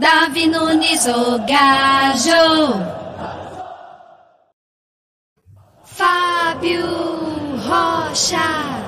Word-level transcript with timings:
Davi 0.00 0.46
Nunes, 0.46 1.04
o 1.08 1.38
gajo. 1.40 2.32
Fábio 5.84 6.86
Rocha. 7.58 8.80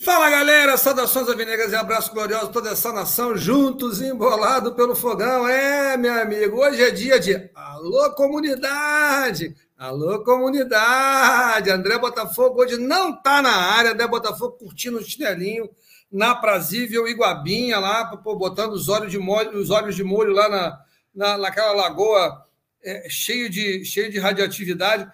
Fala 0.00 0.28
galera, 0.30 0.76
saudações 0.76 1.28
alvinegras 1.28 1.70
e 1.70 1.76
abraço 1.76 2.12
glorioso 2.12 2.48
toda 2.48 2.70
essa 2.70 2.92
nação 2.92 3.36
juntos, 3.36 4.02
embolado 4.02 4.74
pelo 4.74 4.96
fogão. 4.96 5.46
É, 5.46 5.96
meu 5.96 6.20
amigo, 6.20 6.56
hoje 6.56 6.82
é 6.82 6.90
dia 6.90 7.20
de 7.20 7.50
Alô 7.54 8.10
Comunidade, 8.16 9.54
alô 9.78 10.24
Comunidade. 10.24 11.70
André 11.70 11.96
Botafogo 11.98 12.62
hoje 12.62 12.78
não 12.78 13.12
tá 13.22 13.40
na 13.40 13.54
área, 13.54 13.92
André 13.92 14.08
Botafogo 14.08 14.58
curtindo 14.58 14.98
o 14.98 15.04
chinelinho 15.04 15.70
na 16.10 16.34
prazível 16.34 17.06
Iguabinha 17.08 17.78
lá, 17.78 18.04
botando 18.04 18.72
os 18.72 18.88
olhos 18.88 19.10
de 19.10 19.18
molho, 19.18 19.58
os 19.58 19.70
olhos 19.70 19.94
de 19.94 20.04
molho 20.04 20.32
lá 20.32 20.48
na, 20.48 20.78
na, 21.14 21.38
naquela 21.38 21.72
lagoa 21.72 22.46
é, 22.82 23.08
cheio, 23.08 23.50
de, 23.50 23.84
cheio 23.84 24.10
de 24.10 24.18
radioatividade, 24.18 25.10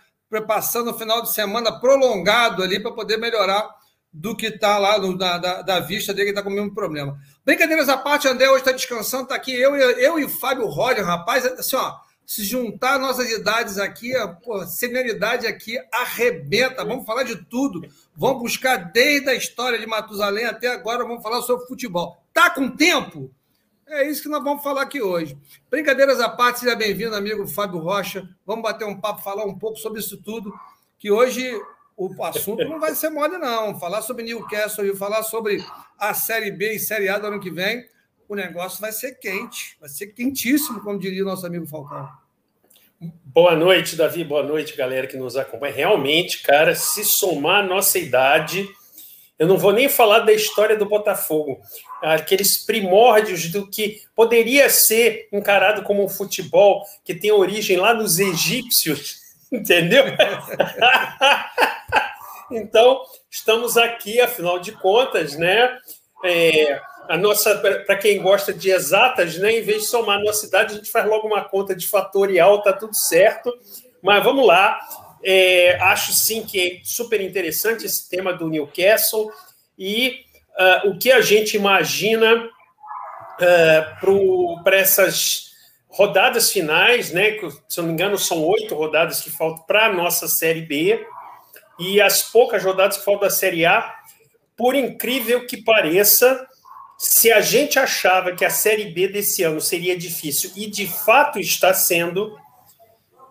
passando 0.47 0.91
o 0.91 0.99
final 0.99 1.23
de 1.23 1.33
semana 1.33 1.79
prolongado 1.81 2.63
ali 2.63 2.81
para 2.81 2.93
poder 2.93 3.17
melhorar 3.17 3.69
do 4.13 4.37
que 4.37 4.47
está 4.47 4.79
lá 4.79 4.99
no, 4.99 5.17
na, 5.17 5.39
da, 5.39 5.63
da, 5.63 5.81
vista 5.81 6.13
dele, 6.13 6.27
que 6.27 6.31
está 6.33 6.43
com 6.43 6.51
o 6.51 6.53
mesmo 6.53 6.75
problema. 6.75 7.19
Brincadeiras 7.45 7.89
à 7.89 7.97
parte, 7.97 8.29
André 8.29 8.49
hoje 8.51 8.59
está 8.59 8.73
descansando, 8.73 9.25
está 9.25 9.35
aqui 9.35 9.53
eu, 9.53 9.75
eu 9.75 10.19
e 10.19 10.25
o 10.25 10.29
Fábio 10.29 10.67
Roger, 10.67 11.05
rapaz, 11.05 11.47
assim, 11.47 11.77
ó, 11.77 11.95
se 12.27 12.45
juntar 12.45 12.99
nossas 12.99 13.31
idades 13.31 13.79
aqui, 13.79 14.15
a 14.17 14.39
senioridade 14.67 15.47
aqui 15.47 15.79
arrebenta, 15.93 16.85
vamos 16.85 17.05
falar 17.05 17.25
de 17.25 17.37
tudo, 17.45 17.83
vamos 18.17 18.43
buscar 18.43 18.77
desde 18.77 19.29
a 19.29 19.35
história 19.35 19.79
de 19.79 19.87
Matusalém 19.87 20.45
até 20.45 20.69
agora, 20.69 21.05
vamos 21.05 21.23
falar 21.23 21.43
sobre 21.43 21.67
futebol. 21.67 22.17
Tá 22.33 22.51
com 22.51 22.71
tempo? 22.71 23.31
É 23.87 24.09
isso 24.09 24.23
que 24.23 24.29
nós 24.29 24.43
vamos 24.43 24.63
falar 24.63 24.83
aqui 24.83 25.03
hoje. 25.03 25.37
Brincadeiras 25.71 26.21
à 26.21 26.29
parte, 26.29 26.61
seja 26.61 26.75
bem-vindo, 26.75 27.15
amigo 27.15 27.47
Fábio 27.47 27.81
Rocha. 27.81 28.27
Vamos 28.47 28.63
bater 28.63 28.87
um 28.87 28.99
papo, 28.99 29.23
falar 29.23 29.45
um 29.45 29.59
pouco 29.59 29.77
sobre 29.77 30.01
isso 30.01 30.17
tudo, 30.17 30.53
que 30.99 31.11
hoje 31.11 31.53
o 31.97 32.25
assunto 32.25 32.65
não 32.65 32.81
vai 32.81 32.95
ser 32.95 33.11
mole, 33.11 33.37
não. 33.37 33.79
Falar 33.79 34.01
sobre 34.01 34.25
Newcastle 34.25 34.87
e 34.87 34.97
falar 34.97 35.23
sobre 35.23 35.63
a 35.99 36.15
Série 36.15 36.51
B 36.51 36.75
e 36.75 36.79
Série 36.79 37.09
A 37.09 37.19
do 37.19 37.27
ano 37.27 37.41
que 37.41 37.51
vem, 37.51 37.85
o 38.33 38.37
negócio 38.37 38.81
vai 38.81 38.93
ser 38.93 39.19
quente, 39.19 39.77
vai 39.79 39.91
ser 39.91 40.07
quentíssimo, 40.09 40.81
como 40.81 40.99
diria 40.99 41.23
o 41.23 41.27
nosso 41.27 41.47
amigo 41.47 41.67
Falcão. 41.67 42.09
Boa 43.25 43.55
noite, 43.55 43.95
Davi. 43.95 44.25
Boa 44.25 44.43
noite, 44.43 44.75
galera 44.75 45.07
que 45.07 45.19
nos 45.19 45.37
acompanha. 45.37 45.75
Realmente, 45.75 46.43
cara, 46.43 46.75
se 46.75 47.05
somar 47.05 47.63
a 47.63 47.67
nossa 47.67 47.99
idade, 47.99 48.67
eu 49.39 49.47
não 49.47 49.59
vou 49.59 49.73
nem 49.73 49.87
falar 49.87 50.21
da 50.21 50.33
história 50.33 50.77
do 50.77 50.87
Botafogo, 50.87 51.61
aqueles 52.01 52.57
primórdios 52.57 53.51
do 53.51 53.69
que 53.69 54.01
poderia 54.15 54.71
ser 54.71 55.29
encarado 55.31 55.83
como 55.83 56.03
um 56.03 56.09
futebol 56.09 56.85
que 57.05 57.15
tem 57.15 57.33
origem 57.33 57.77
lá 57.77 57.93
nos 57.93 58.19
egípcios, 58.19 59.17
entendeu? 59.53 60.05
Então, 62.55 63.01
estamos 63.31 63.79
aqui, 63.79 64.21
afinal 64.21 64.59
de 64.59 64.73
contas, 64.73 65.39
né? 65.39 65.75
É, 66.23 66.79
a 67.13 67.19
nossa, 67.19 67.59
para 67.59 67.99
quem 67.99 68.23
gosta 68.23 68.55
de 68.55 68.71
exatas, 68.71 69.37
né? 69.37 69.59
Em 69.59 69.63
vez 69.63 69.83
de 69.83 69.89
somar 69.89 70.19
a 70.19 70.23
nossa 70.23 70.47
idade, 70.47 70.73
a 70.73 70.77
gente 70.79 70.91
faz 70.91 71.07
logo 71.07 71.27
uma 71.27 71.45
conta 71.45 71.77
de 71.77 71.87
fatorial, 71.87 72.63
tá 72.63 72.73
tudo 72.73 72.97
certo. 72.97 73.53
Mas 74.01 74.25
vamos 74.25 74.47
lá. 74.47 74.81
É, 75.23 75.79
acho 75.83 76.11
sim 76.15 76.43
que 76.43 76.59
é 76.59 76.81
super 76.83 77.21
interessante 77.21 77.85
esse 77.85 78.09
tema 78.09 78.33
do 78.33 78.49
Newcastle 78.49 79.31
e 79.79 80.21
uh, 80.59 80.89
o 80.89 80.99
que 80.99 81.13
a 81.13 81.21
gente 81.21 81.55
imagina 81.55 82.35
uh, 82.35 84.65
para 84.65 84.79
essas 84.79 85.53
rodadas 85.89 86.51
finais, 86.51 87.13
né? 87.13 87.33
Que, 87.33 87.47
se 87.69 87.77
não 87.77 87.89
me 87.89 87.93
engano, 87.93 88.17
são 88.17 88.43
oito 88.43 88.75
rodadas 88.75 89.21
que 89.21 89.29
faltam 89.29 89.67
para 89.67 89.85
a 89.85 89.93
nossa 89.93 90.27
Série 90.27 90.63
B 90.63 91.07
e 91.79 92.01
as 92.01 92.23
poucas 92.23 92.65
rodadas 92.65 92.97
que 92.97 93.05
faltam 93.05 93.29
da 93.29 93.31
Série 93.31 93.67
A, 93.67 93.97
por 94.57 94.75
incrível 94.75 95.47
que 95.47 95.63
pareça, 95.63 96.49
se 97.03 97.33
a 97.33 97.41
gente 97.41 97.81
achava 97.81 98.31
que 98.31 98.45
a 98.45 98.51
Série 98.51 98.85
B 98.85 99.09
desse 99.09 99.43
ano 99.43 99.61
seria 99.61 99.99
difícil, 99.99 100.53
e 100.55 100.69
de 100.69 100.87
fato 100.87 101.41
está 101.41 101.75
sendo, 101.75 102.39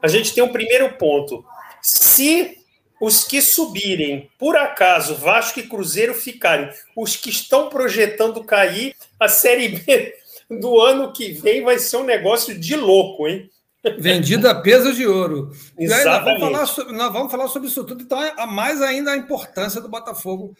a 0.03 0.09
gente 0.09 0.33
tem 0.33 0.43
um 0.43 0.51
primeiro 0.51 0.97
ponto. 0.97 1.45
Se 1.81 2.57
os 2.99 3.23
que 3.23 3.41
subirem, 3.41 4.29
por 4.37 4.57
acaso, 4.57 5.15
Vasco 5.15 5.61
e 5.61 5.67
Cruzeiro 5.69 6.13
ficarem, 6.13 6.69
os 6.93 7.15
que 7.15 7.29
estão 7.29 7.69
projetando 7.69 8.43
cair, 8.43 8.93
a 9.17 9.29
Série 9.29 9.69
B 9.69 10.15
do 10.49 10.77
ano 10.81 11.13
que 11.13 11.31
vem 11.31 11.63
vai 11.63 11.79
ser 11.79 11.95
um 11.95 12.03
negócio 12.03 12.59
de 12.59 12.75
louco, 12.75 13.25
hein? 13.25 13.49
Vendida 13.97 14.51
a 14.51 14.55
peso 14.55 14.93
de 14.93 15.07
ouro. 15.07 15.51
Exatamente. 15.77 16.05
Nós 16.05 16.23
vamos, 16.23 16.39
falar 16.39 16.65
sobre, 16.67 16.93
nós 16.93 17.13
vamos 17.13 17.31
falar 17.31 17.47
sobre 17.47 17.67
isso 17.67 17.83
tudo. 17.83 18.03
Então, 18.03 18.21
é 18.21 18.45
mais 18.45 18.81
ainda 18.81 19.11
a 19.11 19.17
importância 19.17 19.81
do 19.81 19.89
Botafogo 19.89 20.55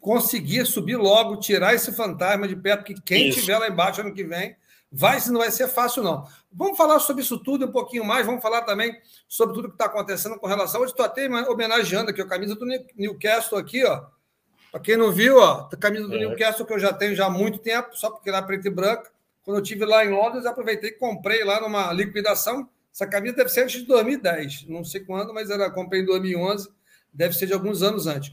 conseguir 0.00 0.64
subir 0.64 0.96
logo, 0.96 1.36
tirar 1.38 1.74
esse 1.74 1.92
fantasma 1.92 2.46
de 2.46 2.54
perto, 2.54 2.84
que 2.84 3.00
quem 3.02 3.28
isso. 3.28 3.40
tiver 3.40 3.58
lá 3.58 3.68
embaixo 3.68 4.00
ano 4.00 4.14
que 4.14 4.22
vem, 4.22 4.54
vai, 4.92 5.18
não 5.28 5.40
vai 5.40 5.50
ser 5.50 5.66
fácil, 5.66 6.04
não. 6.04 6.24
Vamos 6.52 6.76
falar 6.76 7.00
sobre 7.00 7.22
isso 7.22 7.36
tudo 7.38 7.66
um 7.66 7.72
pouquinho 7.72 8.04
mais. 8.04 8.24
Vamos 8.26 8.42
falar 8.42 8.62
também 8.62 8.96
sobre 9.26 9.56
tudo 9.56 9.68
que 9.68 9.74
está 9.74 9.86
acontecendo 9.86 10.38
com 10.38 10.46
relação. 10.46 10.82
Hoje 10.82 10.92
estou 10.92 11.04
até 11.04 11.26
homenageando 11.26 12.10
aqui 12.10 12.20
a 12.20 12.26
camisa 12.26 12.54
do 12.54 12.66
Newcastle 12.96 13.58
aqui, 13.58 13.84
ó. 13.84 14.04
Para 14.70 14.80
quem 14.80 14.96
não 14.96 15.10
viu, 15.10 15.38
ó, 15.38 15.68
a 15.70 15.76
camisa 15.76 16.06
do 16.06 16.14
é. 16.14 16.18
Newcastle 16.18 16.64
que 16.64 16.72
eu 16.72 16.78
já 16.78 16.92
tenho 16.92 17.14
já 17.14 17.26
há 17.26 17.30
muito 17.30 17.58
tempo, 17.58 17.90
só 17.94 18.08
porque 18.08 18.28
era 18.28 18.40
preta 18.40 18.68
e 18.68 18.70
branca. 18.70 19.10
Quando 19.44 19.58
eu 19.58 19.62
estive 19.62 19.84
lá 19.84 20.04
em 20.04 20.10
Londres, 20.10 20.46
aproveitei 20.46 20.90
e 20.90 20.98
comprei 20.98 21.44
lá 21.44 21.60
numa 21.60 21.92
liquidação. 21.92 22.68
Essa 22.92 23.06
camisa 23.06 23.36
deve 23.36 23.48
ser 23.48 23.62
antes 23.62 23.80
de 23.80 23.86
2010, 23.86 24.66
não 24.68 24.84
sei 24.84 25.00
quando, 25.00 25.32
mas 25.32 25.50
era 25.50 25.70
comprei 25.70 26.02
em 26.02 26.04
2011, 26.04 26.68
deve 27.12 27.34
ser 27.34 27.46
de 27.46 27.52
alguns 27.52 27.82
anos 27.82 28.06
antes. 28.06 28.32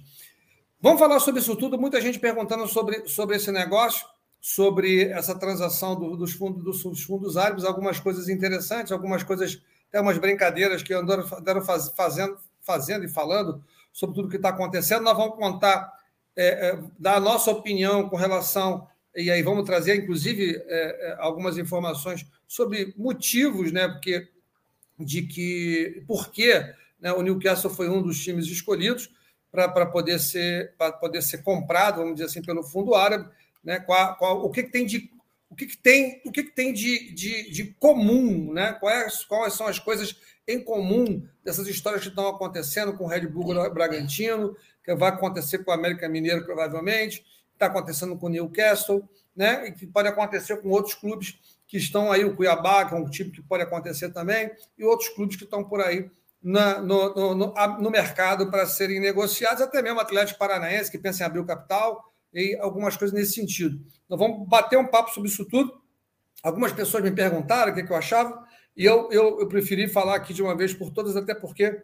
Vamos 0.82 1.00
falar 1.00 1.20
sobre 1.20 1.42
isso 1.42 1.56
tudo. 1.56 1.80
Muita 1.80 2.00
gente 2.00 2.20
perguntando 2.20 2.68
sobre, 2.68 3.08
sobre 3.08 3.36
esse 3.36 3.52
negócio, 3.52 4.08
sobre 4.40 5.10
essa 5.10 5.38
transação 5.38 6.00
do, 6.00 6.16
dos, 6.16 6.34
fundos, 6.34 6.64
dos 6.64 7.04
fundos 7.04 7.36
árabes, 7.36 7.66
algumas 7.66 8.00
coisas 8.00 8.30
interessantes, 8.30 8.92
algumas 8.92 9.24
coisas, 9.24 9.62
até 9.90 10.00
umas 10.00 10.18
brincadeiras 10.18 10.82
que 10.82 10.94
andaram, 10.94 11.26
andaram 11.38 11.62
faz, 11.62 11.90
fazendo, 11.96 12.38
fazendo 12.62 13.04
e 13.04 13.10
falando 13.10 13.62
sobre 13.92 14.16
tudo 14.16 14.30
que 14.30 14.38
está 14.38 14.50
acontecendo. 14.50 15.04
Nós 15.04 15.18
vamos 15.18 15.36
contar, 15.36 15.92
é, 16.36 16.70
é, 16.70 16.80
dar 16.98 17.16
a 17.16 17.20
nossa 17.20 17.52
opinião 17.52 18.08
com 18.08 18.16
relação 18.16 18.88
e 19.20 19.32
aí 19.32 19.42
vamos 19.42 19.66
trazer, 19.66 19.96
inclusive, 19.96 20.56
é, 20.68 21.10
é, 21.10 21.16
algumas 21.20 21.58
informações 21.58 22.26
sobre 22.48 22.94
motivos, 22.98 23.72
né, 23.72 23.88
porque, 23.88 24.28
de 24.98 25.24
que, 25.24 26.04
por 26.08 26.32
que 26.32 26.54
né, 27.00 27.12
o 27.14 27.22
Newcastle 27.22 27.70
foi 27.70 27.90
um 27.90 28.02
dos 28.02 28.24
times 28.24 28.46
escolhidos 28.48 29.10
para 29.52 29.86
poder 29.86 30.20
ser 30.20 30.74
para 30.78 30.92
poder 30.92 31.22
ser 31.22 31.44
comprado, 31.44 31.98
vamos 31.98 32.14
dizer 32.16 32.26
assim, 32.26 32.42
pelo 32.42 32.64
fundo 32.64 32.94
árabe, 32.94 33.30
né, 33.64 33.80
qual, 33.80 34.16
qual, 34.18 34.46
o 34.46 34.50
que, 34.50 34.64
que 34.64 34.72
tem 34.72 34.86
de 34.86 35.12
o 35.50 35.56
que, 35.56 35.66
que 35.66 35.78
tem 35.78 36.22
o 36.24 36.32
que, 36.32 36.44
que 36.44 36.52
tem 36.52 36.72
de, 36.72 37.12
de, 37.14 37.52
de 37.52 37.64
comum, 37.80 38.54
né? 38.54 38.74
Quais, 38.74 39.26
quais 39.26 39.54
são 39.56 39.66
as 39.66 39.80
coisas 39.80 40.16
em 40.48 40.64
comum 40.64 41.28
dessas 41.44 41.68
histórias 41.68 42.04
que 42.04 42.10
estão 42.10 42.28
acontecendo 42.28 42.96
com 42.96 43.06
o 43.06 43.08
Red 43.08 43.28
Bull 43.28 43.72
Bragantino, 43.72 44.56
que 44.84 44.94
vai 44.96 45.10
acontecer 45.10 45.60
com 45.60 45.72
o 45.72 45.74
América 45.74 46.08
Mineiro 46.08 46.46
provavelmente, 46.46 47.26
está 47.60 47.68
acontecendo 47.68 48.18
com 48.18 48.28
o 48.28 48.30
Newcastle, 48.30 49.08
né? 49.36 49.68
E 49.68 49.72
que 49.72 49.86
pode 49.86 50.08
acontecer 50.08 50.58
com 50.62 50.70
outros 50.70 50.96
clubes 50.96 51.40
que 51.68 51.78
estão 51.78 52.12
aí, 52.12 52.26
o 52.26 52.36
Cuiabá, 52.36 52.86
que 52.86 52.96
é 52.96 52.98
um 52.98 53.10
time 53.10 53.32
que 53.32 53.42
pode 53.42 53.62
acontecer 53.62 54.10
também, 54.10 54.50
e 54.78 54.84
outros 54.84 55.10
clubes 55.10 55.36
que 55.36 55.44
estão 55.44 55.64
por 55.64 55.82
aí 55.82 56.10
na, 56.42 56.82
no, 56.82 57.14
no, 57.14 57.36
no, 57.36 57.54
no, 57.80 57.92
mercado 57.92 58.50
para 58.50 58.66
serem 58.66 59.00
negociados, 59.00 59.62
até 59.62 59.82
mesmo 59.82 60.00
o 60.00 60.02
Atlético 60.02 60.40
Paranaense, 60.40 60.90
que 60.90 60.98
pensa 60.98 61.24
em 61.24 61.26
abrir 61.26 61.40
o 61.40 61.46
capital, 61.46 62.12
e 62.34 62.58
algumas 62.60 62.96
coisas 62.96 63.16
nesse 63.16 63.34
sentido. 63.34 63.80
Nós 64.08 64.20
vamos 64.20 64.48
bater 64.48 64.78
um 64.78 64.88
papo 64.88 65.12
sobre 65.12 65.30
isso 65.30 65.46
tudo. 65.46 65.80
Algumas 66.42 66.72
pessoas 66.72 67.04
me 67.04 67.12
perguntaram 67.12 67.72
o 67.72 67.76
que, 67.76 67.82
é 67.82 67.86
que 67.86 67.92
eu 67.92 67.98
achava, 67.98 68.48
e 68.76 68.86
eu, 68.86 69.10
eu, 69.12 69.40
eu 69.42 69.48
preferi 69.48 69.88
falar 69.88 70.16
aqui 70.16 70.34
de 70.34 70.42
uma 70.42 70.56
vez 70.56 70.74
por 70.74 70.90
todas, 70.90 71.16
até 71.16 71.36
porque 71.36 71.84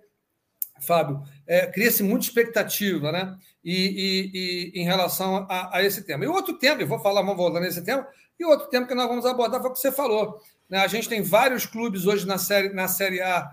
Fábio, 0.82 1.22
é, 1.48 1.68
cria-se 1.68 2.04
muita 2.04 2.26
expectativa 2.26 3.12
né? 3.12 3.38
E, 3.64 3.74
e, 3.74 4.32
e, 4.34 4.82
em 4.82 4.86
relação 4.86 5.46
a, 5.50 5.78
a, 5.78 5.84
esse 5.84 6.04
tema. 6.04 6.24
E 6.24 6.28
outro 6.28 6.58
tema, 6.58 6.82
eu 6.82 6.88
vou 6.88 7.00
falar, 7.00 7.22
vamos 7.22 7.38
voltar 7.38 7.60
nesse 7.60 7.84
tema, 7.84 8.08
e 8.40 8.46
outro 8.46 8.68
tema 8.70 8.88
que 8.88 8.96
nós 8.96 9.08
vamos 9.08 9.26
abordar 9.26 9.62
foi 9.62 9.70
o 9.70 9.74
que 9.74 9.80
você 9.80 9.92
falou. 9.92 10.40
Né? 10.70 10.80
A 10.80 10.88
gente 10.88 11.08
tem 11.10 11.22
vários 11.22 11.66
clubes 11.66 12.06
hoje 12.06 12.26
na 12.26 12.38
Série, 12.38 12.70
na 12.70 12.88
série 12.88 13.22
A 13.22 13.50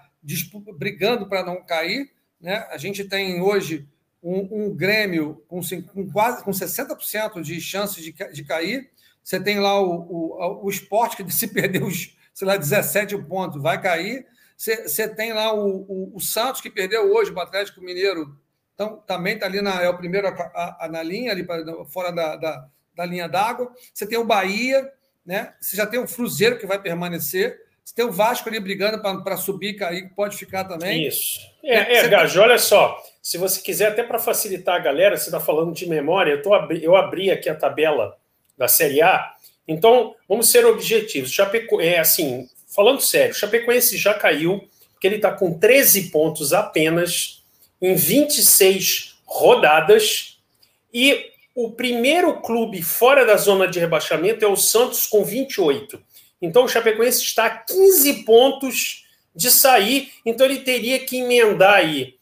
brigando 0.79 1.29
para 1.29 1.45
não 1.45 1.65
cair. 1.65 2.11
Né? 2.41 2.67
A 2.71 2.77
gente 2.77 3.05
tem 3.05 3.41
hoje 3.41 3.87
um, 4.23 4.67
um 4.67 4.75
Grêmio 4.75 5.43
com, 5.49 5.61
com, 5.93 6.11
quase 6.11 6.45
com 6.45 6.51
60% 6.51 7.41
de 7.43 7.61
chances 7.61 8.03
de, 8.03 8.13
de 8.13 8.45
cair. 8.45 8.91
Você 9.23 9.41
tem 9.41 9.61
lá 9.61 9.81
o, 9.81 9.91
o, 9.91 10.65
o 10.67 10.71
esporte 10.71 11.17
que 11.17 11.29
se 11.33 11.49
perder 11.49 11.83
os, 11.83 12.17
sei 12.33 12.47
lá, 12.47 12.57
17 12.57 13.17
pontos, 13.25 13.61
vai 13.61 13.81
cair. 13.81 14.27
Você 14.63 15.09
tem 15.09 15.33
lá 15.33 15.53
o, 15.53 15.85
o, 15.89 16.13
o, 16.15 16.21
Santos, 16.21 16.61
que 16.61 16.71
perdeu 16.71 17.13
hoje, 17.13 17.33
o 17.33 17.41
Atlético 17.41 17.81
Mineiro, 17.81 18.39
então, 18.77 19.03
também 19.05 19.35
está 19.35 19.47
ali 19.47 19.61
na, 19.61 19.83
é 19.83 19.89
o 19.89 19.97
primeiro 19.97 20.29
a, 20.29 20.85
a, 20.85 20.89
na 20.89 21.03
linha, 21.03 21.33
ali 21.33 21.43
pra, 21.43 21.65
fora 21.87 22.13
da, 22.13 22.37
da, 22.37 22.69
da 22.95 23.05
linha 23.05 23.29
d'água. 23.29 23.73
Você 23.93 24.07
tem 24.07 24.17
o 24.17 24.25
Bahia, 24.25 24.89
né? 25.27 25.53
Você 25.61 25.77
já 25.77 25.85
tem 25.85 25.99
o 25.99 26.07
Cruzeiro 26.07 26.59
que 26.59 26.67
vai 26.67 26.81
permanecer. 26.81 27.61
Você 27.85 27.93
tem 27.93 28.05
o 28.05 28.13
Vasco 28.13 28.49
ali 28.49 28.61
brigando 28.61 29.03
para 29.03 29.37
subir 29.37 29.71
e 29.71 29.77
cair, 29.77 30.13
pode 30.15 30.37
ficar 30.37 30.63
também. 30.65 31.09
Isso. 31.09 31.41
É, 31.65 31.97
é 31.97 32.09
Gajo, 32.09 32.41
olha 32.41 32.59
só. 32.59 32.97
Se 33.21 33.39
você 33.39 33.61
quiser, 33.61 33.89
até 33.89 34.05
para 34.05 34.21
facilitar 34.21 34.77
a 34.77 34.79
galera, 34.79 35.17
você 35.17 35.25
está 35.25 35.41
falando 35.41 35.75
de 35.75 35.89
memória, 35.89 36.31
eu, 36.31 36.43
tô 36.43 36.55
abri... 36.55 36.85
eu 36.85 36.95
abri 36.95 37.33
aqui 37.33 37.49
a 37.49 37.55
tabela 37.57 38.17
da 38.57 38.69
Série 38.69 39.03
A. 39.03 39.35
Então, 39.67 40.15
vamos 40.29 40.49
ser 40.49 40.65
objetivos. 40.65 41.33
Chapeco... 41.33 41.81
É 41.81 41.99
assim, 41.99 42.49
falando 42.75 43.01
sério, 43.01 43.33
o 43.33 43.39
Chapecoense 43.39 43.97
já 43.97 44.15
caiu, 44.15 44.69
porque 44.93 45.07
ele 45.07 45.17
está 45.17 45.33
com 45.33 45.59
13 45.59 46.11
pontos 46.11 46.53
apenas 46.53 47.43
em 47.81 47.95
26 47.95 49.17
rodadas. 49.25 50.39
E 50.93 51.31
o 51.55 51.71
primeiro 51.71 52.41
clube 52.41 52.83
fora 52.83 53.25
da 53.25 53.37
zona 53.37 53.67
de 53.67 53.79
rebaixamento 53.79 54.45
é 54.45 54.49
o 54.49 54.57
Santos 54.57 55.07
com 55.07 55.25
28. 55.25 56.03
Então 56.41 56.65
o 56.65 56.69
Chapecoense 56.69 57.23
está 57.23 57.47
a 57.47 57.59
15 57.59 58.25
pontos 58.25 59.07
de 59.35 59.51
sair, 59.51 60.13
então 60.25 60.47
ele 60.47 60.61
teria 60.61 60.99
que 60.99 61.19
emendar 61.19 61.75
aí 61.75 62.15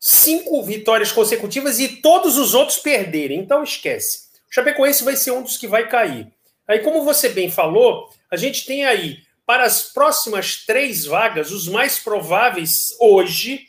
cinco 0.00 0.62
vitórias 0.62 1.12
consecutivas 1.12 1.78
e 1.78 1.88
todos 1.88 2.36
os 2.36 2.54
outros 2.54 2.78
perderem. 2.78 3.38
Então 3.38 3.62
esquece. 3.62 4.26
O 4.50 4.54
Chapecoense 4.54 5.04
vai 5.04 5.16
ser 5.16 5.32
um 5.32 5.42
dos 5.42 5.56
que 5.56 5.66
vai 5.66 5.88
cair. 5.88 6.28
Aí, 6.66 6.80
como 6.80 7.04
você 7.04 7.28
bem 7.28 7.50
falou, 7.50 8.08
a 8.30 8.36
gente 8.36 8.66
tem 8.66 8.84
aí 8.84 9.18
para 9.46 9.64
as 9.64 9.84
próximas 9.84 10.66
três 10.66 11.06
vagas, 11.06 11.52
os 11.52 11.68
mais 11.68 12.00
prováveis 12.00 12.96
hoje, 13.00 13.64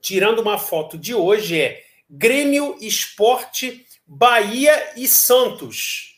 tirando 0.00 0.38
uma 0.38 0.56
foto 0.56 0.96
de 0.96 1.14
hoje, 1.14 1.60
é 1.60 1.84
Grêmio, 2.08 2.76
Esporte, 2.80 3.86
Bahia 4.06 4.94
e 4.96 5.06
Santos. 5.06 6.16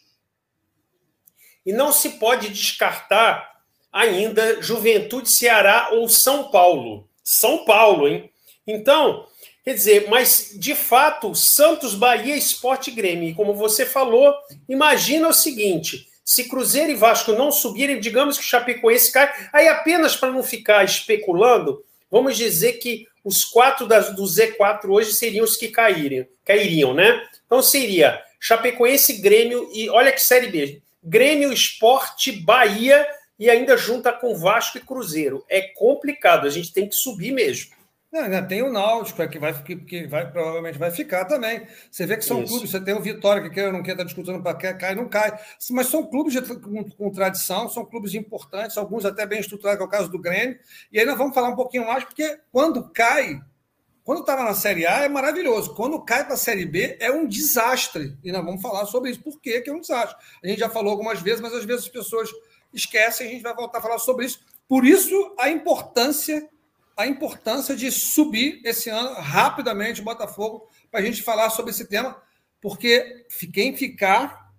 E 1.67 1.73
não 1.73 1.93
se 1.93 2.11
pode 2.11 2.49
descartar 2.49 3.59
ainda 3.93 4.63
Juventude, 4.63 5.31
Ceará 5.31 5.91
ou 5.93 6.09
São 6.09 6.51
Paulo. 6.51 7.09
São 7.25 7.65
Paulo, 7.65 8.07
hein? 8.07 8.31
Então, 8.67 9.27
quer 9.65 9.75
dizer, 9.75 10.09
mas 10.09 10.55
de 10.55 10.75
fato, 10.75 11.35
Santos, 11.35 11.95
Bahia, 11.95 12.37
Esporte 12.37 12.91
Grêmio. 12.91 13.31
E 13.31 13.35
como 13.35 13.55
você 13.55 13.85
falou, 13.85 14.33
imagina 14.69 15.29
o 15.29 15.33
seguinte: 15.33 16.09
se 16.29 16.47
Cruzeiro 16.47 16.93
e 16.93 16.95
Vasco 16.95 17.33
não 17.33 17.51
subirem, 17.51 17.99
digamos 17.99 18.37
que 18.37 18.45
o 18.45 18.47
Chapecoense 18.47 19.11
cai, 19.11 19.33
aí 19.51 19.67
apenas 19.67 20.15
para 20.15 20.31
não 20.31 20.43
ficar 20.43 20.85
especulando, 20.85 21.83
vamos 22.11 22.37
dizer 22.37 22.75
que 22.75 23.07
os 23.25 23.47
quatro 23.47 23.87
das, 23.87 24.15
do 24.15 24.25
Z4 24.25 24.91
hoje 24.91 25.15
seriam 25.15 25.43
os 25.43 25.57
que 25.57 25.69
cairiam, 25.69 26.27
cairiam, 26.45 26.93
né? 26.93 27.27
Então 27.47 27.63
seria 27.63 28.23
Chapecoense, 28.39 29.23
Grêmio 29.23 29.71
e 29.73 29.89
olha 29.89 30.13
que 30.13 30.21
série 30.21 30.49
B. 30.49 30.83
Grêmio, 31.03 31.51
Esporte, 31.51 32.31
Bahia 32.31 33.09
e 33.39 33.49
ainda 33.49 33.79
junta 33.79 34.13
com 34.13 34.37
Vasco 34.37 34.77
e 34.77 34.83
Cruzeiro. 34.83 35.43
É 35.49 35.63
complicado, 35.63 36.47
a 36.47 36.51
gente 36.51 36.75
tem 36.75 36.87
que 36.87 36.95
subir 36.95 37.33
mesmo. 37.33 37.71
Não, 38.11 38.23
ainda 38.23 38.43
tem 38.43 38.63
o 38.63 38.73
Náutico, 38.73 39.21
é 39.21 39.29
que, 39.29 39.39
vai, 39.39 39.63
que, 39.63 39.77
que 39.77 40.07
vai, 40.07 40.31
provavelmente 40.31 40.79
vai 40.79 40.91
ficar 40.91 41.27
também. 41.27 41.67
Você 41.91 42.07
vê 42.07 42.17
que 42.17 42.25
são 42.25 42.43
Isso. 42.43 42.53
clubes, 42.53 42.71
você 42.71 42.81
tem 42.81 42.95
o 42.95 43.03
Vitória, 43.03 43.43
que 43.43 43.51
quer, 43.51 43.71
não 43.71 43.83
quer 43.83 43.93
estar 43.93 44.03
tá 44.03 44.07
disputando 44.07 44.43
para 44.43 44.57
quer, 44.57 44.79
cai, 44.79 44.95
não 44.95 45.07
cai. 45.07 45.39
Mas 45.71 45.89
são 45.89 46.07
clubes 46.07 46.33
de, 46.33 46.41
com, 46.41 46.85
com, 46.85 47.11
tradição, 47.11 47.69
são 47.69 47.85
clubes 47.85 48.15
importantes, 48.15 48.79
alguns 48.79 49.05
até 49.05 49.27
bem 49.27 49.41
estruturados, 49.41 49.77
que 49.77 49.83
é 49.83 49.87
o 49.87 49.91
caso 49.91 50.11
do 50.11 50.19
Grêmio. 50.19 50.59
E 50.91 50.99
aí 50.99 51.05
nós 51.05 51.19
vamos 51.19 51.35
falar 51.35 51.51
um 51.51 51.57
pouquinho 51.57 51.87
mais, 51.87 52.03
porque 52.03 52.41
quando 52.51 52.89
cai, 52.91 53.43
quando 54.03 54.21
estava 54.21 54.43
na 54.43 54.55
Série 54.55 54.87
A 54.87 55.05
é 55.05 55.09
maravilhoso. 55.09 55.75
Quando 55.75 56.01
cai 56.01 56.25
para 56.25 56.33
a 56.33 56.39
Série 56.39 56.65
B 56.65 56.97
é 56.99 57.11
um 57.11 57.27
desastre. 57.27 58.17
E 58.25 58.33
nós 58.33 58.43
vamos 58.43 58.63
falar 58.63 58.87
sobre 58.87 59.11
isso. 59.11 59.21
Por 59.21 59.39
que 59.39 59.63
é 59.67 59.71
um 59.71 59.81
desastre? 59.81 60.17
A 60.43 60.49
gente 60.49 60.61
já 60.61 60.71
falou 60.71 60.93
algumas 60.93 61.21
vezes, 61.21 61.43
mas 61.43 61.53
às 61.53 61.67
vezes 61.67 61.85
as 61.85 61.91
pessoas 61.91 62.31
esquecem, 62.73 63.27
a 63.27 63.31
gente 63.31 63.43
vai 63.43 63.55
voltar 63.55 63.81
a 63.81 63.83
falar 63.83 63.99
sobre 63.99 64.25
isso. 64.25 64.41
Por 64.67 64.87
isso, 64.87 65.35
a 65.39 65.51
importância 65.51 66.49
a 66.99 67.07
importância 67.07 67.77
de 67.77 67.93
subir 67.93 68.61
esse 68.65 68.91
ano 68.91 69.15
rapidamente 69.15 70.01
o 70.01 70.05
Botafogo 70.05 70.69
para 70.91 70.99
a 70.99 71.03
gente 71.03 71.23
falar 71.23 71.49
sobre 71.49 71.71
esse 71.71 71.87
tema, 71.87 72.21
porque 72.61 73.25
quem 73.53 73.77
ficar 73.77 74.53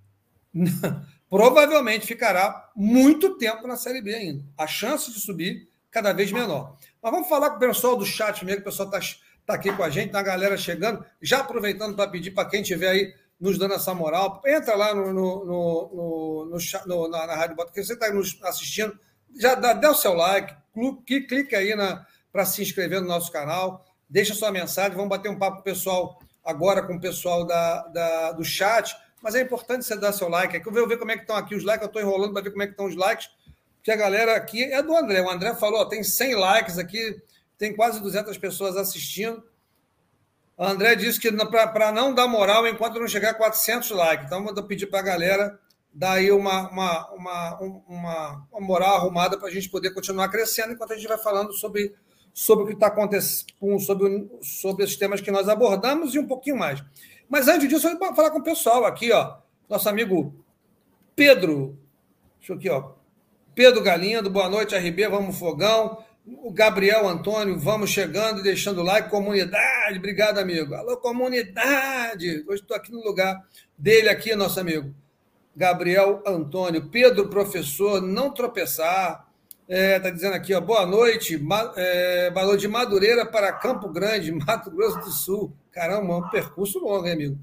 provavelmente 1.30 2.08
ficará 2.08 2.72
muito 2.74 3.38
tempo 3.38 3.68
na 3.68 3.76
Série 3.76 4.02
B 4.02 4.16
ainda. 4.16 4.46
A 4.58 4.66
chance 4.66 5.12
de 5.12 5.20
subir 5.20 5.68
cada 5.92 6.14
vez 6.14 6.32
menor. 6.32 6.78
Mas 7.02 7.12
vamos 7.12 7.28
falar 7.28 7.50
com 7.50 7.58
o 7.58 7.60
pessoal 7.60 7.98
do 7.98 8.06
chat 8.06 8.46
mesmo, 8.46 8.62
o 8.62 8.64
pessoal 8.64 8.90
está 8.90 9.02
tá 9.46 9.56
aqui 9.56 9.74
com 9.74 9.84
a 9.84 9.90
gente, 9.90 10.12
tá 10.12 10.20
a 10.20 10.24
galera 10.24 10.56
chegando, 10.56 11.04
já 11.22 11.40
aproveitando 11.40 11.94
para 11.94 12.10
pedir 12.10 12.32
para 12.32 12.48
quem 12.48 12.62
estiver 12.62 12.90
aí 12.90 13.14
nos 13.38 13.58
dando 13.58 13.74
essa 13.74 13.94
moral, 13.94 14.42
entra 14.46 14.76
lá 14.78 14.96
no, 14.96 15.14
no, 15.14 15.46
no, 15.46 16.58
no, 16.86 17.10
na, 17.10 17.28
na 17.28 17.36
Rádio 17.36 17.58
Botafogo, 17.58 17.84
você 17.84 17.94
está 17.94 18.14
nos 18.14 18.42
assistindo, 18.44 18.98
já 19.38 19.56
dá, 19.56 19.74
dá 19.74 19.92
o 19.92 19.96
seu 19.96 20.14
like, 20.14 20.56
clique 21.04 21.56
aí 21.56 21.76
na, 21.76 22.06
para 22.32 22.46
se 22.46 22.62
inscrever 22.62 23.02
no 23.02 23.08
nosso 23.08 23.32
canal. 23.32 23.86
Deixa 24.10 24.34
sua 24.34 24.52
mensagem, 24.52 24.96
vamos 24.96 25.10
bater 25.10 25.30
um 25.30 25.38
papo 25.38 25.62
pessoal 25.64 26.20
agora 26.44 26.82
com 26.82 26.96
o 26.96 27.02
pessoal 27.02 27.46
da, 27.46 27.88
da, 27.88 28.32
do 28.32 28.44
chat. 28.44 28.96
Mas 29.22 29.36
é 29.36 29.42
importante 29.42 29.86
você 29.86 29.98
dar 29.98 30.14
seu 30.14 30.30
like. 30.30 30.58
Aqui 30.58 30.68
eu 30.68 30.74
vou 30.74 30.88
ver 30.88 30.98
como 30.98 31.12
é 31.12 31.16
que 31.16 31.22
estão 31.22 31.36
aqui 31.36 31.54
os 31.54 31.64
likes. 31.64 31.84
Eu 31.84 31.88
estou 31.88 32.02
enrolando 32.02 32.34
para 32.34 32.42
ver 32.42 32.52
como 32.52 32.64
é 32.64 32.66
que 32.66 32.74
estão 32.74 32.86
os 32.86 32.96
likes. 32.96 33.30
Porque 33.76 33.92
a 33.92 33.96
galera 33.96 34.36
aqui 34.36 34.64
é 34.64 34.82
do 34.82 34.96
André. 34.96 35.22
O 35.22 35.30
André 35.30 35.56
falou, 35.56 35.82
ó, 35.82 35.86
tem 35.86 36.04
100 36.04 36.36
likes 36.36 36.78
aqui, 36.78 37.22
tem 37.58 37.76
quase 37.76 38.02
200 38.02 38.38
pessoas 38.38 38.78
assistindo. 38.78 39.44
O 40.58 40.64
André 40.64 40.96
disse 40.96 41.20
que 41.20 41.32
para 41.32 41.92
não 41.92 42.14
dar 42.14 42.28
moral 42.28 42.68
enquanto 42.68 43.00
não 43.00 43.08
chegar 43.08 43.32
a 43.32 43.34
400 43.34 43.92
likes. 43.92 44.26
Então, 44.26 44.44
vou 44.44 44.64
pedir 44.64 44.88
para 44.88 45.00
a 45.00 45.04
galera 45.04 45.60
dar 45.94 46.14
aí 46.14 46.32
uma, 46.32 46.70
uma, 46.70 47.12
uma, 47.12 47.60
uma, 47.88 48.48
uma 48.52 48.62
moral 48.62 48.96
arrumada 48.96 49.38
para 49.38 49.48
a 49.48 49.52
gente 49.52 49.70
poder 49.70 49.92
continuar 49.94 50.30
crescendo 50.30 50.74
enquanto 50.74 50.94
a 50.94 50.96
gente 50.96 51.08
vai 51.08 51.18
falando 51.18 51.54
sobre 51.54 51.96
sobre 52.34 52.64
o 52.64 52.68
que 52.68 52.74
está 52.74 52.88
acontecendo, 52.88 53.80
sobre, 53.80 54.30
sobre 54.42 54.84
os 54.86 54.96
temas 54.96 55.22
que 55.22 55.32
nós 55.32 55.50
abordamos 55.50 56.16
e 56.16 56.20
um 56.20 56.28
pouquinho 56.28 56.58
mais. 56.58 56.84
Mas 57.28 57.48
antes 57.48 57.70
disso, 57.70 57.88
eu 57.88 57.98
vou 57.98 58.16
falar 58.16 58.32
com 58.32 58.40
o 58.40 58.44
pessoal 58.44 58.86
aqui, 58.86 59.12
ó. 59.12 59.38
Nosso 59.70 59.88
amigo 59.88 60.34
Pedro, 61.16 61.78
deixa 62.40 62.54
eu 62.54 62.56
aqui, 62.58 62.70
ó. 62.70 62.94
Pedro 63.54 63.84
Galindo, 63.84 64.30
boa 64.30 64.48
noite, 64.48 64.74
RB, 64.74 65.08
vamos 65.10 65.38
fogão. 65.38 66.02
O 66.26 66.50
Gabriel 66.50 67.06
Antônio, 67.08 67.60
vamos 67.60 67.90
chegando 67.90 68.40
e 68.40 68.44
deixando 68.44 68.82
like. 68.82 69.10
Comunidade, 69.10 69.98
obrigado, 69.98 70.38
amigo. 70.38 70.74
Alô, 70.76 70.96
comunidade. 70.96 72.46
Hoje 72.48 72.62
estou 72.62 72.78
aqui 72.78 72.90
no 72.92 73.04
lugar 73.04 73.38
dele, 73.78 74.08
aqui, 74.08 74.34
nosso 74.34 74.62
amigo. 74.62 74.96
Gabriel 75.54 76.24
Antônio. 76.26 76.90
Pedro, 76.90 77.30
professor, 77.30 78.02
não 78.02 78.34
tropeçar. 78.34 79.29
É, 79.72 80.00
tá 80.00 80.10
dizendo 80.10 80.34
aqui, 80.34 80.52
ó, 80.52 80.60
boa 80.60 80.84
noite, 80.84 81.38
ma, 81.38 81.72
é, 81.78 82.32
de 82.58 82.68
Madureira 82.68 83.24
para 83.24 83.54
Campo 83.54 83.88
Grande, 83.88 84.32
Mato 84.34 84.72
Grosso 84.72 84.98
do 84.98 85.12
Sul. 85.12 85.54
Caramba, 85.72 86.18
um 86.18 86.28
percurso 86.28 86.80
longo, 86.80 87.06
hein, 87.06 87.14
amigo? 87.14 87.38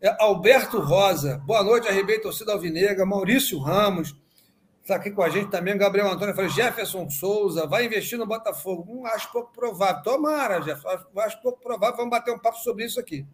É, 0.00 0.14
Alberto 0.22 0.78
Rosa, 0.78 1.38
boa 1.44 1.64
noite, 1.64 1.88
RB 1.88 2.20
Torcida 2.20 2.52
Alvinegra, 2.52 3.04
Maurício 3.04 3.58
Ramos, 3.58 4.14
está 4.80 4.94
aqui 4.94 5.10
com 5.10 5.22
a 5.22 5.28
gente 5.28 5.50
também, 5.50 5.76
Gabriel 5.76 6.08
Antônio, 6.08 6.36
falei, 6.36 6.50
Jefferson 6.50 7.10
Souza, 7.10 7.66
vai 7.66 7.84
investir 7.84 8.16
no 8.16 8.28
Botafogo? 8.28 8.86
Hum, 8.88 9.04
acho 9.04 9.32
pouco 9.32 9.52
provável. 9.52 10.04
Tomara, 10.04 10.62
Jefferson, 10.62 11.04
acho 11.16 11.42
pouco 11.42 11.60
provável, 11.60 11.96
vamos 11.96 12.12
bater 12.12 12.32
um 12.32 12.38
papo 12.38 12.58
sobre 12.58 12.84
isso 12.84 13.00
aqui. 13.00 13.26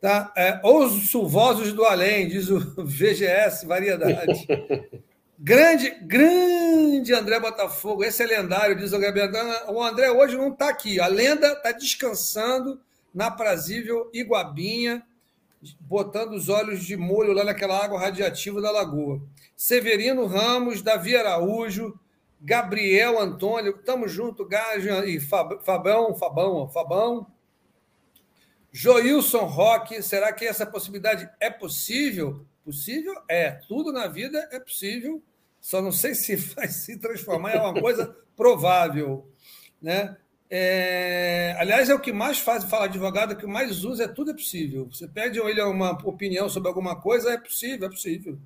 Tá? 0.00 0.32
É, 0.34 0.58
os 0.64 1.10
sulvosos 1.10 1.74
do 1.74 1.84
além, 1.84 2.28
diz 2.28 2.48
o 2.48 2.60
VGS 2.82 3.66
Variedade. 3.66 4.48
Grande, 5.38 5.90
grande 6.02 7.12
André 7.12 7.38
Botafogo, 7.38 8.02
esse 8.02 8.22
é 8.22 8.26
lendário, 8.26 8.74
diz 8.74 8.92
o 8.92 8.98
Gabriel. 8.98 9.30
O 9.68 9.82
André 9.82 10.10
hoje 10.10 10.36
não 10.36 10.48
está 10.48 10.70
aqui. 10.70 10.98
A 10.98 11.06
lenda 11.06 11.48
está 11.48 11.72
descansando 11.72 12.80
na 13.14 13.30
prazível 13.30 14.10
Iguabinha, 14.14 15.04
botando 15.80 16.32
os 16.32 16.48
olhos 16.48 16.84
de 16.84 16.96
molho 16.96 17.32
lá 17.32 17.44
naquela 17.44 17.82
água 17.82 18.00
radiativa 18.00 18.62
da 18.62 18.70
lagoa. 18.70 19.20
Severino 19.54 20.26
Ramos, 20.26 20.80
Davi 20.80 21.14
Araújo, 21.16 21.98
Gabriel 22.40 23.18
Antônio, 23.18 23.76
estamos 23.78 24.10
junto, 24.10 24.46
Gajo 24.46 24.88
e 25.04 25.20
Fabão, 25.20 26.14
Fabão, 26.14 26.68
Fabão. 26.68 27.26
Joilson 28.72 29.44
Roque, 29.44 30.02
será 30.02 30.32
que 30.32 30.46
essa 30.46 30.66
possibilidade 30.66 31.28
é 31.40 31.50
possível? 31.50 32.46
Possível 32.66 33.14
é. 33.28 33.52
Tudo 33.68 33.92
na 33.92 34.08
vida 34.08 34.48
é 34.50 34.58
possível. 34.58 35.22
Só 35.60 35.80
não 35.80 35.92
sei 35.92 36.16
se 36.16 36.34
vai 36.56 36.66
se 36.66 36.98
transformar 36.98 37.54
em 37.54 37.60
uma 37.60 37.80
coisa 37.80 38.16
provável. 38.34 39.30
Né? 39.80 40.16
É, 40.50 41.54
aliás, 41.60 41.88
é 41.88 41.94
o 41.94 42.00
que 42.00 42.12
mais 42.12 42.40
faz 42.40 42.64
falar 42.64 42.86
advogado, 42.86 43.32
o 43.32 43.36
que 43.36 43.46
mais 43.46 43.84
usa 43.84 44.04
é 44.04 44.08
tudo 44.08 44.32
é 44.32 44.34
possível. 44.34 44.88
Você 44.90 45.06
pede 45.06 45.38
ele 45.38 45.62
uma 45.62 45.92
opinião 46.04 46.48
sobre 46.48 46.68
alguma 46.68 47.00
coisa, 47.00 47.30
é 47.30 47.38
possível, 47.38 47.86
é 47.86 47.90
possível. 47.90 48.36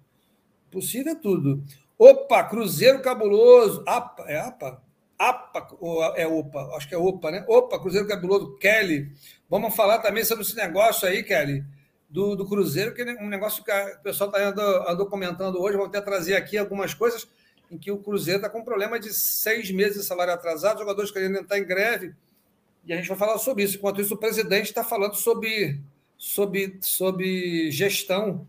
Possível 0.70 1.12
é 1.12 1.16
tudo. 1.16 1.64
Opa, 1.98 2.44
Cruzeiro 2.44 3.00
Cabuloso. 3.00 3.82
APA, 3.86 4.24
é 4.28 4.38
APA? 4.38 4.82
APA, 5.18 5.76
ou 5.80 6.04
é 6.14 6.26
OPA, 6.26 6.76
acho 6.76 6.88
que 6.88 6.94
é 6.94 6.98
OPA, 6.98 7.30
né? 7.30 7.44
Opa, 7.48 7.78
Cruzeiro 7.78 8.06
Cabuloso, 8.06 8.58
Kelly. 8.58 9.10
Vamos 9.48 9.74
falar 9.74 9.98
também 10.00 10.24
sobre 10.24 10.44
esse 10.44 10.56
negócio 10.56 11.08
aí, 11.08 11.22
Kelly 11.22 11.64
do, 12.10 12.34
do 12.34 12.44
Cruzeiro, 12.44 12.92
que 12.92 13.02
é 13.02 13.22
um 13.22 13.28
negócio 13.28 13.62
que 13.62 13.70
o 13.70 14.02
pessoal 14.02 14.30
está 14.30 14.42
andando 14.48 15.06
comentando 15.06 15.60
hoje, 15.60 15.76
vou 15.76 15.86
até 15.86 16.00
trazer 16.00 16.34
aqui 16.34 16.58
algumas 16.58 16.92
coisas 16.92 17.26
em 17.70 17.78
que 17.78 17.92
o 17.92 17.98
Cruzeiro 17.98 18.38
está 18.38 18.50
com 18.50 18.58
um 18.58 18.64
problema 18.64 18.98
de 18.98 19.14
seis 19.14 19.70
meses 19.70 19.98
de 19.98 20.04
salário 20.04 20.32
atrasado, 20.32 20.80
jogadores 20.80 21.12
querendo 21.12 21.38
entrar 21.38 21.56
em 21.56 21.64
greve, 21.64 22.12
e 22.84 22.92
a 22.92 22.96
gente 22.96 23.08
vai 23.08 23.16
falar 23.16 23.38
sobre 23.38 23.62
isso. 23.62 23.76
Enquanto 23.76 24.00
isso, 24.00 24.14
o 24.14 24.18
presidente 24.18 24.66
está 24.66 24.82
falando 24.82 25.14
sobre, 25.14 25.78
sobre, 26.18 26.78
sobre 26.80 27.70
gestão, 27.70 28.44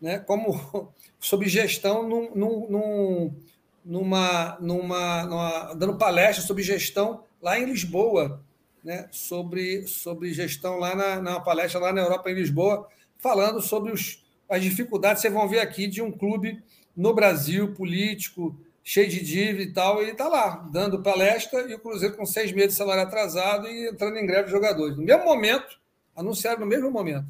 né? 0.00 0.18
como 0.18 0.92
sobre 1.18 1.48
gestão 1.48 2.06
num, 2.06 2.34
num, 2.34 3.34
numa, 3.82 4.58
numa, 4.60 5.22
numa, 5.24 5.74
dando 5.74 5.96
palestra 5.96 6.44
sobre 6.44 6.62
gestão 6.62 7.24
lá 7.40 7.58
em 7.58 7.64
Lisboa, 7.64 8.42
né? 8.84 9.08
sobre, 9.10 9.86
sobre 9.86 10.32
gestão 10.32 10.78
lá 10.78 10.94
na, 10.94 11.22
na 11.22 11.40
palestra 11.40 11.80
lá 11.80 11.92
na 11.92 12.02
Europa, 12.02 12.30
em 12.30 12.34
Lisboa, 12.34 12.88
falando 13.18 13.60
sobre 13.60 13.92
os, 13.92 14.24
as 14.48 14.62
dificuldades, 14.62 15.22
vocês 15.22 15.32
vão 15.32 15.48
ver 15.48 15.60
aqui, 15.60 15.86
de 15.86 16.02
um 16.02 16.10
clube 16.10 16.62
no 16.96 17.14
Brasil, 17.14 17.72
político, 17.74 18.58
cheio 18.82 19.08
de 19.08 19.22
dívida 19.22 19.62
e 19.62 19.72
tal, 19.72 20.00
e 20.00 20.04
ele 20.04 20.12
está 20.12 20.28
lá, 20.28 20.68
dando 20.72 21.02
palestra, 21.02 21.62
e 21.70 21.74
o 21.74 21.78
Cruzeiro 21.78 22.16
com 22.16 22.26
seis 22.26 22.52
meses 22.52 22.70
de 22.70 22.76
salário 22.76 23.02
atrasado 23.02 23.68
e 23.68 23.88
entrando 23.88 24.16
em 24.16 24.26
greve 24.26 24.46
de 24.46 24.50
jogadores. 24.50 24.96
No 24.96 25.04
mesmo 25.04 25.24
momento, 25.24 25.78
anunciaram 26.16 26.60
no 26.60 26.66
mesmo 26.66 26.90
momento. 26.90 27.26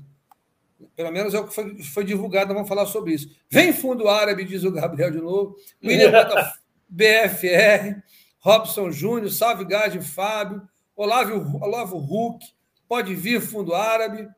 Pelo 0.97 1.13
menos 1.13 1.35
é 1.35 1.39
o 1.39 1.47
que 1.47 1.55
foi, 1.55 1.83
foi 1.83 2.05
divulgado, 2.05 2.55
vamos 2.55 2.69
falar 2.69 2.87
sobre 2.87 3.13
isso. 3.13 3.31
Vem 3.51 3.73
fundo 3.73 4.09
árabe, 4.09 4.45
diz 4.45 4.65
o 4.65 4.71
Gabriel 4.71 5.11
de 5.11 5.19
novo. 5.19 5.57
William 5.85 6.11
BFR, 6.89 8.03
Robson 8.39 8.91
Júnior, 8.91 9.31
Salve 9.31 9.65
Gade 9.65 10.01
Fábio, 10.01 10.63
Olavo, 11.03 11.59
Olavo 11.65 11.97
Huck, 11.97 12.45
pode 12.87 13.15
vir 13.15 13.41
fundo 13.41 13.75
árabe. 13.75 14.29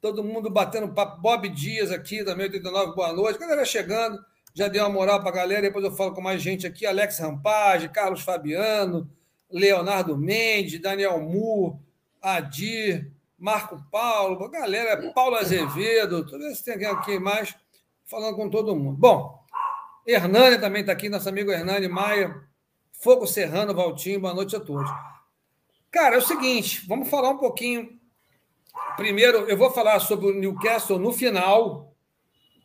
Todo 0.00 0.24
mundo 0.24 0.50
batendo 0.50 0.92
papo. 0.92 1.20
Bob 1.20 1.48
Dias 1.48 1.92
aqui, 1.92 2.24
também 2.24 2.46
89, 2.46 2.96
boa 2.96 3.12
noite. 3.12 3.38
Galera 3.38 3.64
chegando 3.64 4.18
já 4.52 4.66
deu 4.66 4.82
uma 4.82 4.92
moral 4.92 5.20
para 5.20 5.28
a 5.28 5.34
galera, 5.34 5.62
depois 5.62 5.84
eu 5.84 5.94
falo 5.94 6.12
com 6.12 6.20
mais 6.20 6.42
gente 6.42 6.66
aqui, 6.66 6.84
Alex 6.84 7.20
Rampage, 7.20 7.88
Carlos 7.90 8.22
Fabiano, 8.22 9.08
Leonardo 9.48 10.18
Mendes, 10.18 10.82
Daniel 10.82 11.20
Mu, 11.20 11.80
Adir, 12.20 13.12
Marco 13.38 13.80
Paulo, 13.88 14.48
galera, 14.48 15.12
Paulo 15.12 15.36
Azevedo, 15.36 16.26
tudo 16.26 16.48
isso 16.48 16.64
tem 16.64 16.84
aqui 16.84 17.20
mais, 17.20 17.54
falando 18.04 18.34
com 18.34 18.50
todo 18.50 18.74
mundo. 18.74 18.96
Bom, 18.96 19.38
Hernani 20.04 20.58
também 20.58 20.80
está 20.80 20.90
aqui, 20.90 21.08
nosso 21.08 21.28
amigo 21.28 21.52
Hernani 21.52 21.86
Maia, 21.86 22.42
Fogo 22.90 23.24
Serrano, 23.24 23.72
Valtinho, 23.72 24.18
boa 24.18 24.34
noite 24.34 24.56
a 24.56 24.60
todos. 24.60 24.90
Cara, 25.90 26.16
é 26.16 26.18
o 26.18 26.22
seguinte, 26.22 26.84
vamos 26.86 27.08
falar 27.08 27.30
um 27.30 27.38
pouquinho. 27.38 27.98
Primeiro, 28.96 29.48
eu 29.48 29.56
vou 29.56 29.70
falar 29.70 30.00
sobre 30.00 30.26
o 30.26 30.34
Newcastle 30.34 30.98
no 30.98 31.12
final, 31.12 31.88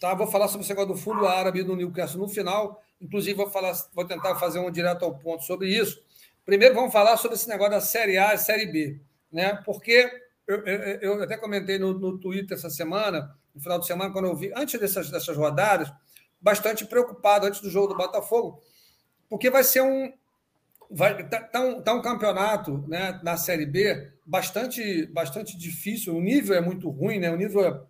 Tá? 0.04 0.14
Vou 0.14 0.28
falar 0.28 0.50
sobre 0.50 0.66
esse 0.66 0.70
negócio 0.70 0.94
do 0.94 1.00
fundo 1.00 1.26
árabe 1.26 1.64
do 1.64 1.78
Newcastle 1.78 2.20
no 2.20 2.28
final. 2.28 2.84
Inclusive, 3.00 3.38
vou, 3.38 3.50
falar, 3.50 3.72
vou 3.94 4.04
tentar 4.04 4.36
fazer 4.36 4.60
um 4.60 4.70
direto 4.70 5.06
ao 5.06 5.18
ponto 5.18 5.46
sobre 5.46 5.70
isso. 5.70 6.04
Primeiro, 6.44 6.76
vamos 6.76 6.92
falar 6.92 7.16
sobre 7.16 7.38
esse 7.38 7.48
negócio 7.48 7.72
da 7.72 7.80
Série 7.80 8.18
A 8.18 8.34
e 8.34 8.38
Série 8.38 8.66
B. 8.66 9.00
Né? 9.32 9.58
Porque 9.66 10.12
eu, 10.46 10.58
eu, 10.66 11.00
eu 11.00 11.24
até 11.24 11.38
comentei 11.38 11.80
no, 11.80 11.98
no 11.98 12.18
Twitter 12.18 12.58
essa 12.58 12.70
semana, 12.70 13.34
no 13.56 13.62
final 13.62 13.80
de 13.80 13.88
semana, 13.88 14.12
quando 14.12 14.26
eu 14.26 14.36
vi, 14.36 14.52
antes 14.54 14.78
dessas, 14.78 15.10
dessas 15.10 15.38
rodadas, 15.38 15.90
bastante 16.42 16.86
preocupado 16.86 17.48
antes 17.48 17.62
do 17.62 17.70
jogo 17.70 17.88
do 17.88 17.96
Botafogo, 17.96 18.62
porque 19.30 19.50
vai 19.50 19.64
ser 19.64 19.84
um. 19.84 20.12
Vai, 20.92 21.28
tá, 21.28 21.42
tá, 21.42 21.62
um, 21.62 21.82
tá 21.82 21.94
um 21.94 22.02
campeonato 22.02 22.84
né, 22.88 23.20
na 23.24 23.38
Série 23.38 23.66
B 23.66 24.12
bastante, 24.26 25.06
bastante 25.08 25.58
difícil, 25.58 26.16
o 26.16 26.22
nível 26.22 26.56
é 26.56 26.62
muito 26.62 26.90
ruim, 26.90 27.20
né? 27.20 27.32
o 27.32 27.36
nível 27.36 27.66
é 27.66 27.82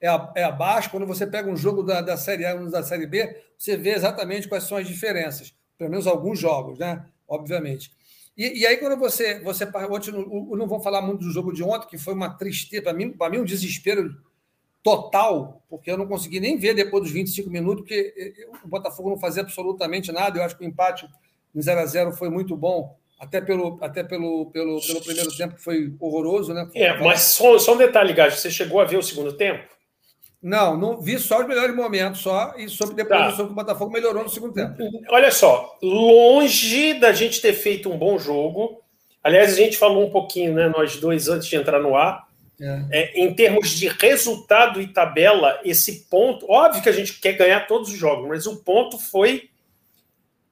é, 0.00 0.08
é 0.36 0.44
abaixo. 0.44 0.90
Quando 0.90 1.06
você 1.06 1.26
pega 1.26 1.50
um 1.50 1.56
jogo 1.56 1.82
da, 1.82 2.00
da 2.00 2.16
Série 2.16 2.46
A 2.46 2.54
da 2.54 2.82
Série 2.82 3.06
B, 3.06 3.36
você 3.56 3.76
vê 3.76 3.90
exatamente 3.90 4.48
quais 4.48 4.64
são 4.64 4.78
as 4.78 4.86
diferenças. 4.86 5.54
Pelo 5.76 5.90
menos 5.90 6.06
alguns 6.06 6.38
jogos, 6.38 6.78
né? 6.78 7.04
Obviamente. 7.26 7.90
E, 8.36 8.60
e 8.60 8.66
aí, 8.66 8.76
quando 8.76 8.96
você. 8.96 9.40
você 9.40 9.64
ontem, 9.90 10.10
eu 10.10 10.56
não 10.56 10.68
vou 10.68 10.80
falar 10.80 11.02
muito 11.02 11.24
do 11.24 11.30
jogo 11.30 11.52
de 11.52 11.62
ontem, 11.62 11.88
que 11.88 11.98
foi 11.98 12.14
uma 12.14 12.30
tristeza, 12.30 12.82
para 12.82 12.92
mim, 12.92 13.10
para 13.10 13.30
mim, 13.30 13.38
um 13.38 13.44
desespero 13.44 14.16
total, 14.82 15.62
porque 15.68 15.90
eu 15.90 15.98
não 15.98 16.06
consegui 16.06 16.38
nem 16.38 16.56
ver 16.56 16.74
depois 16.74 17.02
dos 17.02 17.12
25 17.12 17.50
minutos, 17.50 17.84
eh, 17.90 18.12
eh, 18.16 18.48
o 18.64 18.68
Botafogo 18.68 19.10
não 19.10 19.18
fazia 19.18 19.42
absolutamente 19.42 20.12
nada. 20.12 20.38
Eu 20.38 20.44
acho 20.44 20.56
que 20.56 20.64
o 20.64 20.68
empate 20.68 21.08
em 21.54 21.60
0 21.60 21.80
a 21.80 21.86
0 21.86 22.12
foi 22.12 22.28
muito 22.28 22.56
bom, 22.56 22.96
até 23.18 23.40
pelo, 23.40 23.78
até 23.80 24.04
pelo, 24.04 24.46
pelo, 24.46 24.80
pelo 24.80 25.00
primeiro 25.02 25.36
tempo, 25.36 25.56
que 25.56 25.62
foi 25.62 25.94
horroroso, 25.98 26.54
né? 26.54 26.68
é, 26.74 26.96
mas 27.02 27.20
só, 27.20 27.58
só 27.58 27.74
um 27.74 27.78
detalhe, 27.78 28.12
Gajo, 28.12 28.36
você 28.36 28.50
chegou 28.50 28.80
a 28.80 28.84
ver 28.84 28.96
o 28.96 29.02
segundo 29.02 29.32
tempo? 29.32 29.64
Não, 30.40 30.76
não 30.76 31.00
vi 31.00 31.18
só 31.18 31.40
os 31.40 31.48
melhores 31.48 31.74
momentos 31.74 32.20
só 32.20 32.54
e 32.56 32.68
sobre 32.68 32.94
depois 32.94 33.18
tá. 33.18 33.30
sobre 33.32 33.52
o 33.52 33.54
Botafogo 33.56 33.92
melhorou 33.92 34.22
no 34.22 34.28
segundo 34.28 34.54
tempo. 34.54 34.76
Olha 35.10 35.32
só, 35.32 35.76
longe 35.82 36.94
da 36.94 37.12
gente 37.12 37.40
ter 37.40 37.52
feito 37.54 37.90
um 37.90 37.98
bom 37.98 38.18
jogo. 38.18 38.80
Aliás, 39.22 39.54
a 39.54 39.56
gente 39.56 39.76
falou 39.76 40.06
um 40.06 40.10
pouquinho, 40.10 40.54
né, 40.54 40.68
nós 40.68 40.96
dois 40.96 41.28
antes 41.28 41.48
de 41.48 41.56
entrar 41.56 41.80
no 41.80 41.96
ar. 41.96 42.28
É. 42.60 42.84
É, 42.90 43.20
em 43.20 43.34
termos 43.34 43.70
de 43.70 43.88
resultado 43.88 44.80
e 44.80 44.88
tabela, 44.88 45.60
esse 45.64 46.08
ponto, 46.08 46.50
óbvio 46.50 46.82
que 46.82 46.88
a 46.88 46.92
gente 46.92 47.20
quer 47.20 47.32
ganhar 47.34 47.66
todos 47.66 47.88
os 47.88 47.96
jogos, 47.96 48.28
mas 48.28 48.46
o 48.46 48.62
ponto 48.62 48.98
foi 48.98 49.47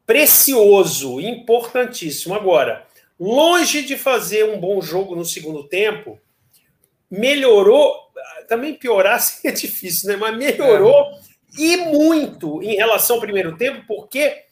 precioso, 0.07 1.21
importantíssimo. 1.21 2.35
Agora, 2.35 2.87
longe 3.19 3.83
de 3.83 3.97
fazer 3.97 4.45
um 4.45 4.59
bom 4.59 4.81
jogo 4.81 5.17
no 5.17 5.25
segundo 5.25 5.65
tempo, 5.65 6.21
melhorou 7.11 8.07
também 8.49 8.75
piorar 8.75 9.21
seria 9.21 9.57
difícil, 9.57 10.11
né? 10.11 10.17
Mas 10.17 10.37
melhorou 10.37 11.05
é. 11.05 11.19
e 11.59 11.77
muito 11.77 12.63
em 12.63 12.77
relação 12.77 13.17
ao 13.17 13.23
primeiro 13.23 13.57
tempo, 13.57 13.85
porque 13.87 14.45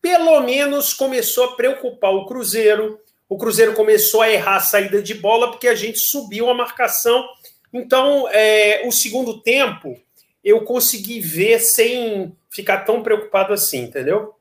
pelo 0.00 0.40
menos 0.40 0.94
começou 0.94 1.44
a 1.44 1.56
preocupar 1.56 2.12
o 2.12 2.26
Cruzeiro. 2.26 2.98
O 3.28 3.36
Cruzeiro 3.36 3.74
começou 3.74 4.22
a 4.22 4.30
errar 4.30 4.56
a 4.56 4.60
saída 4.60 5.02
de 5.02 5.14
bola 5.14 5.50
porque 5.50 5.68
a 5.68 5.74
gente 5.74 5.98
subiu 5.98 6.48
a 6.48 6.54
marcação. 6.54 7.28
Então, 7.72 8.28
é, 8.30 8.82
o 8.86 8.90
segundo 8.90 9.40
tempo 9.40 9.96
eu 10.42 10.62
consegui 10.62 11.20
ver 11.20 11.60
sem 11.60 12.34
ficar 12.48 12.78
tão 12.78 13.02
preocupado 13.02 13.52
assim, 13.52 13.82
entendeu? 13.82 14.34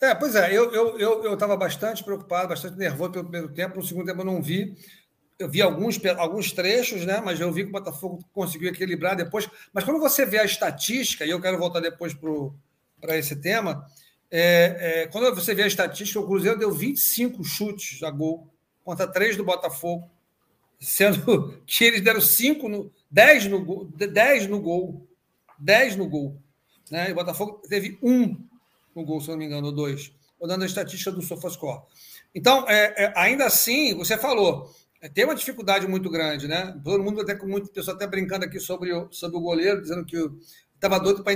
É, 0.00 0.14
pois 0.14 0.34
é, 0.34 0.56
eu 0.56 0.66
estava 0.66 0.98
eu, 0.98 1.22
eu, 1.24 1.38
eu 1.40 1.56
bastante 1.56 2.04
preocupado, 2.04 2.48
bastante 2.48 2.76
nervoso 2.76 3.10
pelo 3.10 3.24
primeiro 3.24 3.52
tempo, 3.52 3.76
no 3.76 3.84
segundo 3.84 4.06
tempo 4.06 4.20
eu 4.20 4.26
não 4.26 4.40
vi 4.40 4.76
eu 5.38 5.48
vi 5.48 5.62
alguns, 5.62 6.04
alguns 6.16 6.52
trechos, 6.52 7.06
né? 7.06 7.22
Mas 7.24 7.38
eu 7.40 7.52
vi 7.52 7.62
que 7.62 7.68
o 7.68 7.72
Botafogo 7.72 8.18
conseguiu 8.32 8.70
equilibrar 8.70 9.14
depois. 9.14 9.48
Mas 9.72 9.84
quando 9.84 10.00
você 10.00 10.26
vê 10.26 10.38
a 10.38 10.44
estatística, 10.44 11.24
e 11.24 11.30
eu 11.30 11.40
quero 11.40 11.58
voltar 11.58 11.80
depois 11.80 12.12
para 13.00 13.16
esse 13.16 13.36
tema, 13.36 13.86
é, 14.30 15.02
é, 15.02 15.06
quando 15.06 15.32
você 15.34 15.54
vê 15.54 15.62
a 15.62 15.68
estatística, 15.68 16.18
o 16.18 16.26
Cruzeiro 16.26 16.58
deu 16.58 16.72
25 16.72 17.44
chutes 17.44 18.02
a 18.02 18.10
gol 18.10 18.48
contra 18.84 19.06
3 19.06 19.36
do 19.36 19.44
Botafogo, 19.44 20.10
sendo 20.80 21.62
que 21.64 21.84
eles 21.84 22.00
deram 22.00 22.20
5 22.20 22.68
no, 22.68 22.92
10 23.08 23.46
no 23.46 23.64
gol, 23.64 23.88
10 23.94 24.48
no 24.48 24.60
gol. 24.60 25.06
10 25.56 25.96
no 25.96 26.08
gol. 26.08 26.36
Né? 26.90 27.10
E 27.10 27.12
o 27.12 27.14
Botafogo 27.14 27.62
teve 27.68 27.96
um 28.02 28.36
no 28.98 29.04
gol, 29.04 29.20
se 29.20 29.28
não 29.28 29.36
me 29.36 29.46
engano, 29.46 29.68
ou 29.68 29.72
dois. 29.72 30.12
Olhando 30.38 30.62
a 30.62 30.66
estatística 30.66 31.10
do 31.10 31.22
SofaScore. 31.22 31.82
Então, 32.34 32.64
é, 32.68 33.04
é, 33.04 33.12
ainda 33.16 33.46
assim, 33.46 33.94
você 33.94 34.16
falou, 34.16 34.70
é, 35.00 35.08
tem 35.08 35.24
uma 35.24 35.34
dificuldade 35.34 35.86
muito 35.86 36.10
grande, 36.10 36.46
né? 36.46 36.78
Todo 36.84 37.02
mundo 37.02 37.20
até 37.20 37.34
com 37.34 37.46
muito 37.46 37.70
pessoal 37.70 37.96
até 37.96 38.06
brincando 38.06 38.44
aqui 38.44 38.60
sobre 38.60 38.92
o, 38.92 39.08
sobre 39.12 39.36
o 39.36 39.40
goleiro, 39.40 39.80
dizendo 39.80 40.04
que 40.04 40.16
estava 40.74 41.00
doido 41.00 41.24
para 41.24 41.32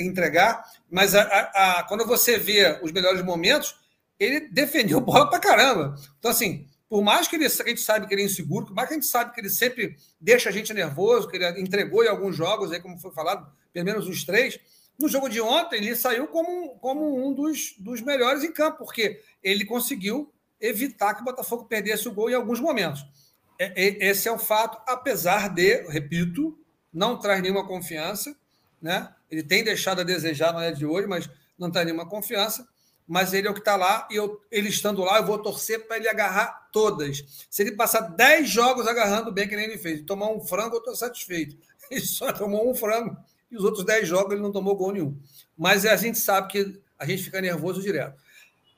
entregar, 0.00 0.64
mas 0.88 1.14
a, 1.14 1.22
a, 1.22 1.80
a, 1.80 1.82
quando 1.84 2.06
você 2.06 2.38
vê 2.38 2.78
os 2.82 2.92
melhores 2.92 3.22
momentos, 3.22 3.74
ele 4.18 4.48
defendeu 4.48 5.00
bola 5.00 5.28
para 5.28 5.40
caramba. 5.40 5.96
Então, 6.18 6.30
assim, 6.30 6.66
por 6.88 7.02
mais 7.02 7.26
que, 7.26 7.36
ele, 7.36 7.46
a 7.46 7.48
gente 7.48 7.80
sabe 7.80 8.06
que 8.06 8.14
ele 8.14 8.22
é 8.22 8.26
inseguro, 8.26 8.66
por 8.66 8.74
mais 8.74 8.88
que 8.88 8.94
a 8.94 8.96
gente 8.96 9.06
sabe 9.06 9.32
que 9.32 9.40
ele 9.40 9.50
sempre 9.50 9.96
deixa 10.20 10.48
a 10.48 10.52
gente 10.52 10.74
nervoso, 10.74 11.28
que 11.28 11.36
ele 11.36 11.60
entregou 11.60 12.04
em 12.04 12.08
alguns 12.08 12.36
jogos, 12.36 12.70
aí, 12.72 12.80
como 12.80 12.98
foi 12.98 13.12
falado, 13.12 13.50
pelo 13.72 13.86
menos 13.86 14.08
os 14.08 14.24
três, 14.24 14.58
no 15.00 15.08
jogo 15.08 15.28
de 15.30 15.40
ontem 15.40 15.76
ele 15.76 15.96
saiu 15.96 16.28
como, 16.28 16.78
como 16.78 17.26
um 17.26 17.32
dos, 17.32 17.74
dos 17.78 18.02
melhores 18.02 18.44
em 18.44 18.52
campo, 18.52 18.78
porque 18.84 19.22
ele 19.42 19.64
conseguiu 19.64 20.30
evitar 20.60 21.14
que 21.14 21.22
o 21.22 21.24
Botafogo 21.24 21.64
perdesse 21.64 22.06
o 22.06 22.12
gol 22.12 22.28
em 22.28 22.34
alguns 22.34 22.60
momentos. 22.60 23.06
É, 23.58 23.72
é, 23.82 24.10
esse 24.10 24.28
é 24.28 24.32
o 24.32 24.38
fato, 24.38 24.78
apesar 24.86 25.48
de, 25.48 25.88
repito, 25.88 26.58
não 26.92 27.18
traz 27.18 27.40
nenhuma 27.40 27.66
confiança, 27.66 28.36
né? 28.80 29.14
Ele 29.30 29.42
tem 29.42 29.64
deixado 29.64 30.00
a 30.00 30.04
desejar, 30.04 30.52
não 30.52 30.60
é 30.60 30.70
de 30.70 30.84
hoje, 30.84 31.06
mas 31.06 31.30
não 31.58 31.70
traz 31.70 31.86
nenhuma 31.86 32.06
confiança. 32.06 32.68
Mas 33.08 33.32
ele 33.32 33.48
é 33.48 33.50
o 33.50 33.54
que 33.54 33.60
está 33.60 33.76
lá, 33.76 34.06
e 34.10 34.16
eu, 34.16 34.40
ele 34.50 34.68
estando 34.68 35.02
lá, 35.02 35.16
eu 35.18 35.26
vou 35.26 35.38
torcer 35.38 35.86
para 35.86 35.96
ele 35.96 36.08
agarrar 36.08 36.68
todas. 36.72 37.24
Se 37.48 37.62
ele 37.62 37.72
passar 37.72 38.02
10 38.02 38.48
jogos 38.48 38.86
agarrando 38.86 39.32
bem, 39.32 39.48
que 39.48 39.56
nem 39.56 39.64
ele 39.64 39.78
fez, 39.78 40.00
e 40.00 40.02
tomar 40.02 40.28
um 40.28 40.40
frango, 40.40 40.76
eu 40.76 40.78
estou 40.78 40.94
satisfeito. 40.94 41.56
Ele 41.90 42.06
só 42.06 42.32
tomou 42.32 42.70
um 42.70 42.74
frango, 42.74 43.16
e 43.50 43.56
os 43.56 43.64
outros 43.64 43.84
10 43.84 44.06
jogos 44.06 44.32
ele 44.32 44.42
não 44.42 44.52
tomou 44.52 44.76
gol 44.76 44.92
nenhum. 44.92 45.18
Mas 45.56 45.84
a 45.84 45.96
gente 45.96 46.18
sabe 46.18 46.48
que 46.48 46.80
a 46.98 47.04
gente 47.06 47.22
fica 47.22 47.40
nervoso 47.40 47.82
direto. 47.82 48.20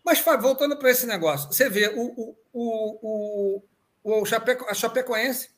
Mas, 0.05 0.21
voltando 0.41 0.77
para 0.77 0.91
esse 0.91 1.07
negócio, 1.07 1.53
você 1.53 1.69
vê, 1.69 1.89
o, 1.95 2.37
o, 2.53 3.63
o, 4.03 4.21
o, 4.21 4.25
Chapeco, 4.25 4.65
a 4.69 4.75
Chapecoense 4.75 5.51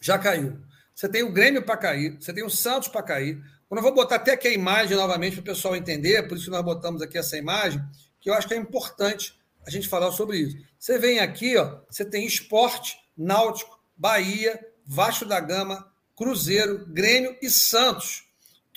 já 0.00 0.18
caiu. 0.18 0.58
você 0.94 1.08
tem 1.08 1.22
o 1.22 1.32
Grêmio 1.32 1.62
para 1.62 1.76
cair, 1.76 2.16
você 2.20 2.32
tem 2.32 2.44
o 2.44 2.50
Santos 2.50 2.88
para 2.88 3.02
cair. 3.02 3.40
Eu 3.70 3.82
vou 3.82 3.94
botar 3.94 4.16
até 4.16 4.32
aqui 4.32 4.48
a 4.48 4.52
imagem 4.52 4.96
novamente 4.96 5.34
para 5.34 5.42
o 5.42 5.54
pessoal 5.54 5.76
entender, 5.76 6.26
por 6.26 6.36
isso 6.36 6.46
que 6.46 6.50
nós 6.50 6.64
botamos 6.64 7.02
aqui 7.02 7.18
essa 7.18 7.36
imagem, 7.36 7.80
que 8.20 8.30
eu 8.30 8.34
acho 8.34 8.48
que 8.48 8.54
é 8.54 8.56
importante 8.56 9.38
a 9.66 9.70
gente 9.70 9.86
falar 9.86 10.10
sobre 10.10 10.38
isso. 10.38 10.56
Você 10.78 10.98
vem 10.98 11.18
aqui, 11.18 11.56
ó, 11.56 11.80
você 11.88 12.04
tem 12.04 12.24
esporte, 12.24 12.98
náutico, 13.16 13.78
Bahia, 13.96 14.58
Vasco 14.86 15.24
da 15.24 15.38
Gama, 15.38 15.92
Cruzeiro, 16.16 16.86
Grêmio 16.88 17.36
e 17.42 17.50
Santos. 17.50 18.27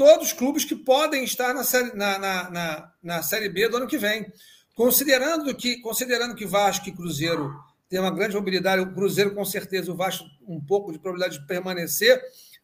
Todos 0.01 0.33
clubes 0.33 0.65
que 0.65 0.75
podem 0.75 1.23
estar 1.23 1.53
na 1.53 1.63
série, 1.63 1.95
na, 1.95 2.17
na, 2.17 2.49
na, 2.49 2.91
na 3.03 3.21
série 3.21 3.47
B 3.47 3.69
do 3.69 3.77
ano 3.77 3.85
que 3.85 3.99
vem. 3.99 4.33
Considerando 4.73 5.53
que, 5.53 5.79
considerando 5.79 6.33
que 6.33 6.43
Vasco 6.43 6.89
e 6.89 6.91
Cruzeiro 6.91 7.53
têm 7.87 7.99
uma 7.99 8.09
grande 8.09 8.35
mobilidade, 8.35 8.81
o 8.81 8.95
Cruzeiro 8.95 9.35
com 9.35 9.45
certeza, 9.45 9.91
o 9.91 9.95
Vasco 9.95 10.25
um 10.47 10.59
pouco 10.59 10.91
de 10.91 10.97
probabilidade 10.97 11.39
de 11.39 11.45
permanecer 11.45 12.19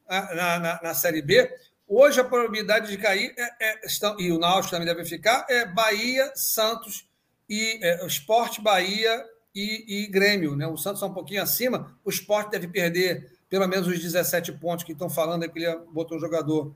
na, 0.10 0.60
na, 0.60 0.80
na 0.82 0.94
Série 0.96 1.22
B, 1.22 1.48
hoje 1.88 2.20
a 2.20 2.24
probabilidade 2.24 2.90
de 2.90 2.98
cair, 2.98 3.36
é, 3.38 3.70
é, 3.70 3.86
estão, 3.86 4.20
e 4.20 4.32
o 4.32 4.40
Náutico 4.40 4.72
também 4.72 4.88
deve 4.88 5.06
ficar, 5.06 5.46
é 5.48 5.64
Bahia, 5.64 6.32
Santos 6.34 7.08
e 7.48 7.78
é, 7.84 8.04
Esporte, 8.08 8.64
Bahia 8.64 9.24
e, 9.54 10.06
e, 10.06 10.08
Grêmio. 10.08 10.56
Né? 10.56 10.66
O 10.66 10.76
Santos 10.76 11.04
é 11.04 11.06
um 11.06 11.14
pouquinho 11.14 11.44
acima, 11.44 11.96
o 12.04 12.10
Esporte 12.10 12.50
deve 12.50 12.68
perder 12.68 13.38
pelo 13.48 13.68
menos 13.68 13.88
os 13.88 14.00
17 14.00 14.54
pontos 14.54 14.84
que 14.84 14.92
estão 14.92 15.08
falando, 15.08 15.44
é 15.44 15.48
que 15.48 15.60
ele 15.60 15.78
botou 15.92 16.18
um 16.18 16.20
jogador 16.20 16.76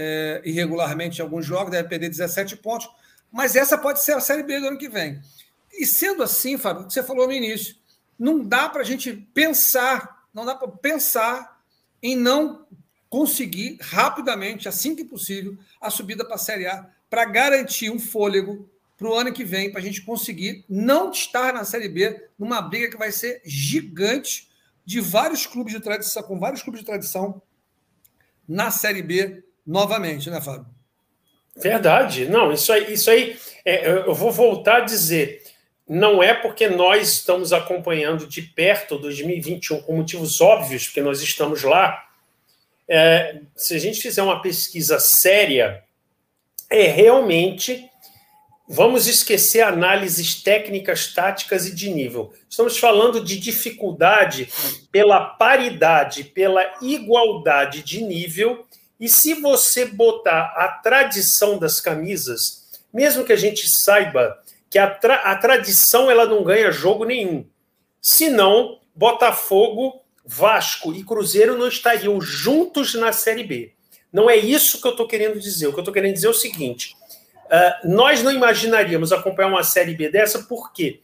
é, 0.00 0.40
irregularmente 0.44 1.18
em 1.18 1.22
alguns 1.22 1.44
jogos, 1.44 1.72
deve 1.72 1.88
perder 1.88 2.08
17 2.08 2.56
pontos. 2.58 2.88
Mas 3.32 3.56
essa 3.56 3.76
pode 3.76 4.02
ser 4.02 4.12
a 4.12 4.20
Série 4.20 4.44
B 4.44 4.60
do 4.60 4.68
ano 4.68 4.78
que 4.78 4.88
vem. 4.88 5.20
E 5.72 5.84
sendo 5.84 6.22
assim, 6.22 6.56
Fábio, 6.56 6.84
o 6.84 6.86
que 6.86 6.92
você 6.92 7.02
falou 7.02 7.26
no 7.26 7.32
início, 7.32 7.74
não 8.16 8.38
dá 8.38 8.68
para 8.68 8.82
a 8.82 8.84
gente 8.84 9.12
pensar, 9.34 10.24
não 10.32 10.44
dá 10.44 10.54
para 10.54 10.68
pensar 10.68 11.60
em 12.00 12.16
não 12.16 12.64
conseguir 13.10 13.78
rapidamente, 13.80 14.68
assim 14.68 14.94
que 14.94 15.04
possível, 15.04 15.58
a 15.80 15.90
subida 15.90 16.24
para 16.24 16.36
a 16.36 16.38
Série 16.38 16.66
A, 16.66 16.88
para 17.10 17.24
garantir 17.24 17.90
um 17.90 17.98
fôlego 17.98 18.70
para 18.96 19.08
o 19.08 19.14
ano 19.14 19.32
que 19.32 19.44
vem, 19.44 19.70
para 19.70 19.80
a 19.80 19.84
gente 19.84 20.02
conseguir 20.02 20.64
não 20.68 21.10
estar 21.10 21.52
na 21.52 21.64
Série 21.64 21.88
B, 21.88 22.28
numa 22.38 22.60
briga 22.62 22.88
que 22.88 22.96
vai 22.96 23.10
ser 23.10 23.40
gigante 23.44 24.48
de 24.84 25.00
vários 25.00 25.44
clubes 25.44 25.72
de 25.72 25.80
tradição, 25.80 26.22
com 26.22 26.38
vários 26.38 26.62
clubes 26.62 26.80
de 26.80 26.86
tradição 26.86 27.42
na 28.46 28.70
Série 28.70 29.02
B 29.02 29.44
novamente, 29.68 30.30
né, 30.30 30.40
Fábio? 30.40 30.66
Verdade. 31.54 32.24
Não, 32.26 32.50
isso 32.50 32.72
aí, 32.72 32.92
isso 32.92 33.10
aí 33.10 33.38
é, 33.64 33.86
eu 33.86 34.14
vou 34.14 34.32
voltar 34.32 34.78
a 34.78 34.84
dizer. 34.84 35.42
Não 35.86 36.22
é 36.22 36.32
porque 36.32 36.68
nós 36.68 37.08
estamos 37.08 37.52
acompanhando 37.52 38.26
de 38.26 38.42
perto 38.42 38.98
2021 38.98 39.82
com 39.82 39.96
motivos 39.96 40.40
óbvios, 40.40 40.86
porque 40.86 41.02
nós 41.02 41.20
estamos 41.22 41.62
lá. 41.62 42.04
É, 42.88 43.40
se 43.54 43.74
a 43.74 43.78
gente 43.78 44.00
fizer 44.00 44.22
uma 44.22 44.40
pesquisa 44.40 44.98
séria, 44.98 45.84
é 46.70 46.86
realmente 46.86 47.90
vamos 48.68 49.06
esquecer 49.06 49.62
análises 49.62 50.42
técnicas, 50.42 51.12
táticas 51.14 51.66
e 51.66 51.74
de 51.74 51.90
nível. 51.90 52.32
Estamos 52.48 52.78
falando 52.78 53.24
de 53.24 53.38
dificuldade 53.38 54.48
pela 54.92 55.20
paridade, 55.20 56.24
pela 56.24 56.62
igualdade 56.82 57.82
de 57.82 58.02
nível 58.02 58.66
e 59.00 59.08
se 59.08 59.34
você 59.34 59.84
botar 59.84 60.54
a 60.56 60.68
tradição 60.68 61.58
das 61.58 61.80
camisas, 61.80 62.68
mesmo 62.92 63.24
que 63.24 63.32
a 63.32 63.36
gente 63.36 63.68
saiba 63.68 64.42
que 64.68 64.78
a, 64.78 64.90
tra 64.90 65.16
a 65.16 65.36
tradição 65.36 66.10
ela 66.10 66.26
não 66.26 66.42
ganha 66.42 66.70
jogo 66.70 67.04
nenhum, 67.04 67.46
senão 68.00 68.80
Botafogo, 68.94 70.00
Vasco 70.24 70.92
e 70.92 71.04
Cruzeiro 71.04 71.56
não 71.56 71.68
estariam 71.68 72.20
juntos 72.20 72.94
na 72.94 73.12
Série 73.12 73.44
B. 73.44 73.72
Não 74.12 74.28
é 74.28 74.36
isso 74.36 74.80
que 74.80 74.86
eu 74.86 74.92
estou 74.92 75.06
querendo 75.06 75.38
dizer. 75.38 75.68
O 75.68 75.72
que 75.72 75.78
eu 75.78 75.82
estou 75.82 75.94
querendo 75.94 76.14
dizer 76.14 76.26
é 76.26 76.30
o 76.30 76.34
seguinte: 76.34 76.96
uh, 77.44 77.88
nós 77.88 78.22
não 78.22 78.32
imaginaríamos 78.32 79.12
acompanhar 79.12 79.48
uma 79.48 79.62
Série 79.62 79.94
B 79.94 80.10
dessa, 80.10 80.40
por 80.40 80.72
quê? 80.72 81.00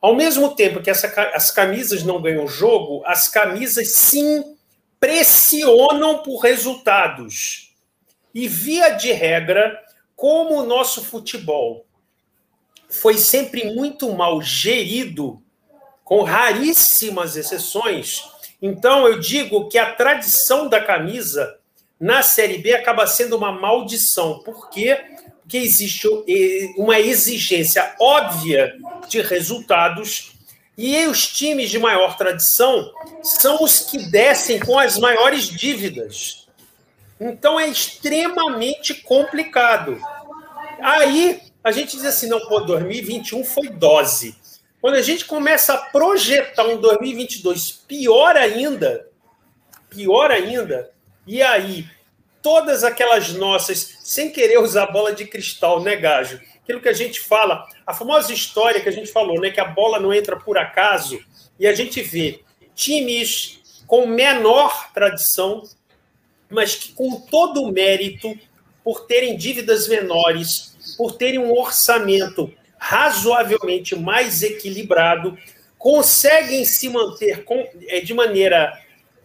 Ao 0.00 0.16
mesmo 0.16 0.54
tempo 0.54 0.82
que 0.82 0.90
essa, 0.90 1.06
as 1.34 1.50
camisas 1.50 2.02
não 2.02 2.20
ganham 2.20 2.48
jogo, 2.48 3.02
as 3.04 3.28
camisas 3.28 3.92
sim 3.92 4.56
pressionam 5.00 6.22
por 6.22 6.40
resultados. 6.40 7.74
E, 8.32 8.46
via 8.46 8.90
de 8.90 9.10
regra, 9.10 9.80
como 10.14 10.60
o 10.60 10.66
nosso 10.66 11.02
futebol 11.02 11.86
foi 12.88 13.16
sempre 13.16 13.72
muito 13.74 14.12
mal 14.12 14.42
gerido, 14.42 15.42
com 16.04 16.22
raríssimas 16.22 17.36
exceções, 17.36 18.22
então 18.60 19.06
eu 19.06 19.20
digo 19.20 19.68
que 19.68 19.78
a 19.78 19.94
tradição 19.94 20.68
da 20.68 20.80
camisa 20.80 21.56
na 21.98 22.22
Série 22.22 22.58
B 22.58 22.74
acaba 22.74 23.06
sendo 23.06 23.36
uma 23.36 23.52
maldição. 23.52 24.40
Por 24.40 24.68
quê? 24.70 24.98
Porque 25.42 25.58
existe 25.58 26.08
uma 26.76 26.98
exigência 26.98 27.94
óbvia 28.00 28.74
de 29.08 29.20
resultados 29.22 30.32
e 30.76 31.06
os 31.06 31.26
times 31.26 31.70
de 31.70 31.78
maior 31.78 32.16
tradição 32.16 32.92
são 33.22 33.62
os 33.62 33.80
que 33.80 34.10
descem 34.10 34.58
com 34.58 34.78
as 34.78 34.98
maiores 34.98 35.44
dívidas. 35.48 36.48
Então 37.20 37.60
é 37.60 37.68
extremamente 37.68 38.94
complicado. 38.94 40.00
Aí 40.80 41.40
a 41.62 41.70
gente 41.70 41.96
diz 41.96 42.06
assim: 42.06 42.28
não, 42.28 42.40
pô, 42.48 42.60
2021 42.60 43.44
foi 43.44 43.68
dose. 43.68 44.34
Quando 44.80 44.94
a 44.94 45.02
gente 45.02 45.26
começa 45.26 45.74
a 45.74 45.78
projetar 45.78 46.64
um 46.64 46.80
2022 46.80 47.70
pior 47.86 48.34
ainda, 48.36 49.06
pior 49.90 50.30
ainda, 50.30 50.90
e 51.26 51.42
aí 51.42 51.86
todas 52.40 52.82
aquelas 52.82 53.34
nossas, 53.34 53.98
sem 54.00 54.30
querer 54.30 54.58
usar 54.58 54.86
bola 54.86 55.12
de 55.12 55.26
cristal, 55.26 55.82
né, 55.82 55.96
Gajo? 55.96 56.40
Aquilo 56.70 56.80
que 56.80 56.88
a 56.88 56.94
gente 56.94 57.20
fala, 57.20 57.66
a 57.84 57.92
famosa 57.92 58.32
história 58.32 58.80
que 58.80 58.88
a 58.88 58.92
gente 58.92 59.10
falou, 59.10 59.40
né, 59.40 59.50
que 59.50 59.60
a 59.60 59.64
bola 59.64 59.98
não 59.98 60.14
entra 60.14 60.36
por 60.36 60.56
acaso, 60.56 61.18
e 61.58 61.66
a 61.66 61.74
gente 61.74 62.00
vê 62.00 62.40
times 62.74 63.82
com 63.86 64.06
menor 64.06 64.92
tradição, 64.92 65.64
mas 66.48 66.76
que 66.76 66.92
com 66.92 67.20
todo 67.20 67.62
o 67.62 67.72
mérito, 67.72 68.38
por 68.84 69.06
terem 69.06 69.36
dívidas 69.36 69.88
menores, 69.88 70.94
por 70.96 71.12
terem 71.12 71.40
um 71.40 71.52
orçamento 71.52 72.52
razoavelmente 72.78 73.96
mais 73.96 74.42
equilibrado, 74.42 75.36
conseguem 75.76 76.64
se 76.64 76.88
manter 76.88 77.44
com, 77.44 77.68
é, 77.88 78.00
de 78.00 78.14
maneira 78.14 78.72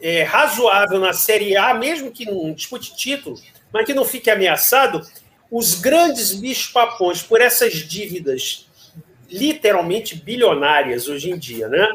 é, 0.01 0.23
razoável 0.23 0.99
na 0.99 1.13
Série 1.13 1.55
A, 1.55 1.73
mesmo 1.73 2.11
que 2.11 2.25
não 2.25 2.53
dispute 2.53 2.95
título, 2.95 3.39
mas 3.71 3.85
que 3.85 3.93
não 3.93 4.03
fique 4.03 4.29
ameaçado, 4.29 5.01
os 5.49 5.75
grandes 5.75 6.33
bichos-papões, 6.33 7.21
por 7.21 7.41
essas 7.41 7.73
dívidas 7.73 8.67
literalmente 9.29 10.15
bilionárias 10.15 11.07
hoje 11.07 11.31
em 11.31 11.37
dia, 11.37 11.67
né? 11.67 11.87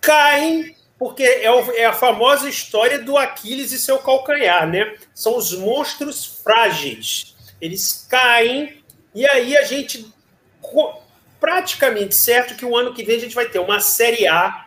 Caem 0.00 0.76
porque 0.98 1.24
é, 1.24 1.46
é, 1.80 1.84
a 1.84 1.92
famosa 1.92 2.48
história 2.48 2.98
do 2.98 3.18
Aquiles 3.18 3.72
e 3.72 3.78
seu 3.78 3.98
calcanhar, 3.98 4.68
né? 4.68 4.96
São 5.14 5.36
os 5.36 5.52
monstros 5.52 6.40
frágeis. 6.44 7.34
Eles 7.60 8.06
caem 8.08 8.82
e 9.14 9.26
aí 9.26 9.56
a 9.56 9.64
gente 9.64 10.12
praticamente 11.40 12.14
certo 12.14 12.54
que 12.54 12.64
o 12.64 12.76
ano 12.76 12.94
que 12.94 13.02
vem 13.02 13.16
a 13.16 13.20
gente 13.20 13.34
vai 13.34 13.48
ter 13.48 13.58
uma 13.58 13.80
Série 13.80 14.28
A 14.28 14.66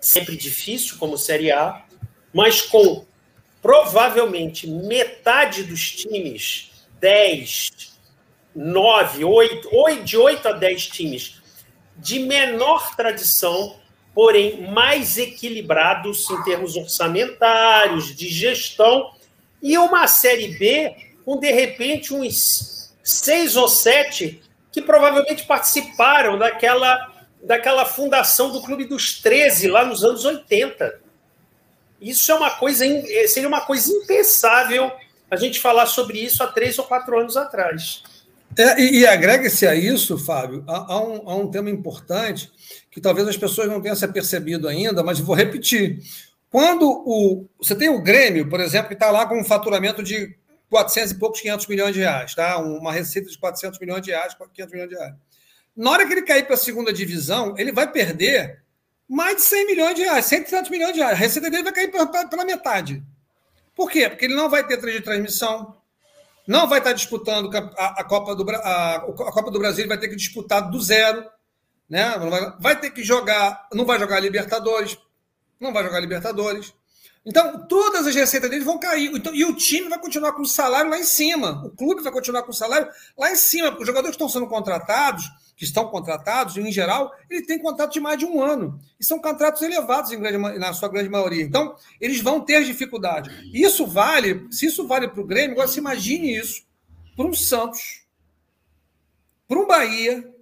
sempre 0.00 0.36
difícil 0.36 0.96
como 0.98 1.18
Série 1.18 1.52
A, 1.52 1.84
mas 2.32 2.62
com 2.62 3.04
provavelmente 3.60 4.66
metade 4.66 5.62
dos 5.64 5.92
times 5.92 6.69
10, 7.00 7.70
9, 8.54 9.24
8, 9.24 10.04
de 10.04 10.16
8 10.16 10.48
a 10.48 10.52
10 10.52 10.86
times 10.88 11.40
de 11.96 12.20
menor 12.20 12.94
tradição, 12.96 13.76
porém 14.14 14.70
mais 14.70 15.18
equilibrados 15.18 16.28
em 16.30 16.42
termos 16.42 16.76
orçamentários, 16.76 18.14
de 18.14 18.28
gestão, 18.28 19.12
e 19.62 19.76
uma 19.76 20.06
Série 20.06 20.48
B 20.48 20.94
com, 21.24 21.38
de 21.38 21.50
repente, 21.50 22.14
uns 22.14 22.94
seis 23.02 23.56
ou 23.56 23.68
sete 23.68 24.40
que 24.72 24.80
provavelmente 24.80 25.44
participaram 25.44 26.38
daquela, 26.38 27.12
daquela 27.42 27.84
fundação 27.84 28.50
do 28.50 28.62
Clube 28.62 28.84
dos 28.84 29.20
13 29.20 29.68
lá 29.68 29.84
nos 29.84 30.02
anos 30.04 30.24
80. 30.24 31.00
Isso 32.00 32.32
é 32.32 32.34
uma 32.34 32.50
coisa, 32.50 32.84
seria 33.28 33.48
uma 33.48 33.60
coisa 33.60 33.92
impensável 33.92 34.90
a 35.30 35.36
gente 35.36 35.60
falar 35.60 35.86
sobre 35.86 36.18
isso 36.18 36.42
há 36.42 36.48
três 36.48 36.78
ou 36.78 36.84
quatro 36.84 37.18
anos 37.18 37.36
atrás. 37.36 38.02
É, 38.58 38.80
e, 38.80 38.98
e 39.00 39.06
agrega-se 39.06 39.66
a 39.66 39.74
isso, 39.74 40.18
Fábio, 40.18 40.64
a, 40.66 40.94
a, 40.94 41.00
um, 41.00 41.30
a, 41.30 41.36
um, 41.36 41.50
tema 41.50 41.70
importante 41.70 42.50
que 42.90 43.00
talvez 43.00 43.28
as 43.28 43.36
pessoas 43.36 43.68
não 43.68 43.80
tenham 43.80 43.94
se 43.94 44.06
percebido 44.08 44.66
ainda, 44.66 45.04
mas 45.04 45.20
vou 45.20 45.36
repetir. 45.36 46.00
Quando 46.50 46.84
o, 47.06 47.46
você 47.58 47.76
tem 47.76 47.88
o 47.88 48.02
Grêmio, 48.02 48.48
por 48.48 48.58
exemplo, 48.58 48.88
que 48.88 48.94
está 48.94 49.10
lá 49.10 49.24
com 49.26 49.38
um 49.38 49.44
faturamento 49.44 50.02
de 50.02 50.36
400 50.68 51.12
e 51.12 51.14
poucos, 51.18 51.40
500 51.40 51.66
milhões 51.68 51.94
de 51.94 52.00
reais, 52.00 52.34
tá? 52.34 52.58
uma 52.58 52.92
receita 52.92 53.30
de 53.30 53.38
400 53.38 53.78
milhões 53.78 54.02
de 54.02 54.10
reais, 54.10 54.34
500 54.34 54.72
milhões 54.72 54.90
de 54.90 54.96
reais. 54.96 55.14
Na 55.76 55.90
hora 55.92 56.06
que 56.06 56.12
ele 56.12 56.22
cair 56.22 56.44
para 56.44 56.54
a 56.54 56.58
segunda 56.58 56.92
divisão, 56.92 57.54
ele 57.56 57.70
vai 57.70 57.90
perder 57.90 58.62
mais 59.08 59.36
de 59.36 59.42
100 59.42 59.66
milhões 59.66 59.94
de 59.94 60.02
reais, 60.02 60.24
100 60.24 60.40
e 60.40 60.44
tantos 60.44 60.70
milhões 60.70 60.92
de 60.92 60.98
reais. 60.98 61.14
A 61.14 61.18
receita 61.18 61.48
dele 61.50 61.62
vai 61.62 61.72
cair 61.72 61.90
pela 61.90 62.44
metade. 62.44 63.02
Por 63.74 63.90
quê? 63.90 64.08
Porque 64.08 64.24
ele 64.24 64.34
não 64.34 64.48
vai 64.48 64.66
ter 64.66 64.80
de 64.80 65.00
transmissão, 65.00 65.76
não 66.46 66.68
vai 66.68 66.78
estar 66.78 66.92
disputando 66.92 67.50
a, 67.54 68.00
a, 68.00 68.04
Copa, 68.04 68.34
do, 68.34 68.48
a, 68.50 68.96
a 68.96 69.32
Copa 69.32 69.50
do 69.50 69.58
Brasil, 69.58 69.86
vai 69.86 69.98
ter 69.98 70.08
que 70.08 70.16
disputar 70.16 70.70
do 70.70 70.80
zero, 70.80 71.24
né? 71.88 72.14
vai 72.60 72.78
ter 72.78 72.90
que 72.90 73.02
jogar, 73.02 73.68
não 73.72 73.84
vai 73.84 73.98
jogar 73.98 74.20
Libertadores, 74.20 74.98
não 75.58 75.72
vai 75.72 75.82
jogar 75.84 76.00
Libertadores. 76.00 76.72
Então, 77.24 77.66
todas 77.66 78.06
as 78.06 78.14
receitas 78.14 78.48
dele 78.48 78.64
vão 78.64 78.78
cair. 78.78 79.10
Então, 79.14 79.34
e 79.34 79.44
o 79.44 79.54
time 79.54 79.88
vai 79.88 79.98
continuar 79.98 80.32
com 80.32 80.42
o 80.42 80.46
salário 80.46 80.90
lá 80.90 80.98
em 80.98 81.04
cima. 81.04 81.62
O 81.66 81.70
clube 81.70 82.02
vai 82.02 82.12
continuar 82.12 82.42
com 82.42 82.50
o 82.50 82.54
salário 82.54 82.88
lá 83.16 83.30
em 83.30 83.36
cima. 83.36 83.76
Os 83.78 83.86
jogadores 83.86 84.16
que 84.16 84.22
estão 84.22 84.28
sendo 84.28 84.48
contratados, 84.48 85.24
que 85.60 85.64
estão 85.66 85.88
contratados, 85.88 86.56
em 86.56 86.72
geral, 86.72 87.14
ele 87.28 87.44
tem 87.44 87.58
contrato 87.58 87.92
de 87.92 88.00
mais 88.00 88.18
de 88.18 88.24
um 88.24 88.42
ano. 88.42 88.80
E 88.98 89.04
são 89.04 89.20
contratos 89.20 89.60
elevados 89.60 90.10
grande, 90.10 90.58
na 90.58 90.72
sua 90.72 90.88
grande 90.88 91.10
maioria. 91.10 91.42
Então, 91.42 91.76
eles 92.00 92.22
vão 92.22 92.40
ter 92.40 92.64
dificuldade. 92.64 93.30
Isso 93.52 93.86
vale, 93.86 94.46
se 94.50 94.64
isso 94.64 94.88
vale 94.88 95.06
para 95.06 95.20
o 95.20 95.26
Grêmio, 95.26 95.52
agora 95.52 95.68
se 95.68 95.78
imagine 95.78 96.34
isso 96.34 96.62
para 97.14 97.26
um 97.26 97.34
Santos, 97.34 98.06
para 99.46 99.58
um 99.58 99.66
Bahia, 99.66 100.32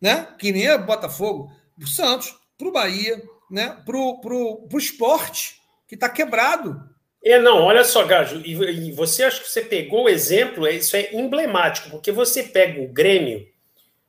né? 0.00 0.34
que 0.36 0.50
nem 0.50 0.66
é 0.66 0.76
Botafogo, 0.76 1.52
para 1.76 1.84
o 1.84 1.88
Santos, 1.88 2.36
para 2.58 2.66
o 2.66 2.72
Bahia, 2.72 3.22
né? 3.48 3.80
para 3.86 3.96
o 3.96 4.68
esporte, 4.76 5.62
que 5.86 5.94
está 5.94 6.08
quebrado. 6.08 6.90
É, 7.24 7.38
não, 7.38 7.62
olha 7.62 7.84
só, 7.84 8.04
Gajo, 8.04 8.42
e, 8.44 8.88
e 8.88 8.90
você 8.90 9.22
acha 9.22 9.40
que 9.40 9.48
você 9.48 9.62
pegou 9.62 10.06
o 10.06 10.08
exemplo, 10.08 10.66
é, 10.66 10.74
isso 10.74 10.96
é 10.96 11.14
emblemático, 11.14 11.88
porque 11.88 12.10
você 12.10 12.42
pega 12.42 12.82
o 12.82 12.88
Grêmio 12.88 13.46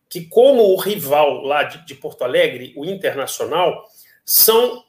que, 0.10 0.22
como 0.22 0.64
o 0.64 0.78
rival 0.78 1.42
lá 1.44 1.64
de, 1.64 1.86
de 1.86 1.96
Porto 1.96 2.24
Alegre, 2.24 2.74
o 2.76 2.86
Internacional, 2.86 3.86
são 4.26 4.84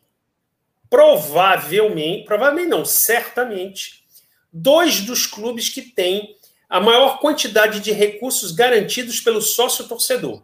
provavelmente, 0.90 2.24
provavelmente 2.24 2.68
não, 2.68 2.84
certamente, 2.84 4.04
dois 4.52 5.00
dos 5.00 5.26
clubes 5.26 5.68
que 5.68 5.82
têm 5.82 6.36
a 6.68 6.80
maior 6.80 7.18
quantidade 7.18 7.80
de 7.80 7.92
recursos 7.92 8.52
garantidos 8.52 9.20
pelo 9.20 9.40
sócio 9.40 9.86
torcedor. 9.86 10.42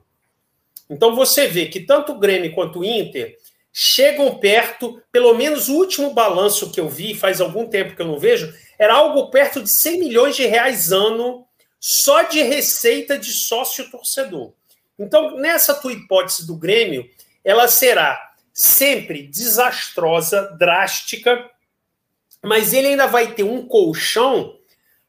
Então 0.89 1.15
você 1.15 1.47
vê 1.47 1.67
que 1.67 1.81
tanto 1.81 2.13
o 2.13 2.19
Grêmio 2.19 2.55
quanto 2.55 2.81
o 2.81 2.85
Inter 2.85 3.39
chegam 3.73 4.39
perto, 4.39 5.03
pelo 5.11 5.35
menos 5.35 5.69
o 5.69 5.75
último 5.75 6.13
balanço 6.13 6.71
que 6.71 6.81
eu 6.81 6.89
vi, 6.89 7.15
faz 7.15 7.41
algum 7.41 7.67
tempo 7.67 7.97
que 7.97 8.03
eu 8.03 8.07
não 8.07 8.19
vejo, 8.19 8.55
era 8.79 8.95
algo 8.95 9.31
perto 9.31 9.63
de 9.63 9.71
100 9.71 9.99
milhões 9.99 10.37
de 10.37 10.47
reais 10.47 10.93
ano 10.93 11.47
só 11.81 12.23
de 12.23 12.43
receita 12.43 13.19
de 13.19 13.31
sócio 13.31 13.91
torcedor. 13.91 14.53
Então, 14.99 15.37
nessa 15.39 15.75
tua 15.75 15.93
hipótese 15.93 16.47
do 16.47 16.57
Grêmio, 16.57 17.09
ela 17.45 17.69
será 17.69 18.33
sempre 18.53 19.27
desastrosa, 19.27 20.43
drástica, 20.59 21.51
mas 22.43 22.73
ele 22.73 22.89
ainda 22.89 23.07
vai 23.07 23.33
ter 23.33 23.43
um 23.43 23.67
colchão 23.67 24.57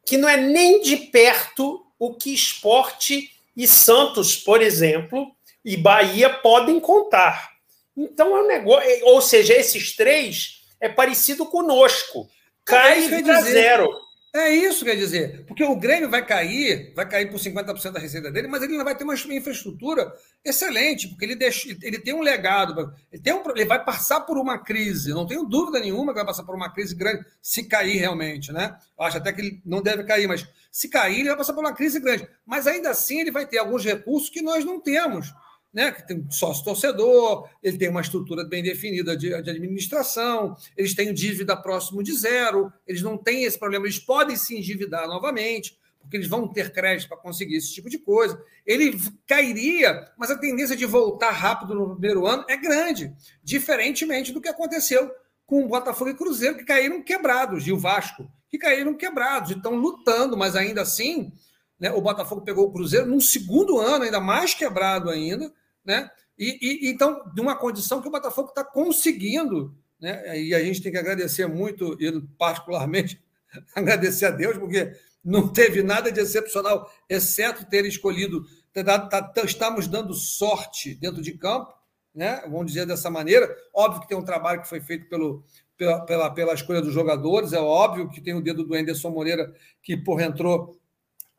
que 0.05 0.17
não 0.17 0.27
é 0.27 0.37
nem 0.37 0.81
de 0.81 0.97
perto 0.97 1.85
o 1.99 2.13
que 2.13 2.33
esporte 2.33 3.31
e 3.55 3.67
Santos, 3.67 4.35
por 4.35 4.61
exemplo, 4.61 5.31
e 5.63 5.77
Bahia 5.77 6.29
podem 6.29 6.79
contar. 6.79 7.51
Então 7.95 8.35
é 8.35 8.43
um 8.43 8.47
negócio, 8.47 8.89
ou 9.05 9.21
seja, 9.21 9.53
esses 9.53 9.95
três 9.95 10.61
é 10.79 10.89
parecido 10.89 11.45
conosco. 11.45 12.29
Cai 12.63 13.05
é 13.05 13.41
zero. 13.41 14.04
É 14.35 14.49
isso 14.49 14.83
quer 14.83 14.97
dizer, 14.97 15.45
porque 15.45 15.63
o 15.63 15.77
Grêmio 15.77 16.09
vai 16.09 16.25
cair, 16.25 16.91
vai 16.93 17.07
cair 17.07 17.31
por 17.31 17.39
50% 17.39 17.91
da 17.91 18.01
receita 18.01 18.29
dele, 18.29 18.49
mas 18.49 18.61
ele 18.61 18.73
ainda 18.73 18.83
vai 18.83 18.93
ter 18.93 19.05
uma 19.05 19.13
infraestrutura 19.13 20.13
excelente, 20.43 21.07
porque 21.07 21.23
ele, 21.23 21.35
deixa, 21.35 21.69
ele 21.81 21.97
tem 21.99 22.13
um 22.13 22.19
legado, 22.19 22.93
ele, 23.09 23.21
tem 23.21 23.33
um, 23.33 23.41
ele 23.51 23.63
vai 23.63 23.81
passar 23.85 24.19
por 24.19 24.37
uma 24.37 24.57
crise, 24.57 25.13
não 25.13 25.25
tenho 25.25 25.45
dúvida 25.45 25.79
nenhuma 25.79 26.11
que 26.11 26.17
vai 26.17 26.25
passar 26.25 26.43
por 26.43 26.53
uma 26.53 26.69
crise 26.69 26.93
grande, 26.93 27.25
se 27.41 27.63
cair 27.63 27.95
realmente, 27.95 28.51
né? 28.51 28.77
Eu 28.99 29.05
acho 29.05 29.19
até 29.19 29.31
que 29.31 29.39
ele 29.39 29.61
não 29.65 29.81
deve 29.81 30.03
cair, 30.03 30.27
mas 30.27 30.45
se 30.69 30.89
cair, 30.89 31.19
ele 31.19 31.29
vai 31.29 31.37
passar 31.37 31.53
por 31.53 31.63
uma 31.63 31.73
crise 31.73 31.97
grande. 32.01 32.27
Mas 32.45 32.67
ainda 32.67 32.89
assim, 32.89 33.21
ele 33.21 33.31
vai 33.31 33.45
ter 33.45 33.59
alguns 33.59 33.85
recursos 33.85 34.29
que 34.29 34.41
nós 34.41 34.65
não 34.65 34.81
temos 34.81 35.33
né, 35.75 35.91
que 35.91 36.07
tem 36.07 36.25
sócio 36.31 36.63
torcedor, 36.63 37.49
ele 37.61 37.77
tem 37.77 37.89
uma 37.89 37.99
estrutura 37.99 38.45
bem 38.45 38.63
definida 38.63 39.15
de, 39.17 39.27
de, 39.41 39.49
administração, 39.49 40.55
eles 40.77 40.95
têm 40.95 41.13
dívida 41.13 41.53
próximo 41.57 42.01
de 42.01 42.13
zero, 42.13 42.71
eles 42.87 43.01
não 43.01 43.17
têm 43.17 43.43
esse 43.43 43.59
problema, 43.59 43.85
eles 43.85 43.99
podem 43.99 44.37
se 44.37 44.55
endividar 44.55 45.05
novamente, 45.05 45.77
porque 45.99 46.15
eles 46.15 46.29
vão 46.29 46.47
ter 46.47 46.71
crédito 46.71 47.09
para 47.09 47.17
conseguir 47.17 47.57
esse 47.57 47.73
tipo 47.73 47.89
de 47.89 47.97
coisa. 47.97 48.41
Ele 48.65 48.97
cairia, 49.27 50.09
mas 50.17 50.31
a 50.31 50.37
tendência 50.37 50.77
de 50.77 50.85
voltar 50.85 51.31
rápido 51.31 51.75
no 51.75 51.91
primeiro 51.91 52.25
ano 52.25 52.45
é 52.47 52.55
grande, 52.55 53.13
diferentemente 53.43 54.31
do 54.31 54.39
que 54.39 54.47
aconteceu 54.47 55.11
com 55.45 55.65
o 55.65 55.67
Botafogo 55.67 56.09
e 56.09 56.15
Cruzeiro, 56.15 56.55
que 56.55 56.63
caíram 56.63 57.03
quebrados, 57.03 57.67
e 57.67 57.73
o 57.73 57.77
Vasco, 57.77 58.31
que 58.49 58.57
caíram 58.57 58.93
quebrados, 58.93 59.51
e 59.51 59.55
estão 59.55 59.75
lutando, 59.75 60.37
mas 60.37 60.55
ainda 60.55 60.81
assim, 60.81 61.33
né, 61.77 61.91
o 61.91 61.99
Botafogo 61.99 62.41
pegou 62.41 62.65
o 62.65 62.71
Cruzeiro 62.71 63.07
num 63.07 63.19
segundo 63.19 63.77
ano, 63.77 64.05
ainda 64.05 64.21
mais 64.21 64.53
quebrado 64.53 65.09
ainda, 65.09 65.51
né? 65.85 66.09
E, 66.37 66.87
e, 66.87 66.89
então, 66.89 67.31
de 67.33 67.39
uma 67.39 67.55
condição 67.55 68.01
que 68.01 68.07
o 68.07 68.11
Botafogo 68.11 68.49
está 68.49 68.63
conseguindo, 68.63 69.75
né? 69.99 70.39
E 70.41 70.53
a 70.53 70.63
gente 70.63 70.81
tem 70.81 70.91
que 70.91 70.97
agradecer 70.97 71.47
muito, 71.47 71.95
e 72.01 72.21
particularmente 72.37 73.21
agradecer 73.75 74.25
a 74.25 74.31
Deus, 74.31 74.57
porque 74.57 74.93
não 75.23 75.47
teve 75.47 75.81
nada 75.81 76.11
de 76.11 76.19
excepcional, 76.19 76.91
exceto 77.09 77.65
ter 77.65 77.85
escolhido, 77.85 78.45
ter 78.73 78.83
dado, 78.83 79.09
tá, 79.09 79.21
tá, 79.21 79.43
estamos 79.43 79.87
dando 79.87 80.13
sorte 80.13 80.93
dentro 80.95 81.21
de 81.21 81.33
campo, 81.33 81.73
né? 82.13 82.41
Vamos 82.43 82.67
dizer 82.67 82.85
dessa 82.85 83.09
maneira. 83.09 83.53
Óbvio 83.73 84.01
que 84.01 84.07
tem 84.07 84.17
um 84.17 84.25
trabalho 84.25 84.61
que 84.61 84.69
foi 84.69 84.81
feito 84.81 85.07
pelo, 85.07 85.43
pela, 85.77 86.05
pela, 86.05 86.29
pela 86.29 86.53
escolha 86.53 86.81
dos 86.81 86.93
jogadores, 86.93 87.53
é 87.53 87.59
óbvio 87.59 88.09
que 88.09 88.21
tem 88.21 88.33
o 88.33 88.41
dedo 88.41 88.63
do 88.63 88.75
Anderson 88.75 89.09
Moreira, 89.09 89.53
que 89.81 89.97
por 89.97 90.21
entrou 90.21 90.79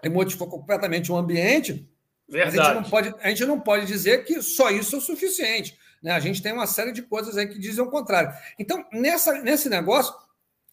e 0.02 0.08
modificou 0.08 0.48
completamente 0.48 1.10
o 1.10 1.16
ambiente, 1.16 1.88
Verdade. 2.28 2.58
A 2.58 2.64
gente, 2.64 2.74
não 2.74 2.90
pode, 2.90 3.14
a 3.20 3.28
gente 3.28 3.44
não 3.44 3.60
pode 3.60 3.86
dizer 3.86 4.24
que 4.24 4.42
só 4.42 4.70
isso 4.70 4.96
é 4.96 4.98
o 4.98 5.02
suficiente. 5.02 5.78
Né? 6.02 6.12
A 6.12 6.20
gente 6.20 6.42
tem 6.42 6.52
uma 6.52 6.66
série 6.66 6.92
de 6.92 7.02
coisas 7.02 7.36
aí 7.36 7.46
que 7.46 7.58
dizem 7.58 7.84
o 7.84 7.90
contrário. 7.90 8.32
Então, 8.58 8.84
nessa, 8.92 9.40
nesse 9.42 9.68
negócio, 9.68 10.14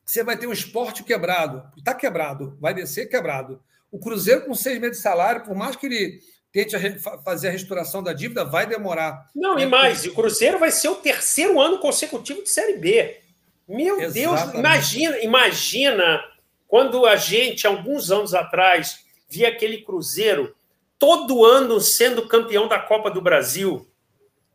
você 0.06 0.24
vai 0.24 0.38
ter 0.38 0.48
um 0.48 0.54
esporte 0.54 1.04
quebrado. 1.04 1.64
Está 1.78 1.94
quebrado, 1.94 2.58
vai 2.60 2.74
descer 2.74 3.08
quebrado. 3.08 3.62
O 3.92 4.00
Cruzeiro, 4.00 4.46
com 4.46 4.56
seis 4.56 4.80
meses 4.80 4.98
de 4.98 5.04
salário, 5.04 5.44
por 5.44 5.56
mais 5.56 5.76
que 5.76 5.86
ele 5.86 6.20
tente 6.52 6.76
a 6.76 7.20
fazer 7.24 7.48
a 7.48 7.52
restauração 7.52 8.04
da 8.04 8.14
dívida, 8.14 8.46
vai 8.46 8.68
demorar. 8.68 9.28
Não, 9.36 9.58
e 9.58 9.66
mais, 9.66 10.06
o 10.06 10.14
Cruzeiro 10.14 10.60
vai 10.60 10.72
ser 10.72 10.90
o 10.90 10.96
terceiro 10.96 11.60
ano 11.60 11.80
consecutivo 11.80 12.44
de 12.44 12.50
Série 12.50 12.78
B. 12.78 13.20
Meu 13.68 14.00
Exatamente. 14.00 14.14
Deus, 14.14 14.54
imagina, 14.54 15.18
imagina 15.20 16.24
quando 16.68 17.06
a 17.06 17.16
gente, 17.16 17.66
alguns 17.66 18.12
anos 18.12 18.34
atrás, 18.34 19.04
via 19.30 19.48
aquele 19.48 19.80
Cruzeiro 19.80 20.56
todo 21.04 21.44
ano 21.44 21.82
sendo 21.82 22.30
campeão 22.30 22.66
da 22.66 22.80
Copa 22.80 23.12
do 23.12 23.20
Brasil, 23.20 23.86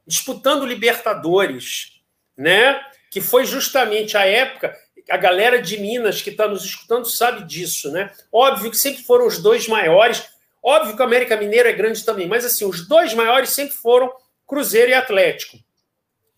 disputando 0.06 0.64
Libertadores, 0.64 2.00
né? 2.34 2.80
Que 3.10 3.20
foi 3.20 3.44
justamente 3.44 4.16
a 4.16 4.24
época. 4.24 4.74
A 5.10 5.18
galera 5.18 5.60
de 5.60 5.76
Minas 5.76 6.22
que 6.22 6.30
está 6.30 6.48
nos 6.48 6.64
escutando 6.64 7.04
sabe 7.04 7.44
disso, 7.44 7.92
né? 7.92 8.10
Óbvio 8.32 8.70
que 8.70 8.78
sempre 8.78 9.02
foram 9.02 9.26
os 9.26 9.42
dois 9.42 9.68
maiores. 9.68 10.24
Óbvio 10.62 10.96
que 10.96 11.02
o 11.02 11.04
América 11.04 11.36
Mineiro 11.36 11.68
é 11.68 11.72
grande 11.72 12.02
também, 12.02 12.26
mas 12.26 12.46
assim, 12.46 12.64
os 12.64 12.88
dois 12.88 13.12
maiores 13.12 13.50
sempre 13.50 13.74
foram 13.74 14.10
Cruzeiro 14.46 14.90
e 14.90 14.94
Atlético. 14.94 15.58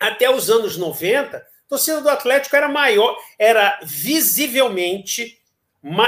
Até 0.01 0.29
os 0.29 0.51
anos 0.51 0.77
90, 0.77 1.37
a 1.37 1.43
torcida 1.69 2.01
do 2.01 2.09
Atlético 2.09 2.57
era 2.57 2.69
maior, 2.69 3.17
era 3.39 3.79
visivelmente, 3.85 5.39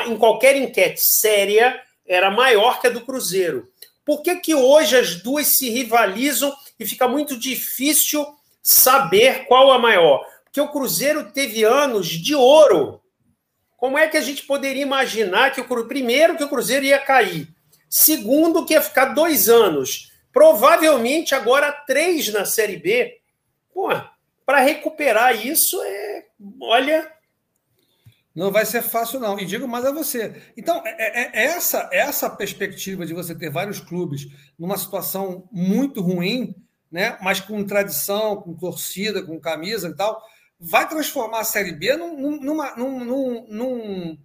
em 0.09 0.17
qualquer 0.17 0.57
enquete 0.57 1.01
séria, 1.01 1.81
era 2.05 2.33
maior 2.33 2.81
que 2.81 2.89
a 2.89 2.91
do 2.91 3.03
Cruzeiro. 3.03 3.72
Por 4.05 4.23
que, 4.23 4.37
que 4.37 4.55
hoje 4.55 4.97
as 4.97 5.17
duas 5.17 5.59
se 5.59 5.71
rivalizam 5.71 6.55
e 6.79 6.87
fica 6.87 7.07
muito 7.07 7.39
difícil 7.39 8.27
saber 8.63 9.47
qual 9.47 9.71
a 9.71 9.79
maior? 9.79 10.25
Porque 10.45 10.61
o 10.61 10.69
Cruzeiro 10.69 11.33
teve 11.33 11.65
anos 11.65 12.09
de 12.09 12.35
ouro. 12.35 13.01
Como 13.77 13.97
é 13.99 14.09
que 14.09 14.17
a 14.17 14.21
gente 14.21 14.45
poderia 14.45 14.83
imaginar 14.83 15.53
que 15.53 15.61
o 15.61 15.89
primeiro 15.89 16.37
que 16.37 16.45
o 16.45 16.49
Cruzeiro 16.49 16.85
ia 16.85 16.99
cair, 16.99 17.49
segundo 17.89 18.65
que 18.65 18.75
ia 18.75 18.83
ficar 18.83 19.07
dois 19.07 19.49
anos, 19.49 20.13
provavelmente 20.33 21.35
agora 21.35 21.73
três 21.73 22.33
na 22.33 22.45
Série 22.45 22.77
B? 22.77 23.19
Pô, 23.73 23.89
para 24.45 24.61
recuperar 24.61 25.47
isso 25.47 25.81
é, 25.83 26.27
olha, 26.61 27.11
não 28.35 28.51
vai 28.51 28.65
ser 28.65 28.83
fácil, 28.83 29.21
não. 29.21 29.39
E 29.39 29.45
digo 29.45 29.69
mais 29.69 29.85
a 29.85 29.93
você. 29.93 30.43
Então, 30.57 30.83
é, 30.85 31.23
é, 31.23 31.31
é 31.35 31.45
essa, 31.47 31.89
essa 31.93 32.31
perspectiva 32.31 33.05
de 33.05 33.13
você 33.13 33.35
ter 33.35 33.51
vários 33.51 33.81
clubes 33.81 34.27
numa 34.59 34.79
situação 34.79 35.49
muito 35.53 36.01
ruim, 36.01 36.55
né? 36.91 37.19
mas 37.23 37.41
com 37.41 37.65
tradição, 37.65 38.37
com 38.37 38.55
torcida, 38.55 39.23
com 39.23 39.39
camisa 39.39 39.89
e 39.89 39.95
tal, 39.95 40.23
vai 40.59 40.89
transformar 40.89 41.41
a 41.41 41.45
Série 41.45 41.73
B 41.73 41.97
num, 41.97 42.41
numa, 42.41 42.77
num, 42.77 43.05
num, 43.05 43.47
num 43.49 44.19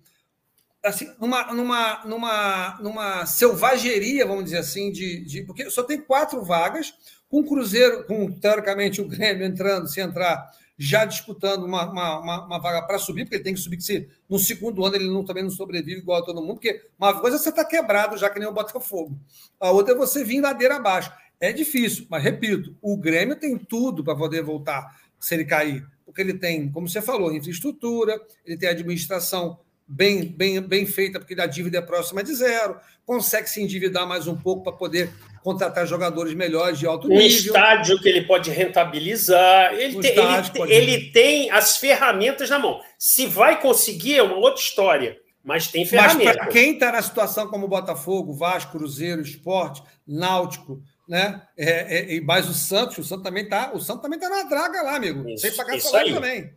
assim, 0.83 1.11
numa, 1.19 1.53
numa, 1.53 2.05
numa, 2.05 2.79
numa 2.79 3.25
selvageria, 3.25 4.25
vamos 4.25 4.45
dizer 4.45 4.59
assim, 4.59 4.91
de, 4.91 5.25
de, 5.25 5.43
porque 5.43 5.69
só 5.69 5.83
tem 5.83 5.99
quatro 5.99 6.43
vagas. 6.43 6.93
com 7.29 7.41
o 7.41 7.45
Cruzeiro, 7.45 8.05
com 8.05 8.31
teoricamente 8.31 9.01
o 9.01 9.07
Grêmio 9.07 9.45
entrando, 9.45 9.87
se 9.87 9.99
entrar, 9.99 10.49
já 10.77 11.05
disputando 11.05 11.63
uma, 11.63 11.89
uma, 11.89 12.19
uma, 12.19 12.45
uma 12.45 12.59
vaga 12.59 12.85
para 12.85 12.99
subir, 12.99 13.23
porque 13.23 13.35
ele 13.35 13.43
tem 13.43 13.53
que 13.53 13.59
subir, 13.59 13.77
que 13.77 13.83
se 13.83 14.07
no 14.29 14.37
segundo 14.37 14.85
ano 14.85 14.95
ele 14.95 15.09
não, 15.09 15.25
também 15.25 15.43
não 15.43 15.49
sobrevive 15.49 16.01
igual 16.01 16.21
a 16.21 16.25
todo 16.25 16.41
mundo, 16.41 16.55
porque 16.55 16.81
uma 16.99 17.19
coisa 17.19 17.37
é 17.37 17.39
você 17.39 17.49
está 17.49 17.65
quebrado, 17.65 18.17
já 18.17 18.29
que 18.29 18.39
nem 18.39 18.47
o 18.47 18.53
Botafogo. 18.53 19.19
A 19.59 19.71
outra 19.71 19.93
é 19.93 19.97
você 19.97 20.23
vir 20.23 20.41
ladeira 20.41 20.75
abaixo. 20.75 21.11
É 21.39 21.51
difícil, 21.51 22.05
mas 22.09 22.23
repito, 22.23 22.75
o 22.81 22.95
Grêmio 22.97 23.35
tem 23.35 23.57
tudo 23.57 24.03
para 24.03 24.15
poder 24.15 24.43
voltar 24.43 24.99
se 25.19 25.33
ele 25.33 25.45
cair. 25.45 25.85
Porque 26.05 26.21
ele 26.21 26.33
tem, 26.33 26.71
como 26.71 26.87
você 26.87 27.01
falou, 27.01 27.33
infraestrutura, 27.33 28.19
ele 28.45 28.57
tem 28.57 28.69
administração 28.69 29.59
bem, 29.87 30.25
bem, 30.25 30.59
bem 30.61 30.85
feita, 30.85 31.19
porque 31.19 31.39
a 31.39 31.45
dívida 31.45 31.77
é 31.77 31.81
próxima 31.81 32.23
de 32.23 32.33
zero, 32.35 32.77
consegue 33.05 33.49
se 33.49 33.61
endividar 33.61 34.07
mais 34.07 34.27
um 34.27 34.35
pouco 34.35 34.63
para 34.63 34.73
poder 34.73 35.11
contratar 35.47 35.87
jogadores 35.87 36.33
melhores 36.33 36.77
de 36.77 36.85
alto 36.85 37.07
nível. 37.07 37.23
Um 37.23 37.25
estádio 37.25 37.97
que 38.01 38.09
ele 38.09 38.23
pode 38.23 38.51
rentabilizar. 38.51 39.73
Ele, 39.75 39.95
um 39.95 40.01
tem, 40.01 40.11
ele, 40.11 40.49
pode... 40.53 40.73
ele, 40.73 41.11
tem 41.11 41.49
as 41.51 41.77
ferramentas 41.77 42.49
na 42.49 42.59
mão. 42.59 42.81
Se 42.99 43.25
vai 43.25 43.61
conseguir, 43.61 44.17
é 44.17 44.23
uma 44.23 44.35
outra 44.35 44.61
história. 44.61 45.17
Mas 45.41 45.67
tem 45.67 45.85
ferramentas. 45.85 46.25
Mas 46.25 46.35
para 46.35 46.47
quem 46.47 46.73
está 46.73 46.91
na 46.91 47.01
situação 47.01 47.47
como 47.47 47.65
Botafogo, 47.65 48.33
Vasco, 48.33 48.73
Cruzeiro, 48.73 49.21
Esporte, 49.21 49.81
Náutico, 50.05 50.81
né? 51.07 51.41
É, 51.57 51.97
é, 51.97 52.15
e 52.15 52.19
mais 52.19 52.49
o 52.49 52.53
Santos, 52.53 52.97
o 52.97 53.03
Santos 53.05 53.23
também 53.23 53.45
está. 53.45 53.71
O 53.73 53.79
Santos 53.79 54.01
também 54.01 54.19
está 54.19 54.29
na 54.29 54.43
draga 54.43 54.81
lá, 54.81 54.97
amigo. 54.97 55.29
Isso, 55.29 55.47
Sem 55.47 55.55
pagar 55.55 55.79
salário 55.79 56.15
também. 56.15 56.51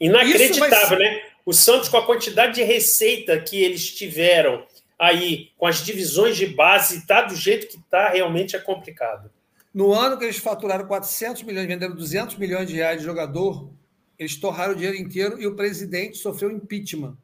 Inacreditável, 0.00 0.88
ser... 0.88 0.98
né? 0.98 1.20
O 1.44 1.52
Santos, 1.52 1.90
com 1.90 1.98
a 1.98 2.06
quantidade 2.06 2.54
de 2.54 2.62
receita 2.62 3.38
que 3.38 3.62
eles 3.62 3.94
tiveram 3.94 4.64
aí 4.98 5.50
com 5.56 5.66
as 5.66 5.84
divisões 5.84 6.36
de 6.36 6.46
base, 6.46 6.98
está 6.98 7.22
do 7.22 7.34
jeito 7.34 7.68
que 7.68 7.76
está, 7.76 8.10
realmente 8.10 8.56
é 8.56 8.58
complicado. 8.58 9.30
No 9.72 9.92
ano 9.92 10.16
que 10.16 10.24
eles 10.24 10.38
faturaram 10.38 10.86
400 10.86 11.42
milhões, 11.42 11.66
venderam 11.66 11.94
200 11.96 12.36
milhões 12.36 12.68
de 12.68 12.76
reais 12.76 13.00
de 13.00 13.04
jogador, 13.04 13.70
eles 14.18 14.36
torraram 14.36 14.72
o 14.72 14.76
dinheiro 14.76 14.96
inteiro 14.96 15.40
e 15.40 15.46
o 15.46 15.56
presidente 15.56 16.18
sofreu 16.18 16.50
impeachment. 16.50 17.16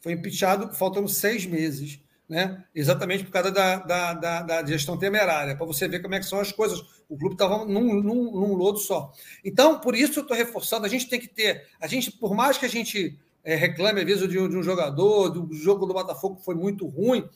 Foi 0.00 0.12
impeachado 0.12 0.72
faltando 0.72 1.08
seis 1.08 1.44
meses, 1.44 2.00
né? 2.28 2.64
exatamente 2.74 3.24
por 3.24 3.30
causa 3.30 3.50
da, 3.50 3.76
da, 3.76 4.14
da, 4.14 4.42
da 4.42 4.66
gestão 4.66 4.96
temerária, 4.96 5.56
para 5.56 5.66
você 5.66 5.88
ver 5.88 6.00
como 6.00 6.14
é 6.14 6.20
que 6.20 6.26
são 6.26 6.38
as 6.40 6.52
coisas. 6.52 6.80
O 7.08 7.16
clube 7.16 7.34
estava 7.34 7.64
num, 7.64 8.00
num, 8.00 8.32
num 8.32 8.54
lodo 8.54 8.78
só. 8.78 9.12
Então, 9.44 9.80
por 9.80 9.96
isso 9.96 10.20
eu 10.20 10.22
estou 10.22 10.36
reforçando, 10.36 10.86
a 10.86 10.88
gente 10.88 11.08
tem 11.08 11.20
que 11.20 11.28
ter, 11.28 11.66
a 11.80 11.86
gente, 11.88 12.12
por 12.12 12.34
mais 12.34 12.56
que 12.56 12.66
a 12.66 12.68
gente 12.68 13.18
é, 13.44 13.54
reclame, 13.54 14.00
às 14.00 14.06
vezes, 14.06 14.28
de 14.28 14.38
um, 14.38 14.48
de 14.48 14.56
um 14.56 14.62
jogador, 14.62 15.28
do 15.28 15.52
jogo 15.54 15.86
do 15.86 15.94
Botafogo 15.94 16.36
que 16.36 16.44
foi 16.44 16.54
muito 16.54 16.86
ruim. 16.86 17.28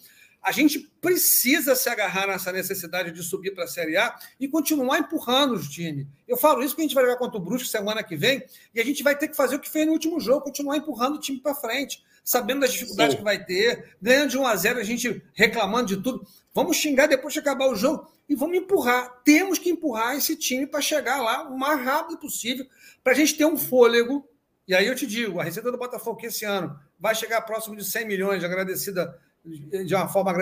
A 0.42 0.53
gente 0.53 0.79
precisa 1.01 1.75
se 1.75 1.88
agarrar 1.88 2.29
nessa 2.29 2.53
necessidade 2.53 3.11
de 3.11 3.21
subir 3.21 3.53
para 3.53 3.64
a 3.64 3.66
Série 3.66 3.97
A 3.97 4.16
e 4.38 4.47
continuar 4.47 5.01
empurrando 5.01 5.55
o 5.55 5.61
time. 5.61 6.07
Eu 6.29 6.37
falo 6.37 6.61
isso 6.62 6.69
porque 6.69 6.83
a 6.83 6.85
gente 6.85 6.95
vai 6.95 7.05
jogar 7.05 7.16
contra 7.16 7.37
o 7.37 7.40
Brusque 7.40 7.69
semana 7.69 8.01
que 8.01 8.14
vem 8.14 8.45
e 8.73 8.81
a 8.81 8.85
gente 8.85 9.03
vai 9.03 9.19
ter 9.19 9.27
que 9.27 9.37
fazer 9.37 9.57
o 9.57 9.59
que 9.59 9.69
fez 9.69 9.85
no 9.85 9.92
último 9.92 10.21
jogo, 10.21 10.45
continuar 10.45 10.77
empurrando 10.77 11.16
o 11.16 11.21
time 11.21 11.40
para 11.40 11.53
frente, 11.53 12.05
sabendo 12.23 12.61
das 12.61 12.73
dificuldades 12.73 13.14
Sim. 13.14 13.19
que 13.19 13.25
vai 13.25 13.45
ter, 13.45 13.97
ganhando 14.01 14.31
de 14.31 14.38
1 14.38 14.47
a 14.47 14.55
0 14.55 14.79
a 14.79 14.85
gente 14.85 15.21
reclamando 15.35 15.88
de 15.88 15.97
tudo. 15.97 16.25
Vamos 16.55 16.77
xingar 16.77 17.09
depois 17.09 17.35
de 17.35 17.40
acabar 17.40 17.66
o 17.66 17.75
jogo 17.75 18.09
e 18.29 18.37
vamos 18.37 18.57
empurrar. 18.57 19.21
Temos 19.25 19.59
que 19.59 19.71
empurrar 19.71 20.16
esse 20.16 20.37
time 20.37 20.64
para 20.64 20.81
chegar 20.81 21.21
lá 21.21 21.49
o 21.49 21.59
mais 21.59 21.85
rápido 21.85 22.19
possível, 22.19 22.64
para 23.03 23.14
a 23.14 23.16
gente 23.16 23.37
ter 23.37 23.47
um 23.47 23.57
fôlego 23.57 24.25
e 24.66 24.74
aí 24.74 24.87
eu 24.87 24.94
te 24.94 25.07
digo, 25.07 25.40
a 25.40 25.44
receita 25.44 25.70
do 25.70 25.79
Botafogo 25.79 26.16
que 26.16 26.26
esse 26.26 26.44
ano 26.44 26.79
vai 26.98 27.14
chegar 27.14 27.40
próximo 27.42 27.76
de 27.76 27.85
100 27.85 28.07
milhões, 28.07 28.44
agradecida 28.44 29.18
de 29.44 29.94
uma 29.94 30.09
forma 30.09 30.33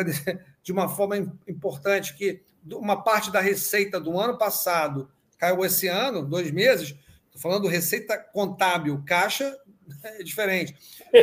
de 0.62 0.72
uma 0.72 0.88
forma 0.88 1.16
importante 1.46 2.14
que 2.14 2.42
uma 2.72 3.02
parte 3.02 3.30
da 3.30 3.40
receita 3.40 4.00
do 4.00 4.18
ano 4.18 4.38
passado 4.38 5.10
caiu 5.37 5.64
esse 5.64 5.88
ano, 5.88 6.22
dois 6.24 6.50
meses. 6.50 6.94
Estou 7.26 7.40
falando 7.40 7.68
receita 7.68 8.16
contábil, 8.16 9.02
caixa 9.06 9.54
é 10.02 10.22
diferente. 10.22 10.74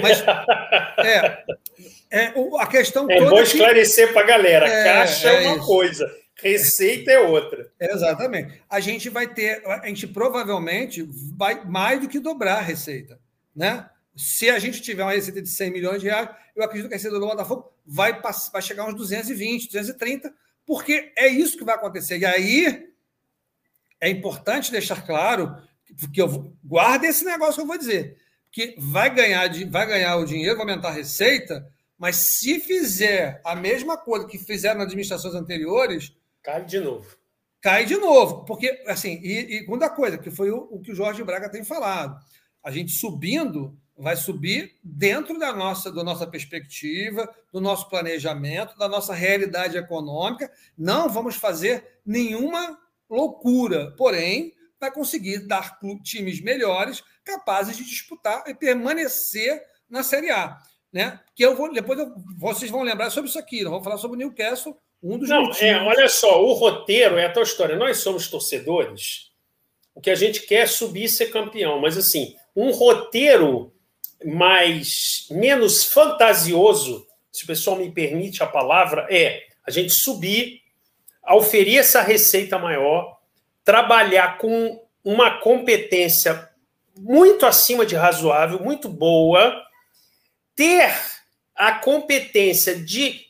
Mas 0.01 0.21
é, 0.99 1.43
é 2.11 2.33
a 2.59 2.67
questão 2.67 3.09
é 3.09 3.17
toda. 3.17 3.27
É 3.27 3.29
bom 3.29 3.41
esclarecer 3.41 4.13
para 4.13 4.21
a 4.21 4.25
galera: 4.25 4.67
é, 4.67 4.83
caixa 4.83 5.29
é, 5.29 5.43
é 5.43 5.47
uma 5.47 5.57
isso. 5.57 5.65
coisa, 5.65 6.11
Receita 6.41 7.12
é 7.12 7.19
outra. 7.19 7.71
Exatamente. 7.80 8.62
A 8.69 8.80
gente 8.80 9.10
vai 9.10 9.32
ter, 9.32 9.63
a 9.65 9.88
gente 9.88 10.08
provavelmente 10.08 11.08
vai 11.36 11.63
mais 11.65 11.99
do 12.01 12.08
que 12.08 12.19
dobrar 12.19 12.58
a 12.58 12.62
receita, 12.62 13.19
né? 13.56 13.89
Se 14.15 14.49
a 14.49 14.60
gente 14.60 14.82
tiver 14.82 15.04
uma 15.04 15.13
receita 15.13 15.41
de 15.41 15.49
100 15.49 15.71
milhões 15.71 16.01
de 16.01 16.08
reais, 16.08 16.30
eu 16.56 16.63
acredito 16.63 16.89
que 16.89 16.95
a 16.95 16.97
receita 16.97 17.17
do 17.17 17.25
Botafogo 17.25 17.71
vai, 17.86 18.19
vai 18.21 18.62
chegar 18.62 18.88
uns 18.88 18.95
220, 18.95 19.67
230, 19.67 20.34
porque 20.65 21.12
é 21.15 21.27
isso 21.27 21.58
que 21.58 21.63
vai 21.63 21.75
acontecer. 21.75 22.17
E 22.17 22.25
aí 22.25 22.89
é 23.99 24.10
importante 24.10 24.71
deixar 24.71 25.06
claro, 25.06 25.56
porque 25.99 26.21
eu 26.21 26.56
guarde 26.63 27.06
esse 27.06 27.23
negócio 27.23 27.56
que 27.56 27.62
eu 27.62 27.67
vou 27.67 27.77
dizer, 27.77 28.17
que 28.51 28.75
vai 28.77 29.13
ganhar, 29.13 29.49
vai 29.69 29.86
ganhar 29.86 30.17
o 30.17 30.25
dinheiro, 30.25 30.58
vai 30.58 30.67
aumentar 30.67 30.89
a 30.89 30.93
receita, 30.93 31.65
mas 31.97 32.15
se 32.15 32.60
fizer 32.60 33.39
a 33.45 33.56
mesma 33.56 33.95
coisa 33.95 34.27
que 34.27 34.38
fizeram 34.39 34.80
nas 34.80 34.88
administrações 34.88 35.36
anteriores, 35.36 36.13
Cai 36.43 36.65
de 36.65 36.80
novo. 36.80 37.17
Cai 37.62 37.86
de 37.86 37.95
novo. 37.95 38.43
Porque, 38.45 38.84
assim, 38.88 39.19
e, 39.21 39.58
e 39.58 39.60
segunda 39.60 39.89
coisa, 39.89 40.17
que 40.17 40.32
foi 40.32 40.49
o, 40.51 40.67
o 40.71 40.80
que 40.80 40.91
o 40.91 40.95
Jorge 40.95 41.23
Braga 41.23 41.49
tem 41.49 41.63
falado. 41.63 42.19
A 42.63 42.71
gente 42.71 42.91
subindo, 42.91 43.77
vai 43.95 44.15
subir 44.15 44.77
dentro 44.84 45.38
da 45.38 45.54
nossa, 45.54 45.91
da 45.91 46.04
nossa 46.04 46.25
perspectiva, 46.25 47.32
do 47.54 47.62
nosso 47.62 47.88
planejamento, 47.88 48.77
da 48.77 48.88
nossa 48.88 49.13
realidade 49.13 49.77
econômica. 49.77 50.51
Não 50.77 51.08
vamos 51.08 51.36
fazer 51.36 51.99
nenhuma 52.06 52.80
loucura, 53.10 53.91
porém, 53.97 54.54
vai 54.80 54.91
conseguir 54.91 55.45
dar 55.45 55.80
times 56.04 56.41
melhores 56.41 57.04
capazes 57.23 57.77
de 57.77 57.84
disputar 57.84 58.43
e 58.47 58.56
permanecer 58.56 59.62
na 59.88 60.01
Série 60.01 60.32
A. 60.32 60.58
Né? 60.91 61.19
Que 61.36 61.45
eu 61.45 61.56
vou, 61.56 61.71
depois 61.71 61.99
eu, 61.99 62.13
vocês 62.38 62.71
vão 62.71 62.82
lembrar 62.82 63.12
sobre 63.12 63.30
isso 63.30 63.39
aqui, 63.39 63.63
não 63.63 63.71
vamos 63.71 63.84
falar 63.84 63.97
sobre 63.97 64.15
o 64.15 64.19
Newcastle 64.19 64.75
um 65.03 65.17
dos 65.17 65.29
Não, 65.29 65.43
motivos... 65.43 65.61
é, 65.61 65.81
olha 65.81 66.07
só, 66.07 66.43
o 66.43 66.53
roteiro 66.53 67.17
é 67.17 67.25
a 67.25 67.31
tua 67.31 67.43
história. 67.43 67.75
Nós 67.75 67.97
somos 67.97 68.27
torcedores. 68.27 69.31
O 69.95 70.01
que 70.01 70.09
a 70.09 70.15
gente 70.15 70.41
quer 70.41 70.61
é 70.61 70.67
subir 70.67 71.05
e 71.05 71.09
ser 71.09 71.27
campeão, 71.27 71.79
mas 71.79 71.97
assim, 71.97 72.35
um 72.55 72.71
roteiro 72.71 73.73
mais 74.23 75.27
menos 75.31 75.83
fantasioso, 75.83 77.07
se 77.31 77.43
o 77.43 77.47
pessoal 77.47 77.77
me 77.77 77.91
permite 77.91 78.43
a 78.43 78.47
palavra, 78.47 79.07
é 79.09 79.43
a 79.65 79.71
gente 79.71 79.93
subir, 79.93 80.61
oferir 81.29 81.79
essa 81.79 82.01
receita 82.01 82.57
maior, 82.57 83.19
trabalhar 83.63 84.37
com 84.37 84.81
uma 85.03 85.39
competência 85.39 86.49
muito 86.95 87.45
acima 87.45 87.85
de 87.85 87.95
razoável, 87.95 88.59
muito 88.59 88.87
boa, 88.87 89.61
ter 90.55 90.93
a 91.62 91.74
competência 91.74 92.76
de, 92.76 93.28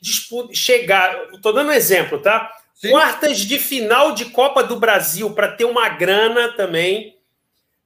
chegar. 0.53 1.33
Estou 1.33 1.51
dando 1.51 1.67
um 1.67 1.73
exemplo, 1.73 2.17
tá? 2.17 2.49
Sim. 2.73 2.91
Quartas 2.91 3.39
de 3.39 3.59
final 3.59 4.13
de 4.13 4.23
Copa 4.23 4.63
do 4.63 4.77
Brasil 4.77 5.31
para 5.31 5.51
ter 5.51 5.65
uma 5.65 5.89
grana 5.89 6.53
também, 6.53 7.17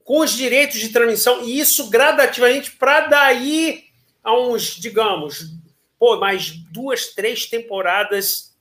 com 0.03 0.19
os 0.19 0.37
direitos 0.37 0.79
de 0.79 0.89
transmissão, 0.89 1.43
e 1.43 1.59
isso 1.59 1.89
gradativamente 1.89 2.73
para 2.73 3.07
daí 3.07 3.85
a 4.23 4.37
uns, 4.37 4.75
digamos, 4.75 5.47
pô, 5.97 6.17
mais 6.17 6.51
duas, 6.71 7.07
três 7.07 7.47
temporadas. 7.47 8.55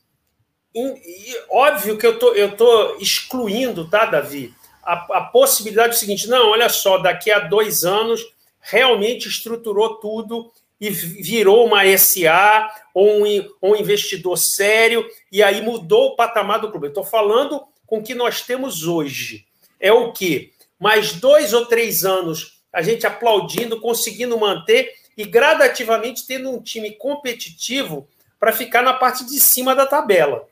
E, 0.74 1.36
óbvio 1.50 1.98
que 1.98 2.06
eu 2.06 2.18
tô, 2.18 2.32
eu 2.32 2.56
tô 2.56 2.96
excluindo, 2.96 3.90
tá, 3.90 4.06
Davi? 4.06 4.54
A, 4.82 5.18
a 5.18 5.20
possibilidade 5.20 5.90
do 5.90 5.98
seguinte: 5.98 6.28
não, 6.28 6.48
olha 6.48 6.70
só, 6.70 6.96
daqui 6.96 7.30
a 7.30 7.40
dois 7.40 7.84
anos 7.84 8.22
realmente 8.58 9.28
estruturou 9.28 9.96
tudo 9.96 10.50
e 10.80 10.90
virou 10.90 11.66
uma 11.66 11.84
SA 11.96 12.68
ou 12.92 13.24
um, 13.24 13.50
um 13.62 13.76
investidor 13.76 14.36
sério, 14.36 15.08
e 15.30 15.42
aí 15.42 15.62
mudou 15.62 16.08
o 16.08 16.16
patamar 16.16 16.60
do 16.60 16.70
clube. 16.70 16.88
estou 16.88 17.04
falando 17.04 17.62
com 17.86 17.98
o 17.98 18.02
que 18.02 18.14
nós 18.14 18.42
temos 18.42 18.86
hoje. 18.86 19.46
É 19.80 19.92
o 19.92 20.12
que? 20.12 20.52
Mais 20.78 21.12
dois 21.12 21.52
ou 21.52 21.66
três 21.66 22.04
anos 22.04 22.62
a 22.72 22.82
gente 22.82 23.06
aplaudindo, 23.06 23.80
conseguindo 23.80 24.38
manter 24.38 24.92
e 25.16 25.24
gradativamente 25.24 26.26
tendo 26.26 26.50
um 26.50 26.60
time 26.60 26.90
competitivo 26.92 28.08
para 28.38 28.52
ficar 28.52 28.82
na 28.82 28.92
parte 28.92 29.24
de 29.24 29.40
cima 29.40 29.74
da 29.74 29.86
tabela. 29.86 30.48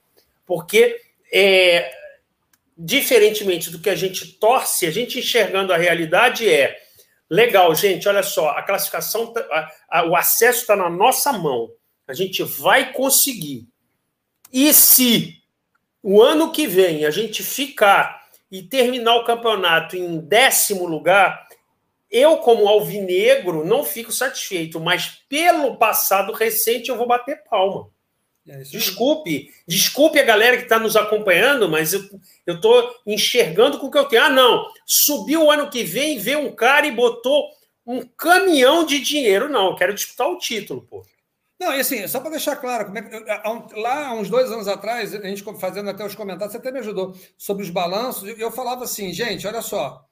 Porque, 0.47 1.01
é, 1.33 1.93
diferentemente 2.79 3.71
do 3.71 3.81
que 3.81 3.91
a 3.91 3.97
gente 3.97 4.27
torce, 4.35 4.87
a 4.87 4.91
gente 4.91 5.19
enxergando 5.19 5.73
a 5.73 5.77
realidade 5.77 6.49
é 6.49 6.81
Legal, 7.33 7.75
gente, 7.75 8.07
olha 8.07 8.23
só, 8.23 8.51
a 8.51 8.63
classificação, 8.63 9.33
tá, 9.33 9.41
a, 9.91 10.01
a, 10.01 10.05
o 10.05 10.15
acesso 10.15 10.61
está 10.61 10.77
na 10.77 10.91
nossa 10.91 11.33
mão. 11.33 11.71
A 12.07 12.13
gente 12.13 12.43
vai 12.43 12.93
conseguir. 12.93 13.67
E 14.53 14.71
se 14.75 15.43
o 16.03 16.21
ano 16.21 16.53
que 16.53 16.67
vem 16.67 17.07
a 17.07 17.11
gente 17.11 17.43
ficar 17.43 18.23
e 18.51 18.63
terminar 18.63 19.17
o 19.17 19.25
campeonato 19.25 19.97
em 19.97 20.21
décimo 20.21 20.85
lugar, 20.85 21.49
eu, 22.11 22.37
como 22.37 22.69
alvinegro, 22.69 23.65
não 23.65 23.83
fico 23.83 24.13
satisfeito, 24.13 24.79
mas 24.79 25.23
pelo 25.27 25.79
passado 25.79 26.35
recente 26.35 26.91
eu 26.91 26.99
vou 26.99 27.07
bater 27.07 27.43
palma. 27.45 27.89
É 28.49 28.59
desculpe, 28.59 29.53
desculpe 29.69 30.19
a 30.19 30.25
galera 30.25 30.57
que 30.57 30.65
está 30.65 30.79
nos 30.79 30.97
acompanhando, 30.97 31.69
mas 31.69 31.93
eu 31.93 32.03
estou 32.49 32.93
enxergando 33.07 33.79
com 33.79 33.87
o 33.87 33.91
que 33.91 33.99
eu 33.99 34.05
tenho. 34.05 34.25
Ah, 34.25 34.31
não, 34.31 34.67
subiu 34.85 35.45
o 35.45 35.51
ano 35.51 35.71
que 35.71 35.85
vem, 35.85 36.19
veio 36.19 36.41
um 36.41 36.53
cara 36.53 36.87
e 36.87 36.91
botou 36.91 37.49
um 37.87 38.01
caminhão 38.01 38.85
de 38.85 38.99
dinheiro. 38.99 39.49
Não, 39.49 39.71
eu 39.71 39.77
quero 39.77 39.95
disputar 39.95 40.29
o 40.29 40.39
título, 40.39 40.83
pô. 40.83 41.07
Não, 41.61 41.73
e 41.73 41.79
assim, 41.79 42.09
só 42.09 42.19
para 42.19 42.31
deixar 42.31 42.57
claro, 42.57 42.87
como 42.87 42.99
é 42.99 43.03
que, 43.03 43.81
lá 43.81 44.09
há 44.09 44.15
uns 44.15 44.29
dois 44.29 44.51
anos 44.51 44.67
atrás, 44.67 45.15
a 45.15 45.29
gente 45.29 45.45
fazendo 45.61 45.89
até 45.89 46.05
os 46.05 46.17
comentários, 46.17 46.51
você 46.51 46.59
até 46.59 46.73
me 46.73 46.81
ajudou 46.81 47.15
sobre 47.39 47.63
os 47.63 47.71
balanços, 47.71 48.29
eu 48.37 48.51
falava 48.51 48.83
assim, 48.83 49.13
gente, 49.13 49.47
olha 49.47 49.63
só, 49.63 50.05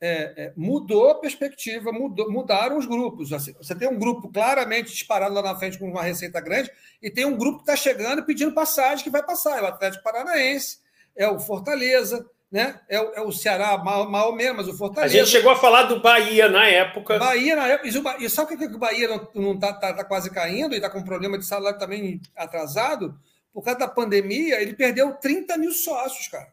é, 0.00 0.32
é, 0.36 0.52
mudou 0.56 1.10
a 1.10 1.14
perspectiva, 1.16 1.92
mudou, 1.92 2.30
mudaram 2.30 2.78
os 2.78 2.86
grupos. 2.86 3.32
Assim, 3.32 3.52
você 3.54 3.74
tem 3.74 3.88
um 3.88 3.98
grupo 3.98 4.28
claramente 4.28 4.92
disparado 4.92 5.34
lá 5.34 5.42
na 5.42 5.56
frente 5.56 5.78
com 5.78 5.90
uma 5.90 6.02
receita 6.02 6.40
grande, 6.40 6.70
e 7.02 7.10
tem 7.10 7.24
um 7.24 7.36
grupo 7.36 7.58
que 7.58 7.62
está 7.64 7.76
chegando 7.76 8.24
pedindo 8.24 8.52
passagem 8.52 9.02
que 9.02 9.10
vai 9.10 9.24
passar. 9.24 9.58
É 9.58 9.62
o 9.62 9.66
Atlético 9.66 10.04
Paranaense, 10.04 10.78
é 11.16 11.28
o 11.28 11.40
Fortaleza, 11.40 12.24
né? 12.50 12.80
É, 12.88 13.00
o, 13.00 13.12
é 13.14 13.20
o 13.20 13.32
Ceará, 13.32 13.76
mal, 13.78 14.08
mal 14.08 14.34
mesmo, 14.34 14.58
mas 14.58 14.68
o 14.68 14.76
Fortaleza. 14.76 15.16
A 15.16 15.18
gente 15.18 15.30
chegou 15.30 15.50
a 15.50 15.56
falar 15.56 15.84
do 15.84 16.00
Bahia 16.00 16.48
na 16.48 16.66
época. 16.66 17.18
Bahia 17.18 17.56
na 17.56 17.66
época. 17.66 17.88
E, 17.88 18.26
o, 18.26 18.30
sabe 18.30 18.56
por 18.56 18.58
que 18.58 18.74
o 18.74 18.78
Bahia 18.78 19.08
não 19.34 19.54
está 19.54 19.72
tá, 19.72 19.92
tá 19.92 20.04
quase 20.04 20.30
caindo 20.30 20.74
e 20.74 20.76
está 20.76 20.88
com 20.88 20.98
um 20.98 21.04
problema 21.04 21.36
de 21.36 21.44
salário 21.44 21.78
também 21.78 22.20
atrasado? 22.36 23.18
Por 23.52 23.62
causa 23.62 23.80
da 23.80 23.88
pandemia, 23.88 24.62
ele 24.62 24.74
perdeu 24.74 25.12
30 25.14 25.58
mil 25.58 25.72
sócios, 25.72 26.28
cara. 26.28 26.52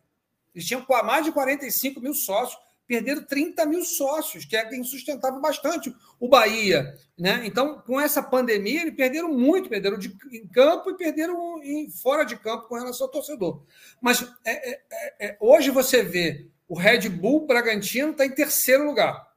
Eles 0.54 0.66
tinham 0.66 0.84
mais 1.04 1.26
de 1.26 1.32
45 1.32 2.00
mil 2.00 2.14
sócios 2.14 2.65
perderam 2.88 3.24
30 3.24 3.66
mil 3.66 3.84
sócios, 3.84 4.46
que 4.46 4.56
é 4.56 4.66
quem 4.66 4.84
sustentava 4.84 5.40
bastante 5.40 5.94
o 6.20 6.28
Bahia. 6.28 6.96
Né? 7.18 7.42
Então, 7.46 7.80
com 7.80 8.00
essa 8.00 8.22
pandemia, 8.22 8.82
eles 8.82 8.96
perderam 8.96 9.34
muito, 9.34 9.70
perderam 9.70 9.98
de, 9.98 10.16
em 10.32 10.48
campo 10.48 10.92
e 10.92 10.98
perderam 10.98 11.62
em, 11.64 11.90
fora 11.90 12.24
de 12.24 12.36
campo 12.36 12.68
com 12.68 12.76
relação 12.76 13.08
ao 13.08 13.12
torcedor. 13.12 13.64
Mas 14.02 14.22
é, 14.44 14.72
é, 14.72 14.82
é, 14.92 15.28
é 15.28 15.38
hoje 15.40 15.72
você 15.72 16.04
vê 16.04 16.48
o 16.68 16.78
Red 16.78 17.10
Bull 17.10 17.46
Bragantino 17.46 18.12
está 18.12 18.26
em 18.26 18.32
terceiro 18.32 18.86
lugar. 18.86 19.28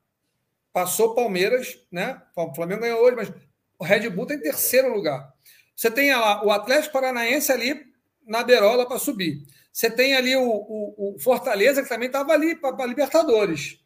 Passou 0.72 1.14
Palmeiras, 1.14 1.78
né? 1.90 2.20
O 2.34 2.54
Flamengo 2.54 2.82
ganhou 2.82 3.00
hoje, 3.02 3.16
mas 3.16 3.32
o 3.78 3.84
Red 3.84 4.08
Bull 4.08 4.24
está 4.24 4.34
em 4.34 4.40
terceiro 4.40 4.92
lugar. 4.92 5.32
Você 5.74 5.90
tem 5.90 6.14
lá 6.14 6.44
o 6.44 6.50
Atlético 6.50 6.92
Paranaense 6.92 7.52
ali 7.52 7.87
na 8.26 8.42
berola 8.42 8.87
para 8.87 8.98
subir. 8.98 9.44
Você 9.78 9.88
tem 9.88 10.16
ali 10.16 10.34
o, 10.34 10.42
o, 10.42 11.14
o 11.14 11.18
Fortaleza, 11.20 11.80
que 11.80 11.88
também 11.88 12.08
estava 12.08 12.32
ali 12.32 12.56
para 12.56 12.84
Libertadores. 12.84 13.78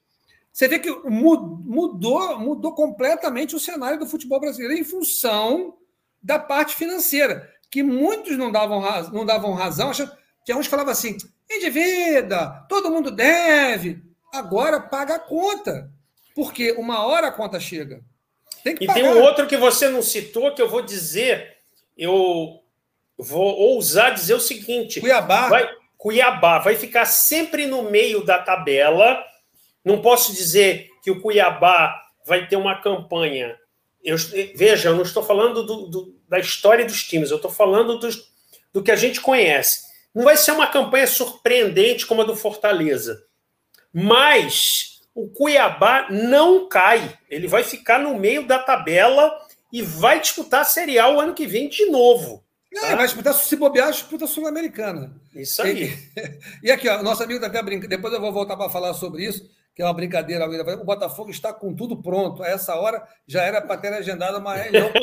Você 0.50 0.66
vê 0.66 0.78
que 0.78 0.90
mudou, 1.04 2.38
mudou 2.38 2.74
completamente 2.74 3.54
o 3.54 3.60
cenário 3.60 3.98
do 3.98 4.06
futebol 4.06 4.40
brasileiro 4.40 4.72
em 4.72 4.84
função 4.84 5.76
da 6.22 6.38
parte 6.38 6.76
financeira, 6.76 7.46
que 7.70 7.82
muitos 7.82 8.38
não 8.38 8.50
davam, 8.50 8.80
não 9.12 9.26
davam 9.26 9.52
razão, 9.52 9.90
achando, 9.90 10.10
tinha 10.46 10.56
uns 10.56 10.64
que 10.64 10.70
falavam 10.70 10.92
assim: 10.92 11.14
endivida, 11.50 12.64
todo 12.70 12.90
mundo 12.90 13.10
deve, 13.10 14.02
agora 14.32 14.80
paga 14.80 15.16
a 15.16 15.20
conta, 15.20 15.92
porque 16.34 16.72
uma 16.72 17.04
hora 17.04 17.26
a 17.26 17.32
conta 17.32 17.60
chega. 17.60 18.02
Tem 18.64 18.76
e 18.80 18.86
pagar. 18.86 18.94
tem 18.94 19.10
um 19.10 19.20
outro 19.20 19.46
que 19.46 19.58
você 19.58 19.90
não 19.90 20.00
citou 20.00 20.54
que 20.54 20.62
eu 20.62 20.70
vou 20.70 20.80
dizer, 20.80 21.58
eu 21.98 22.62
vou 23.18 23.58
ousar 23.58 24.14
dizer 24.14 24.32
o 24.32 24.40
seguinte: 24.40 24.98
Cuiabá. 24.98 25.50
Vai, 25.50 25.81
Cuiabá 26.02 26.58
vai 26.58 26.74
ficar 26.74 27.04
sempre 27.04 27.64
no 27.64 27.84
meio 27.84 28.24
da 28.24 28.36
tabela. 28.36 29.24
Não 29.84 30.02
posso 30.02 30.34
dizer 30.34 30.90
que 31.00 31.12
o 31.12 31.20
Cuiabá 31.20 31.96
vai 32.26 32.48
ter 32.48 32.56
uma 32.56 32.74
campanha. 32.80 33.56
Eu, 34.02 34.16
veja, 34.56 34.88
eu 34.88 34.96
não 34.96 35.02
estou 35.02 35.22
falando 35.22 35.62
do, 35.62 35.86
do, 35.86 36.20
da 36.28 36.40
história 36.40 36.84
dos 36.84 37.04
times, 37.04 37.30
eu 37.30 37.36
estou 37.36 37.52
falando 37.52 38.00
dos, 38.00 38.32
do 38.72 38.82
que 38.82 38.90
a 38.90 38.96
gente 38.96 39.20
conhece. 39.20 39.82
Não 40.12 40.24
vai 40.24 40.36
ser 40.36 40.50
uma 40.50 40.66
campanha 40.66 41.06
surpreendente 41.06 42.04
como 42.04 42.22
a 42.22 42.24
do 42.24 42.34
Fortaleza. 42.34 43.24
Mas 43.94 45.00
o 45.14 45.28
Cuiabá 45.28 46.08
não 46.10 46.68
cai. 46.68 47.16
Ele 47.30 47.46
vai 47.46 47.62
ficar 47.62 48.00
no 48.00 48.18
meio 48.18 48.44
da 48.44 48.58
tabela 48.58 49.38
e 49.72 49.82
vai 49.82 50.18
disputar 50.18 50.62
a 50.62 50.64
Série 50.64 50.98
A 50.98 51.08
o 51.08 51.20
ano 51.20 51.32
que 51.32 51.46
vem 51.46 51.68
de 51.68 51.86
novo. 51.86 52.42
Não, 52.72 52.80
tá? 52.80 52.96
vai 52.96 53.04
disputar, 53.04 53.34
se 53.34 53.54
bobear, 53.56 53.90
disputa 53.90 54.26
sul-americana. 54.26 55.14
Isso 55.34 55.60
aí. 55.62 55.92
E, 56.62 56.68
e 56.68 56.70
aqui, 56.70 56.88
ó, 56.88 57.02
nosso 57.02 57.22
amigo 57.22 57.44
até 57.44 57.62
brinca, 57.62 57.86
depois 57.86 58.12
eu 58.14 58.20
vou 58.20 58.32
voltar 58.32 58.56
para 58.56 58.70
falar 58.70 58.94
sobre 58.94 59.24
isso, 59.24 59.46
que 59.74 59.82
é 59.82 59.84
uma 59.84 59.92
brincadeira. 59.92 60.46
O 60.80 60.84
Botafogo 60.84 61.30
está 61.30 61.52
com 61.52 61.74
tudo 61.74 62.02
pronto. 62.02 62.42
A 62.42 62.48
essa 62.48 62.74
hora 62.74 63.06
já 63.26 63.42
era 63.42 63.60
para 63.60 63.76
ter 63.76 63.92
agendado 63.92 64.38
uma 64.38 64.54
reunião 64.54 64.90
com. 64.90 64.98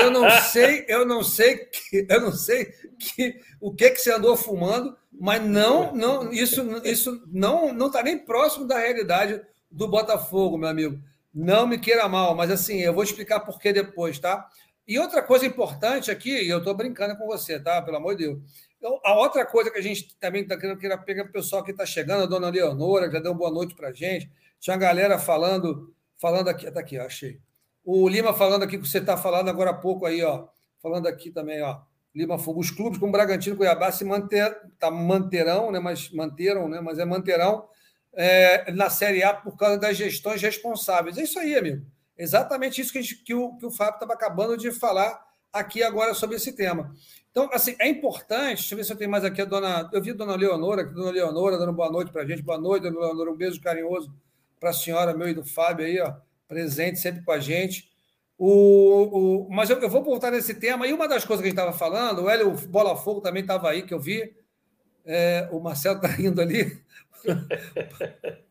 Eu 0.00 0.10
não 0.10 0.30
sei, 0.30 0.84
eu 0.88 1.04
não 1.04 1.24
sei, 1.24 1.56
que, 1.58 2.06
eu 2.08 2.20
não 2.20 2.32
sei 2.32 2.66
que, 2.98 3.40
o 3.60 3.74
que, 3.74 3.90
que 3.90 4.00
você 4.00 4.12
andou 4.12 4.36
fumando, 4.36 4.96
mas 5.12 5.42
não, 5.42 5.92
não, 5.92 6.32
isso, 6.32 6.62
isso 6.84 7.22
não 7.26 7.72
não 7.72 7.88
está 7.88 8.02
nem 8.02 8.18
próximo 8.18 8.66
da 8.66 8.78
realidade 8.78 9.40
do 9.70 9.88
Botafogo, 9.88 10.56
meu 10.56 10.68
amigo. 10.68 11.00
Não 11.34 11.66
me 11.66 11.78
queira 11.78 12.08
mal, 12.08 12.34
mas 12.34 12.50
assim, 12.50 12.80
eu 12.80 12.94
vou 12.94 13.04
explicar 13.04 13.40
por 13.40 13.58
que 13.58 13.72
depois, 13.72 14.18
tá? 14.18 14.48
E 14.86 14.98
outra 14.98 15.22
coisa 15.22 15.44
importante 15.44 16.10
aqui, 16.10 16.30
e 16.30 16.48
eu 16.48 16.58
estou 16.58 16.74
brincando 16.74 17.16
com 17.16 17.26
você, 17.26 17.58
tá? 17.58 17.82
Pelo 17.82 17.96
amor 17.96 18.14
de 18.14 18.24
Deus. 18.24 18.38
Então, 18.78 19.00
a 19.04 19.14
outra 19.14 19.44
coisa 19.44 19.70
que 19.70 19.78
a 19.78 19.82
gente 19.82 20.16
também 20.18 20.42
está 20.42 20.56
querendo, 20.56 20.78
queira 20.78 20.96
pegar 20.96 21.24
o 21.24 21.32
pessoal 21.32 21.64
que 21.64 21.72
está 21.72 21.84
chegando, 21.84 22.22
a 22.22 22.26
dona 22.26 22.50
Leonora, 22.50 23.08
que 23.08 23.14
já 23.14 23.20
deu 23.20 23.34
boa 23.34 23.50
noite 23.50 23.74
para 23.74 23.88
a 23.88 23.92
gente. 23.92 24.30
Tinha 24.60 24.74
uma 24.74 24.80
galera 24.80 25.18
falando, 25.18 25.92
falando 26.18 26.48
aqui, 26.48 26.66
está 26.66 26.80
aqui, 26.80 26.98
ó, 26.98 27.04
achei. 27.06 27.40
O 27.84 28.08
Lima 28.08 28.32
falando 28.32 28.62
aqui 28.62 28.78
que 28.78 28.86
você 28.86 28.98
está 28.98 29.16
falando 29.16 29.48
agora 29.48 29.70
há 29.70 29.74
pouco 29.74 30.06
aí, 30.06 30.22
ó. 30.22 30.46
Falando 30.80 31.08
aqui 31.08 31.30
também, 31.30 31.62
ó. 31.62 31.80
Lima 32.14 32.38
Fogo, 32.38 32.60
os 32.60 32.70
clubes 32.70 32.98
como 32.98 33.12
Bragantino 33.12 33.54
e 33.54 33.58
Cuiabá 33.58 33.92
se 33.92 34.04
manter, 34.04 34.56
tá, 34.78 34.90
manterão, 34.90 35.70
né? 35.70 35.78
Mas 35.78 36.10
manteram, 36.10 36.68
né? 36.68 36.80
Mas 36.80 36.98
é 36.98 37.04
manterão 37.04 37.68
é, 38.14 38.72
na 38.72 38.88
Série 38.88 39.22
A 39.22 39.34
por 39.34 39.56
causa 39.56 39.78
das 39.78 39.96
gestões 39.96 40.40
responsáveis. 40.40 41.18
É 41.18 41.22
isso 41.22 41.38
aí, 41.38 41.54
amigo. 41.54 41.84
Exatamente 42.18 42.80
isso 42.80 42.92
que, 42.92 43.02
gente, 43.02 43.22
que 43.22 43.34
o, 43.34 43.56
que 43.56 43.66
o 43.66 43.70
Fábio 43.70 43.94
estava 43.94 44.14
acabando 44.14 44.56
de 44.56 44.70
falar 44.72 45.22
aqui 45.52 45.82
agora 45.82 46.14
sobre 46.14 46.36
esse 46.36 46.52
tema. 46.52 46.94
Então, 47.30 47.50
assim, 47.52 47.76
é 47.78 47.88
importante. 47.88 48.56
Deixa 48.56 48.74
eu 48.74 48.78
ver 48.78 48.84
se 48.84 48.92
eu 48.92 48.96
tenho 48.96 49.10
mais 49.10 49.24
aqui 49.24 49.42
a 49.42 49.44
dona. 49.44 49.90
Eu 49.92 50.02
vi 50.02 50.10
a 50.10 50.14
dona 50.14 50.34
Leonora, 50.34 50.82
aqui, 50.82 50.94
dona 50.94 51.10
Leonora, 51.10 51.58
dando 51.58 51.72
boa 51.72 51.90
noite 51.90 52.10
para 52.10 52.22
a 52.22 52.26
gente. 52.26 52.42
Boa 52.42 52.58
noite, 52.58 52.84
dona 52.84 52.98
Leonora. 52.98 53.30
Um 53.30 53.36
beijo 53.36 53.60
carinhoso 53.60 54.14
para 54.58 54.70
a 54.70 54.72
senhora, 54.72 55.14
meu 55.14 55.28
e 55.28 55.34
do 55.34 55.44
Fábio 55.44 55.84
aí, 55.84 56.00
ó, 56.00 56.14
presente 56.48 56.98
sempre 56.98 57.22
com 57.22 57.32
a 57.32 57.38
gente. 57.38 57.90
O, 58.38 59.46
o, 59.46 59.50
mas 59.50 59.68
eu, 59.68 59.78
eu, 59.78 59.88
vou 59.88 60.02
voltar 60.02 60.30
nesse 60.30 60.54
tema. 60.54 60.86
E 60.86 60.92
uma 60.92 61.06
das 61.06 61.24
coisas 61.24 61.42
que 61.42 61.48
a 61.48 61.50
gente 61.50 61.58
estava 61.58 61.76
falando, 61.76 62.22
o 62.22 62.30
Hélio 62.30 62.52
Bola 62.68 62.96
Fogo 62.96 63.20
também 63.20 63.42
estava 63.42 63.68
aí, 63.68 63.82
que 63.82 63.92
eu 63.92 64.00
vi. 64.00 64.34
É, 65.04 65.48
o 65.52 65.60
Marcelo 65.60 65.96
está 65.96 66.20
indo 66.20 66.40
ali. 66.40 66.82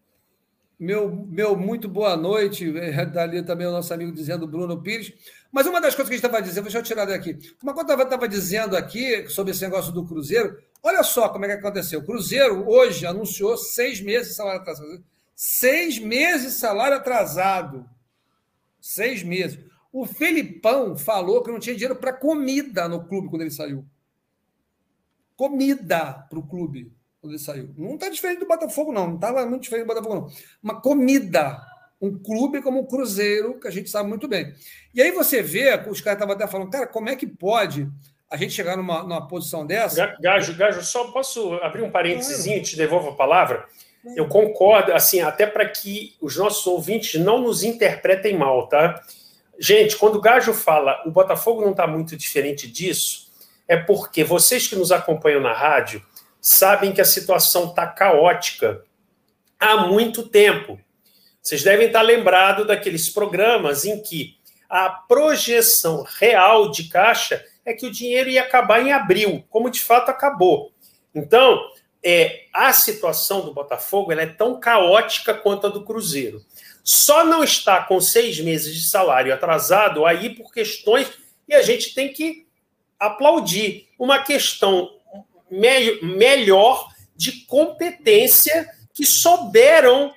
Meu, 0.77 1.09
meu 1.09 1.55
muito 1.55 1.87
boa 1.87 2.17
noite. 2.17 2.77
É, 2.77 3.05
dali 3.05 3.43
também 3.43 3.65
o 3.65 3.71
nosso 3.71 3.93
amigo 3.93 4.11
dizendo 4.11 4.47
Bruno 4.47 4.81
Pires. 4.81 5.13
Mas 5.51 5.65
uma 5.65 5.79
das 5.79 5.95
coisas 5.95 6.09
que 6.09 6.15
a 6.15 6.17
gente 6.17 6.25
estava 6.25 6.43
dizendo, 6.43 6.63
deixa 6.63 6.79
eu 6.79 6.83
tirar 6.83 7.05
daqui. 7.05 7.37
Uma 7.63 7.73
coisa 7.73 7.95
que 7.95 8.01
eu 8.01 8.03
estava 8.03 8.27
dizendo 8.27 8.75
aqui 8.75 9.27
sobre 9.29 9.51
esse 9.51 9.61
negócio 9.61 9.93
do 9.93 10.05
Cruzeiro, 10.05 10.61
olha 10.83 11.01
só 11.01 11.29
como 11.29 11.45
é 11.45 11.47
que 11.47 11.53
aconteceu. 11.53 12.01
O 12.01 12.05
Cruzeiro 12.05 12.67
hoje 12.67 13.05
anunciou 13.05 13.57
seis 13.57 14.01
meses 14.01 14.29
de 14.29 14.35
salário 14.35 14.59
atrasado. 14.59 15.03
Seis 15.33 15.97
meses 15.97 16.53
de 16.53 16.59
salário 16.59 16.97
atrasado. 16.97 17.89
Seis 18.81 19.23
meses. 19.23 19.57
O 19.93 20.05
Felipão 20.05 20.97
falou 20.97 21.41
que 21.41 21.51
não 21.51 21.59
tinha 21.59 21.75
dinheiro 21.75 21.95
para 21.95 22.11
comida 22.11 22.89
no 22.89 23.05
clube 23.07 23.29
quando 23.29 23.43
ele 23.43 23.51
saiu. 23.51 23.85
Comida 25.37 26.25
para 26.29 26.39
o 26.39 26.45
clube 26.45 26.91
quando 27.25 27.31
ele 27.31 27.39
saiu. 27.39 27.73
Não 27.75 27.95
está 27.95 28.09
diferente 28.09 28.39
do 28.39 28.47
Botafogo, 28.47 28.91
não. 28.91 29.07
Não 29.07 29.15
estava 29.15 29.45
muito 29.45 29.63
diferente 29.63 29.87
do 29.87 29.93
Botafogo, 29.93 30.15
não. 30.15 30.27
Uma 30.63 30.79
comida. 30.79 31.59
Um 31.99 32.17
clube 32.17 32.61
como 32.61 32.81
o 32.81 32.87
Cruzeiro, 32.87 33.59
que 33.59 33.67
a 33.67 33.71
gente 33.71 33.89
sabe 33.89 34.07
muito 34.07 34.27
bem. 34.27 34.53
E 34.93 35.01
aí 35.01 35.11
você 35.11 35.41
vê, 35.41 35.73
os 35.89 36.01
caras 36.01 36.17
estavam 36.17 36.35
até 36.35 36.45
falando, 36.45 36.69
cara, 36.69 36.85
como 36.85 37.09
é 37.09 37.15
que 37.15 37.25
pode 37.25 37.89
a 38.29 38.37
gente 38.37 38.53
chegar 38.53 38.77
numa, 38.77 39.01
numa 39.01 39.27
posição 39.27 39.65
dessa? 39.65 40.15
Gajo, 40.19 40.55
Gajo, 40.55 40.83
só 40.83 41.11
posso 41.11 41.53
abrir 41.55 41.81
um 41.81 41.89
parênteses 41.89 42.45
e 42.45 42.61
te 42.61 42.75
devolvo 42.75 43.09
a 43.09 43.15
palavra? 43.15 43.65
Eu 44.15 44.27
concordo, 44.27 44.93
assim, 44.93 45.21
até 45.21 45.47
para 45.47 45.67
que 45.67 46.15
os 46.21 46.37
nossos 46.37 46.67
ouvintes 46.67 47.19
não 47.19 47.41
nos 47.41 47.63
interpretem 47.63 48.37
mal, 48.37 48.67
tá? 48.67 49.01
Gente, 49.57 49.95
quando 49.95 50.17
o 50.17 50.21
Gajo 50.21 50.53
fala 50.53 51.01
o 51.07 51.11
Botafogo 51.11 51.61
não 51.61 51.71
está 51.71 51.87
muito 51.87 52.15
diferente 52.15 52.69
disso, 52.69 53.31
é 53.67 53.77
porque 53.77 54.23
vocês 54.23 54.67
que 54.67 54.75
nos 54.75 54.91
acompanham 54.91 55.41
na 55.41 55.53
rádio, 55.53 56.05
sabem 56.45 56.91
que 56.93 57.01
a 57.01 57.05
situação 57.05 57.69
está 57.69 57.87
caótica 57.87 58.83
há 59.59 59.77
muito 59.77 60.29
tempo. 60.29 60.79
Vocês 61.41 61.63
devem 61.63 61.87
estar 61.87 62.03
lembrados 62.03 62.67
daqueles 62.67 63.09
programas 63.09 63.83
em 63.83 63.99
que 63.99 64.37
a 64.69 64.89
projeção 64.89 66.03
real 66.19 66.69
de 66.69 66.83
caixa 66.83 67.43
é 67.65 67.73
que 67.73 67.87
o 67.87 67.91
dinheiro 67.91 68.29
ia 68.29 68.43
acabar 68.43 68.79
em 68.79 68.91
abril, 68.91 69.43
como 69.49 69.71
de 69.71 69.81
fato 69.81 70.09
acabou. 70.09 70.71
Então, 71.15 71.59
é, 72.03 72.43
a 72.53 72.71
situação 72.71 73.41
do 73.41 73.51
Botafogo 73.51 74.11
é 74.11 74.27
tão 74.27 74.59
caótica 74.59 75.33
quanto 75.33 75.65
a 75.65 75.71
do 75.71 75.83
Cruzeiro. 75.83 76.45
Só 76.83 77.25
não 77.25 77.43
está 77.43 77.81
com 77.81 77.99
seis 77.99 78.39
meses 78.39 78.75
de 78.75 78.87
salário 78.87 79.33
atrasado 79.33 80.05
aí 80.05 80.29
por 80.35 80.53
questões 80.53 81.11
e 81.47 81.55
a 81.55 81.63
gente 81.63 81.95
tem 81.95 82.13
que 82.13 82.45
aplaudir. 82.99 83.87
Uma 83.97 84.19
questão 84.19 84.94
me 85.59 86.01
melhor 86.01 86.89
de 87.15 87.45
competência 87.45 88.69
que 88.93 89.05
souberam 89.05 90.13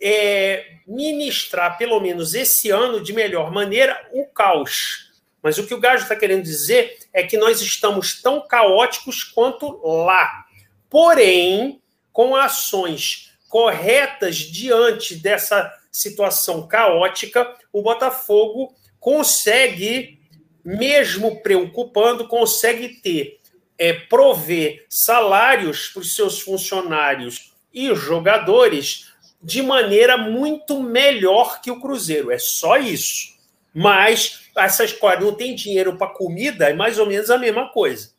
é, 0.00 0.76
ministrar, 0.86 1.78
pelo 1.78 2.00
menos 2.00 2.34
esse 2.34 2.70
ano, 2.70 3.02
de 3.02 3.12
melhor 3.12 3.50
maneira, 3.50 3.98
o 4.12 4.26
caos. 4.26 5.10
Mas 5.42 5.58
o 5.58 5.66
que 5.66 5.74
o 5.74 5.80
Gajo 5.80 6.04
está 6.04 6.14
querendo 6.14 6.42
dizer 6.42 6.98
é 7.12 7.22
que 7.22 7.36
nós 7.36 7.60
estamos 7.60 8.20
tão 8.20 8.46
caóticos 8.46 9.24
quanto 9.24 9.80
lá. 9.84 10.44
Porém, 10.88 11.80
com 12.12 12.36
ações 12.36 13.32
corretas 13.48 14.36
diante 14.36 15.16
dessa 15.16 15.72
situação 15.90 16.66
caótica, 16.66 17.54
o 17.72 17.82
Botafogo 17.82 18.74
consegue, 19.00 20.20
mesmo 20.64 21.42
preocupando, 21.42 22.28
consegue 22.28 23.00
ter, 23.00 23.40
é, 23.82 23.92
prover 23.92 24.86
salários 24.88 25.88
para 25.88 26.02
os 26.02 26.14
seus 26.14 26.40
funcionários 26.40 27.52
e 27.74 27.92
jogadores 27.96 29.12
de 29.42 29.60
maneira 29.60 30.16
muito 30.16 30.80
melhor 30.80 31.60
que 31.60 31.68
o 31.68 31.80
Cruzeiro. 31.80 32.30
É 32.30 32.38
só 32.38 32.76
isso. 32.76 33.32
Mas 33.74 34.42
essa 34.56 34.84
escola 34.84 35.18
não 35.18 35.34
tem 35.34 35.56
dinheiro 35.56 35.98
para 35.98 36.06
comida, 36.14 36.70
é 36.70 36.72
mais 36.72 36.96
ou 36.96 37.06
menos 37.06 37.28
a 37.28 37.36
mesma 37.36 37.72
coisa. 37.72 38.10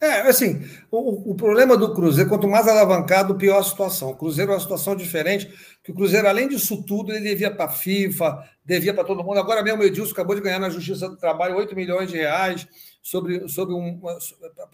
É, 0.00 0.22
assim, 0.22 0.66
o, 0.90 1.32
o, 1.32 1.34
problema 1.34 1.76
do 1.76 1.92
Cruzeiro, 1.92 2.30
quanto 2.30 2.48
mais 2.48 2.66
alavancado, 2.66 3.34
pior 3.34 3.58
a 3.58 3.62
situação. 3.62 4.10
O 4.10 4.16
Cruzeiro 4.16 4.52
é 4.52 4.54
uma 4.54 4.60
situação 4.60 4.96
diferente, 4.96 5.52
que 5.84 5.90
o 5.90 5.94
Cruzeiro, 5.94 6.26
além 6.26 6.48
disso 6.48 6.82
tudo, 6.82 7.12
ele 7.12 7.20
devia 7.20 7.50
para 7.50 7.66
a 7.66 7.70
FIFA, 7.70 8.42
devia 8.64 8.94
para 8.94 9.04
todo 9.04 9.22
mundo. 9.22 9.38
Agora 9.38 9.62
mesmo 9.62 9.82
o 9.82 9.84
Edilson 9.84 10.12
acabou 10.12 10.34
de 10.34 10.40
ganhar 10.40 10.58
na 10.58 10.70
Justiça 10.70 11.06
do 11.06 11.18
Trabalho 11.18 11.56
8 11.56 11.76
milhões 11.76 12.10
de 12.10 12.16
reais 12.16 12.66
sobre, 13.06 13.48
sobre 13.48 13.72
um 13.72 14.00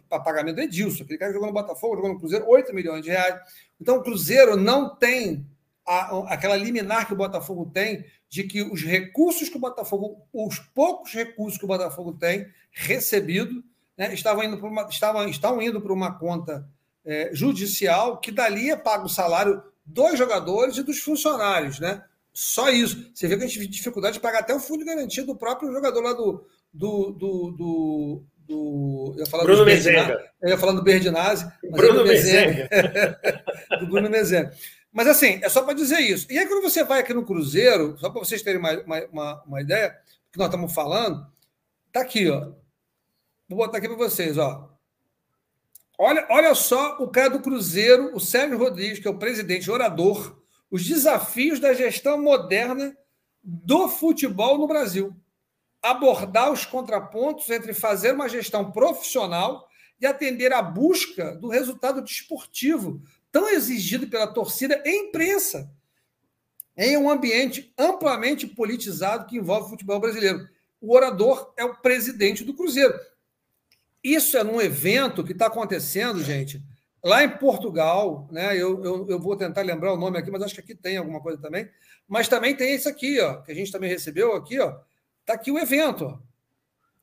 pagamento 0.09 0.57
do 0.57 0.63
Edilson. 0.63 1.03
Aquele 1.03 1.19
cara 1.19 1.35
jogou 1.35 1.49
no 1.49 1.53
Botafogo, 1.53 1.97
jogou 1.97 2.15
no 2.15 2.19
Cruzeiro, 2.19 2.49
8 2.49 2.75
milhões 2.75 3.05
de 3.05 3.11
reais. 3.11 3.39
Então, 3.79 3.97
o 3.97 4.03
Cruzeiro 4.03 4.57
não 4.57 4.97
tem 4.97 5.47
a, 5.87 6.33
aquela 6.33 6.57
liminar 6.57 7.07
que 7.07 7.13
o 7.13 7.17
Botafogo 7.17 7.71
tem 7.75 8.07
de 8.31 8.45
que 8.45 8.63
os 8.63 8.83
recursos 8.83 9.51
que 9.51 9.57
o 9.59 9.61
Botafogo, 9.61 10.27
os 10.33 10.59
poucos 10.59 11.13
recursos 11.13 11.59
que 11.59 11.65
o 11.67 11.69
Botafogo 11.69 12.15
tem 12.15 12.47
recebido, 12.71 13.63
né, 13.99 14.15
estavam 14.15 14.43
indo 14.45 14.57
para 14.57 14.69
uma, 14.69 14.83
estavam, 14.89 15.29
estão 15.29 15.61
indo 15.61 15.79
para 15.79 15.93
uma 15.93 16.19
conta 16.19 16.67
é, 17.05 17.29
judicial 17.35 18.19
que 18.19 18.33
dali 18.33 18.71
é 18.71 18.77
pago 18.77 19.05
o 19.05 19.11
salário 19.11 19.63
dos 19.85 20.17
jogadores 20.17 20.79
e 20.79 20.83
dos 20.83 21.01
funcionários, 21.01 21.79
né? 21.79 22.03
Só 22.33 22.71
isso. 22.71 23.11
Você 23.15 23.29
vê 23.29 23.37
que 23.37 23.45
a 23.45 23.47
gente 23.47 23.59
tem 23.59 23.69
dificuldade 23.69 24.15
de 24.15 24.21
pagar 24.21 24.39
até 24.39 24.55
o 24.55 24.61
fundo 24.61 24.79
de 24.79 24.87
garantia 24.87 25.23
do 25.23 25.37
próprio 25.37 25.71
jogador 25.71 26.01
lá 26.01 26.15
do. 26.15 26.47
Do, 26.73 27.11
do, 27.13 27.51
do, 27.53 28.25
do 28.49 29.15
eu 29.17 29.21
ia 29.21 29.27
falar 29.27 29.45
Bruno 29.45 29.65
Mezenga. 29.65 30.33
Eu 30.41 30.49
ia 30.49 30.59
falar 30.59 30.73
do 30.73 30.83
Berdinazzi. 30.83 31.51
Bruno 31.71 32.05
Mezenga. 32.05 32.69
do 33.81 33.87
Bruno 33.87 34.09
Mezenga. 34.11 34.53
Mas 34.93 35.07
assim, 35.07 35.41
é 35.43 35.49
só 35.49 35.63
para 35.63 35.75
dizer 35.75 36.01
isso. 36.01 36.27
E 36.31 36.39
aí, 36.39 36.47
quando 36.47 36.63
você 36.63 36.85
vai 36.85 37.01
aqui 37.01 37.15
no 37.15 37.25
Cruzeiro, 37.25 37.97
só 37.99 38.11
para 38.11 38.21
vocês 38.21 38.43
terem 38.43 38.61
uma, 38.61 38.73
uma, 39.11 39.43
uma 39.45 39.61
ideia 39.61 39.89
do 39.89 40.33
que 40.33 40.39
nós 40.39 40.49
estamos 40.49 40.73
falando, 40.73 41.27
tá 41.91 42.01
aqui, 42.01 42.29
ó. 42.31 42.53
Vou 43.49 43.59
botar 43.59 43.79
aqui 43.79 43.89
para 43.89 43.97
vocês, 43.97 44.37
ó. 44.37 44.71
Olha, 45.99 46.27
olha 46.31 46.55
só 46.55 46.99
o 46.99 47.09
cara 47.09 47.31
do 47.31 47.41
Cruzeiro, 47.41 48.15
o 48.15 48.21
Sérgio 48.21 48.59
Rodrigues, 48.59 48.99
que 48.99 49.09
é 49.09 49.11
o 49.11 49.19
presidente 49.19 49.71
orador, 49.71 50.43
os 50.71 50.87
desafios 50.87 51.61
da 51.61 51.73
gestão 51.75 52.21
moderna 52.21 52.97
do 53.43 53.89
futebol 53.89 54.59
no 54.59 54.67
Brasil. 54.67 55.15
Abordar 55.83 56.53
os 56.53 56.65
contrapontos 56.65 57.51
entre 57.51 57.75
fazer 57.75 58.15
uma 58.15 58.29
gestão 58.29 58.71
profissional 58.71 59.69
e 60.01 60.07
atender 60.07 60.53
à 60.53 60.63
busca 60.63 61.37
do 61.37 61.49
resultado 61.49 62.01
desportivo 62.03 63.03
tão 63.31 63.49
exigido 63.49 64.07
pela 64.09 64.27
torcida 64.27 64.81
e 64.85 64.91
imprensa, 64.91 65.71
em 66.77 66.97
um 66.97 67.11
ambiente 67.11 67.73
amplamente 67.79 68.47
politizado 68.47 69.27
que 69.27 69.37
envolve 69.37 69.67
o 69.67 69.71
futebol 69.71 69.99
brasileiro. 69.99 70.49
O 70.81 70.95
orador 70.95 71.53
é 71.57 71.65
o 71.65 71.77
presidente 71.77 72.45
do 72.45 72.55
Cruzeiro. 72.55 72.95
Isso 74.03 74.37
é 74.37 74.43
num 74.43 74.61
evento 74.61 75.23
que 75.23 75.33
está 75.33 75.47
acontecendo, 75.47 76.23
gente, 76.23 76.63
lá 77.03 77.23
em 77.23 77.39
Portugal, 77.39 78.29
né? 78.31 78.55
Eu, 78.55 78.83
eu, 78.85 79.07
eu, 79.09 79.21
vou 79.21 79.37
tentar 79.37 79.63
lembrar 79.63 79.93
o 79.93 79.97
nome 79.97 80.19
aqui, 80.19 80.31
mas 80.31 80.43
acho 80.43 80.55
que 80.55 80.61
aqui 80.61 80.75
tem 80.75 80.97
alguma 80.97 81.21
coisa 81.21 81.41
também. 81.41 81.69
Mas 82.09 82.29
também 82.29 82.55
tem 82.55 82.75
esse 82.75 82.89
aqui, 82.89 83.21
ó, 83.21 83.43
que 83.43 83.53
a 83.53 83.55
gente 83.55 83.71
também 83.71 83.89
recebeu 83.89 84.35
aqui, 84.35 84.59
ó. 84.59 84.77
Está 85.23 85.35
aqui 85.35 85.51
o 85.51 85.59
evento. 85.59 86.21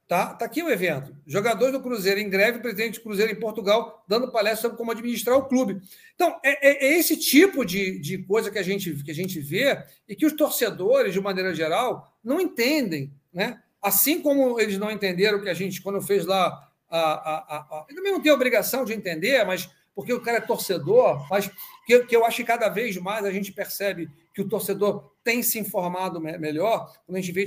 Tá? 0.09 0.33
tá 0.33 0.45
aqui 0.45 0.63
o 0.63 0.69
evento. 0.71 1.15
Jogadores 1.27 1.71
do 1.71 1.81
Cruzeiro 1.81 2.19
em 2.19 2.27
greve, 2.27 2.57
presidente 2.57 2.97
do 2.97 3.03
Cruzeiro 3.03 3.31
em 3.31 3.39
Portugal, 3.39 4.03
dando 4.07 4.31
palestra 4.31 4.63
sobre 4.63 4.77
como 4.77 4.89
administrar 4.89 5.37
o 5.37 5.45
clube. 5.45 5.79
Então, 6.15 6.35
é, 6.43 6.67
é, 6.67 6.87
é, 6.87 6.97
esse 6.97 7.15
tipo 7.15 7.63
de, 7.63 7.99
de 7.99 8.17
coisa 8.17 8.49
que 8.49 8.57
a, 8.57 8.63
gente, 8.63 8.91
que 9.03 9.11
a 9.11 9.13
gente 9.13 9.39
vê 9.39 9.83
e 10.07 10.15
que 10.15 10.25
os 10.25 10.33
torcedores, 10.33 11.13
de 11.13 11.21
maneira 11.21 11.53
geral, 11.53 12.11
não 12.23 12.41
entendem. 12.41 13.13
Né? 13.31 13.61
Assim 13.79 14.19
como 14.19 14.59
eles 14.59 14.79
não 14.79 14.89
entenderam 14.89 15.43
que 15.43 15.49
a 15.49 15.53
gente, 15.53 15.79
quando 15.79 16.01
fez 16.01 16.25
lá. 16.25 16.67
A, 16.89 16.99
a, 16.99 17.35
a, 17.37 17.81
a 17.81 17.85
também 17.93 18.11
não 18.11 18.19
tem 18.19 18.31
obrigação 18.31 18.83
de 18.83 18.93
entender, 18.93 19.45
mas 19.45 19.69
porque 19.93 20.11
o 20.11 20.21
cara 20.21 20.37
é 20.37 20.41
torcedor, 20.41 21.27
mas 21.29 21.51
que, 21.89 22.05
que 22.05 22.15
eu 22.15 22.23
acho 22.23 22.37
que 22.37 22.43
cada 22.43 22.69
vez 22.69 22.95
mais 22.97 23.25
a 23.25 23.31
gente 23.31 23.51
percebe 23.51 24.11
que 24.33 24.41
o 24.41 24.47
torcedor 24.47 25.11
tem 25.23 25.41
se 25.41 25.57
informado 25.57 26.21
melhor, 26.21 26.93
quando 27.05 27.17
a 27.17 27.21
gente 27.21 27.31
vê 27.31 27.45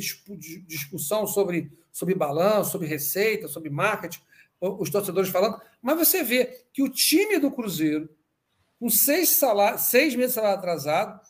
discussão 0.67 1.27
sobre 1.27 1.71
sobre 1.93 2.15
balanço, 2.15 2.73
sobre 2.73 2.89
receita, 2.89 3.47
sobre 3.47 3.69
marketing, 3.69 4.21
os 4.59 4.89
torcedores 4.89 5.29
falando, 5.29 5.61
mas 5.83 5.99
você 5.99 6.23
vê 6.23 6.65
que 6.73 6.83
o 6.83 6.89
time 6.89 7.39
do 7.39 7.51
Cruzeiro, 7.51 8.09
com 8.81 8.89
seis, 8.89 9.29
salários, 9.31 9.83
seis 9.83 10.15
meses 10.15 10.31
de 10.31 10.35
salário 10.37 10.59
atrasado, 10.59 11.21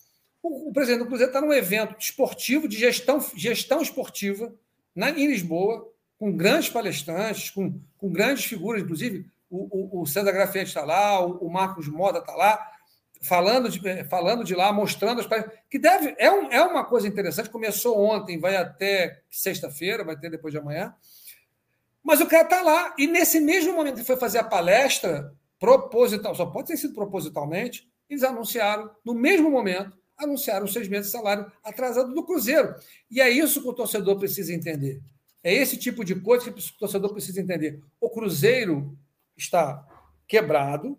o, 0.41 0.69
o 0.69 0.73
presidente 0.73 1.01
do 1.01 1.07
Cruzeiro 1.07 1.31
está 1.31 1.41
num 1.41 1.53
evento 1.53 1.97
esportivo 1.99 2.69
de 2.69 2.79
gestão, 2.79 3.21
gestão 3.35 3.83
esportiva 3.83 4.55
na, 4.95 5.11
em 5.11 5.27
Lisboa, 5.27 5.91
com 6.19 6.31
grandes 6.31 6.69
palestrantes, 6.69 7.51
com, 7.51 7.81
com 7.99 8.13
grandes 8.13 8.45
figuras, 8.45 8.83
inclusive 8.83 9.27
o, 9.51 9.99
o, 9.99 10.03
o 10.03 10.07
César 10.07 10.31
Grafietti 10.31 10.69
está 10.69 10.85
lá, 10.85 11.21
o, 11.27 11.39
o 11.39 11.51
Marcos 11.51 11.89
Moda 11.89 12.21
está 12.21 12.35
lá, 12.35 12.72
falando 13.23 13.69
de, 13.69 14.05
falando 14.05 14.45
de 14.45 14.55
lá, 14.55 14.73
mostrando 14.73 15.21
as 15.21 15.29
que 15.71 15.79
deve 15.79 16.15
é, 16.19 16.31
um, 16.31 16.51
é 16.51 16.63
uma 16.63 16.85
coisa 16.85 17.07
interessante. 17.07 17.49
Começou 17.49 17.99
ontem, 17.99 18.39
vai 18.39 18.57
até 18.57 19.23
sexta-feira, 19.31 20.05
vai 20.05 20.19
ter 20.19 20.31
depois 20.31 20.53
de 20.53 20.59
amanhã. 20.59 20.95
Mas 22.03 22.21
o 22.21 22.27
cara 22.27 22.43
está 22.43 22.63
lá 22.63 22.95
e 22.99 23.07
nesse 23.07 23.41
mesmo 23.41 23.73
momento 23.73 23.97
que 23.97 24.05
foi 24.05 24.17
fazer 24.17 24.39
a 24.39 24.45
palestra 24.45 25.33
proposital, 25.59 26.35
só 26.35 26.47
pode 26.47 26.69
ter 26.69 26.77
sido 26.77 26.95
propositalmente, 26.95 27.89
eles 28.11 28.25
anunciaram 28.25 28.91
no 29.05 29.15
mesmo 29.15 29.49
momento 29.49 29.97
anunciaram 30.17 30.67
seis 30.67 30.89
meses 30.89 31.07
de 31.07 31.13
salário 31.13 31.51
atrasado 31.65 32.15
do 32.15 32.25
Cruzeiro. 32.25 32.75
E 33.11 33.21
é 33.21 33.29
isso 33.29 33.61
que 33.63 33.69
o 33.69 33.73
torcedor 33.73 34.19
precisa 34.19 34.53
entender. 34.53 35.01
É 35.43 35.53
esse 35.53 35.77
tipo 35.77 36.05
de 36.05 36.15
coisa 36.21 36.51
que 36.51 36.61
o 36.61 36.79
torcedor 36.79 37.13
precisa 37.13 37.41
entender. 37.41 37.81
O 38.01 38.09
Cruzeiro 38.09 38.97
está 39.37 39.85
quebrado, 40.27 40.99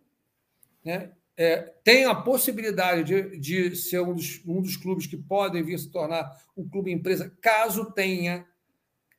né? 0.84 1.12
É, 1.36 1.74
tem 1.84 2.06
a 2.06 2.14
possibilidade 2.14 3.04
de, 3.04 3.38
de 3.40 3.76
ser 3.76 4.02
um 4.02 4.14
dos, 4.14 4.42
um 4.46 4.62
dos 4.62 4.78
clubes 4.78 5.08
que 5.08 5.18
podem 5.18 5.64
vir 5.64 5.80
se 5.80 5.90
tornar 5.90 6.32
um 6.56 6.68
clube 6.68 6.92
empresa, 6.92 7.36
caso 7.42 7.92
tenha, 7.92 8.46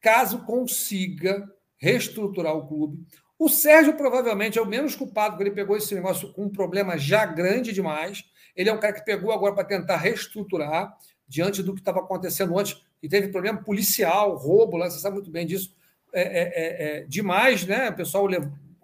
caso 0.01 0.45
consiga 0.45 1.49
reestruturar 1.77 2.55
o 2.55 2.67
clube. 2.67 3.05
O 3.39 3.49
Sérgio 3.49 3.97
provavelmente 3.97 4.59
é 4.59 4.63
o 4.63 4.67
menos 4.67 4.95
culpado, 4.95 5.33
porque 5.33 5.45
ele 5.45 5.55
pegou 5.55 5.77
esse 5.77 5.95
negócio 5.95 6.33
com 6.33 6.45
um 6.45 6.49
problema 6.49 6.97
já 6.97 7.27
grande 7.27 7.73
demais. 7.73 8.25
Ele 8.55 8.71
é 8.71 8.73
um 8.73 8.79
cara 8.79 8.93
que 8.93 9.05
pegou 9.05 9.33
agora 9.33 9.55
para 9.55 9.65
tentar 9.65 9.97
reestruturar, 9.97 10.97
diante 11.27 11.63
do 11.63 11.75
que 11.75 11.81
estava 11.81 11.99
acontecendo 11.99 12.57
antes, 12.57 12.81
e 13.03 13.09
teve 13.09 13.29
problema 13.29 13.63
policial, 13.63 14.37
roubo, 14.37 14.77
lá, 14.77 14.89
você 14.89 15.01
sabe 15.01 15.17
muito 15.17 15.31
bem 15.31 15.47
disso. 15.47 15.75
É, 16.13 16.23
é, 16.23 16.43
é, 16.43 16.99
é 17.01 17.05
demais, 17.05 17.67
né? 17.67 17.91
O 17.91 17.97
pessoal 17.97 18.29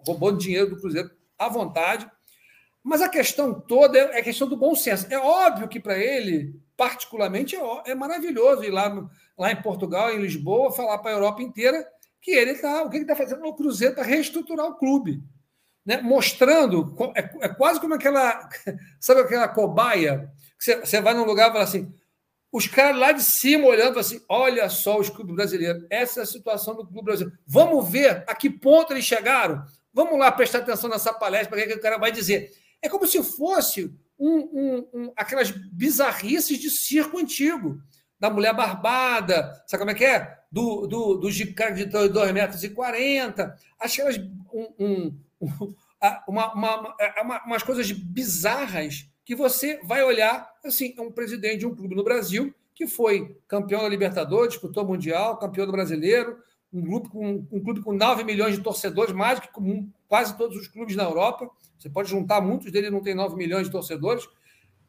roubando 0.05 0.37
dinheiro 0.37 0.69
do 0.69 0.77
Cruzeiro 0.77 1.09
à 1.39 1.47
vontade. 1.47 2.09
Mas 2.83 3.01
a 3.01 3.09
questão 3.09 3.53
toda 3.53 3.97
é 3.97 4.15
a 4.15 4.17
é 4.19 4.21
questão 4.21 4.47
do 4.47 4.57
bom 4.57 4.75
senso. 4.75 5.07
É 5.09 5.17
óbvio 5.17 5.67
que 5.67 5.79
para 5.79 5.97
ele, 5.97 6.59
particularmente, 6.75 7.55
é, 7.55 7.91
é, 7.91 7.95
maravilhoso 7.95 8.63
ir 8.63 8.71
lá, 8.71 9.07
lá 9.37 9.51
em 9.51 9.61
Portugal, 9.61 10.11
em 10.11 10.21
Lisboa, 10.21 10.71
falar 10.71 10.97
para 10.97 11.11
a 11.11 11.13
Europa 11.13 11.43
inteira 11.43 11.85
que 12.19 12.31
ele 12.31 12.51
está. 12.51 12.83
O 12.83 12.89
que 12.89 12.97
ele 12.97 13.03
está 13.03 13.15
fazendo 13.15 13.41
no 13.41 13.55
Cruzeiro 13.55 13.93
para 13.93 14.03
reestruturar 14.03 14.65
o 14.65 14.75
clube. 14.75 15.23
Né? 15.85 16.01
Mostrando. 16.01 16.95
É, 17.15 17.45
é, 17.45 17.49
quase 17.49 17.79
como 17.79 17.93
aquela. 17.93 18.49
Sabe 18.99 19.21
aquela 19.21 19.47
cobaia? 19.47 20.31
Que 20.57 20.65
você, 20.65 20.79
você 20.79 21.01
vai 21.01 21.13
num 21.13 21.25
lugar 21.25 21.49
e 21.49 21.51
fala 21.51 21.63
assim. 21.63 21.93
Os 22.51 22.67
caras 22.67 22.99
lá 22.99 23.11
de 23.13 23.23
cima 23.23 23.67
olhando 23.67 23.99
assim: 23.99 24.19
olha 24.27 24.67
só 24.69 24.99
os 24.99 25.09
clubes 25.09 25.35
brasileiros, 25.35 25.85
essa 25.89 26.19
é 26.19 26.23
a 26.23 26.25
situação 26.25 26.75
do 26.75 26.85
clube 26.85 27.03
brasileiro. 27.03 27.39
Vamos 27.45 27.89
ver 27.89 28.23
a 28.27 28.35
que 28.35 28.49
ponto 28.49 28.91
eles 28.91 29.05
chegaram. 29.05 29.63
Vamos 29.93 30.17
lá 30.17 30.31
prestar 30.31 30.59
atenção 30.59 30.89
nessa 30.89 31.13
palestra 31.13 31.49
para 31.49 31.67
que 31.67 31.73
o 31.73 31.81
cara 31.81 31.97
vai 31.97 32.11
dizer. 32.11 32.51
É 32.81 32.89
como 32.89 33.07
se 33.07 33.21
fosse 33.23 33.93
um, 34.17 34.37
um, 34.37 34.87
um, 34.93 35.13
aquelas 35.15 35.51
bizarrices 35.51 36.57
de 36.57 36.69
circo 36.69 37.17
antigo, 37.17 37.81
da 38.19 38.29
mulher 38.29 38.53
barbada, 38.55 39.63
sabe 39.65 39.79
como 39.79 39.91
é 39.91 39.95
que 39.95 40.05
é? 40.05 40.41
do, 40.51 40.85
do, 40.85 41.15
do 41.15 41.53
cara 41.55 41.71
de 41.71 41.85
2,40 41.85 42.33
metros, 42.33 42.63
e 42.63 42.69
aquelas. 43.79 44.17
Um, 44.53 44.67
um, 44.79 45.17
um, 45.41 45.73
uma, 46.27 46.53
uma, 46.53 46.95
uma, 47.21 47.45
umas 47.45 47.63
coisas 47.63 47.91
bizarras 47.91 49.07
que 49.23 49.35
você 49.35 49.79
vai 49.83 50.03
olhar, 50.03 50.51
assim, 50.65 50.93
é 50.97 51.01
um 51.01 51.11
presidente 51.11 51.59
de 51.59 51.65
um 51.65 51.75
clube 51.75 51.95
no 51.95 52.03
Brasil 52.03 52.53
que 52.73 52.87
foi 52.87 53.37
campeão 53.47 53.81
da 53.81 53.89
Libertadores, 53.89 54.53
disputou 54.53 54.85
Mundial, 54.85 55.37
campeão 55.37 55.65
do 55.65 55.71
Brasileiro, 55.71 56.37
um, 56.73 56.99
com, 56.99 57.47
um 57.51 57.63
clube 57.63 57.81
com 57.81 57.93
9 57.93 58.23
milhões 58.23 58.55
de 58.55 58.63
torcedores, 58.63 59.13
mais 59.13 59.39
do 59.39 59.43
que 59.43 59.53
quase 60.11 60.35
todos 60.35 60.57
os 60.57 60.67
clubes 60.67 60.93
na 60.93 61.03
Europa. 61.03 61.49
Você 61.79 61.89
pode 61.89 62.09
juntar, 62.09 62.41
muitos 62.41 62.69
deles 62.69 62.91
não 62.91 63.01
têm 63.01 63.15
9 63.15 63.37
milhões 63.37 63.67
de 63.67 63.71
torcedores. 63.71 64.27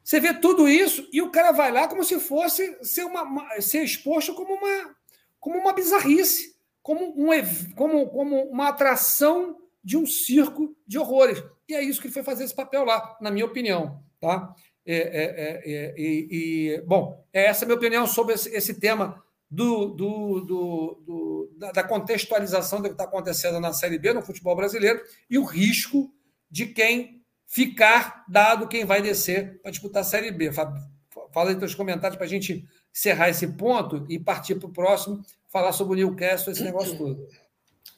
Você 0.03 0.18
vê 0.18 0.35
tudo 0.35 0.68
isso 0.68 1.09
e 1.12 1.23
o 1.23 1.31
cara 1.31 1.53
vai 1.53 1.70
lá 1.70 1.87
como 1.87 2.03
se 2.03 2.18
fosse 2.18 2.77
ser, 2.83 3.05
uma, 3.05 3.23
uma 3.23 3.61
ser 3.61 3.85
exposto 3.85 4.35
como 4.35 4.53
uma, 4.55 4.97
como 5.39 5.59
uma 5.59 5.73
bizarrice, 5.73 6.57
como, 6.83 7.14
um, 7.16 7.29
como, 7.77 8.09
como 8.09 8.43
uma 8.51 8.70
atração 8.70 9.59
de 9.85 9.97
um 9.97 10.05
circo 10.05 10.77
de 10.85 10.99
horrores. 10.99 11.41
E 11.68 11.75
é 11.77 11.81
isso 11.81 12.01
que 12.01 12.09
ele 12.09 12.14
foi 12.14 12.25
fazer 12.25 12.43
esse 12.43 12.55
papel 12.55 12.85
lá, 12.85 13.16
na 13.20 13.31
minha 13.31 13.47
opinião. 13.47 14.03
Tá? 14.20 14.53
É, 14.85 14.97
é, 14.97 15.03
é, 15.03 15.73
é 15.73 15.95
e, 15.97 16.83
bom, 16.85 17.25
essa 17.33 17.62
é 17.62 17.64
a 17.64 17.68
minha 17.68 17.79
opinião 17.79 18.09
sobre 18.09 18.35
esse, 18.35 18.49
esse 18.49 18.75
tema 18.75 19.22
do, 19.53 19.88
do, 19.88 20.40
do, 20.40 21.03
do 21.05 21.53
da, 21.59 21.84
contextualização 21.84 22.80
do 22.80 22.88
que 22.88 22.94
está 22.94 23.05
acontecendo 23.05 23.61
na 23.61 23.70
Série 23.74 23.98
B, 23.98 24.14
no 24.14 24.22
futebol 24.22 24.57
brasileiro, 24.57 25.03
e 25.28 25.38
o 25.38 25.44
risco 25.44 26.11
de 26.50 26.64
quem 26.64 27.22
ficar, 27.46 28.24
dado 28.26 28.66
quem 28.66 28.86
vai 28.86 29.03
descer 29.03 29.61
para 29.61 29.70
disputar 29.70 30.00
a 30.00 30.07
Série 30.07 30.30
B. 30.30 30.50
Fala 30.53 31.50
aí 31.50 31.57
teus 31.57 31.74
comentários 31.74 32.16
para 32.16 32.24
a 32.24 32.28
gente 32.28 32.64
encerrar 32.90 33.28
esse 33.28 33.46
ponto 33.46 34.07
e 34.09 34.18
partir 34.18 34.55
para 34.55 34.68
o 34.70 34.72
próximo, 34.72 35.22
falar 35.48 35.72
sobre 35.72 35.92
o 35.92 35.96
Newcastle, 35.96 36.50
esse 36.50 36.62
negócio 36.62 36.96
todo. 36.96 37.28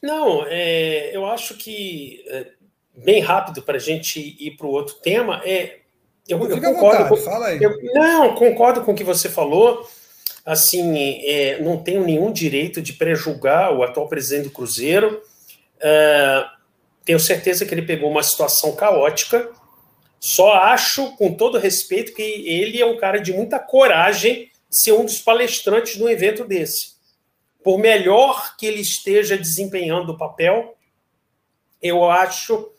Não, 0.03 0.45
é, 0.47 1.15
eu 1.15 1.25
acho 1.25 1.55
que, 1.55 2.21
é, 2.27 2.51
bem 2.97 3.21
rápido 3.21 3.61
para 3.61 3.77
a 3.77 3.79
gente 3.79 4.19
ir 4.19 4.57
para 4.57 4.67
o 4.67 4.71
outro 4.71 4.95
tema, 4.95 5.41
é, 5.45 5.79
eu, 6.27 6.37
eu 6.49 6.59
concordo. 6.59 7.07
com, 7.07 7.15
fala 7.15 7.47
aí. 7.47 7.63
Eu, 7.63 7.77
não, 7.93 8.35
concordo 8.35 8.81
com 8.83 8.91
o 8.91 8.95
que 8.95 9.05
você 9.05 9.29
falou. 9.29 9.87
Assim, 10.45 10.95
é, 11.25 11.59
não 11.59 11.81
tenho 11.81 12.05
nenhum 12.05 12.31
direito 12.31 12.81
de 12.81 12.93
prejulgar 12.93 13.73
o 13.75 13.81
atual 13.81 14.07
presidente 14.07 14.45
do 14.45 14.51
Cruzeiro. 14.51 15.21
É, 15.79 16.45
tenho 17.03 17.19
certeza 17.19 17.65
que 17.65 17.73
ele 17.73 17.81
pegou 17.81 18.09
uma 18.09 18.21
situação 18.21 18.75
caótica. 18.75 19.49
Só 20.19 20.53
acho, 20.53 21.15
com 21.17 21.33
todo 21.33 21.57
respeito, 21.57 22.13
que 22.13 22.21
ele 22.21 22.79
é 22.79 22.85
um 22.85 22.97
cara 22.97 23.19
de 23.19 23.33
muita 23.33 23.59
coragem 23.59 24.51
ser 24.69 24.91
um 24.93 25.05
dos 25.05 25.19
palestrantes 25.19 25.97
num 25.97 26.09
evento 26.09 26.43
desse. 26.45 26.95
Por 27.63 27.79
melhor 27.79 28.55
que 28.57 28.65
ele 28.65 28.81
esteja 28.81 29.37
desempenhando 29.37 30.11
o 30.11 30.17
papel, 30.17 30.75
eu 31.81 32.09
acho 32.09 32.69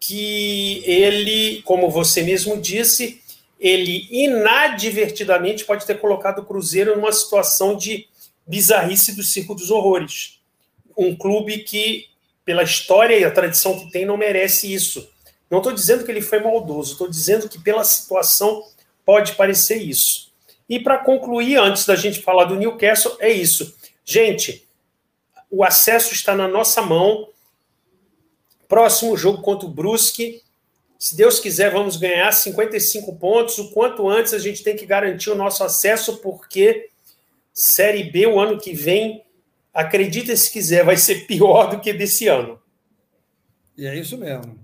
que 0.00 0.82
ele, 0.84 1.62
como 1.62 1.90
você 1.90 2.22
mesmo 2.22 2.60
disse, 2.60 3.20
ele 3.58 4.06
inadvertidamente 4.10 5.64
pode 5.64 5.86
ter 5.86 5.98
colocado 5.98 6.40
o 6.40 6.44
Cruzeiro 6.44 6.94
numa 6.94 7.12
situação 7.12 7.76
de 7.76 8.08
bizarrice 8.46 9.16
do 9.16 9.22
Circo 9.22 9.54
dos 9.54 9.70
Horrores. 9.70 10.40
Um 10.96 11.16
clube 11.16 11.58
que, 11.58 12.06
pela 12.44 12.62
história 12.62 13.18
e 13.18 13.24
a 13.24 13.30
tradição 13.30 13.78
que 13.78 13.90
tem, 13.90 14.04
não 14.04 14.16
merece 14.16 14.72
isso. 14.72 15.08
Não 15.50 15.58
estou 15.58 15.72
dizendo 15.72 16.04
que 16.04 16.10
ele 16.10 16.20
foi 16.20 16.40
maldoso, 16.40 16.92
estou 16.92 17.08
dizendo 17.08 17.48
que 17.48 17.58
pela 17.58 17.84
situação 17.84 18.64
pode 19.04 19.34
parecer 19.34 19.76
isso. 19.76 20.32
E 20.68 20.80
para 20.80 20.98
concluir, 20.98 21.56
antes 21.56 21.86
da 21.86 21.94
gente 21.94 22.20
falar 22.22 22.44
do 22.44 22.56
Newcastle, 22.56 23.16
é 23.20 23.30
isso. 23.30 23.76
Gente, 24.04 24.66
o 25.50 25.62
acesso 25.62 26.12
está 26.12 26.34
na 26.34 26.48
nossa 26.48 26.82
mão. 26.82 27.28
Próximo 28.66 29.16
jogo 29.16 29.42
contra 29.42 29.66
o 29.66 29.70
Brusque. 29.70 30.42
Se 30.98 31.16
Deus 31.16 31.38
quiser, 31.38 31.70
vamos 31.70 31.96
ganhar 31.96 32.32
55 32.32 33.16
pontos. 33.16 33.58
O 33.58 33.70
quanto 33.72 34.08
antes 34.08 34.32
a 34.32 34.38
gente 34.38 34.62
tem 34.62 34.76
que 34.76 34.86
garantir 34.86 35.30
o 35.30 35.34
nosso 35.34 35.62
acesso, 35.62 36.18
porque 36.18 36.88
Série 37.52 38.04
B 38.04 38.26
o 38.26 38.38
ano 38.38 38.58
que 38.58 38.74
vem, 38.74 39.24
acredita 39.72 40.36
se 40.36 40.50
quiser, 40.50 40.84
vai 40.84 40.96
ser 40.96 41.26
pior 41.26 41.70
do 41.70 41.80
que 41.80 41.92
desse 41.92 42.28
ano. 42.28 42.60
E 43.76 43.86
é 43.86 43.94
isso 43.94 44.18
mesmo. 44.18 44.58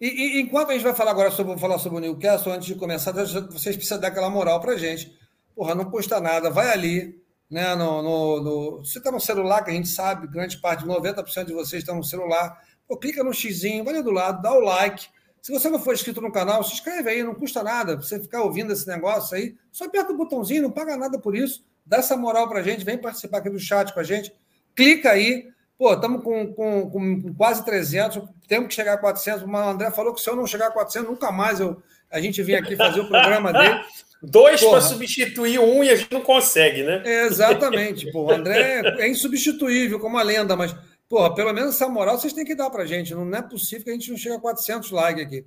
E, 0.00 0.06
e 0.06 0.40
enquanto 0.40 0.70
a 0.70 0.72
gente 0.72 0.82
vai 0.82 0.94
falar 0.94 1.10
agora 1.10 1.30
sobre, 1.30 1.58
falar 1.58 1.78
sobre 1.78 1.98
o 1.98 2.00
Newcastle, 2.00 2.52
antes 2.52 2.66
de 2.66 2.74
começar, 2.74 3.12
vocês 3.12 3.76
precisam 3.76 4.00
dar 4.00 4.08
aquela 4.08 4.30
moral 4.30 4.58
para 4.60 4.78
gente. 4.78 5.14
Porra, 5.54 5.74
não 5.74 5.90
custa 5.90 6.18
nada, 6.18 6.50
vai 6.50 6.70
ali, 6.70 7.22
né? 7.50 7.74
No, 7.74 8.00
no, 8.00 8.42
no... 8.42 8.78
Você 8.78 8.96
está 8.96 9.12
no 9.12 9.20
celular, 9.20 9.62
que 9.62 9.70
a 9.70 9.74
gente 9.74 9.88
sabe, 9.88 10.26
grande 10.26 10.56
parte, 10.58 10.86
90% 10.86 11.44
de 11.44 11.52
vocês 11.52 11.82
estão 11.82 11.96
no 11.96 12.04
celular. 12.04 12.58
Pô, 12.88 12.96
clica 12.96 13.22
no 13.22 13.34
xizinho, 13.34 13.84
vai 13.84 13.94
ali 13.94 14.02
do 14.02 14.10
lado, 14.10 14.40
dá 14.40 14.52
o 14.54 14.60
like. 14.60 15.06
Se 15.42 15.52
você 15.52 15.70
não 15.70 15.78
for 15.78 15.94
inscrito 15.94 16.20
no 16.20 16.30
canal, 16.30 16.62
se 16.62 16.74
inscreve 16.74 17.10
aí, 17.10 17.22
não 17.22 17.34
custa 17.34 17.62
nada. 17.62 17.96
Você 17.96 18.20
ficar 18.20 18.42
ouvindo 18.42 18.72
esse 18.72 18.86
negócio 18.86 19.36
aí, 19.36 19.54
só 19.72 19.84
aperta 19.84 20.12
o 20.12 20.16
botãozinho, 20.16 20.62
não 20.62 20.70
paga 20.70 20.96
nada 20.96 21.18
por 21.18 21.34
isso. 21.34 21.64
Dá 21.84 21.98
essa 21.98 22.16
moral 22.16 22.48
pra 22.48 22.62
gente, 22.62 22.84
vem 22.84 22.98
participar 22.98 23.38
aqui 23.38 23.50
do 23.50 23.58
chat 23.58 23.92
com 23.92 24.00
a 24.00 24.04
gente. 24.04 24.32
Clica 24.74 25.10
aí. 25.10 25.48
Pô, 25.78 25.94
estamos 25.94 26.22
com, 26.22 26.52
com, 26.52 26.90
com, 26.90 27.34
quase 27.34 27.64
300, 27.64 28.22
temos 28.46 28.68
que 28.68 28.74
chegar 28.74 28.94
a 28.94 28.98
400. 28.98 29.42
O 29.42 29.56
André 29.56 29.90
falou 29.90 30.12
que 30.12 30.20
se 30.20 30.28
eu 30.28 30.36
não 30.36 30.46
chegar 30.46 30.66
a 30.66 30.70
400, 30.70 31.08
nunca 31.08 31.32
mais 31.32 31.58
eu, 31.58 31.82
a 32.10 32.20
gente 32.20 32.42
vem 32.42 32.56
aqui 32.56 32.76
fazer 32.76 33.00
o 33.00 33.08
programa 33.08 33.50
dele. 33.50 33.80
Dois 34.22 34.62
para 34.62 34.82
substituir 34.82 35.58
um 35.58 35.82
e 35.82 35.88
a 35.88 35.96
gente 35.96 36.12
não 36.12 36.20
consegue, 36.20 36.82
né? 36.82 37.02
É, 37.06 37.26
exatamente. 37.26 38.12
Pô, 38.12 38.24
o 38.24 38.30
André 38.30 38.82
é 38.98 39.08
insubstituível 39.08 39.98
como 39.98 40.18
a 40.18 40.22
lenda, 40.22 40.54
mas 40.54 40.76
porra, 41.10 41.34
pelo 41.34 41.52
menos 41.52 41.74
essa 41.74 41.88
moral 41.88 42.16
vocês 42.16 42.32
têm 42.32 42.44
que 42.44 42.54
dar 42.54 42.70
para 42.70 42.86
gente. 42.86 43.12
Não 43.12 43.28
é 43.36 43.42
possível 43.42 43.84
que 43.84 43.90
a 43.90 43.92
gente 43.92 44.10
não 44.10 44.16
chegue 44.16 44.36
a 44.36 44.40
400 44.40 44.92
likes 44.92 45.26
aqui. 45.26 45.44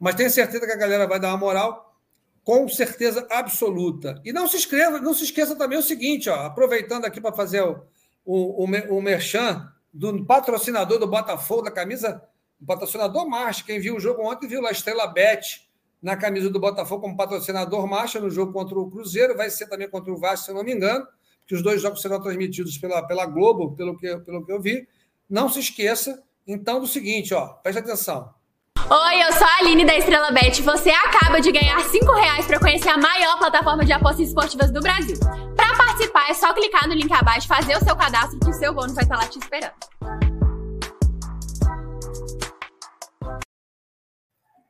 Mas 0.00 0.14
tenho 0.14 0.30
certeza 0.30 0.66
que 0.66 0.72
a 0.72 0.76
galera 0.76 1.06
vai 1.06 1.20
dar 1.20 1.28
uma 1.28 1.36
moral 1.36 1.94
com 2.42 2.66
certeza 2.66 3.26
absoluta. 3.30 4.20
E 4.24 4.32
não 4.32 4.48
se 4.48 4.56
inscreva, 4.56 4.98
não 4.98 5.12
se 5.12 5.24
esqueça 5.24 5.54
também 5.54 5.78
o 5.78 5.82
seguinte, 5.82 6.30
ó, 6.30 6.46
aproveitando 6.46 7.04
aqui 7.04 7.20
para 7.20 7.32
fazer 7.32 7.62
o, 7.62 7.84
o, 8.24 8.64
o, 8.64 8.96
o 8.96 9.02
merchan 9.02 9.70
do 9.92 10.24
patrocinador 10.24 10.98
do 10.98 11.06
Botafogo, 11.06 11.62
da 11.62 11.70
camisa, 11.70 12.20
o 12.60 12.64
patrocinador 12.64 13.28
Marcha, 13.28 13.62
quem 13.64 13.78
viu 13.78 13.96
o 13.96 14.00
jogo 14.00 14.26
ontem 14.26 14.48
viu 14.48 14.62
lá 14.62 14.70
a 14.70 14.72
Estrela 14.72 15.06
Bet, 15.06 15.68
na 16.02 16.16
camisa 16.16 16.50
do 16.50 16.58
Botafogo 16.58 17.02
como 17.02 17.16
patrocinador 17.16 17.86
marcha 17.86 18.18
no 18.18 18.28
jogo 18.28 18.52
contra 18.52 18.76
o 18.76 18.90
Cruzeiro, 18.90 19.36
vai 19.36 19.48
ser 19.48 19.68
também 19.68 19.88
contra 19.88 20.12
o 20.12 20.16
Vasco, 20.16 20.46
se 20.46 20.50
eu 20.50 20.54
não 20.56 20.64
me 20.64 20.72
engano, 20.72 21.06
que 21.46 21.54
os 21.54 21.62
dois 21.62 21.80
jogos 21.80 22.02
serão 22.02 22.20
transmitidos 22.20 22.76
pela, 22.76 23.06
pela 23.06 23.24
Globo, 23.24 23.76
pelo 23.76 23.96
que, 23.96 24.16
pelo 24.18 24.44
que 24.44 24.50
eu 24.50 24.60
vi. 24.60 24.88
Não 25.32 25.48
se 25.48 25.60
esqueça, 25.60 26.22
então, 26.46 26.78
do 26.78 26.86
seguinte, 26.86 27.32
ó, 27.32 27.46
preste 27.46 27.78
atenção. 27.78 28.34
Oi, 28.76 29.22
eu 29.22 29.32
sou 29.32 29.46
a 29.46 29.56
Aline 29.60 29.82
da 29.82 29.96
Estrela 29.96 30.30
Bet. 30.30 30.60
Você 30.60 30.90
acaba 30.90 31.40
de 31.40 31.50
ganhar 31.50 31.80
5 31.80 32.12
reais 32.12 32.44
para 32.44 32.60
conhecer 32.60 32.90
a 32.90 32.98
maior 32.98 33.38
plataforma 33.38 33.82
de 33.82 33.94
apostas 33.94 34.28
esportivas 34.28 34.70
do 34.70 34.82
Brasil. 34.82 35.16
Para 35.56 35.74
participar, 35.74 36.28
é 36.28 36.34
só 36.34 36.52
clicar 36.52 36.86
no 36.86 36.92
link 36.92 37.10
abaixo, 37.10 37.48
fazer 37.48 37.74
o 37.74 37.82
seu 37.82 37.96
cadastro, 37.96 38.38
que 38.40 38.50
o 38.50 38.52
seu 38.52 38.74
bônus 38.74 38.92
vai 38.92 39.04
estar 39.04 39.16
lá 39.16 39.26
te 39.26 39.38
esperando. 39.38 39.72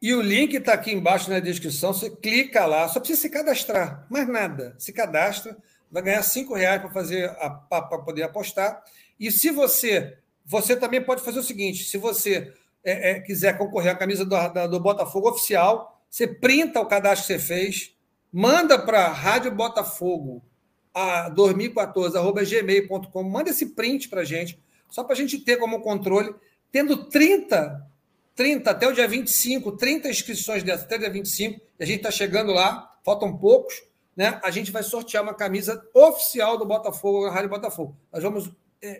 E 0.00 0.14
o 0.14 0.22
link 0.22 0.54
está 0.54 0.74
aqui 0.74 0.92
embaixo 0.92 1.28
na 1.28 1.40
descrição. 1.40 1.92
Você 1.92 2.08
clica 2.08 2.64
lá, 2.66 2.86
só 2.86 3.00
precisa 3.00 3.22
se 3.22 3.30
cadastrar, 3.30 4.06
mais 4.08 4.28
nada. 4.28 4.76
Se 4.78 4.92
cadastra, 4.92 5.56
vai 5.90 6.04
ganhar 6.04 6.22
cinco 6.22 6.54
reais 6.54 6.80
para 6.80 6.92
fazer 6.92 7.34
para 7.68 7.98
poder 7.98 8.22
apostar. 8.22 8.80
E 9.18 9.28
se 9.32 9.50
você 9.50 10.21
você 10.44 10.76
também 10.76 11.02
pode 11.02 11.22
fazer 11.22 11.38
o 11.38 11.42
seguinte: 11.42 11.84
se 11.84 11.98
você 11.98 12.52
é, 12.84 13.10
é, 13.10 13.20
quiser 13.20 13.56
concorrer 13.58 13.92
à 13.92 13.96
camisa 13.96 14.24
do, 14.24 14.30
da, 14.30 14.66
do 14.66 14.80
Botafogo 14.80 15.30
oficial, 15.30 16.00
você 16.08 16.26
printa 16.26 16.80
o 16.80 16.86
cadastro 16.86 17.26
que 17.26 17.40
você 17.40 17.46
fez, 17.46 17.96
manda 18.32 18.78
para 18.78 19.08
Rádio 19.08 19.54
Botafogo 19.54 20.42
a 20.94 21.28
2014 21.30 22.16
manda 23.24 23.50
esse 23.50 23.66
print 23.74 24.08
para 24.08 24.24
gente, 24.24 24.62
só 24.90 25.02
para 25.02 25.14
a 25.14 25.16
gente 25.16 25.38
ter 25.38 25.56
como 25.56 25.80
controle, 25.80 26.34
tendo 26.70 27.08
30 27.08 27.90
30 28.34 28.70
até 28.70 28.88
o 28.88 28.92
dia 28.92 29.06
25, 29.06 29.72
30 29.72 30.08
inscrições 30.08 30.62
dessas 30.62 30.84
até 30.84 30.96
o 30.96 30.98
dia 30.98 31.10
25, 31.10 31.60
e 31.78 31.82
a 31.82 31.86
gente 31.86 31.98
está 31.98 32.10
chegando 32.10 32.52
lá, 32.52 32.90
faltam 33.04 33.36
poucos, 33.36 33.82
né? 34.16 34.40
A 34.42 34.50
gente 34.50 34.70
vai 34.70 34.82
sortear 34.82 35.22
uma 35.22 35.34
camisa 35.34 35.86
oficial 35.94 36.58
do 36.58 36.64
Botafogo, 36.64 37.26
na 37.26 37.32
Rádio 37.32 37.50
Botafogo. 37.50 37.96
Nós 38.12 38.22
vamos, 38.22 38.50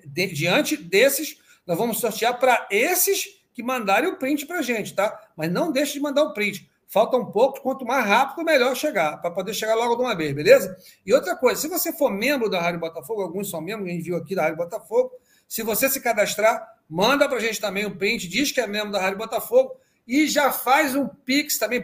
de, 0.07 0.26
diante 0.28 0.76
desses, 0.76 1.39
nós 1.66 1.76
vamos 1.76 1.99
sortear 1.99 2.39
para 2.39 2.66
esses 2.70 3.43
que 3.55 3.62
mandarem 3.62 4.09
o 4.09 4.16
print 4.16 4.47
para 4.47 4.59
a 4.59 4.62
gente, 4.62 4.95
tá? 4.95 5.28
Mas 5.37 5.51
não 5.51 5.70
deixe 5.70 5.95
de 5.95 6.01
mandar 6.01 6.22
o 6.22 6.33
print. 6.33 6.70
Faltam 6.89 7.30
poucos, 7.30 7.61
quanto 7.61 7.87
mais 7.87 8.07
rápido, 8.07 8.45
melhor 8.45 8.76
chegar, 8.76 9.18
para 9.18 9.30
poder 9.30 9.55
chegar 9.55 9.74
logo 9.74 9.97
de 9.97 10.03
uma 10.03 10.14
vez, 10.14 10.35
beleza? 10.35 10.76
E 11.07 11.12
outra 11.12 11.35
coisa, 11.35 11.61
se 11.61 11.68
você 11.68 11.93
for 11.93 12.11
membro 12.11 12.51
da 12.51 12.61
Rádio 12.61 12.80
Botafogo, 12.80 13.22
alguns 13.22 13.49
são 13.49 13.61
membros, 13.61 13.89
a 13.89 13.93
gente 13.93 14.05
viu 14.05 14.16
aqui 14.16 14.35
da 14.35 14.43
Rádio 14.43 14.59
Botafogo, 14.59 15.12
se 15.49 15.62
você 15.62 15.89
se 15.89 16.01
cadastrar, 16.01 16.72
Manda 16.93 17.26
para 17.26 17.39
a 17.39 17.41
gente 17.41 17.59
também 17.59 17.87
um 17.87 17.97
print, 17.97 18.28
diz 18.28 18.53
que 18.53 18.61
é 18.61 18.66
membro 18.66 18.93
da 18.93 19.01
Rádio 19.01 19.16
Botafogo 19.16 19.76
e 20.07 20.26
já 20.26 20.53
faz 20.53 20.95
um 20.95 21.09
Pix 21.09 21.57
também. 21.57 21.83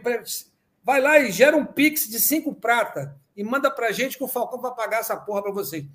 Vai 0.84 1.01
lá 1.01 1.18
e 1.18 1.32
gera 1.32 1.57
um 1.57 1.64
Pix 1.64 2.07
de 2.07 2.20
cinco 2.20 2.55
prata 2.55 3.16
e 3.34 3.42
manda 3.42 3.70
para 3.70 3.86
a 3.86 3.90
gente 3.90 4.18
que 4.18 4.24
o 4.24 4.28
Falcão 4.28 4.61
vai 4.61 4.74
pagar 4.74 4.99
essa 4.99 5.16
porra 5.16 5.42
para 5.42 5.51
vocês. 5.51 5.86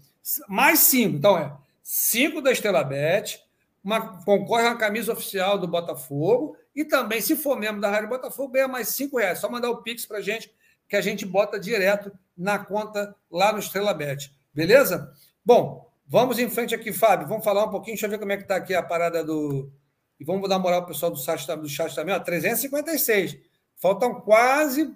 Mais 0.48 0.80
cinco. 0.80 1.18
Então 1.18 1.38
é 1.38 1.56
cinco 1.84 2.42
da 2.42 2.52
Estela 2.52 2.84
Bet, 2.84 3.44
uma, 3.84 4.24
concorre 4.24 4.64
uma 4.64 4.78
camisa 4.78 5.12
oficial 5.12 5.60
do 5.60 5.68
Botafogo 5.68 6.58
e 6.74 6.86
também, 6.86 7.22
se 7.22 7.36
for 7.36 7.60
membro 7.60 7.82
da 7.82 7.92
Rádio 7.92 8.10
Botafogo, 8.10 8.54
ganha 8.54 8.68
mais 8.68 8.88
cinco 8.88 9.18
reais. 9.18 9.40
Só 9.40 9.50
mandar 9.50 9.70
o 9.70 9.84
Pix 9.84 10.06
para 10.06 10.22
gente 10.22 10.52
que 10.88 10.96
a 10.96 11.02
gente 11.02 11.26
bota 11.26 11.60
direto 11.60 12.12
na 12.36 12.58
conta 12.58 13.16
lá 13.30 13.52
no 13.52 13.60
Estrela 13.60 13.94
Bet. 13.94 14.34
Beleza? 14.54 15.12
Bom, 15.46 15.92
vamos 16.08 16.40
em 16.40 16.50
frente 16.50 16.74
aqui, 16.74 16.92
Fábio. 16.92 17.28
Vamos 17.28 17.44
falar 17.44 17.66
um 17.66 17.70
pouquinho. 17.70 17.96
Deixa 17.96 18.06
eu 18.06 18.10
ver 18.10 18.20
como 18.20 18.32
é 18.32 18.38
que 18.38 18.44
está 18.44 18.56
aqui 18.56 18.74
a 18.74 18.82
parada 18.82 19.24
do. 19.24 19.72
E 20.20 20.26
vamos 20.26 20.48
dar 20.48 20.60
moral 20.60 20.82
para 20.82 20.92
o 20.92 20.94
pessoal 20.94 21.12
do 21.12 21.18
chat, 21.18 21.46
do 21.56 21.70
chat 21.70 21.94
também. 21.94 22.16
Ó, 22.16 22.20
356. 22.20 23.38
Faltam 23.76 24.22
quase 24.22 24.92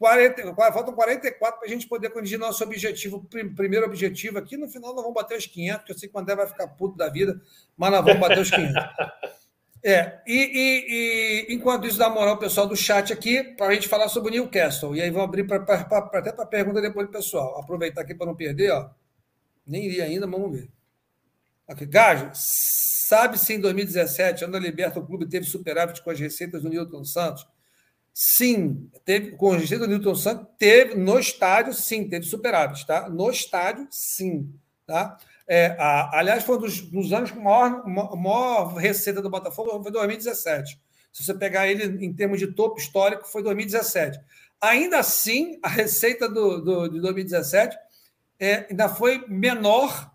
40, 0.00 0.54
faltam 0.54 0.94
44 0.94 1.60
para 1.60 1.68
a 1.68 1.70
gente 1.70 1.86
poder 1.86 2.08
corrigir 2.08 2.38
nosso 2.38 2.64
objetivo, 2.64 3.22
primeiro 3.54 3.84
objetivo 3.84 4.38
aqui. 4.38 4.56
No 4.56 4.66
final, 4.66 4.94
nós 4.94 5.02
vamos 5.02 5.14
bater 5.14 5.36
os 5.36 5.44
500, 5.44 5.76
porque 5.76 5.92
eu 5.92 5.98
sei 5.98 6.08
que 6.08 6.16
o 6.16 6.18
André 6.18 6.34
vai 6.34 6.46
ficar 6.46 6.68
puto 6.68 6.96
da 6.96 7.10
vida, 7.10 7.38
mas 7.76 7.90
nós 7.90 8.02
vamos 8.02 8.18
bater 8.18 8.38
os 8.38 8.50
500. 8.50 8.74
É, 9.82 10.20
e, 10.26 10.34
e, 10.36 11.46
e 11.48 11.54
enquanto 11.54 11.86
isso, 11.86 11.96
dá 11.96 12.10
moral 12.10 12.34
ao 12.34 12.38
pessoal 12.38 12.66
do 12.66 12.76
chat 12.76 13.14
aqui, 13.14 13.42
para 13.42 13.68
a 13.68 13.72
gente 13.72 13.88
falar 13.88 14.10
sobre 14.10 14.28
o 14.28 14.32
Newcastle. 14.34 14.94
E 14.94 15.00
aí 15.00 15.08
vamos 15.08 15.26
abrir 15.26 15.44
pra, 15.44 15.58
pra, 15.58 16.02
pra, 16.02 16.20
até 16.20 16.30
para 16.32 16.44
pergunta 16.44 16.82
depois 16.82 17.06
do 17.06 17.10
pessoal. 17.10 17.58
Aproveitar 17.58 18.02
aqui 18.02 18.14
para 18.14 18.26
não 18.26 18.36
perder, 18.36 18.72
ó. 18.72 18.90
Nem 19.66 19.86
iria 19.86 20.04
ainda, 20.04 20.26
vamos 20.26 20.52
ver. 20.52 20.68
Aqui, 21.66 21.86
Gajo, 21.86 22.30
sabe 22.34 23.38
se 23.38 23.54
em 23.54 23.58
2017, 23.58 24.44
quando 24.44 24.56
a 24.56 24.60
Liberta, 24.60 25.00
o 25.00 25.06
clube 25.06 25.26
teve 25.26 25.46
superávit 25.46 26.02
com 26.02 26.10
as 26.10 26.20
receitas 26.20 26.62
do 26.62 26.68
Newton 26.68 27.02
Santos? 27.02 27.46
Sim, 28.12 28.90
teve, 29.04 29.32
com 29.32 29.46
o 29.46 29.52
registro 29.52 29.80
do 29.80 29.86
Newton 29.86 30.14
Santos, 30.14 30.46
teve 30.58 30.94
no 30.94 31.18
estádio, 31.18 31.72
sim, 31.72 32.08
teve 32.08 32.26
superávit, 32.26 32.86
tá? 32.86 33.08
No 33.08 33.30
estádio, 33.30 33.86
sim, 33.90 34.52
tá? 34.86 35.16
É, 35.48 35.76
a, 35.78 36.18
aliás, 36.18 36.44
foi 36.44 36.56
um 36.56 36.60
dos, 36.60 36.80
dos 36.80 37.12
anos 37.12 37.30
com 37.30 37.40
maior, 37.40 37.86
maior 37.86 38.74
receita 38.74 39.22
do 39.22 39.30
Botafogo, 39.30 39.82
foi 39.82 39.90
2017. 39.90 40.80
Se 41.12 41.24
você 41.24 41.34
pegar 41.34 41.66
ele 41.66 42.04
em 42.04 42.12
termos 42.12 42.38
de 42.38 42.48
topo 42.48 42.78
histórico, 42.78 43.26
foi 43.26 43.42
2017. 43.42 44.20
Ainda 44.60 44.98
assim, 44.98 45.58
a 45.62 45.68
receita 45.68 46.28
do, 46.28 46.60
do, 46.60 46.88
de 46.88 47.00
2017 47.00 47.76
é, 48.38 48.66
ainda 48.70 48.88
foi 48.88 49.24
menor 49.26 50.10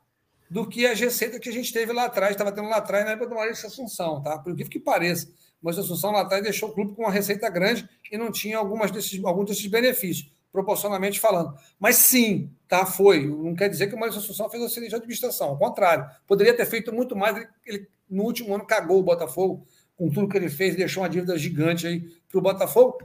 do 0.49 0.67
que 0.67 0.85
as 0.85 0.99
receitas 0.99 1.39
que 1.39 1.49
a 1.49 1.53
gente 1.53 1.73
teve 1.73 1.91
lá 1.91 2.05
atrás, 2.05 2.31
estava 2.31 2.51
tendo 2.51 2.69
lá 2.69 2.77
atrás 2.77 3.03
na 3.03 3.11
época 3.11 3.27
do 3.27 3.35
Maurício 3.35 3.67
Assunção, 3.67 4.21
tá? 4.21 4.37
Por 4.37 4.55
que 4.55 4.63
que 4.65 4.79
pareça 4.79 5.27
mas 5.65 5.79
Assunção 5.79 6.11
lá 6.11 6.21
atrás 6.21 6.43
deixou 6.43 6.69
o 6.69 6.71
clube 6.71 6.93
com 6.93 7.01
uma 7.01 7.11
receita 7.11 7.49
grande 7.49 7.89
e 8.11 8.17
não 8.19 8.31
tinha 8.31 8.55
algumas 8.55 8.91
desses, 8.91 9.19
alguns 9.25 9.47
desses 9.47 9.65
benefícios, 9.65 10.31
proporcionalmente 10.51 11.19
falando. 11.19 11.57
Mas 11.79 11.95
sim, 11.95 12.51
tá, 12.67 12.85
foi. 12.85 13.25
Não 13.25 13.55
quer 13.55 13.67
dizer 13.67 13.87
que 13.87 13.95
o 13.95 13.97
Maurício 13.97 14.21
Assunção 14.21 14.47
fez 14.47 14.63
excelente 14.63 14.93
administração. 14.93 15.49
Ao 15.49 15.57
contrário, 15.57 16.07
poderia 16.27 16.55
ter 16.55 16.67
feito 16.67 16.93
muito 16.93 17.15
mais. 17.15 17.35
Ele, 17.35 17.47
ele, 17.65 17.87
no 18.07 18.23
último 18.23 18.53
ano 18.53 18.63
cagou 18.63 18.99
o 18.99 19.03
Botafogo 19.03 19.65
com 19.97 20.07
tudo 20.11 20.29
que 20.29 20.37
ele 20.37 20.49
fez, 20.49 20.75
deixou 20.75 21.01
uma 21.01 21.09
dívida 21.09 21.35
gigante 21.35 21.87
aí 21.87 22.01
para 22.29 22.37
o 22.37 22.41
Botafogo. 22.43 22.99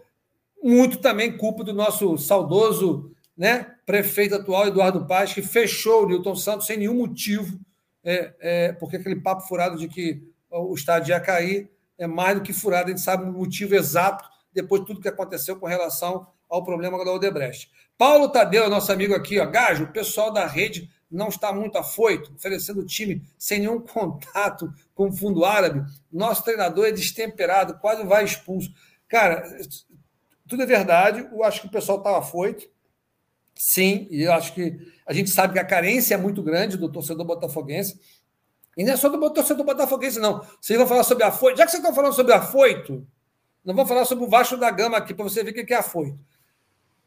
Muito 0.62 0.98
também 0.98 1.38
culpa 1.38 1.64
do 1.64 1.72
nosso 1.72 2.18
saudoso 2.18 3.10
né, 3.34 3.74
prefeito 3.86 4.34
atual, 4.34 4.66
Eduardo 4.66 5.06
Paz, 5.06 5.32
que 5.32 5.40
fechou 5.40 6.04
o 6.04 6.06
Newton 6.06 6.36
Santos 6.36 6.66
sem 6.66 6.76
nenhum 6.76 6.94
motivo, 6.94 7.58
é, 8.04 8.34
é, 8.38 8.72
porque 8.74 8.96
aquele 8.96 9.16
papo 9.16 9.48
furado 9.48 9.78
de 9.78 9.88
que 9.88 10.22
o 10.50 10.74
estádio 10.74 11.12
ia 11.12 11.20
cair 11.20 11.70
é 12.00 12.06
mais 12.06 12.34
do 12.34 12.42
que 12.42 12.52
furado, 12.52 12.86
a 12.86 12.88
gente 12.88 13.02
sabe 13.02 13.24
o 13.24 13.32
motivo 13.32 13.74
exato 13.74 14.28
depois 14.52 14.80
de 14.80 14.86
tudo 14.88 15.00
que 15.00 15.08
aconteceu 15.08 15.56
com 15.56 15.66
relação 15.66 16.26
ao 16.48 16.64
problema 16.64 17.04
da 17.04 17.12
Odebrecht. 17.12 17.70
Paulo 17.96 18.30
Tadeu, 18.30 18.68
nosso 18.68 18.90
amigo 18.90 19.14
aqui, 19.14 19.38
ó, 19.38 19.46
Gajo, 19.46 19.84
o 19.84 19.92
pessoal 19.92 20.32
da 20.32 20.46
rede 20.46 20.90
não 21.10 21.28
está 21.28 21.52
muito 21.52 21.76
afoito, 21.76 22.32
oferecendo 22.34 22.80
o 22.80 22.86
time 22.86 23.22
sem 23.38 23.60
nenhum 23.60 23.80
contato 23.84 24.72
com 24.94 25.08
o 25.08 25.12
fundo 25.12 25.44
árabe. 25.44 25.84
Nosso 26.10 26.42
treinador 26.42 26.86
é 26.86 26.92
destemperado, 26.92 27.78
quase 27.78 28.02
vai 28.04 28.24
expulso. 28.24 28.72
Cara, 29.06 29.44
tudo 30.48 30.62
é 30.62 30.66
verdade. 30.66 31.28
Eu 31.30 31.44
acho 31.44 31.60
que 31.60 31.66
o 31.66 31.70
pessoal 31.70 31.98
estava 31.98 32.18
afoito. 32.18 32.66
Sim, 33.54 34.08
e 34.10 34.22
eu 34.22 34.32
acho 34.32 34.54
que 34.54 34.78
a 35.04 35.12
gente 35.12 35.28
sabe 35.28 35.52
que 35.52 35.58
a 35.58 35.64
carência 35.64 36.14
é 36.14 36.16
muito 36.16 36.42
grande 36.42 36.78
do 36.78 36.90
torcedor 36.90 37.26
botafoguense. 37.26 38.00
E 38.76 38.84
não 38.84 38.92
é 38.92 38.96
só 38.96 39.08
do 39.08 39.30
torcedor 39.30 39.64
botafoguense, 39.64 40.18
não. 40.18 40.44
Vocês 40.60 40.78
vão 40.78 40.86
falar 40.86 41.04
sobre 41.04 41.24
afoito. 41.24 41.58
Já 41.58 41.64
que 41.64 41.70
vocês 41.70 41.82
estão 41.82 41.94
falando 41.94 42.14
sobre 42.14 42.32
afoito, 42.32 43.06
não 43.64 43.74
vou 43.74 43.86
falar 43.86 44.04
sobre 44.04 44.24
o 44.24 44.28
Vasco 44.28 44.56
da 44.56 44.70
Gama 44.70 44.96
aqui, 44.96 45.12
para 45.12 45.24
você 45.24 45.42
ver 45.42 45.50
o 45.50 45.66
que 45.66 45.74
é 45.74 45.78
afoito. 45.78 46.18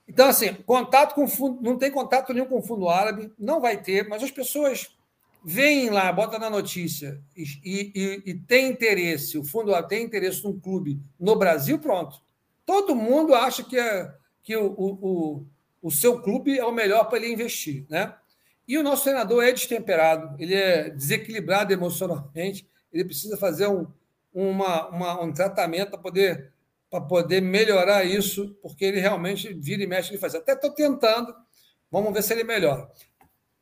Então, 0.08 0.28
assim, 0.28 0.54
contato 0.54 1.16
com 1.16 1.28
fundo, 1.28 1.62
não 1.62 1.78
tem 1.78 1.90
contato 1.90 2.34
nenhum 2.34 2.46
com 2.46 2.60
o 2.60 2.62
fundo 2.62 2.90
árabe, 2.90 3.32
não 3.40 3.62
vai 3.62 3.82
ter, 3.82 4.08
mas 4.08 4.22
as 4.22 4.32
pessoas 4.32 4.96
vêm 5.44 5.90
lá, 5.90 6.12
bota 6.12 6.38
na 6.38 6.50
notícia 6.50 7.22
e, 7.36 7.44
e, 7.64 8.24
e 8.26 8.34
tem 8.34 8.70
interesse, 8.70 9.38
o 9.38 9.44
fundo 9.44 9.72
tem 9.88 10.04
interesse 10.04 10.44
num 10.44 10.60
clube 10.60 11.00
no 11.20 11.36
Brasil, 11.36 11.80
pronto. 11.80 12.22
Todo 12.66 12.96
mundo 12.96 13.34
acha 13.34 13.64
que, 13.64 13.78
é, 13.78 14.14
que 14.42 14.56
o, 14.56 14.68
o, 14.78 15.00
o, 15.02 15.46
o 15.82 15.92
seu 15.92 16.22
clube 16.22 16.58
é 16.58 16.66
o 16.66 16.72
melhor 16.72 17.06
para 17.06 17.18
ele 17.18 17.34
investir, 17.34 17.86
né? 17.90 18.14
E 18.68 18.78
o 18.78 18.84
nosso 18.84 19.04
treinador 19.04 19.44
é 19.44 19.52
destemperado, 19.52 20.36
ele 20.42 20.56
é 20.56 20.90
desequilibrado 20.90 21.74
emocionalmente, 21.74 22.68
ele 22.92 23.06
precisa 23.06 23.38
fazer 23.38 23.68
um, 23.68 23.88
uma, 24.34 24.88
uma, 24.90 25.22
um 25.22 25.34
tratamento 25.34 25.92
para 25.92 26.00
poder, 26.00 26.54
poder 27.10 27.42
melhorar 27.42 28.06
isso, 28.06 28.58
porque 28.62 28.86
ele 28.86 29.00
realmente 29.00 29.54
vira 29.54 29.84
e 29.84 29.88
mexe, 29.88 30.12
ele 30.12 30.18
faz. 30.18 30.34
Até 30.34 30.54
estou 30.54 30.72
tentando, 30.72 31.36
vamos 31.92 32.14
ver 32.14 32.24
se 32.24 32.34
ele 32.34 32.44
melhora. 32.44 32.90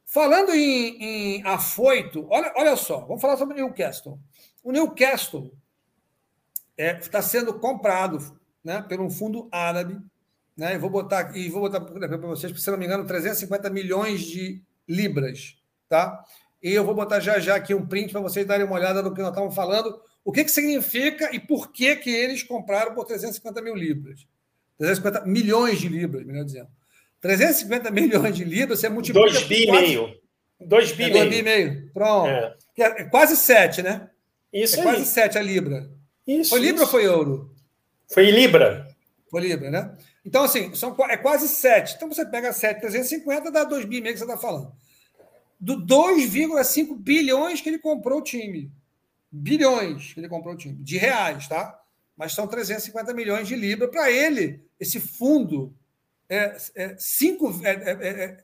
Falando 0.06 0.54
em, 0.54 1.02
em 1.02 1.48
afoito, 1.48 2.28
olha, 2.30 2.54
olha 2.56 2.76
só, 2.76 3.00
vamos 3.00 3.22
falar 3.22 3.38
sobre 3.38 3.54
o 3.56 3.66
Newcastle. 3.66 4.20
O 4.64 4.72
Newcastle 4.72 5.52
está 6.78 6.84
é, 6.84 6.94
tá 6.94 7.22
sendo 7.22 7.54
comprado 7.60 8.20
né, 8.64 8.82
por 8.82 9.00
um 9.00 9.10
fundo 9.10 9.48
árabe, 9.52 10.00
né, 10.56 10.78
vou 10.78 10.90
botar 10.90 11.36
e 11.36 11.50
vou 11.50 11.62
botar 11.62 11.80
para 11.80 12.18
vocês, 12.18 12.62
se 12.62 12.70
não 12.70 12.78
me 12.78 12.86
engano, 12.86 13.06
350 13.06 13.70
milhões 13.70 14.22
de 14.22 14.62
libras, 14.88 15.56
tá? 15.88 16.24
E 16.62 16.72
eu 16.72 16.86
vou 16.86 16.94
botar 16.94 17.20
já 17.20 17.40
já 17.40 17.56
aqui 17.56 17.74
um 17.74 17.86
print 17.86 18.12
para 18.12 18.22
vocês 18.22 18.46
darem 18.46 18.66
uma 18.66 18.76
olhada 18.76 19.02
no 19.02 19.14
que 19.14 19.22
nós 19.22 19.32
estamos 19.32 19.56
falando, 19.56 20.00
o 20.24 20.32
que, 20.32 20.44
que 20.44 20.52
significa 20.52 21.34
e 21.34 21.40
por 21.40 21.72
que, 21.72 21.96
que 21.96 22.10
eles 22.10 22.44
compraram 22.44 22.94
por 22.94 23.06
350 23.06 23.62
mil 23.62 23.76
libras. 23.76 24.28
350 24.78 25.26
milhões 25.26 25.80
de 25.80 25.90
libras, 25.90 26.26
melhor 26.26 26.46
dizendo. 26.46 26.70
350 27.20 27.92
milhões 27.92 28.36
de 28.36 28.44
libras, 28.44 28.80
você 28.80 28.90
multiplica. 28.90 29.32
2 29.32 29.44
bi 29.44 29.64
e 29.64 29.72
meio. 29.72 30.22
2 30.60 30.92
bi 30.94 31.04
e 31.04 31.12
meio. 31.12 31.30
bi 31.30 31.44
meio. 31.44 31.92
Pronto. 31.94 32.28
É. 32.28 32.56
é 32.78 33.04
quase 33.06 33.36
7, 33.36 33.82
né? 33.82 34.10
Isso 34.52 34.76
é 34.76 34.80
aí. 34.80 34.84
quase 34.84 35.06
7 35.06 35.38
a 35.38 35.42
libra. 35.42 35.90
Isso. 36.28 36.50
Foi 36.52 36.60
libra 36.60 36.84
isso. 36.84 36.86
ou 36.86 36.90
foi 36.90 37.06
euro? 37.06 37.56
Foi 38.12 38.30
libra. 38.30 38.88
Foi 39.30 39.42
libra, 39.42 39.72
né? 39.72 39.98
Então, 40.24 40.44
assim, 40.44 40.74
são, 40.76 40.96
é 41.10 41.18
quase 41.18 41.48
7. 41.48 41.96
Então, 41.96 42.08
você 42.08 42.26
pega 42.26 42.54
7, 42.54 42.80
350, 42.80 43.52
dá 43.52 43.64
2 43.64 43.86
bi 43.86 44.02
meio 44.02 44.14
que 44.14 44.20
você 44.20 44.26
está 44.26 44.38
falando. 44.38 44.72
Do 45.60 45.78
2,5 45.86 46.96
bilhões 46.96 47.62
que 47.62 47.70
ele 47.70 47.80
comprou 47.80 48.20
o 48.20 48.24
time. 48.24 48.72
Bilhões 49.32 50.14
que 50.14 50.20
ele 50.20 50.30
comprou 50.30 50.54
o 50.54 50.58
time. 50.58 50.76
De 50.84 50.98
reais, 50.98 51.48
tá? 51.48 51.80
Mas 52.16 52.34
são 52.34 52.48
350 52.48 53.14
milhões 53.14 53.48
de 53.48 53.56
libras. 53.56 53.90
Para 53.90 54.12
ele, 54.12 54.64
esse 54.80 55.00
fundo 55.00 55.74
é, 56.30 56.58
é, 56.76 56.96
cinco, 56.98 57.54
é, 57.64 57.72
é, 57.72 57.92
é, 57.92 58.24
é 58.24 58.38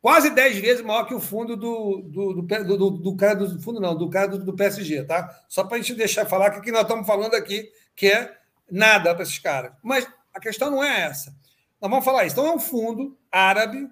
quase 0.00 0.30
10 0.30 0.58
vezes 0.58 0.84
maior 0.84 1.04
que 1.04 1.14
o 1.14 1.20
fundo 1.20 1.56
do, 1.56 2.02
do, 2.02 2.42
do, 2.42 2.76
do, 2.76 2.90
do 2.90 3.16
cara 3.16 3.34
do 3.34 3.60
fundo, 3.62 3.80
não, 3.80 3.96
do 3.96 4.10
cara 4.10 4.26
do, 4.26 4.44
do 4.44 4.54
PSG, 4.54 5.04
tá? 5.04 5.30
Só 5.48 5.62
para 5.62 5.76
a 5.76 5.80
gente 5.80 5.94
deixar 5.94 6.26
falar 6.26 6.50
que, 6.50 6.60
que 6.60 6.72
nós 6.72 6.82
estamos 6.82 7.06
falando 7.06 7.34
aqui, 7.34 7.70
que 7.94 8.08
é 8.08 8.36
nada 8.70 9.14
para 9.14 9.22
esses 9.22 9.38
caras. 9.38 9.72
Mas 9.82 10.06
a 10.34 10.40
questão 10.40 10.70
não 10.70 10.82
é 10.82 11.02
essa. 11.02 11.34
Nós 11.80 11.90
vamos 11.90 12.04
falar 12.04 12.24
isso. 12.24 12.34
Então, 12.34 12.46
é 12.46 12.54
um 12.54 12.60
fundo 12.60 13.16
árabe, 13.30 13.88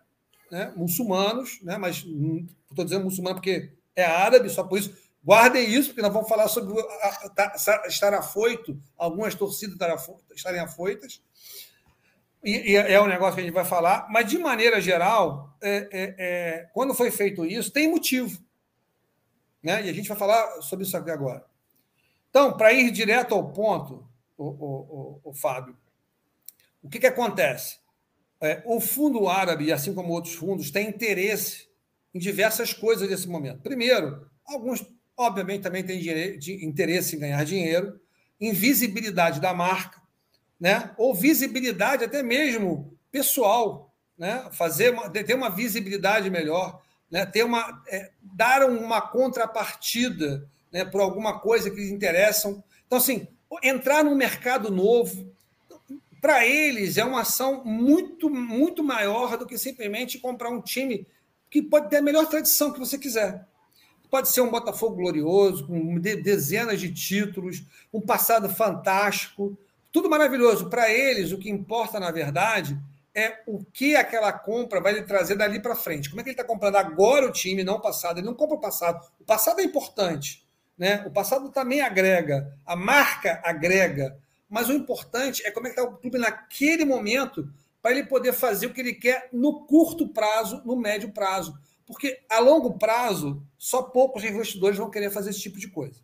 né, 0.51 0.73
muçulmanos, 0.77 1.61
né, 1.63 1.77
mas 1.77 2.05
estou 2.71 2.85
dizendo 2.85 3.05
muçulmano 3.05 3.37
porque 3.37 3.73
é 3.97 4.05
árabe, 4.05 4.49
só 4.49 4.65
por 4.65 4.79
isso. 4.79 4.97
Guardem 5.23 5.69
isso, 5.69 5.89
porque 5.89 6.01
nós 6.01 6.13
vamos 6.13 6.29
falar 6.29 6.49
sobre 6.49 6.75
estar 7.87 8.15
afoito, 8.15 8.81
algumas 8.97 9.35
torcidas 9.35 9.77
estarem 10.35 10.61
afoitas. 10.61 11.21
E, 12.43 12.73
e, 12.73 12.77
é 12.77 13.01
um 13.01 13.07
negócio 13.07 13.35
que 13.35 13.41
a 13.41 13.45
gente 13.45 13.53
vai 13.53 13.67
falar, 13.67 14.09
mas 14.11 14.27
de 14.27 14.39
maneira 14.39 14.81
geral, 14.81 15.55
é, 15.61 15.89
é, 15.93 16.15
é, 16.19 16.71
quando 16.73 16.95
foi 16.95 17.11
feito 17.11 17.45
isso, 17.45 17.71
tem 17.71 17.91
motivo. 17.91 18.43
Né? 19.63 19.85
E 19.85 19.91
a 19.91 19.93
gente 19.93 20.09
vai 20.09 20.17
falar 20.17 20.63
sobre 20.63 20.87
isso 20.87 20.97
aqui 20.97 21.11
agora. 21.11 21.45
Então, 22.31 22.57
para 22.57 22.73
ir 22.73 22.91
direto 22.91 23.35
ao 23.35 23.53
ponto, 23.53 24.09
o, 24.39 24.47
o, 24.47 25.21
o, 25.25 25.31
o 25.31 25.35
Fábio, 25.35 25.77
o 26.83 26.89
que, 26.89 26.99
que 26.99 27.07
acontece? 27.07 27.79
É, 28.41 28.63
o 28.65 28.81
fundo 28.81 29.29
árabe, 29.29 29.73
assim 29.73 29.95
como 29.95 30.13
outros 30.13 30.35
fundos, 30.35 30.71
tem 30.71 30.89
interesse 30.89 31.69
em 32.15 32.19
diversas 32.19 32.73
coisas 32.73 33.09
nesse 33.09 33.29
momento. 33.29 33.61
Primeiro, 33.61 34.27
alguns, 34.47 34.85
obviamente, 35.17 35.63
também 35.63 35.85
têm 35.85 36.01
interesse 36.63 37.17
em 37.17 37.21
ganhar 37.21 37.45
dinheiro, 37.45 38.01
em 38.41 38.53
visibilidade 38.53 39.41
da 39.41 39.53
marca, 39.53 40.01
né? 40.59 40.93
ou 40.97 41.15
visibilidade 41.15 42.05
até 42.05 42.23
mesmo 42.23 42.97
pessoal. 43.13 43.95
né? 44.17 44.49
fazer 44.53 44.93
uma, 44.93 45.09
ter 45.11 45.35
uma 45.35 45.51
visibilidade 45.51 46.31
melhor, 46.31 46.83
né? 47.11 47.27
ter 47.27 47.43
uma, 47.43 47.83
é, 47.89 48.11
dar 48.23 48.69
uma 48.69 49.01
contrapartida 49.01 50.49
né? 50.73 50.85
por 50.85 51.01
alguma 51.01 51.41
coisa 51.41 51.71
que 51.71 51.77
lhes 51.77 51.91
interessam. 51.91 52.65
Então, 52.87 52.99
assim, 52.99 53.29
entrar 53.63 54.03
num 54.03 54.15
mercado 54.15 54.71
novo, 54.71 55.31
para 56.21 56.47
eles 56.47 56.99
é 56.99 57.05
uma 57.05 57.23
ação 57.23 57.65
muito, 57.65 58.29
muito 58.29 58.85
maior 58.85 59.37
do 59.37 59.47
que 59.47 59.57
simplesmente 59.57 60.19
comprar 60.19 60.51
um 60.51 60.61
time 60.61 61.07
que 61.51 61.63
pode 61.63 61.89
ter 61.89 61.97
a 61.97 62.03
melhor 62.03 62.27
tradição 62.27 62.73
que 62.73 62.79
você 62.79 62.99
quiser. 62.99 63.47
Pode 64.11 64.29
ser 64.29 64.41
um 64.41 64.51
Botafogo 64.51 64.97
glorioso, 64.97 65.67
com 65.67 65.99
dezenas 65.99 66.81
de 66.81 66.93
títulos, 66.93 67.65
um 67.93 68.01
passado 68.01 68.49
fantástico, 68.49 69.57
tudo 69.93 70.11
maravilhoso. 70.11 70.69
Para 70.69 70.91
eles, 70.91 71.33
o 71.33 71.39
que 71.39 71.49
importa, 71.49 72.01
na 72.01 72.11
verdade, 72.11 72.79
é 73.15 73.41
o 73.47 73.65
que 73.65 73.97
aquela 73.97 74.33
compra 74.33 74.81
vai 74.81 74.93
lhe 74.93 75.03
trazer 75.03 75.37
dali 75.37 75.61
para 75.61 75.77
frente. 75.77 76.11
Como 76.11 76.21
é 76.21 76.25
que 76.25 76.31
ele 76.31 76.35
está 76.35 76.45
comprando 76.45 76.77
agora 76.77 77.27
o 77.27 77.33
time, 77.33 77.65
não 77.65 77.77
o 77.77 77.81
passado? 77.81 78.19
Ele 78.19 78.27
não 78.27 78.35
compra 78.35 78.57
o 78.57 78.61
passado. 78.61 79.05
O 79.21 79.25
passado 79.25 79.61
é 79.61 79.65
importante. 79.65 80.45
Né? 80.77 81.05
O 81.07 81.11
passado 81.11 81.51
também 81.51 81.83
agrega, 81.83 82.57
a 82.65 82.75
marca 82.75 83.41
agrega. 83.45 84.19
Mas 84.51 84.69
o 84.69 84.73
importante 84.73 85.47
é 85.47 85.51
como 85.53 85.69
é 85.69 85.71
que 85.71 85.79
está 85.79 85.89
o 85.89 85.97
clube 85.97 86.19
naquele 86.19 86.85
momento 86.85 87.49
para 87.81 87.93
ele 87.93 88.05
poder 88.05 88.33
fazer 88.33 88.67
o 88.67 88.75
que 88.75 88.81
ele 88.81 88.93
quer 88.93 89.29
no 89.33 89.65
curto 89.65 90.09
prazo, 90.09 90.61
no 90.67 90.77
médio 90.77 91.13
prazo. 91.13 91.57
Porque 91.87 92.21
a 92.29 92.41
longo 92.41 92.77
prazo, 92.77 93.43
só 93.57 93.83
poucos 93.83 94.25
investidores 94.25 94.77
vão 94.77 94.91
querer 94.91 95.11
fazer 95.11 95.31
esse 95.31 95.41
tipo 95.41 95.59
de 95.59 95.69
coisa. 95.69 96.01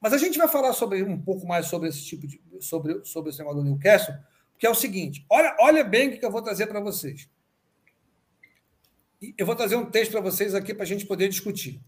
Mas 0.00 0.12
a 0.12 0.18
gente 0.18 0.38
vai 0.38 0.46
falar 0.46 0.72
sobre 0.74 1.02
um 1.02 1.20
pouco 1.20 1.46
mais 1.46 1.66
sobre 1.66 1.88
esse 1.88 2.04
tipo 2.04 2.26
de 2.26 2.40
sobre, 2.60 3.04
sobre 3.04 3.30
esse 3.30 3.38
negócio 3.38 3.62
do 3.62 3.68
Newcastle, 3.68 4.14
que 4.58 4.66
é 4.66 4.70
o 4.70 4.74
seguinte: 4.74 5.24
olha, 5.28 5.56
olha 5.60 5.82
bem 5.82 6.08
o 6.08 6.18
que 6.18 6.24
eu 6.24 6.30
vou 6.30 6.42
trazer 6.42 6.66
para 6.66 6.80
vocês. 6.80 7.28
Eu 9.36 9.44
vou 9.44 9.54
trazer 9.54 9.76
um 9.76 9.90
texto 9.90 10.12
para 10.12 10.20
vocês 10.20 10.54
aqui 10.54 10.72
para 10.72 10.84
a 10.84 10.86
gente 10.86 11.04
poder 11.04 11.28
discutir. 11.28 11.80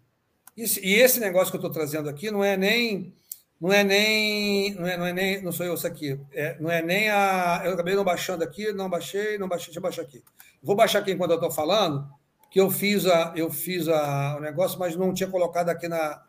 e 0.57 0.95
esse 0.95 1.18
negócio 1.18 1.51
que 1.51 1.57
eu 1.57 1.61
estou 1.61 1.72
trazendo 1.72 2.09
aqui 2.09 2.30
não 2.30 2.45
é 2.45 2.57
nem 2.57 3.14
não 3.62 3.72
é 3.72 3.82
nem 3.82 4.74
não 4.74 4.86
é, 4.86 4.96
não 4.98 5.06
é 5.06 5.12
nem 5.12 5.40
não 5.40 5.52
sou 5.52 5.64
eu 5.64 5.74
isso 5.74 5.86
aqui 5.86 6.20
é, 6.32 6.58
não 6.60 6.70
é 6.70 6.82
nem 6.82 7.08
a 7.08 7.62
eu 7.64 7.72
acabei 7.72 7.94
não 7.94 8.04
baixando 8.04 8.44
aqui 8.44 8.72
não 8.72 8.90
baixei 8.90 9.38
não 9.38 9.48
baixei 9.48 9.68
deixa 9.68 9.78
eu 9.78 9.82
baixar 9.82 10.02
aqui 10.02 10.22
vou 10.62 10.76
baixar 10.76 10.98
aqui 10.98 11.12
enquanto 11.12 11.30
eu 11.30 11.36
estou 11.36 11.50
falando 11.50 12.06
que 12.52 12.60
eu 12.60 12.70
fiz 12.70 13.06
a 13.06 13.32
eu 13.34 13.50
fiz 13.50 13.88
a, 13.88 14.36
o 14.36 14.40
negócio, 14.40 14.78
mas 14.78 14.94
não 14.94 15.14
tinha 15.14 15.28
colocado 15.28 15.70
aqui 15.70 15.88
na. 15.88 16.22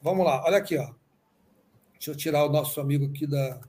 Vamos 0.00 0.24
lá, 0.24 0.42
olha 0.46 0.56
aqui, 0.56 0.78
ó. 0.78 0.88
Deixa 1.92 2.10
eu 2.10 2.16
tirar 2.16 2.46
o 2.46 2.48
nosso 2.48 2.80
amigo 2.80 3.04
aqui 3.04 3.26
da. 3.26 3.60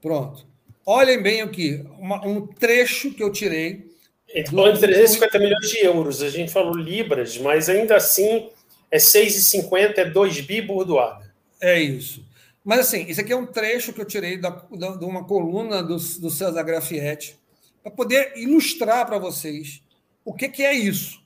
Pronto. 0.00 0.48
Olhem 0.84 1.22
bem 1.22 1.42
aqui, 1.42 1.86
uma, 1.98 2.26
um 2.26 2.46
trecho 2.46 3.12
que 3.12 3.22
eu 3.22 3.30
tirei. 3.30 3.92
Ele 4.26 4.46
falou 4.46 4.72
de 4.72 4.80
350 4.80 5.38
milhões 5.38 5.68
de 5.68 5.84
euros, 5.84 6.22
a 6.22 6.30
gente 6.30 6.50
falou 6.50 6.74
libras, 6.74 7.36
mas 7.36 7.68
ainda 7.68 7.96
assim 7.96 8.48
é 8.92 8.98
6,50, 8.98 9.96
é 9.96 10.04
2 10.04 10.40
bi 10.42 10.60
bordoada. 10.60 11.34
É 11.58 11.80
isso. 11.80 12.24
Mas 12.62 12.80
assim, 12.80 13.06
isso 13.08 13.20
aqui 13.20 13.32
é 13.32 13.36
um 13.36 13.46
trecho 13.46 13.92
que 13.92 14.00
eu 14.00 14.04
tirei 14.04 14.36
da, 14.36 14.50
da, 14.50 14.96
de 14.96 15.04
uma 15.04 15.24
coluna 15.24 15.82
do, 15.82 15.96
do 15.96 16.30
César 16.30 16.62
Grafietti, 16.62 17.40
para 17.82 17.90
poder 17.90 18.34
ilustrar 18.36 19.06
para 19.06 19.18
vocês 19.18 19.82
o 20.24 20.34
que, 20.34 20.48
que 20.48 20.62
é 20.62 20.74
isso. 20.74 21.20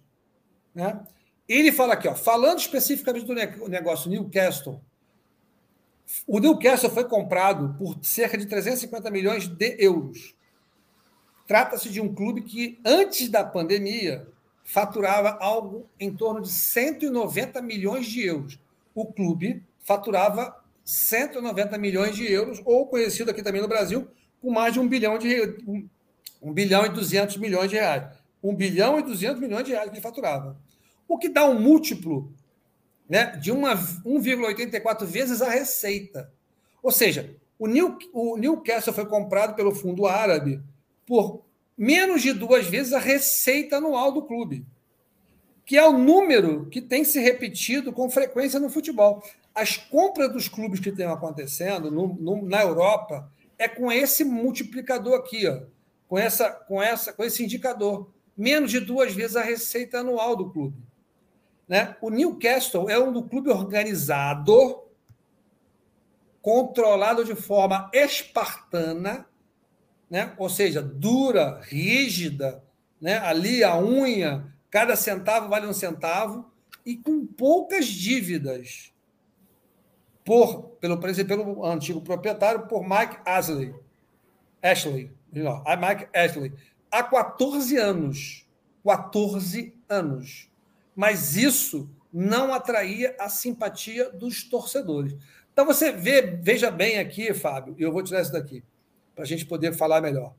Né? 0.72 0.98
Ele 1.48 1.72
fala 1.72 1.94
aqui, 1.94 2.08
ó, 2.08 2.14
falando 2.14 2.60
especificamente 2.60 3.26
do 3.26 3.68
negócio 3.68 4.08
Newcastle, 4.08 4.80
o 6.24 6.38
Newcastle 6.38 6.88
foi 6.88 7.04
comprado 7.04 7.74
por 7.76 7.98
cerca 8.00 8.38
de 8.38 8.46
350 8.46 9.10
milhões 9.10 9.48
de 9.48 9.76
euros. 9.78 10.34
Trata-se 11.48 11.90
de 11.90 12.00
um 12.00 12.14
clube 12.14 12.42
que, 12.42 12.80
antes 12.84 13.28
da 13.28 13.44
pandemia, 13.44 14.26
faturava 14.66 15.38
algo 15.40 15.88
em 15.98 16.12
torno 16.12 16.42
de 16.42 16.48
190 16.50 17.62
milhões 17.62 18.04
de 18.06 18.26
euros. 18.26 18.58
O 18.92 19.06
clube 19.06 19.62
faturava 19.80 20.60
190 20.84 21.78
milhões 21.78 22.16
de 22.16 22.30
euros, 22.30 22.60
ou 22.64 22.86
conhecido 22.86 23.30
aqui 23.30 23.44
também 23.44 23.62
no 23.62 23.68
Brasil, 23.68 24.08
com 24.42 24.50
mais 24.50 24.74
de 24.74 24.80
um 24.80 24.88
bilhão 24.88 25.18
de, 25.18 25.56
1 26.42 26.52
bilhão 26.52 26.84
e 26.84 26.88
200 26.88 27.36
milhões 27.36 27.70
de 27.70 27.76
reais. 27.76 28.16
1 28.42 28.54
bilhão 28.56 28.98
e 28.98 29.02
200 29.04 29.40
milhões 29.40 29.64
de 29.64 29.70
reais 29.70 29.88
que 29.88 29.94
ele 29.94 30.02
faturava. 30.02 30.58
O 31.06 31.16
que 31.16 31.28
dá 31.28 31.48
um 31.48 31.60
múltiplo 31.60 32.32
né, 33.08 33.36
de 33.36 33.52
1,84 33.52 35.04
vezes 35.04 35.40
a 35.40 35.48
receita. 35.48 36.32
Ou 36.82 36.90
seja, 36.90 37.36
o, 37.56 37.68
New, 37.68 37.96
o 38.12 38.36
Newcastle 38.36 38.92
foi 38.92 39.06
comprado 39.06 39.54
pelo 39.54 39.72
fundo 39.72 40.06
árabe 40.06 40.60
por 41.06 41.45
menos 41.76 42.22
de 42.22 42.32
duas 42.32 42.66
vezes 42.66 42.92
a 42.92 42.98
receita 42.98 43.76
anual 43.76 44.12
do 44.12 44.22
clube, 44.22 44.64
que 45.64 45.76
é 45.76 45.86
o 45.86 45.98
número 45.98 46.66
que 46.66 46.80
tem 46.80 47.04
se 47.04 47.18
repetido 47.18 47.92
com 47.92 48.08
frequência 48.08 48.58
no 48.58 48.70
futebol. 48.70 49.22
As 49.54 49.76
compras 49.76 50.32
dos 50.32 50.48
clubes 50.48 50.80
que 50.80 50.90
estão 50.90 51.12
acontecendo 51.12 51.90
no, 51.90 52.08
no, 52.14 52.42
na 52.42 52.62
Europa 52.62 53.30
é 53.58 53.66
com 53.66 53.90
esse 53.90 54.24
multiplicador 54.24 55.14
aqui, 55.14 55.46
ó, 55.48 55.62
com, 56.08 56.18
essa, 56.18 56.50
com, 56.50 56.82
essa, 56.82 57.12
com 57.12 57.24
esse 57.24 57.42
indicador. 57.42 58.10
Menos 58.36 58.70
de 58.70 58.80
duas 58.80 59.12
vezes 59.12 59.34
a 59.34 59.42
receita 59.42 60.00
anual 60.00 60.36
do 60.36 60.50
clube. 60.50 60.76
Né? 61.66 61.96
O 62.00 62.10
Newcastle 62.10 62.88
é 62.88 62.98
um 62.98 63.12
do 63.12 63.22
clube 63.22 63.50
organizado, 63.50 64.84
controlado 66.40 67.24
de 67.24 67.34
forma 67.34 67.90
espartana, 67.92 69.26
né? 70.10 70.32
ou 70.38 70.48
seja, 70.48 70.80
dura, 70.82 71.60
rígida, 71.62 72.62
né? 73.00 73.18
ali 73.18 73.62
a 73.64 73.78
unha, 73.78 74.52
cada 74.70 74.96
centavo 74.96 75.48
vale 75.48 75.66
um 75.66 75.72
centavo, 75.72 76.50
e 76.84 76.96
com 76.96 77.26
poucas 77.26 77.86
dívidas. 77.86 78.92
Por, 80.24 80.70
pelo, 80.80 80.98
pelo 80.98 81.64
antigo 81.64 82.00
proprietário, 82.00 82.66
por 82.66 82.82
Mike 82.82 83.18
Ashley. 83.24 83.74
Ashley 84.60 85.16
a 85.64 85.76
Mike 85.76 86.08
Ashley, 86.14 86.52
há 86.90 87.02
14 87.02 87.76
anos. 87.76 88.46
14 88.84 89.74
anos. 89.88 90.48
Mas 90.94 91.36
isso 91.36 91.90
não 92.12 92.54
atraía 92.54 93.14
a 93.18 93.28
simpatia 93.28 94.10
dos 94.10 94.44
torcedores. 94.44 95.14
Então 95.52 95.66
você 95.66 95.92
vê, 95.92 96.22
veja 96.22 96.70
bem 96.70 96.98
aqui, 96.98 97.34
Fábio, 97.34 97.74
e 97.78 97.82
eu 97.82 97.92
vou 97.92 98.02
tirar 98.02 98.22
isso 98.22 98.32
daqui, 98.32 98.62
para 99.16 99.24
a 99.24 99.26
gente 99.26 99.46
poder 99.46 99.72
falar 99.72 100.02
melhor. 100.02 100.34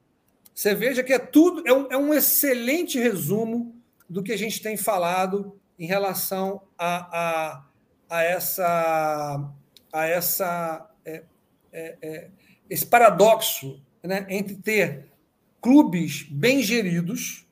Você 0.54 0.74
veja 0.74 1.04
que 1.04 1.12
é 1.12 1.20
tudo, 1.20 1.68
é 1.68 1.74
um, 1.74 1.88
é 1.92 1.98
um 1.98 2.14
excelente 2.14 3.00
resumo 3.00 3.76
do 4.08 4.24
que 4.24 4.32
a 4.32 4.38
gente 4.38 4.62
tem 4.62 4.78
falado 4.78 5.60
em 5.78 5.88
relação 5.88 6.62
a, 6.78 7.20
a, 7.20 7.66
a 8.10 8.24
essa, 8.24 9.52
a 9.92 10.06
essa 10.06 10.90
é, 11.04 11.24
é, 11.74 11.98
é, 12.02 12.30
esse 12.70 12.86
paradoxo 12.86 13.82
né, 14.04 14.26
entre 14.30 14.56
ter 14.56 15.12
clubes 15.62 16.24
bem 16.30 16.62
geridos, 16.62 17.46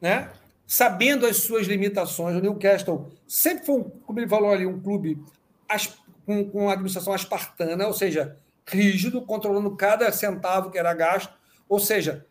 né, 0.00 0.32
sabendo 0.66 1.26
as 1.26 1.36
suas 1.38 1.66
limitações. 1.66 2.36
O 2.36 2.40
Newcastle 2.40 3.10
sempre 3.26 3.66
foi, 3.66 3.76
um, 3.76 3.84
como 3.84 4.18
ele 4.18 4.28
falou 4.28 4.50
ali, 4.50 4.66
um 4.66 4.80
clube 4.80 5.22
com, 6.24 6.50
com 6.50 6.70
administração 6.70 7.14
espartana, 7.14 7.86
ou 7.86 7.92
seja, 7.92 8.36
rígido, 8.66 9.22
controlando 9.22 9.76
cada 9.76 10.10
centavo 10.12 10.70
que 10.70 10.78
era 10.78 10.94
gasto, 10.94 11.32
ou 11.68 11.78
seja, 11.78 12.26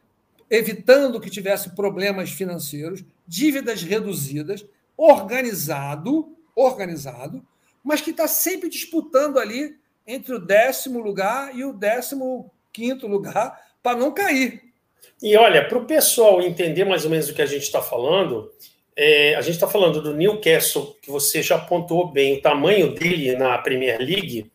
evitando 0.50 1.20
que 1.20 1.30
tivesse 1.30 1.76
problemas 1.76 2.30
financeiros, 2.32 3.04
dívidas 3.28 3.84
reduzidas, 3.84 4.66
organizado, 4.98 6.36
organizado, 6.56 7.46
mas 7.84 8.02
que 8.02 8.12
está 8.12 8.28
sempre 8.28 8.70
disputando 8.70 9.40
ali 9.40 9.78
entre 10.06 10.36
o 10.36 10.40
décimo 10.40 11.00
lugar 11.00 11.56
e 11.56 11.64
o 11.64 11.74
décimo 11.74 12.52
quinto 12.72 13.08
lugar 13.08 13.58
para 13.82 13.98
não 13.98 14.14
cair. 14.14 14.62
E 15.22 15.36
olha, 15.38 15.68
para 15.68 15.78
o 15.78 15.86
pessoal 15.86 16.42
entender 16.42 16.84
mais 16.84 17.06
ou 17.06 17.12
menos 17.12 17.30
o 17.30 17.34
que 17.34 17.42
a 17.42 17.46
gente 17.46 17.64
está 17.64 17.82
falando, 17.82 18.52
é, 18.96 19.36
a 19.36 19.42
gente 19.42 19.54
está 19.54 19.68
falando 19.68 20.02
do 20.02 20.14
Newcastle, 20.14 20.96
que 21.02 21.10
você 21.10 21.42
já 21.42 21.56
apontou 21.56 22.12
bem 22.12 22.38
o 22.38 22.42
tamanho 22.42 22.94
dele 22.94 23.36
na 23.36 23.58
Premier 23.58 24.00
League. 24.00 24.51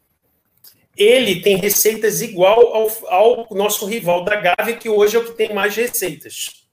Ele 0.97 1.43
tem 1.43 1.57
receitas 1.57 2.23
igual 2.23 2.75
ao, 2.75 2.91
ao 3.07 3.47
nosso 3.51 3.87
rival 3.87 4.25
da 4.25 4.37
Gávea, 4.37 4.77
que 4.77 4.89
hoje 4.89 5.17
é 5.17 5.21
o 5.21 5.25
que 5.25 5.33
tem 5.33 5.53
mais 5.53 5.77
receitas. 5.77 6.67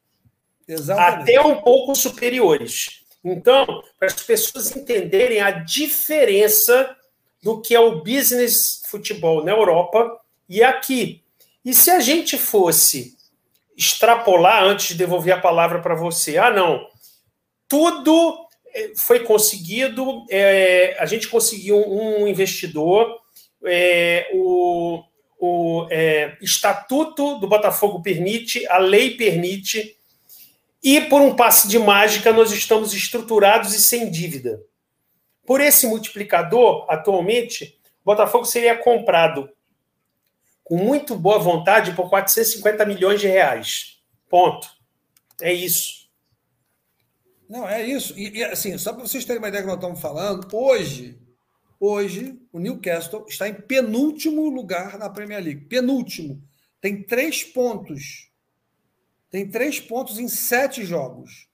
Exatamente. 0.68 1.22
Até 1.22 1.42
um 1.42 1.62
pouco 1.62 1.94
superiores. 1.96 3.04
Então, 3.24 3.66
para 3.98 4.08
as 4.08 4.22
pessoas 4.22 4.76
entenderem 4.76 5.42
a 5.42 5.52
diferença 5.52 6.96
do 7.42 7.62
que 7.62 7.76
é 7.76 7.80
o 7.80 8.02
business 8.02 8.82
futebol 8.90 9.44
na 9.44 9.52
Europa 9.52 10.20
e 10.48 10.64
aqui. 10.64 11.24
E 11.64 11.74
se 11.74 11.90
a 11.90 12.00
gente 12.00 12.38
fosse 12.38 13.18
extrapolar 13.76 14.64
antes 14.64 14.90
de 14.90 14.96
devolver 14.96 15.34
a 15.34 15.42
palavra 15.42 15.82
para 15.82 15.96
você, 15.96 16.38
ah, 16.38 16.52
não, 16.52 16.88
tudo 17.68 18.46
eh, 18.74 18.92
foi 18.96 19.22
conseguido, 19.22 20.26
é, 20.30 20.96
a 21.00 21.06
gente 21.06 21.28
conseguiu 21.28 21.78
um 21.78 22.28
investidor, 22.28 23.20
é, 23.66 24.30
o, 24.34 25.04
o 25.40 25.88
é, 25.90 26.38
estatuto 26.42 27.40
do 27.40 27.48
Botafogo 27.48 28.02
permite, 28.02 28.66
a 28.68 28.78
lei 28.78 29.16
permite, 29.18 29.98
e 30.84 31.02
por 31.02 31.22
um 31.22 31.36
passe 31.36 31.68
de 31.68 31.80
mágica 31.80 32.34
nós 32.34 32.52
estamos 32.52 32.94
estruturados 32.94 33.74
e 33.74 33.82
sem 33.82 34.10
dívida. 34.12 34.62
Por 35.46 35.62
esse 35.62 35.88
multiplicador, 35.88 36.86
atualmente, 36.90 37.80
o 38.02 38.06
Botafogo 38.06 38.46
seria 38.46 38.78
comprado 38.78 39.50
com 40.64 40.78
muito 40.78 41.16
boa 41.16 41.40
vontade 41.40 41.94
por 41.94 42.10
450 42.10 42.86
milhões 42.86 43.20
de 43.20 43.28
reais. 43.28 44.00
Ponto. 44.30 44.68
É 45.42 45.54
isso. 45.54 46.10
Não, 47.50 47.68
é 47.68 47.84
isso. 47.84 48.18
E, 48.18 48.38
e 48.38 48.44
assim, 48.44 48.78
só 48.78 48.94
para 48.94 49.06
vocês 49.06 49.26
terem 49.26 49.40
uma 49.42 49.50
ideia 49.50 49.64
que 49.64 49.68
nós 49.68 49.78
estamos 49.78 50.02
falando, 50.02 50.48
hoje, 50.52 51.20
hoje, 51.86 52.40
o 52.54 52.60
Newcastle 52.60 53.26
está 53.28 53.50
em 53.50 53.54
penúltimo 53.54 54.50
lugar 54.50 54.98
na 54.98 55.10
Premier 55.10 55.44
League. 55.44 55.66
Penúltimo. 55.66 56.42
Tem 56.80 57.04
três 57.04 57.44
pontos. 57.44 58.32
Tem 59.30 59.50
três 59.50 59.82
pontos 59.82 60.18
em 60.18 60.30
sete 60.30 60.86
jogos. 60.86 61.50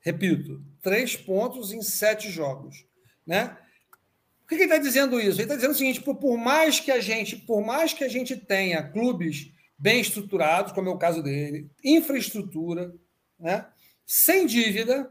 Repito, 0.00 0.62
três 0.82 1.16
pontos 1.16 1.72
em 1.72 1.80
sete 1.80 2.30
jogos. 2.30 2.84
Né? 3.26 3.56
Por 4.42 4.48
que 4.48 4.54
ele 4.56 4.64
está 4.64 4.76
dizendo 4.76 5.18
isso? 5.18 5.36
Ele 5.36 5.44
está 5.44 5.54
dizendo 5.54 5.72
o 5.72 5.76
seguinte: 5.76 6.00
por 6.02 6.36
mais 6.36 6.78
que 6.78 6.90
a 6.90 7.00
gente, 7.00 7.36
por 7.36 7.64
mais 7.64 7.94
que 7.94 8.04
a 8.04 8.08
gente 8.08 8.36
tenha 8.36 8.82
clubes 8.82 9.50
bem 9.78 10.00
estruturados, 10.00 10.72
como 10.72 10.90
é 10.90 10.92
o 10.92 10.98
caso 10.98 11.22
dele, 11.22 11.70
infraestrutura, 11.82 12.94
né? 13.38 13.66
sem 14.04 14.44
dívida, 14.44 15.10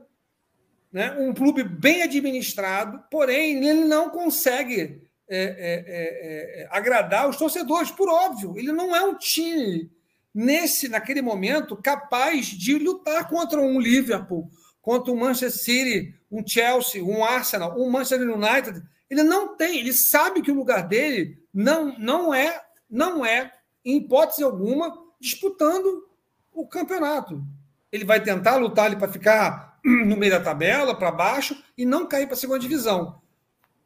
né? 0.91 1.11
um 1.19 1.33
clube 1.33 1.63
bem 1.63 2.01
administrado, 2.01 3.03
porém 3.09 3.63
ele 3.65 3.85
não 3.85 4.09
consegue 4.09 5.01
é, 5.27 5.37
é, 5.37 5.41
é, 5.41 6.61
é, 6.61 6.67
agradar 6.71 7.29
os 7.29 7.37
torcedores, 7.37 7.91
por 7.91 8.09
óbvio. 8.09 8.57
Ele 8.57 8.71
não 8.71 8.95
é 8.95 9.03
um 9.03 9.15
time 9.15 9.91
nesse 10.33 10.87
naquele 10.87 11.21
momento 11.21 11.75
capaz 11.75 12.47
de 12.47 12.77
lutar 12.77 13.27
contra 13.29 13.59
um 13.61 13.79
Liverpool, 13.79 14.49
contra 14.81 15.11
um 15.11 15.17
Manchester 15.17 15.51
City, 15.51 16.15
um 16.31 16.45
Chelsea, 16.45 17.03
um 17.03 17.23
Arsenal, 17.23 17.79
um 17.79 17.89
Manchester 17.89 18.29
United 18.29 18.83
ele 19.09 19.23
não 19.23 19.55
tem, 19.55 19.79
ele 19.79 19.91
sabe 19.91 20.41
que 20.41 20.51
o 20.51 20.55
lugar 20.55 20.87
dele 20.87 21.41
não, 21.53 21.97
não 21.97 22.33
é, 22.33 22.61
não 22.89 23.25
é, 23.25 23.51
em 23.83 23.97
hipótese 23.97 24.43
alguma, 24.43 24.95
disputando 25.19 26.07
o 26.53 26.67
campeonato. 26.67 27.43
Ele 27.91 28.05
vai 28.05 28.21
tentar 28.21 28.57
lutar 28.57 28.95
para 28.97 29.11
ficar 29.11 29.68
no 29.84 30.17
meio 30.17 30.32
da 30.32 30.39
tabela, 30.39 30.95
para 30.95 31.11
baixo, 31.11 31.61
e 31.77 31.86
não 31.86 32.07
cair 32.07 32.25
para 32.25 32.36
a 32.36 32.38
segunda 32.38 32.59
divisão. 32.59 33.21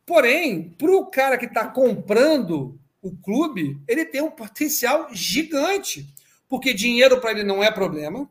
Porém, 0.06 0.70
para 0.78 0.92
o 0.92 1.06
cara 1.06 1.38
que 1.38 1.46
está 1.46 1.68
comprando 1.68 2.80
o 3.02 3.16
clube, 3.16 3.82
ele 3.88 4.06
tem 4.06 4.22
um 4.22 4.32
potencial 4.32 5.08
gigante. 5.12 6.08
Porque 6.50 6.74
dinheiro 6.74 7.20
para 7.20 7.32
ele 7.32 7.44
não 7.44 7.64
é 7.64 7.72
problema. 7.72 8.30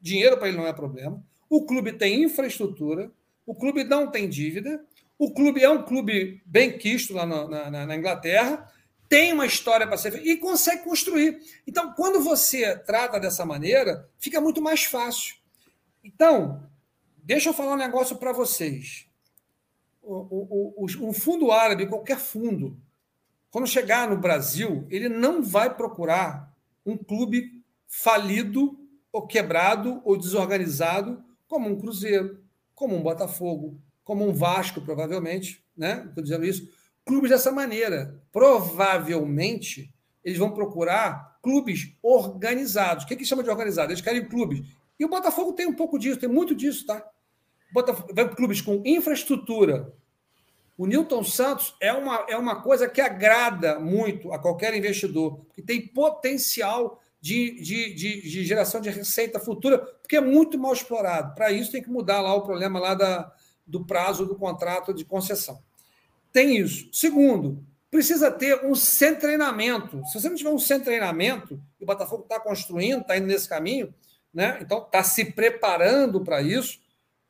Dinheiro 0.00 0.36
para 0.36 0.48
ele 0.48 0.56
não 0.56 0.66
é 0.66 0.72
problema. 0.72 1.22
O 1.48 1.64
clube 1.64 1.92
tem 1.92 2.22
infraestrutura. 2.22 3.10
O 3.46 3.54
clube 3.54 3.84
não 3.84 4.10
tem 4.10 4.28
dívida. 4.28 4.84
O 5.18 5.32
clube 5.32 5.62
é 5.62 5.70
um 5.70 5.82
clube 5.82 6.42
bem 6.44 6.76
quisto 6.76 7.14
lá 7.14 7.24
na, 7.24 7.70
na, 7.70 7.86
na 7.86 7.96
Inglaterra, 7.96 8.68
tem 9.08 9.32
uma 9.32 9.46
história 9.46 9.86
para 9.86 9.96
ser 9.96 10.26
e 10.26 10.36
consegue 10.36 10.82
construir. 10.82 11.38
Então, 11.66 11.92
quando 11.92 12.20
você 12.20 12.76
trata 12.78 13.20
dessa 13.20 13.44
maneira, 13.44 14.08
fica 14.18 14.40
muito 14.40 14.60
mais 14.60 14.84
fácil. 14.84 15.36
Então, 16.02 16.68
deixa 17.22 17.48
eu 17.48 17.54
falar 17.54 17.74
um 17.74 17.78
negócio 17.78 18.16
para 18.16 18.32
vocês. 18.32 19.06
O, 20.02 20.74
o, 20.82 21.08
o, 21.08 21.12
fundo 21.12 21.52
árabe, 21.52 21.86
qualquer 21.86 22.18
fundo, 22.18 22.76
quando 23.50 23.66
chegar 23.66 24.10
no 24.10 24.16
Brasil, 24.16 24.86
ele 24.90 25.08
não 25.08 25.42
vai 25.42 25.74
procurar 25.74 26.52
um 26.84 26.96
clube 26.96 27.62
falido 27.86 28.76
ou 29.12 29.26
quebrado 29.26 30.02
ou 30.04 30.16
desorganizado 30.16 31.22
como 31.46 31.68
um 31.68 31.78
Cruzeiro, 31.78 32.42
como 32.74 32.96
um 32.96 33.02
Botafogo, 33.02 33.80
como 34.02 34.26
um 34.26 34.32
Vasco, 34.32 34.80
provavelmente, 34.80 35.64
né? 35.76 36.04
Estou 36.08 36.22
dizendo 36.22 36.44
isso. 36.44 36.68
Clubes 37.04 37.30
dessa 37.30 37.52
maneira. 37.52 38.20
Provavelmente, 38.32 39.94
eles 40.24 40.38
vão 40.38 40.52
procurar 40.52 41.38
clubes 41.42 41.94
organizados. 42.02 43.04
O 43.04 43.06
que, 43.06 43.16
que 43.16 43.24
chama 43.24 43.42
de 43.42 43.50
organizado? 43.50 43.92
Eles 43.92 44.00
querem 44.00 44.26
clubes. 44.26 44.66
E 44.98 45.04
o 45.04 45.08
Botafogo 45.08 45.52
tem 45.52 45.66
um 45.66 45.74
pouco 45.74 45.98
disso, 45.98 46.18
tem 46.18 46.28
muito 46.28 46.54
disso, 46.54 46.86
tá? 46.86 47.04
Botafogo, 47.72 48.12
vai 48.14 48.28
clubes 48.34 48.60
com 48.60 48.82
infraestrutura. 48.84 49.92
O 50.76 50.86
Newton 50.86 51.22
Santos 51.22 51.74
é 51.80 51.92
uma, 51.92 52.26
é 52.28 52.36
uma 52.36 52.62
coisa 52.62 52.88
que 52.88 53.00
agrada 53.00 53.78
muito 53.78 54.32
a 54.32 54.38
qualquer 54.38 54.74
investidor, 54.74 55.40
que 55.54 55.62
tem 55.62 55.86
potencial 55.86 57.00
de, 57.20 57.60
de, 57.62 57.94
de, 57.94 58.22
de, 58.22 58.44
geração 58.44 58.80
de 58.80 58.90
receita 58.90 59.38
futura, 59.38 59.78
porque 59.78 60.16
é 60.16 60.20
muito 60.20 60.58
mal 60.58 60.72
explorado. 60.72 61.34
Para 61.34 61.52
isso, 61.52 61.70
tem 61.70 61.82
que 61.82 61.90
mudar 61.90 62.20
lá 62.20 62.34
o 62.34 62.42
problema 62.42 62.80
lá 62.80 62.94
da, 62.94 63.32
do 63.64 63.84
prazo 63.84 64.26
do 64.26 64.34
contrato 64.34 64.92
de 64.92 65.04
concessão. 65.04 65.62
Tem 66.32 66.56
isso. 66.56 66.88
Segundo, 66.92 67.64
precisa 67.88 68.30
ter 68.30 68.64
um 68.64 68.74
centro 68.74 69.20
treinamento. 69.20 70.02
Se 70.06 70.20
você 70.20 70.28
não 70.28 70.36
tiver 70.36 70.50
um 70.50 70.58
centro 70.58 70.86
treinamento, 70.86 71.62
e 71.78 71.84
o 71.84 71.86
Botafogo 71.86 72.24
está 72.24 72.40
construindo, 72.40 73.02
está 73.02 73.16
indo 73.16 73.26
nesse 73.26 73.48
caminho, 73.48 73.94
né? 74.34 74.58
então 74.60 74.78
está 74.78 75.04
se 75.04 75.26
preparando 75.26 76.24
para 76.24 76.42
isso, 76.42 76.80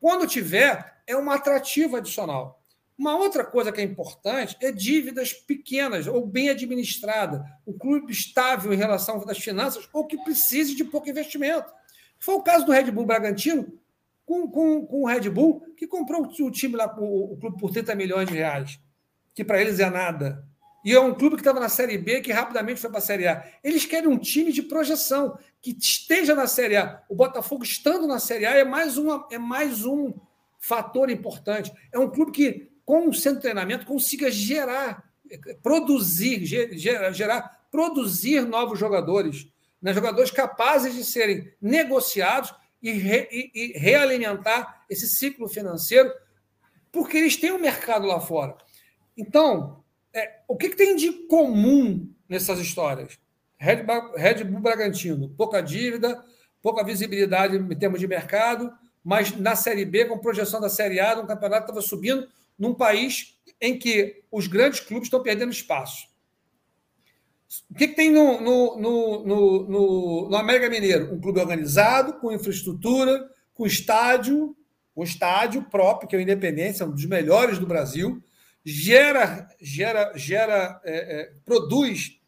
quando 0.03 0.27
tiver, 0.27 0.97
é 1.07 1.15
um 1.15 1.31
atrativo 1.31 1.95
adicional. 1.95 2.61
Uma 2.97 3.15
outra 3.15 3.45
coisa 3.45 3.71
que 3.71 3.79
é 3.79 3.85
importante 3.85 4.57
é 4.59 4.69
dívidas 4.69 5.31
pequenas 5.31 6.07
ou 6.07 6.27
bem 6.27 6.49
administradas, 6.49 7.39
um 7.65 7.71
clube 7.71 8.11
estável 8.11 8.73
em 8.73 8.75
relação 8.75 9.23
às 9.25 9.37
finanças 9.37 9.87
ou 9.93 10.05
que 10.05 10.21
precise 10.21 10.75
de 10.75 10.83
pouco 10.83 11.09
investimento. 11.09 11.71
Foi 12.19 12.35
o 12.35 12.41
caso 12.41 12.65
do 12.65 12.73
Red 12.73 12.91
Bull 12.91 13.05
Bragantino, 13.05 13.79
com, 14.25 14.45
com, 14.45 14.85
com 14.85 15.03
o 15.03 15.07
Red 15.07 15.29
Bull, 15.29 15.61
que 15.77 15.87
comprou 15.87 16.27
o 16.27 16.51
time 16.51 16.75
lá, 16.75 16.93
o, 16.99 17.35
o 17.35 17.37
clube 17.37 17.57
por 17.57 17.71
30 17.71 17.95
milhões 17.95 18.27
de 18.27 18.33
reais, 18.33 18.77
que 19.33 19.45
para 19.45 19.61
eles 19.61 19.79
é 19.79 19.89
nada. 19.89 20.45
E 20.83 20.93
é 20.93 20.99
um 20.99 21.13
clube 21.13 21.35
que 21.35 21.41
estava 21.41 21.59
na 21.59 21.69
Série 21.69 21.97
B, 21.97 22.21
que 22.21 22.31
rapidamente 22.31 22.81
foi 22.81 22.89
para 22.89 22.99
a 22.99 23.01
Série 23.01 23.27
A. 23.27 23.43
Eles 23.63 23.85
querem 23.85 24.09
um 24.09 24.17
time 24.17 24.51
de 24.51 24.61
projeção, 24.61 25.37
que 25.61 25.71
esteja 25.71 26.35
na 26.35 26.45
Série 26.45 26.75
A. 26.75 27.01
O 27.07 27.15
Botafogo 27.15 27.63
estando 27.63 28.05
na 28.05 28.19
Série 28.19 28.45
A 28.45 28.51
é 28.51 28.65
mais, 28.65 28.97
uma, 28.97 29.27
é 29.31 29.37
mais 29.37 29.85
um 29.85 30.13
fator 30.59 31.09
importante. 31.09 31.71
É 31.91 31.97
um 31.97 32.09
clube 32.09 32.31
que, 32.31 32.69
com 32.83 33.07
o 33.07 33.11
de 33.11 33.39
treinamento, 33.39 33.85
consiga 33.85 34.29
gerar, 34.29 35.09
produzir, 35.61 36.45
gerar, 36.45 37.11
gerar 37.11 37.63
produzir 37.71 38.41
novos 38.41 38.77
jogadores. 38.77 39.47
Né? 39.81 39.93
Jogadores 39.93 40.31
capazes 40.31 40.93
de 40.93 41.03
serem 41.03 41.51
negociados 41.61 42.53
e, 42.81 42.91
re, 42.91 43.27
e, 43.31 43.51
e 43.53 43.79
realimentar 43.79 44.85
esse 44.89 45.07
ciclo 45.07 45.47
financeiro, 45.47 46.11
porque 46.91 47.17
eles 47.17 47.37
têm 47.37 47.51
um 47.51 47.59
mercado 47.59 48.05
lá 48.05 48.19
fora. 48.19 48.57
Então, 49.17 49.82
é, 50.13 50.41
o 50.47 50.55
que, 50.55 50.69
que, 50.69 50.75
tem 50.75 50.95
de 50.95 51.11
comum 51.27 52.09
nessas 52.29 52.59
histórias? 52.59 53.17
Red, 53.57 53.85
Red 54.15 54.43
Bull 54.43 54.61
Bragantino, 54.61 55.29
pouca 55.29 55.61
dívida, 55.61 56.23
pouca 56.61 56.83
visibilidade 56.83 57.57
em 57.57 57.75
termos 57.77 57.99
de 57.99 58.07
mercado, 58.07 58.71
mas 59.03 59.35
na 59.37 59.55
Série 59.55 59.85
B, 59.85 60.05
com 60.05 60.17
projeção 60.17 60.61
da 60.61 60.69
Série 60.69 60.99
A, 60.99 61.15
no 61.15 61.27
campeonato 61.27 61.63
estava 61.63 61.81
subindo 61.81 62.27
num 62.57 62.73
país 62.73 63.37
em 63.59 63.77
que 63.77 64.23
os 64.31 64.47
grandes 64.47 64.79
clubes 64.79 65.07
estão 65.07 65.21
perdendo 65.21 65.51
espaço. 65.51 66.07
O 67.69 67.75
que, 67.75 67.87
que 67.87 67.95
tem 67.95 68.11
no, 68.11 68.41
no, 68.41 68.77
no, 68.77 70.29
no 70.29 70.35
América 70.35 70.69
Mineiro? 70.69 71.13
Um 71.13 71.19
clube 71.19 71.39
organizado, 71.39 72.13
com 72.13 72.31
infraestrutura, 72.31 73.29
com 73.53 73.65
estádio, 73.65 74.55
um 74.95 75.03
estádio 75.03 75.63
próprio, 75.63 76.07
que 76.07 76.15
é 76.15 76.19
o 76.19 76.21
Independência, 76.21 76.85
um 76.85 76.91
dos 76.91 77.05
melhores 77.05 77.59
do 77.59 77.67
Brasil, 77.67 78.23
gera, 78.65 79.49
gera, 79.59 80.11
gera 80.15 80.81
é, 80.83 81.21
é, 81.21 81.33
produz 81.45 82.19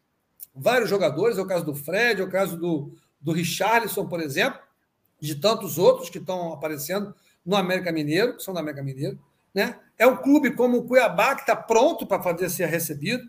vários 0.54 0.88
jogadores, 0.88 1.38
é 1.38 1.42
o 1.42 1.46
caso 1.46 1.64
do 1.64 1.74
Fred, 1.74 2.20
é 2.20 2.24
o 2.24 2.30
caso 2.30 2.56
do, 2.56 2.92
do 3.20 3.32
Richarlison, 3.32 4.06
por 4.06 4.20
exemplo, 4.20 4.60
de 5.20 5.34
tantos 5.34 5.78
outros 5.78 6.10
que 6.10 6.18
estão 6.18 6.52
aparecendo 6.52 7.14
no 7.44 7.56
América 7.56 7.92
Mineiro, 7.92 8.36
que 8.36 8.42
são 8.42 8.54
do 8.54 8.60
América 8.60 8.82
Mineiro. 8.82 9.18
Né? 9.54 9.78
É 9.98 10.06
um 10.06 10.16
clube 10.16 10.52
como 10.52 10.78
o 10.78 10.84
Cuiabá, 10.84 11.34
que 11.34 11.42
está 11.42 11.56
pronto 11.56 12.06
para 12.06 12.22
fazer 12.22 12.50
ser 12.50 12.66
recebido 12.66 13.28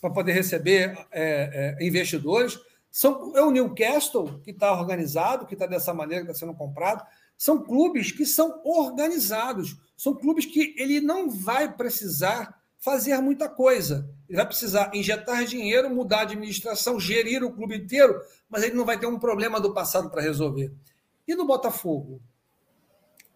para 0.00 0.10
poder 0.10 0.32
receber 0.32 0.98
é, 1.12 1.76
é, 1.78 1.86
investidores. 1.86 2.58
São, 2.90 3.36
é 3.36 3.42
o 3.42 3.50
Newcastle, 3.50 4.40
que 4.42 4.50
está 4.50 4.72
organizado, 4.72 5.46
que 5.46 5.54
está 5.54 5.66
dessa 5.66 5.92
maneira, 5.92 6.24
que 6.24 6.30
está 6.30 6.46
sendo 6.46 6.56
comprado. 6.56 7.04
São 7.40 7.62
clubes 7.62 8.12
que 8.12 8.26
são 8.26 8.60
organizados. 8.62 9.74
São 9.96 10.14
clubes 10.14 10.44
que 10.44 10.74
ele 10.76 11.00
não 11.00 11.30
vai 11.30 11.74
precisar 11.74 12.60
fazer 12.78 13.16
muita 13.16 13.48
coisa. 13.48 14.06
Ele 14.28 14.36
vai 14.36 14.44
precisar 14.44 14.90
injetar 14.92 15.46
dinheiro, 15.46 15.88
mudar 15.88 16.18
a 16.18 16.22
administração, 16.24 17.00
gerir 17.00 17.42
o 17.42 17.50
clube 17.50 17.78
inteiro, 17.78 18.20
mas 18.46 18.62
ele 18.62 18.74
não 18.74 18.84
vai 18.84 18.98
ter 18.98 19.06
um 19.06 19.18
problema 19.18 19.58
do 19.58 19.72
passado 19.72 20.10
para 20.10 20.20
resolver. 20.20 20.70
E 21.26 21.34
no 21.34 21.46
Botafogo? 21.46 22.20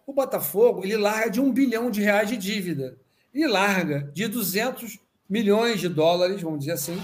O 0.05 0.13
Botafogo 0.13 0.83
ele 0.83 0.97
larga 0.97 1.31
de 1.31 1.41
um 1.41 1.51
bilhão 1.51 1.89
de 1.89 2.03
reais 2.03 2.29
de 2.29 2.37
dívida. 2.37 2.99
Ele 3.33 3.47
larga 3.47 4.11
de 4.13 4.27
200 4.27 4.99
milhões 5.27 5.79
de 5.79 5.89
dólares, 5.89 6.43
vamos 6.43 6.59
dizer 6.59 6.73
assim, 6.73 7.01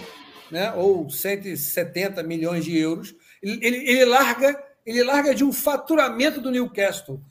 né, 0.51 0.71
ou 0.73 1.09
170 1.09 2.21
milhões 2.21 2.63
de 2.63 2.77
euros. 2.77 3.15
Ele, 3.41 3.65
ele, 3.65 3.89
ele, 3.89 4.05
larga, 4.05 4.63
ele 4.85 5.03
larga 5.03 5.33
de 5.33 5.43
um 5.43 5.53
faturamento 5.53 6.41
do 6.41 6.51
Newcastle, 6.51 7.21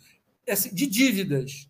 de 0.73 0.87
dívidas. 0.87 1.69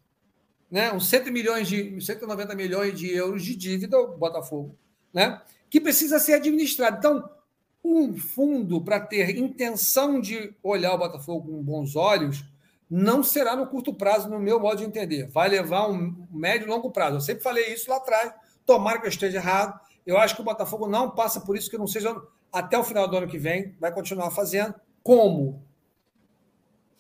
Né, 0.71 0.93
uns 0.93 1.09
100 1.09 1.33
milhões 1.33 1.67
de, 1.67 2.01
190 2.01 2.55
milhões 2.55 2.97
de 2.97 3.11
euros 3.13 3.45
de 3.45 3.57
dívida, 3.57 3.99
o 3.99 4.17
Botafogo, 4.17 4.79
né, 5.13 5.43
que 5.69 5.81
precisa 5.81 6.21
ser 6.21 6.35
administrado. 6.35 6.99
Então, 6.99 7.29
um 7.83 8.17
fundo 8.17 8.81
para 8.81 9.01
ter 9.01 9.37
intenção 9.37 10.21
de 10.21 10.55
olhar 10.63 10.95
o 10.95 10.99
Botafogo 10.99 11.51
com 11.51 11.63
bons 11.63 11.97
olhos 11.97 12.45
não 12.91 13.23
será 13.23 13.55
no 13.55 13.69
curto 13.69 13.95
prazo, 13.95 14.29
no 14.29 14.41
meu 14.41 14.59
modo 14.59 14.79
de 14.79 14.85
entender. 14.85 15.29
Vai 15.29 15.49
levar 15.49 15.89
um 15.89 16.27
médio 16.29 16.67
e 16.67 16.69
longo 16.69 16.91
prazo. 16.91 17.17
Eu 17.17 17.21
sempre 17.21 17.43
falei 17.45 17.73
isso 17.73 17.89
lá 17.89 17.99
atrás. 17.99 18.35
Tomara 18.67 18.99
que 18.99 19.07
eu 19.07 19.11
esteja 19.11 19.39
errado. 19.39 19.79
Eu 20.05 20.19
acho 20.19 20.35
que 20.35 20.41
o 20.41 20.45
Botafogo 20.45 20.89
não 20.89 21.11
passa 21.11 21.41
por 21.41 21.57
isso, 21.57 21.71
que 21.71 21.79
não 21.79 21.87
seja 21.87 22.21
até 22.53 22.77
o 22.77 22.83
final 22.83 23.07
do 23.07 23.17
ano 23.17 23.29
que 23.29 23.39
vem. 23.39 23.77
Vai 23.79 23.95
continuar 23.95 24.33
fazendo. 24.33 24.75
Como? 25.05 25.65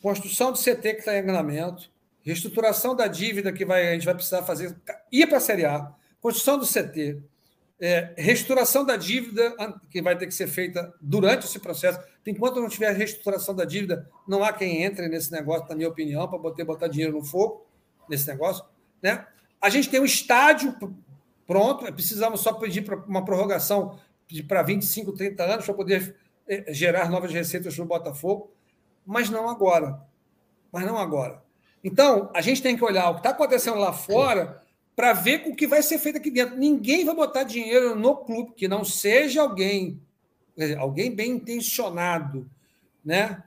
Construção 0.03 0.53
do 0.53 0.59
CT 0.59 0.95
que 0.95 1.01
está 1.01 1.17
em 1.17 1.21
andamento, 1.21 1.91
reestruturação 2.23 2.95
da 2.95 3.07
dívida 3.07 3.53
que 3.53 3.65
vai, 3.65 3.89
a 3.89 3.93
gente 3.93 4.05
vai 4.05 4.15
precisar 4.15 4.43
fazer, 4.43 4.77
ir 5.11 5.27
para 5.27 5.39
a 5.39 5.41
Série 5.41 5.65
A, 5.65 5.93
construção 6.21 6.59
do 6.59 6.67
CT, 6.67 7.23
é, 7.81 8.13
reestruturação 8.17 8.85
da 8.85 8.97
dívida, 8.97 9.55
que 9.91 10.03
vai 10.03 10.17
ter 10.17 10.27
que 10.27 10.35
ser 10.35 10.47
feita 10.47 10.93
durante 11.01 11.47
esse 11.47 11.59
processo. 11.59 11.99
Enquanto 12.27 12.61
não 12.61 12.69
tiver 12.69 12.93
reestruturação 12.93 13.55
da 13.55 13.65
dívida, 13.65 14.09
não 14.29 14.45
há 14.45 14.53
quem 14.53 14.83
entre 14.83 15.09
nesse 15.09 15.33
negócio, 15.33 15.67
na 15.69 15.75
minha 15.75 15.89
opinião, 15.89 16.29
para 16.29 16.39
poder 16.39 16.65
botar 16.65 16.89
dinheiro 16.89 17.15
no 17.15 17.25
fogo 17.25 17.67
nesse 18.09 18.29
negócio. 18.29 18.65
Né? 19.03 19.27
A 19.61 19.71
gente 19.71 19.89
tem 19.89 19.99
um 19.99 20.05
estádio 20.05 20.77
pronto, 21.47 21.91
precisamos 21.93 22.43
só 22.43 22.53
pedir 22.53 22.85
uma 23.09 23.25
prorrogação 23.25 23.99
para 24.47 24.63
25, 24.63 25.13
30 25.13 25.43
anos 25.43 25.65
para 25.65 25.75
poder 25.75 26.15
é, 26.47 26.73
gerar 26.73 27.11
novas 27.11 27.33
receitas 27.33 27.75
para 27.75 27.85
o 27.85 27.89
Botafogo, 27.89 28.53
mas 29.07 29.31
não 29.31 29.49
agora. 29.49 30.01
Mas 30.73 30.87
não 30.87 30.97
agora. 30.97 31.43
Então, 31.83 32.31
a 32.35 32.41
gente 32.41 32.63
tem 32.63 32.77
que 32.77 32.85
olhar 32.85 33.11
o 33.11 33.15
que 33.15 33.21
está 33.21 33.31
acontecendo 33.31 33.79
lá 33.79 33.93
fora 33.93 34.63
para 34.95 35.13
ver 35.13 35.45
o 35.47 35.57
que 35.57 35.67
vai 35.67 35.83
ser 35.83 35.99
feito 35.99 36.19
aqui 36.19 36.31
dentro. 36.31 36.59
Ninguém 36.59 37.05
vai 37.05 37.15
botar 37.15 37.43
dinheiro 37.43 37.95
no 37.97 38.17
clube 38.17 38.53
que 38.55 38.69
não 38.69 38.85
seja 38.85 39.41
alguém, 39.41 40.01
alguém 40.79 41.15
bem 41.15 41.33
intencionado, 41.33 42.49
né? 43.05 43.43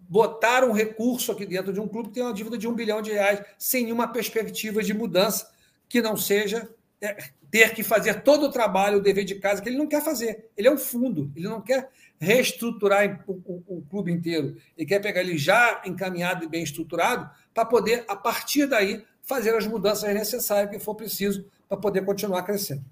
Botar 0.00 0.64
um 0.64 0.72
recurso 0.72 1.30
aqui 1.32 1.44
dentro 1.44 1.72
de 1.72 1.78
um 1.78 1.86
clube 1.86 2.08
que 2.08 2.14
tem 2.14 2.22
uma 2.22 2.32
dívida 2.32 2.56
de 2.56 2.66
um 2.66 2.74
bilhão 2.74 3.02
de 3.02 3.12
reais 3.12 3.42
sem 3.58 3.84
nenhuma 3.84 4.08
perspectiva 4.08 4.82
de 4.82 4.94
mudança 4.94 5.50
que 5.88 6.00
não 6.00 6.16
seja 6.16 6.68
é, 7.00 7.30
ter 7.50 7.74
que 7.74 7.82
fazer 7.82 8.22
todo 8.22 8.46
o 8.46 8.50
trabalho, 8.50 8.98
o 8.98 9.02
dever 9.02 9.24
de 9.24 9.34
casa 9.34 9.60
que 9.60 9.68
ele 9.68 9.78
não 9.78 9.86
quer 9.86 10.02
fazer. 10.02 10.48
Ele 10.56 10.68
é 10.68 10.72
um 10.72 10.78
fundo, 10.78 11.30
ele 11.36 11.48
não 11.48 11.60
quer 11.60 11.90
reestruturar 12.20 13.24
o, 13.26 13.32
o, 13.32 13.78
o 13.78 13.82
clube 13.88 14.12
inteiro. 14.12 14.56
Ele 14.76 14.86
quer 14.86 15.00
pegar 15.00 15.22
ele 15.22 15.38
já 15.38 15.80
encaminhado 15.86 16.44
e 16.44 16.48
bem 16.48 16.62
estruturado 16.62 17.30
para 17.54 17.64
poder, 17.64 18.04
a 18.06 18.14
partir 18.14 18.66
daí, 18.66 19.02
fazer 19.22 19.54
as 19.54 19.66
mudanças 19.66 20.12
necessárias 20.12 20.70
que 20.70 20.78
for 20.78 20.94
preciso 20.94 21.44
para 21.68 21.78
poder 21.78 22.04
continuar 22.04 22.42
crescendo. 22.42 22.84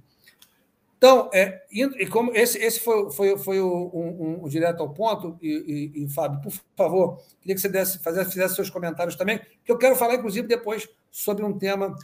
Então, 0.97 1.31
é, 1.33 1.63
e 1.71 2.07
como 2.07 2.35
esse, 2.35 2.59
esse 2.59 2.81
foi, 2.81 3.09
foi, 3.13 3.39
foi 3.39 3.61
o, 3.61 3.91
um, 3.95 4.45
um, 4.45 4.49
direto 4.49 4.81
ao 4.81 4.93
ponto, 4.93 5.39
e, 5.41 5.93
e, 5.95 6.05
e, 6.05 6.09
Fábio, 6.09 6.41
por 6.41 6.53
favor, 6.77 7.23
queria 7.41 7.55
que 7.55 7.61
você 7.61 7.69
desse, 7.69 7.99
fizesse, 7.99 8.33
fizesse 8.33 8.57
seus 8.57 8.69
comentários 8.69 9.15
também, 9.15 9.41
que 9.65 9.71
eu 9.71 9.79
quero 9.79 9.95
falar, 9.95 10.15
inclusive, 10.15 10.49
depois 10.49 10.89
sobre 11.09 11.45
um 11.45 11.57
tema 11.57 11.95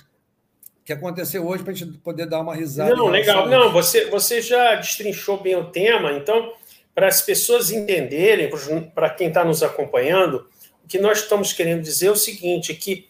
que 0.84 0.92
aconteceu 0.92 1.44
hoje, 1.44 1.64
para 1.64 1.72
a 1.72 1.74
gente 1.74 1.98
poder 1.98 2.26
dar 2.26 2.40
uma 2.40 2.54
risada. 2.54 2.94
Não, 2.94 3.08
legal. 3.08 3.48
Não, 3.48 3.72
você, 3.72 4.08
você 4.10 4.40
já 4.40 4.76
destrinchou 4.76 5.42
bem 5.42 5.56
o 5.56 5.72
tema, 5.72 6.12
então, 6.12 6.52
para 6.94 7.08
as 7.08 7.20
pessoas 7.20 7.70
entenderem, 7.70 8.50
para 8.94 9.10
quem 9.10 9.28
está 9.28 9.44
nos 9.44 9.62
acompanhando, 9.62 10.48
o 10.84 10.88
que 10.88 10.98
nós 10.98 11.20
estamos 11.20 11.52
querendo 11.52 11.82
dizer 11.82 12.06
é 12.06 12.10
o 12.10 12.16
seguinte: 12.16 12.74
que 12.74 13.08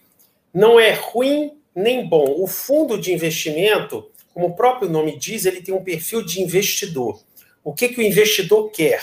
não 0.53 0.79
é 0.79 0.93
ruim 0.93 1.59
nem 1.75 2.07
bom. 2.07 2.37
O 2.39 2.47
fundo 2.47 2.99
de 2.99 3.13
investimento, 3.13 4.11
como 4.33 4.47
o 4.47 4.55
próprio 4.55 4.89
nome 4.89 5.19
diz, 5.19 5.45
ele 5.45 5.61
tem 5.61 5.75
um 5.75 5.83
perfil 5.83 6.25
de 6.25 6.41
investidor. 6.41 7.21
O 7.63 7.75
que, 7.75 7.89
que 7.89 8.01
o 8.01 8.03
investidor 8.03 8.71
quer? 8.71 9.03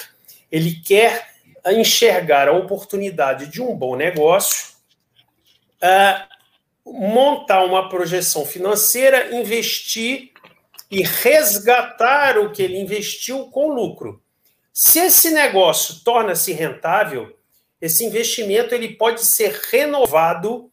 Ele 0.51 0.75
quer 0.75 1.31
enxergar 1.67 2.47
a 2.47 2.53
oportunidade 2.53 3.47
de 3.47 3.61
um 3.61 3.75
bom 3.75 3.95
negócio, 3.95 4.73
uh, 5.83 6.91
montar 6.91 7.63
uma 7.63 7.89
projeção 7.89 8.45
financeira, 8.45 9.35
investir 9.35 10.31
e 10.89 11.01
resgatar 11.01 12.37
o 12.37 12.51
que 12.51 12.63
ele 12.63 12.79
investiu 12.79 13.45
com 13.47 13.73
lucro. 13.73 14.21
Se 14.73 14.99
esse 14.99 15.31
negócio 15.31 16.03
torna-se 16.03 16.53
rentável, 16.53 17.35
esse 17.81 18.05
investimento 18.05 18.73
ele 18.73 18.95
pode 18.95 19.25
ser 19.25 19.59
renovado 19.69 20.71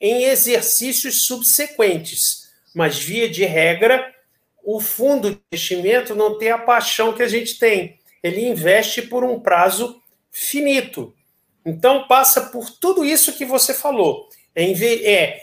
em 0.00 0.24
exercícios 0.24 1.24
subsequentes. 1.26 2.48
Mas, 2.74 2.98
via 2.98 3.28
de 3.28 3.44
regra, 3.44 4.14
o 4.62 4.80
fundo 4.80 5.30
de 5.30 5.40
investimento 5.50 6.14
não 6.14 6.36
tem 6.36 6.50
a 6.50 6.58
paixão 6.58 7.12
que 7.12 7.22
a 7.22 7.28
gente 7.28 7.58
tem. 7.58 7.98
Ele 8.22 8.46
investe 8.46 9.02
por 9.02 9.24
um 9.24 9.40
prazo 9.40 10.00
finito. 10.30 11.14
Então, 11.64 12.06
passa 12.06 12.42
por 12.42 12.70
tudo 12.70 13.04
isso 13.04 13.32
que 13.32 13.44
você 13.44 13.72
falou. 13.72 14.28
É, 14.54 14.70
é 15.10 15.42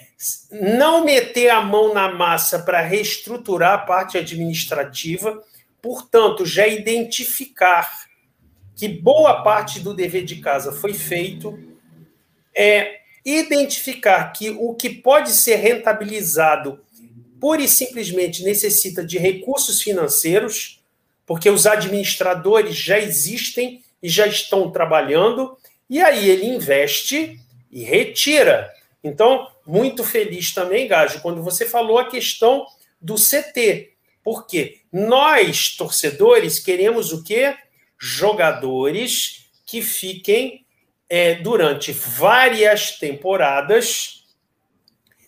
não 0.52 1.04
meter 1.04 1.50
a 1.50 1.62
mão 1.62 1.94
na 1.94 2.12
massa 2.12 2.60
para 2.60 2.82
reestruturar 2.82 3.74
a 3.74 3.78
parte 3.80 4.18
administrativa, 4.18 5.44
portanto, 5.86 6.48
já 6.48 6.68
identificar 6.68 8.08
que 8.76 8.88
boa 8.88 9.44
parte 9.44 9.80
do 9.80 9.94
dever 9.94 10.26
de 10.26 10.38
casa 10.38 10.72
foi 10.72 10.96
feito, 10.96 11.60
é 12.56 13.02
identificar 13.24 14.34
que 14.34 14.50
o 14.50 14.74
que 14.74 14.90
pode 14.90 15.30
ser 15.30 15.58
rentabilizado 15.58 16.84
pura 17.40 17.62
e 17.62 17.68
simplesmente 17.68 18.44
necessita 18.44 19.06
de 19.06 19.20
recursos 19.20 19.84
financeiros, 19.84 20.82
porque 21.24 21.52
os 21.52 21.68
administradores 21.68 22.76
já 22.76 22.98
existem 22.98 23.84
e 24.02 24.10
já 24.10 24.26
estão 24.26 24.72
trabalhando, 24.72 25.56
e 25.88 26.02
aí 26.02 26.28
ele 26.28 26.48
investe 26.48 27.40
e 27.72 27.84
retira. 27.84 28.74
Então, 29.04 29.48
muito 29.68 30.04
feliz 30.04 30.52
também, 30.52 30.88
Gajo, 30.88 31.22
quando 31.22 31.44
você 31.44 31.64
falou 31.64 32.00
a 32.00 32.10
questão 32.10 32.66
do 33.00 33.14
CT. 33.14 33.95
Porque 34.26 34.82
nós, 34.92 35.76
torcedores, 35.76 36.60
queremos 36.60 37.14
o 37.14 37.24
quê? 37.24 37.56
Jogadores 37.96 39.46
que 39.68 39.84
fiquem 39.84 40.66
é, 41.08 41.36
durante 41.36 41.92
várias 41.92 42.98
temporadas, 42.98 44.26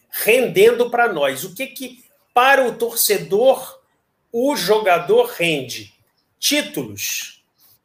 rendendo 0.09 0.89
para 0.89 1.13
nós. 1.13 1.43
O 1.43 1.53
que 1.53 1.67
que 1.67 2.03
para 2.33 2.67
o 2.67 2.75
torcedor 2.75 3.79
o 4.31 4.55
jogador 4.55 5.27
rende? 5.27 5.93
Títulos. 6.39 7.43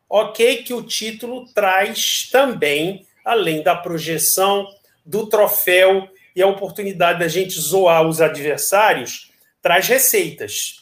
Ok, 0.08 0.62
que 0.62 0.72
o 0.72 0.82
título 0.82 1.44
traz 1.52 2.30
também, 2.30 3.06
além 3.22 3.62
da 3.62 3.76
projeção 3.76 4.66
do 5.04 5.26
troféu 5.26 6.08
e 6.34 6.40
a 6.40 6.46
oportunidade 6.46 7.18
da 7.18 7.28
gente 7.28 7.60
zoar 7.60 8.06
os 8.06 8.22
adversários, 8.22 9.30
traz 9.60 9.86
receitas. 9.88 10.81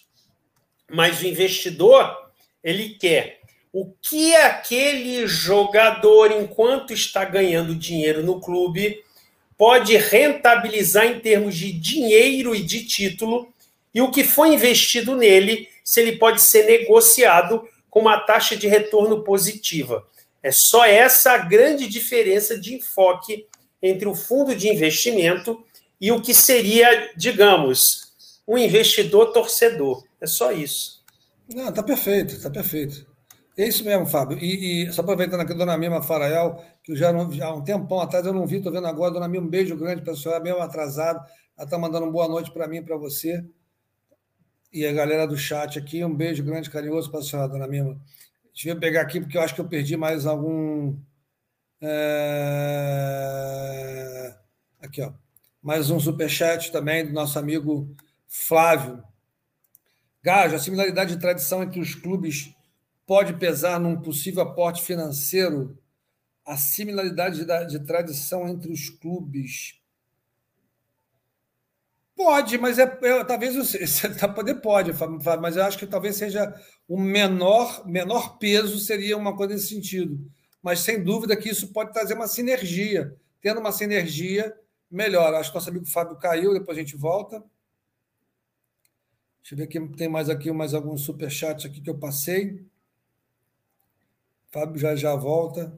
Mas 0.92 1.20
o 1.20 1.26
investidor, 1.26 2.30
ele 2.62 2.90
quer 2.90 3.40
o 3.72 3.92
que 4.02 4.34
aquele 4.34 5.26
jogador, 5.26 6.32
enquanto 6.32 6.92
está 6.92 7.24
ganhando 7.24 7.74
dinheiro 7.74 8.22
no 8.22 8.40
clube, 8.40 9.04
pode 9.56 9.96
rentabilizar 9.96 11.06
em 11.06 11.20
termos 11.20 11.54
de 11.54 11.72
dinheiro 11.72 12.54
e 12.54 12.62
de 12.62 12.84
título, 12.84 13.52
e 13.94 14.00
o 14.00 14.10
que 14.10 14.24
foi 14.24 14.54
investido 14.54 15.14
nele, 15.14 15.68
se 15.84 16.00
ele 16.00 16.16
pode 16.16 16.40
ser 16.40 16.66
negociado 16.66 17.68
com 17.88 18.00
uma 18.00 18.18
taxa 18.18 18.56
de 18.56 18.66
retorno 18.66 19.22
positiva. 19.22 20.06
É 20.42 20.50
só 20.50 20.84
essa 20.84 21.32
a 21.32 21.38
grande 21.38 21.86
diferença 21.86 22.58
de 22.58 22.74
enfoque 22.74 23.46
entre 23.82 24.08
o 24.08 24.14
fundo 24.14 24.54
de 24.54 24.68
investimento 24.68 25.62
e 26.00 26.10
o 26.10 26.20
que 26.20 26.32
seria, 26.32 27.10
digamos, 27.16 28.12
um 28.46 28.56
investidor 28.56 29.32
torcedor. 29.32 30.04
É 30.20 30.26
só 30.26 30.52
isso. 30.52 31.04
Não, 31.52 31.72
tá 31.72 31.82
perfeito, 31.82 32.40
tá 32.40 32.50
perfeito. 32.50 33.10
É 33.56 33.66
isso 33.66 33.84
mesmo, 33.84 34.06
Fábio. 34.06 34.38
E, 34.38 34.84
e 34.86 34.92
só 34.92 35.02
aproveitando 35.02 35.40
aqui, 35.40 35.52
Dona 35.54 35.76
Mima 35.76 36.02
Farael, 36.02 36.62
que 36.82 36.94
já, 36.94 37.12
não, 37.12 37.30
já 37.30 37.46
há 37.46 37.54
um 37.54 37.62
tempão 37.62 38.00
atrás 38.00 38.24
eu 38.24 38.32
não 38.32 38.46
vi, 38.46 38.56
estou 38.58 38.72
vendo 38.72 38.86
agora. 38.86 39.12
Dona 39.12 39.28
Mima, 39.28 39.46
um 39.46 39.50
beijo 39.50 39.76
grande 39.76 40.02
para 40.02 40.12
a 40.12 40.16
senhora, 40.16 40.42
mesmo 40.42 40.60
atrasado. 40.60 41.18
Ela 41.56 41.64
está 41.66 41.76
mandando 41.78 42.06
uma 42.06 42.12
boa 42.12 42.28
noite 42.28 42.50
para 42.52 42.68
mim 42.68 42.82
para 42.82 42.96
você. 42.96 43.44
E 44.72 44.86
a 44.86 44.92
galera 44.92 45.26
do 45.26 45.36
chat 45.36 45.78
aqui, 45.78 46.04
um 46.04 46.14
beijo 46.14 46.44
grande, 46.44 46.70
carinhoso 46.70 47.10
para 47.10 47.20
a 47.20 47.22
senhora, 47.22 47.48
Dona 47.48 47.66
Mima. 47.66 48.00
Deixa 48.54 48.70
eu 48.70 48.78
pegar 48.78 49.02
aqui, 49.02 49.20
porque 49.20 49.36
eu 49.36 49.42
acho 49.42 49.54
que 49.54 49.60
eu 49.60 49.68
perdi 49.68 49.96
mais 49.96 50.26
algum. 50.26 50.96
É... 51.80 52.60
Aqui, 54.80 55.02
ó. 55.02 55.12
Mais 55.62 55.90
um 55.90 55.98
superchat 56.00 56.72
também 56.72 57.04
do 57.06 57.12
nosso 57.12 57.38
amigo 57.38 57.94
Flávio. 58.26 59.02
Gajo, 60.22 60.56
a 60.56 60.58
similaridade 60.58 61.14
de 61.14 61.20
tradição 61.20 61.62
entre 61.62 61.80
os 61.80 61.94
clubes 61.94 62.54
pode 63.06 63.34
pesar 63.34 63.80
num 63.80 64.00
possível 64.00 64.42
aporte 64.42 64.82
financeiro? 64.82 65.78
A 66.44 66.56
similaridade 66.56 67.44
de, 67.44 67.66
de 67.66 67.86
tradição 67.86 68.48
entre 68.48 68.72
os 68.72 68.90
clubes 68.90 69.80
Pode, 72.20 72.58
mas 72.58 72.78
é, 72.78 72.82
é 73.02 73.24
talvez 73.24 73.56
você 73.56 73.78
tá, 74.14 74.28
poder 74.28 74.56
pode, 74.56 74.92
mas 75.40 75.56
eu 75.56 75.64
acho 75.64 75.78
que 75.78 75.86
talvez 75.86 76.16
seja 76.16 76.54
o 76.86 77.00
menor 77.00 77.86
menor 77.86 78.36
peso 78.36 78.78
seria 78.78 79.16
uma 79.16 79.34
coisa 79.34 79.54
nesse 79.54 79.68
sentido. 79.68 80.20
Mas 80.62 80.80
sem 80.80 81.02
dúvida 81.02 81.34
que 81.34 81.48
isso 81.48 81.72
pode 81.72 81.94
trazer 81.94 82.12
uma 82.12 82.28
sinergia. 82.28 83.16
Tendo 83.40 83.58
uma 83.58 83.72
sinergia, 83.72 84.54
melhor. 84.90 85.32
Acho 85.32 85.50
que 85.50 85.54
nosso 85.54 85.70
amigo 85.70 85.86
Fábio 85.86 86.18
caiu, 86.18 86.52
depois 86.52 86.76
a 86.76 86.80
gente 86.82 86.94
volta. 86.94 87.42
Deixa 89.42 89.54
eu 89.54 89.56
ver 89.56 89.64
aqui, 89.64 89.80
tem 89.96 90.08
mais 90.08 90.28
aqui 90.28 90.50
mais 90.52 90.74
alguns 90.74 91.02
superchats 91.02 91.64
aqui 91.64 91.80
que 91.80 91.90
eu 91.90 91.98
passei. 91.98 92.64
Fábio 94.50 94.78
já 94.78 94.94
já 94.96 95.14
volta. 95.14 95.72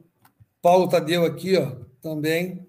Paulo 0.61 0.89
Tadeu 0.89 1.25
aqui, 1.25 1.57
ó, 1.57 1.75
também. 2.01 2.67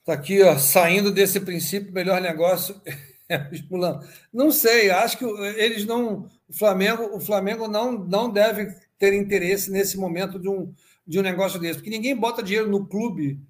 Está 0.00 0.12
aqui, 0.12 0.42
ó, 0.42 0.58
saindo 0.58 1.10
desse 1.10 1.40
princípio, 1.40 1.92
melhor 1.92 2.20
negócio 2.20 2.80
é 3.28 3.38
o 3.38 4.00
Não 4.32 4.50
sei, 4.50 4.90
acho 4.90 5.18
que 5.18 5.24
eles 5.24 5.86
não. 5.86 6.28
O 6.48 6.52
Flamengo, 6.52 7.16
o 7.16 7.20
Flamengo 7.20 7.66
não, 7.66 7.92
não 7.92 8.30
deve 8.30 8.66
ter 8.98 9.14
interesse 9.14 9.70
nesse 9.70 9.96
momento 9.96 10.38
de 10.38 10.48
um, 10.48 10.72
de 11.06 11.18
um 11.18 11.22
negócio 11.22 11.58
desse, 11.58 11.78
porque 11.78 11.90
ninguém 11.90 12.14
bota 12.14 12.42
dinheiro 12.42 12.68
no 12.68 12.86
clube 12.86 13.40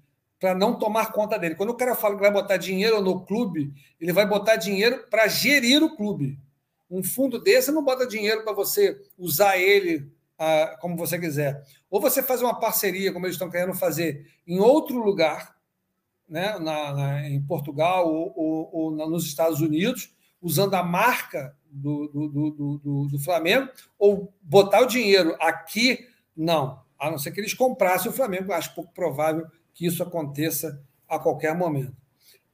para 0.45 0.53
não 0.53 0.77
tomar 0.77 1.11
conta 1.11 1.39
dele. 1.39 1.55
Quando 1.55 1.71
o 1.71 1.75
cara 1.75 1.95
fala 1.95 2.13
que 2.13 2.21
vai 2.21 2.29
botar 2.29 2.57
dinheiro 2.57 3.01
no 3.01 3.25
clube, 3.25 3.73
ele 3.99 4.13
vai 4.13 4.27
botar 4.27 4.57
dinheiro 4.57 5.07
para 5.09 5.27
gerir 5.27 5.81
o 5.81 5.95
clube. 5.95 6.39
Um 6.87 7.03
fundo 7.03 7.41
desse 7.41 7.71
não 7.71 7.83
bota 7.83 8.05
dinheiro 8.05 8.43
para 8.43 8.53
você 8.53 8.95
usar 9.17 9.57
ele 9.57 10.07
ah, 10.37 10.77
como 10.79 10.95
você 10.95 11.17
quiser. 11.17 11.63
Ou 11.89 11.99
você 11.99 12.21
faz 12.21 12.43
uma 12.43 12.59
parceria, 12.59 13.11
como 13.11 13.25
eles 13.25 13.33
estão 13.33 13.49
querendo 13.49 13.73
fazer, 13.73 14.27
em 14.45 14.59
outro 14.59 14.99
lugar, 14.99 15.55
né, 16.29 16.59
na, 16.59 16.93
na, 16.93 17.27
em 17.27 17.41
Portugal 17.41 18.07
ou, 18.07 18.31
ou, 18.35 18.69
ou, 18.71 19.09
nos 19.09 19.25
Estados 19.25 19.61
Unidos, 19.61 20.13
usando 20.39 20.75
a 20.75 20.83
marca 20.83 21.57
do, 21.71 22.07
do, 22.07 22.29
do, 22.29 22.77
do, 22.77 23.07
do 23.07 23.19
Flamengo, 23.19 23.67
ou 23.97 24.31
botar 24.43 24.81
o 24.81 24.85
dinheiro 24.85 25.35
aqui, 25.39 26.07
não. 26.37 26.85
A 26.99 27.09
não 27.09 27.17
ser 27.17 27.31
que 27.31 27.39
eles 27.39 27.55
comprassem 27.55 28.11
o 28.11 28.13
Flamengo, 28.13 28.53
acho 28.53 28.75
pouco 28.75 28.93
provável 28.93 29.47
que 29.75 29.85
isso 29.85 30.01
aconteça 30.01 30.81
a 31.07 31.19
qualquer 31.19 31.53
momento. 31.53 31.95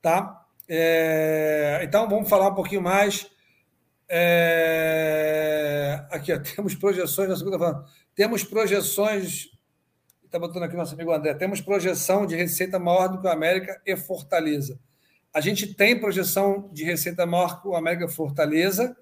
Tá? 0.02 0.46
É, 0.68 1.80
então, 1.84 2.10
vamos 2.10 2.28
falar 2.28 2.50
um 2.50 2.56
pouquinho 2.56 2.82
mais. 2.82 3.32
É, 4.10 6.06
aqui, 6.12 6.34
ó, 6.34 6.40
temos 6.44 6.76
projeções 6.76 7.30
na 7.30 7.38
segunda 7.38 7.86
Temos 8.14 8.44
projeções 8.44 9.52
está 10.32 10.40
botando 10.40 10.64
aqui 10.64 10.78
nosso 10.78 10.94
amigo 10.94 11.12
André, 11.12 11.34
temos 11.34 11.60
projeção 11.60 12.26
de 12.26 12.38
receita 12.38 12.80
maior 12.80 13.10
do 13.10 13.20
que 13.20 13.28
o 13.28 13.30
América 13.30 13.82
e 13.86 13.98
Fortaleza. 13.98 14.80
A 15.34 15.42
gente 15.42 15.74
tem 15.74 16.00
projeção 16.00 16.70
de 16.72 16.86
receita 16.86 17.26
maior 17.26 17.62
que 17.62 17.68
o 17.68 17.76
América 17.76 18.06
e 18.06 18.10
Fortaleza. 18.10 18.96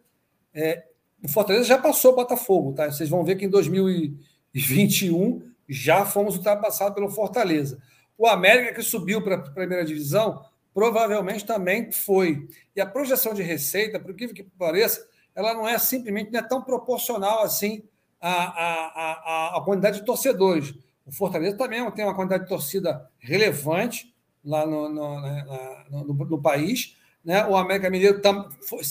É, 0.51 0.85
o 1.23 1.27
Fortaleza 1.27 1.65
já 1.65 1.77
passou 1.77 2.13
o 2.13 2.15
Botafogo, 2.15 2.73
tá? 2.73 2.91
Vocês 2.91 3.09
vão 3.09 3.23
ver 3.23 3.35
que 3.35 3.45
em 3.45 3.49
2021 3.49 5.51
já 5.67 6.03
fomos 6.03 6.35
ultrapassados 6.35 6.95
pelo 6.95 7.09
Fortaleza. 7.09 7.79
O 8.19 8.27
América, 8.27 8.73
que 8.73 8.83
subiu 8.83 9.21
para 9.21 9.35
a 9.35 9.39
primeira 9.39 9.85
divisão, 9.85 10.43
provavelmente 10.73 11.45
também 11.45 11.89
foi. 11.89 12.49
E 12.75 12.81
a 12.81 12.85
projeção 12.85 13.33
de 13.33 13.41
receita, 13.41 13.97
por 13.97 14.13
que 14.13 14.43
pareça, 14.57 15.07
ela 15.33 15.53
não 15.53 15.65
é 15.65 15.79
simplesmente 15.79 16.29
não 16.29 16.39
é 16.41 16.43
tão 16.43 16.61
proporcional 16.61 17.43
assim 17.43 17.81
à, 18.19 18.29
à, 18.29 19.53
à, 19.53 19.57
à 19.57 19.61
quantidade 19.61 20.01
de 20.01 20.05
torcedores. 20.05 20.75
O 21.05 21.13
Fortaleza 21.13 21.55
também 21.55 21.89
tem 21.91 22.03
uma 22.03 22.13
quantidade 22.13 22.43
de 22.43 22.49
torcida 22.49 23.09
relevante 23.19 24.13
lá 24.43 24.65
no, 24.65 24.89
no, 24.89 25.21
né, 25.21 25.85
no, 25.89 26.03
no 26.13 26.41
país. 26.41 26.97
Né? 27.23 27.45
O 27.47 27.55
América 27.55 27.89
Mineiro 27.89 28.21
tam, 28.21 28.49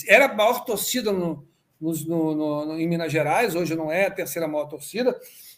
era 0.09 0.24
a 0.24 0.35
maior 0.35 0.64
torcida 0.64 1.12
no, 1.12 1.47
em 2.79 2.89
Minas 2.89 3.12
Gerais, 3.12 3.55
hoje 3.55 3.74
não 3.74 3.93
é 3.93 4.07
a 4.07 4.11
terceira 4.11 4.49
maior 4.49 4.66
torcida, 4.66 5.14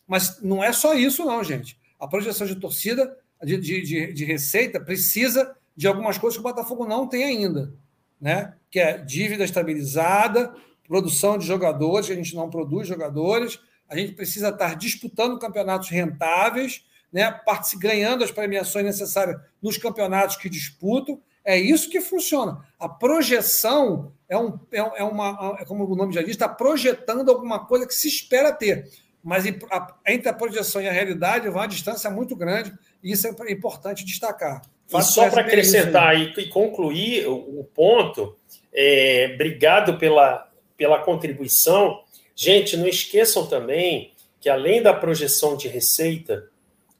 mas 0.09 0.43
não 0.43 0.63
é 0.63 0.73
só 0.73 0.93
isso, 0.93 1.25
não, 1.25 1.45
gente. 1.45 1.79
A 2.01 2.09
projeção 2.09 2.47
de 2.49 2.57
torcida, 2.57 3.17
de, 3.43 3.59
de, 3.59 4.13
de 4.13 4.25
receita, 4.25 4.81
precisa 4.81 5.57
de 5.77 5.87
algumas 5.87 6.19
coisas 6.19 6.37
que 6.37 6.47
o 6.47 6.49
Botafogo 6.49 6.87
não 6.87 7.07
tem 7.07 7.25
ainda, 7.25 7.73
né? 8.21 8.55
que 8.71 8.79
é 8.79 8.99
dívida 8.99 9.45
estabilizada, 9.45 10.55
produção 10.87 11.39
de 11.39 11.47
jogadores, 11.47 12.07
que 12.07 12.13
a 12.13 12.17
gente 12.17 12.35
não 12.35 12.51
produz 12.51 12.87
jogadores, 12.87 13.61
a 13.89 13.97
gente 13.97 14.13
precisa 14.13 14.51
estar 14.51 14.77
disputando 14.77 15.39
campeonatos 15.39 15.89
rentáveis, 15.89 16.85
né, 17.13 17.41
ganhando 17.79 18.23
as 18.23 18.31
premiações 18.31 18.85
necessárias 18.85 19.41
nos 19.61 19.77
campeonatos 19.77 20.37
que 20.37 20.49
disputam. 20.49 21.21
É 21.45 21.59
isso 21.59 21.91
que 21.91 22.01
funciona. 22.01 22.65
A 22.79 22.89
projeção 22.89 24.13
é, 24.29 24.39
um, 24.39 24.59
é, 24.71 24.79
é 24.79 25.05
uma, 25.05 25.57
é 25.59 25.65
como 25.65 25.85
o 25.85 25.97
nome 25.97 26.13
já 26.13 26.21
diz, 26.23 26.31
está 26.31 26.49
projetando 26.49 27.31
alguma 27.31 27.67
coisa 27.67 27.87
que 27.87 27.95
se 27.95 28.07
espera 28.07 28.53
ter. 28.53 28.89
Mas 29.23 29.45
entre 29.45 30.29
a 30.29 30.33
projeção 30.33 30.81
e 30.81 30.89
a 30.89 30.93
realidade 30.93 31.49
vai 31.49 31.63
uma 31.63 31.69
distância 31.69 32.09
muito 32.11 32.37
grande, 32.37 32.73
isso 33.03 33.27
é 33.27 33.53
importante 33.53 34.05
destacar. 34.05 34.63
E 34.93 35.03
só 35.03 35.31
para 35.31 35.43
acrescentar 35.43 36.19
e, 36.19 36.33
e 36.37 36.49
concluir 36.49 37.27
o, 37.27 37.61
o 37.61 37.65
ponto, 37.65 38.37
é, 38.73 39.31
obrigado 39.35 39.99
pela, 39.99 40.49
pela 40.77 40.99
contribuição. 40.99 42.01
Gente, 42.35 42.77
não 42.77 42.89
esqueçam 42.89 43.47
também 43.47 44.13
que 44.41 44.49
além 44.49 44.83
da 44.83 44.93
projeção 44.93 45.57
de 45.57 45.69
receita, 45.69 46.49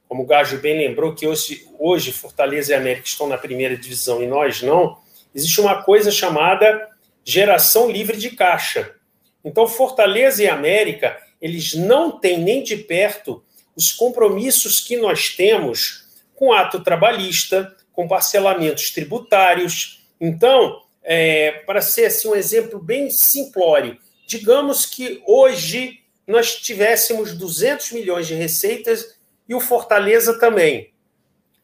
como 0.07 0.23
o 0.23 0.25
Gajo 0.25 0.59
bem 0.59 0.77
lembrou, 0.77 1.15
que 1.15 1.27
hoje, 1.27 1.67
hoje 1.79 2.11
Fortaleza 2.11 2.71
e 2.71 2.75
América 2.75 3.07
estão 3.07 3.27
na 3.27 3.37
primeira 3.37 3.75
divisão 3.75 4.21
e 4.21 4.27
nós 4.27 4.61
não, 4.61 4.97
existe 5.33 5.59
uma 5.59 5.83
coisa 5.83 6.11
chamada 6.11 6.87
geração 7.25 7.89
livre 7.89 8.17
de 8.17 8.31
caixa. 8.31 8.95
Então, 9.43 9.67
Fortaleza 9.67 10.43
e 10.43 10.47
América, 10.47 11.17
eles 11.41 11.73
não 11.73 12.19
têm 12.19 12.37
nem 12.37 12.63
de 12.63 12.77
perto 12.77 13.43
os 13.81 13.91
compromissos 13.91 14.79
que 14.79 14.95
nós 14.95 15.29
temos 15.29 16.05
com 16.35 16.53
ato 16.53 16.83
trabalhista, 16.83 17.75
com 17.91 18.07
parcelamentos 18.07 18.91
tributários. 18.91 20.05
Então, 20.19 20.83
é, 21.03 21.51
para 21.65 21.81
ser 21.81 22.05
assim, 22.05 22.27
um 22.27 22.35
exemplo 22.35 22.79
bem 22.79 23.09
simplório, 23.09 23.97
digamos 24.27 24.85
que 24.85 25.21
hoje 25.25 25.99
nós 26.27 26.55
tivéssemos 26.55 27.33
200 27.33 27.91
milhões 27.93 28.27
de 28.27 28.35
receitas 28.35 29.17
e 29.49 29.55
o 29.55 29.59
Fortaleza 29.59 30.39
também. 30.39 30.93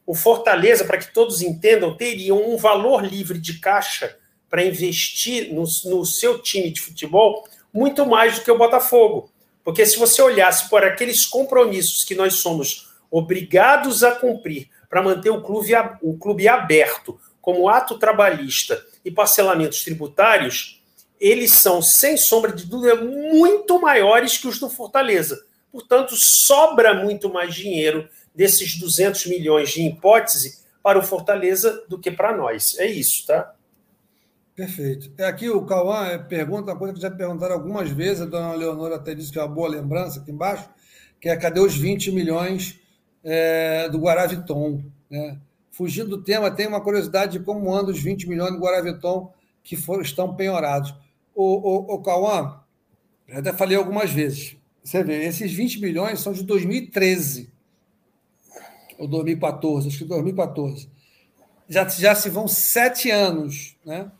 O 0.03 0.15
Fortaleza, 0.15 0.85
para 0.85 0.97
que 0.97 1.13
todos 1.13 1.43
entendam, 1.43 1.95
teria 1.95 2.33
um 2.33 2.57
valor 2.57 3.05
livre 3.05 3.37
de 3.37 3.59
caixa 3.59 4.17
para 4.49 4.65
investir 4.65 5.53
no, 5.53 5.65
no 5.85 6.03
seu 6.03 6.41
time 6.41 6.71
de 6.71 6.81
futebol 6.81 7.47
muito 7.71 8.07
mais 8.07 8.39
do 8.39 8.43
que 8.43 8.49
o 8.49 8.57
Botafogo. 8.57 9.29
Porque 9.67 9.85
se 9.85 9.99
você 9.99 10.21
olhasse 10.21 10.69
por 10.69 10.81
aqueles 10.81 11.25
compromissos 11.25 12.05
que 12.05 12.15
nós 12.15 12.35
somos 12.35 12.87
obrigados 13.11 14.01
a 14.01 14.15
cumprir 14.15 14.69
para 14.89 15.03
manter 15.03 15.29
o 15.29 15.43
clube, 15.43 15.73
o 16.01 16.17
clube 16.17 16.47
aberto, 16.47 17.19
como 17.41 17.67
ato 17.67 17.99
trabalhista 17.99 18.81
e 19.03 19.11
parcelamentos 19.11 19.83
tributários, 19.83 20.81
eles 21.19 21.51
são, 21.51 21.81
sem 21.81 22.15
sombra 22.15 22.53
de 22.53 22.65
dúvida, 22.65 22.95
muito 22.95 23.77
maiores 23.81 24.37
que 24.37 24.47
os 24.47 24.57
do 24.57 24.69
Fortaleza. 24.69 25.45
Portanto, 25.69 26.15
sobra 26.15 26.93
muito 26.93 27.29
mais 27.29 27.53
dinheiro 27.53 28.07
desses 28.33 28.79
200 28.79 29.25
milhões 29.25 29.69
de 29.71 29.81
hipótese 29.81 30.63
para 30.81 30.97
o 30.97 31.03
Fortaleza 31.03 31.83
do 31.89 31.99
que 31.99 32.09
para 32.09 32.33
nós. 32.33 32.79
É 32.79 32.85
isso, 32.85 33.27
tá? 33.27 33.53
Perfeito. 34.57 35.11
É 35.19 35.25
aqui 35.25 35.47
o 35.51 35.63
Cauã 35.67 36.17
pergunta 36.27 36.71
uma 36.71 36.77
coisa 36.79 36.91
que 36.91 36.99
já 36.99 37.11
perguntaram 37.11 37.53
algumas 37.53 37.91
vezes, 37.91 38.23
a 38.23 38.25
dona 38.25 38.55
Leonora 38.55 38.95
até 38.95 39.13
disse 39.13 39.31
que 39.31 39.37
é 39.37 39.43
uma 39.43 39.53
boa 39.53 39.69
lembrança 39.69 40.19
aqui 40.19 40.31
embaixo, 40.31 40.67
que 41.21 41.29
é 41.29 41.37
cadê 41.37 41.59
os 41.59 41.77
20 41.77 42.11
milhões 42.11 42.79
é, 43.23 43.87
do 43.87 43.99
Guaraviton? 43.99 44.83
Né? 45.11 45.37
Fugindo 45.69 46.09
do 46.09 46.23
tema, 46.23 46.49
tem 46.49 46.65
uma 46.65 46.81
curiosidade 46.81 47.37
de 47.37 47.45
como 47.45 47.71
andam 47.71 47.93
os 47.93 48.01
20 48.01 48.27
milhões 48.27 48.51
do 48.51 48.57
Guaraviton 48.57 49.31
que 49.63 49.75
estão 50.01 50.35
penhorados 50.35 50.91
o, 51.35 51.43
o, 51.43 51.93
o 51.93 52.01
Cauã, 52.01 52.59
eu 53.27 53.37
até 53.37 53.53
falei 53.53 53.77
algumas 53.77 54.09
vezes. 54.09 54.57
Você 54.83 55.03
vê, 55.03 55.23
esses 55.23 55.53
20 55.53 55.79
milhões 55.79 56.19
são 56.19 56.33
de 56.33 56.43
2013 56.43 57.51
ou 58.97 59.07
2014, 59.07 59.87
acho 59.87 59.99
que 59.99 60.05
2014. 60.05 60.89
Já, 61.69 61.87
já 61.87 62.15
se 62.15 62.27
vão 62.31 62.47
sete 62.47 63.11
anos, 63.11 63.75
né? 63.85 64.11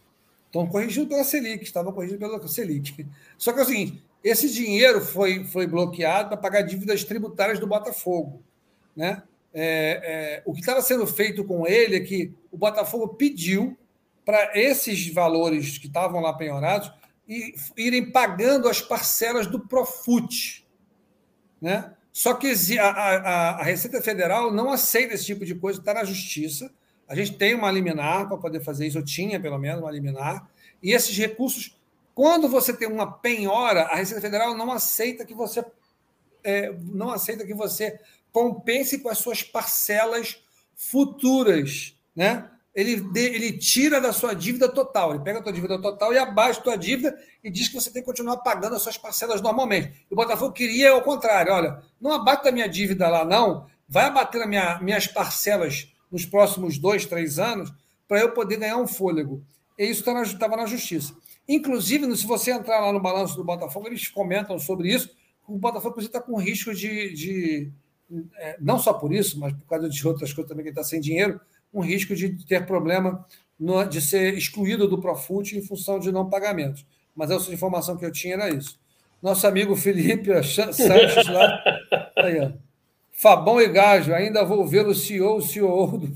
Estão 0.47 0.65
corrigindo 0.67 1.07
pela 1.07 1.23
Selic, 1.23 1.63
estavam 1.63 1.93
corrigindo 1.93 2.19
pela 2.19 2.47
Selic. 2.47 3.05
Só 3.37 3.53
que 3.53 3.59
é 3.59 3.63
o 3.63 3.65
seguinte: 3.65 4.03
esse 4.23 4.49
dinheiro 4.49 5.01
foi, 5.01 5.43
foi 5.43 5.67
bloqueado 5.67 6.29
para 6.29 6.37
pagar 6.37 6.61
dívidas 6.61 7.03
tributárias 7.03 7.59
do 7.59 7.67
Botafogo. 7.67 8.41
Né? 8.95 9.21
É, 9.53 10.39
é, 10.39 10.43
o 10.45 10.53
que 10.53 10.59
estava 10.59 10.81
sendo 10.81 11.05
feito 11.05 11.43
com 11.43 11.67
ele 11.67 11.97
é 11.97 11.99
que 11.99 12.33
o 12.51 12.57
Botafogo 12.57 13.09
pediu 13.09 13.77
para 14.25 14.51
esses 14.59 15.11
valores 15.13 15.77
que 15.77 15.87
estavam 15.87 16.21
lá 16.21 16.33
penhorados 16.33 16.91
e 17.27 17.53
irem 17.77 18.11
pagando 18.11 18.67
as 18.67 18.81
parcelas 18.81 19.47
do 19.47 19.59
Profut. 19.59 20.65
Né? 21.61 21.93
Só 22.11 22.33
que 22.33 22.51
a, 22.79 22.89
a, 22.89 23.49
a 23.59 23.63
Receita 23.63 24.01
Federal 24.01 24.51
não 24.51 24.71
aceita 24.71 25.13
esse 25.13 25.25
tipo 25.25 25.45
de 25.45 25.55
coisa, 25.55 25.79
está 25.79 25.93
na 25.93 26.03
justiça. 26.03 26.71
A 27.07 27.15
gente 27.15 27.33
tem 27.33 27.55
uma 27.55 27.71
liminar 27.71 28.27
para 28.27 28.37
poder 28.37 28.59
fazer 28.61 28.87
isso, 28.87 28.97
eu 28.97 29.05
tinha 29.05 29.39
pelo 29.39 29.57
menos 29.57 29.81
uma 29.81 29.91
liminar. 29.91 30.49
E 30.83 30.91
esses 30.91 31.17
recursos, 31.17 31.77
quando 32.13 32.49
você 32.49 32.73
tem 32.73 32.87
uma 32.87 33.11
penhora, 33.11 33.83
a 33.83 33.95
Receita 33.95 34.21
Federal 34.21 34.55
não 34.55 34.71
aceita 34.71 35.25
que 35.25 35.33
você 35.33 35.63
é, 36.43 36.73
não 36.93 37.11
aceita 37.11 37.45
que 37.45 37.53
você 37.53 37.99
compense 38.31 38.99
com 38.99 39.09
as 39.09 39.17
suas 39.17 39.41
parcelas 39.43 40.41
futuras, 40.75 41.95
né? 42.15 42.49
Ele, 42.75 43.03
ele 43.15 43.57
tira 43.57 43.99
da 43.99 44.13
sua 44.13 44.35
dívida 44.35 44.69
total, 44.69 45.15
ele 45.15 45.23
pega 45.23 45.39
a 45.39 45.41
tua 45.41 45.51
dívida 45.51 45.81
total 45.81 46.13
e 46.13 46.17
abaixa 46.19 46.59
a 46.59 46.63
tua 46.63 46.77
dívida 46.77 47.17
e 47.43 47.49
diz 47.49 47.67
que 47.67 47.73
você 47.73 47.89
tem 47.89 48.03
que 48.03 48.05
continuar 48.05 48.37
pagando 48.37 48.75
as 48.75 48.83
suas 48.83 48.99
parcelas 48.99 49.41
normalmente. 49.41 50.05
E 50.09 50.13
o 50.13 50.15
Botafogo 50.15 50.53
queria 50.53 50.91
ao 50.91 51.01
contrário, 51.01 51.51
olha, 51.51 51.81
não 51.99 52.11
abate 52.11 52.47
a 52.47 52.51
minha 52.51 52.69
dívida 52.69 53.09
lá 53.09 53.25
não, 53.25 53.65
vai 53.89 54.05
abater 54.05 54.43
as 54.43 54.47
minha, 54.47 54.79
minhas 54.79 55.07
parcelas 55.07 55.91
nos 56.11 56.25
próximos 56.25 56.77
dois, 56.77 57.05
três 57.05 57.39
anos 57.39 57.71
para 58.07 58.21
eu 58.21 58.31
poder 58.31 58.57
ganhar 58.57 58.77
um 58.77 58.87
fôlego. 58.87 59.43
E 59.77 59.85
isso 59.85 60.09
estava 60.09 60.55
na 60.55 60.65
justiça. 60.65 61.13
Inclusive, 61.47 62.15
se 62.15 62.25
você 62.25 62.51
entrar 62.51 62.79
lá 62.79 62.91
no 62.91 62.99
balanço 62.99 63.35
do 63.35 63.43
Botafogo, 63.43 63.87
eles 63.87 64.07
comentam 64.07 64.57
sobre 64.59 64.93
isso. 64.93 65.09
O 65.47 65.57
Botafogo 65.57 65.99
está 65.99 66.21
com 66.21 66.39
risco 66.39 66.73
de, 66.73 67.13
de 67.13 67.71
é, 68.37 68.57
não 68.59 68.79
só 68.79 68.93
por 68.93 69.13
isso, 69.13 69.39
mas 69.39 69.53
por 69.53 69.65
causa 69.65 69.89
de 69.89 70.07
outras 70.07 70.33
coisas 70.33 70.49
também 70.49 70.63
que 70.63 70.69
está 70.69 70.83
sem 70.83 70.99
dinheiro, 70.99 71.39
um 71.73 71.81
risco 71.81 72.15
de 72.15 72.45
ter 72.45 72.65
problema 72.65 73.25
no, 73.59 73.83
de 73.85 74.01
ser 74.01 74.33
excluído 74.33 74.87
do 74.87 74.99
Profut 74.99 75.57
em 75.57 75.61
função 75.61 75.99
de 75.99 76.11
não 76.11 76.29
pagamentos. 76.29 76.85
Mas 77.15 77.31
essa 77.31 77.51
informação 77.53 77.97
que 77.97 78.05
eu 78.05 78.11
tinha 78.11 78.35
era 78.35 78.49
isso. 78.49 78.79
Nosso 79.21 79.47
amigo 79.47 79.75
Felipe 79.75 80.31
Sanches 80.43 81.27
lá. 81.27 81.63
Aí, 82.17 82.39
ó. 82.39 82.66
Fabão 83.19 83.59
e 83.59 83.67
Gajo, 83.67 84.13
ainda 84.13 84.45
vou 84.45 84.65
ver 84.65 84.85
o 84.87 84.93
CEO, 84.93 85.37
o 85.37 85.41
CEO 85.41 85.97
do, 85.97 86.07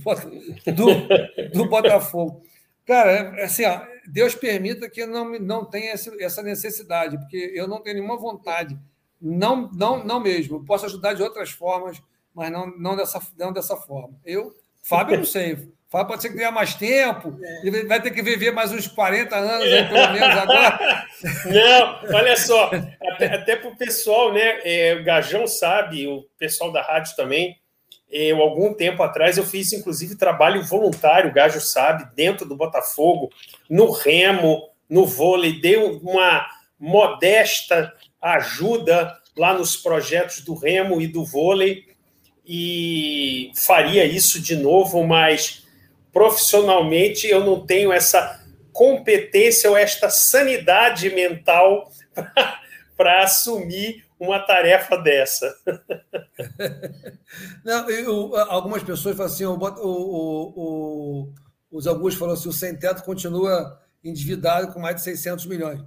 do, 0.73 1.51
do 1.51 1.69
Botafogo. 1.69 2.43
Cara, 2.85 3.11
é 3.37 3.43
assim, 3.43 3.65
ó, 3.65 3.81
Deus 4.07 4.35
permita 4.35 4.89
que 4.89 5.01
eu 5.01 5.07
não, 5.07 5.39
não 5.39 5.65
tenha 5.65 5.93
essa 6.19 6.43
necessidade, 6.43 7.17
porque 7.17 7.51
eu 7.55 7.67
não 7.67 7.81
tenho 7.81 7.95
nenhuma 7.95 8.17
vontade 8.17 8.77
não, 9.21 9.69
não, 9.71 10.03
não 10.03 10.19
mesmo. 10.19 10.65
posso 10.65 10.87
ajudar 10.87 11.13
de 11.13 11.21
outras 11.21 11.51
formas, 11.51 12.01
mas 12.33 12.51
não, 12.51 12.65
não, 12.77 12.95
dessa, 12.95 13.21
não 13.37 13.53
dessa 13.53 13.77
forma. 13.77 14.19
Eu, 14.25 14.55
Fábio, 14.81 15.13
eu 15.13 15.17
não 15.19 15.25
sei. 15.25 15.71
Fábio 15.91 16.07
pode 16.07 16.21
ser 16.21 16.29
que 16.29 16.37
ganhar 16.37 16.51
mais 16.51 16.73
tempo, 16.73 17.37
é. 17.43 17.67
ele 17.67 17.83
vai 17.83 18.01
ter 18.01 18.11
que 18.11 18.21
viver 18.21 18.51
mais 18.51 18.71
uns 18.71 18.87
40 18.87 19.35
anos, 19.35 19.65
aí, 19.65 19.89
pelo 19.89 20.07
menos 20.13 20.37
agora. 20.37 21.05
Não, 21.45 22.15
olha 22.15 22.37
só, 22.37 22.71
até, 23.11 23.25
até 23.25 23.55
para 23.57 23.69
o 23.69 23.75
pessoal, 23.75 24.31
né? 24.31 24.61
É, 24.63 24.95
o 24.95 25.03
Gajão 25.03 25.45
sabe, 25.45 26.07
o 26.07 26.25
pessoal 26.39 26.71
da 26.71 26.81
rádio 26.81 27.13
também. 27.17 27.59
Eu, 28.09 28.41
algum 28.41 28.73
tempo 28.73 29.03
atrás, 29.03 29.37
eu 29.37 29.43
fiz, 29.43 29.73
inclusive, 29.73 30.15
trabalho 30.15 30.63
voluntário, 30.63 31.29
o 31.29 31.33
Gajo 31.33 31.59
sabe, 31.59 32.07
dentro 32.15 32.47
do 32.47 32.55
Botafogo, 32.55 33.29
no 33.69 33.91
remo, 33.91 34.69
no 34.89 35.05
vôlei, 35.05 35.59
deu 35.59 35.97
uma 35.97 36.47
modesta 36.79 37.93
ajuda 38.21 39.13
lá 39.35 39.53
nos 39.53 39.75
projetos 39.75 40.39
do 40.39 40.55
remo 40.55 41.01
e 41.01 41.07
do 41.07 41.25
vôlei 41.25 41.91
e 42.45 43.51
faria 43.55 44.05
isso 44.05 44.41
de 44.41 44.55
novo, 44.55 45.05
mas 45.05 45.60
profissionalmente 46.11 47.27
eu 47.27 47.43
não 47.43 47.65
tenho 47.65 47.91
essa 47.91 48.39
competência 48.71 49.69
ou 49.69 49.77
esta 49.77 50.09
sanidade 50.09 51.09
mental 51.09 51.91
para 52.95 53.23
assumir 53.23 54.05
uma 54.19 54.39
tarefa 54.39 54.97
dessa. 54.97 55.53
Não, 57.65 57.89
eu, 57.89 58.35
algumas 58.35 58.83
pessoas 58.83 59.15
falam 59.15 59.31
assim, 59.31 59.45
o, 59.45 59.55
o, 59.55 60.53
o, 60.55 61.33
os 61.71 61.87
Augusto 61.87 62.19
falou 62.19 62.35
assim, 62.35 62.49
o 62.49 62.53
sem 62.53 62.77
teto 62.77 63.03
continua 63.03 63.81
endividado 64.03 64.71
com 64.71 64.79
mais 64.79 64.97
de 64.97 65.01
600 65.01 65.47
milhões 65.47 65.81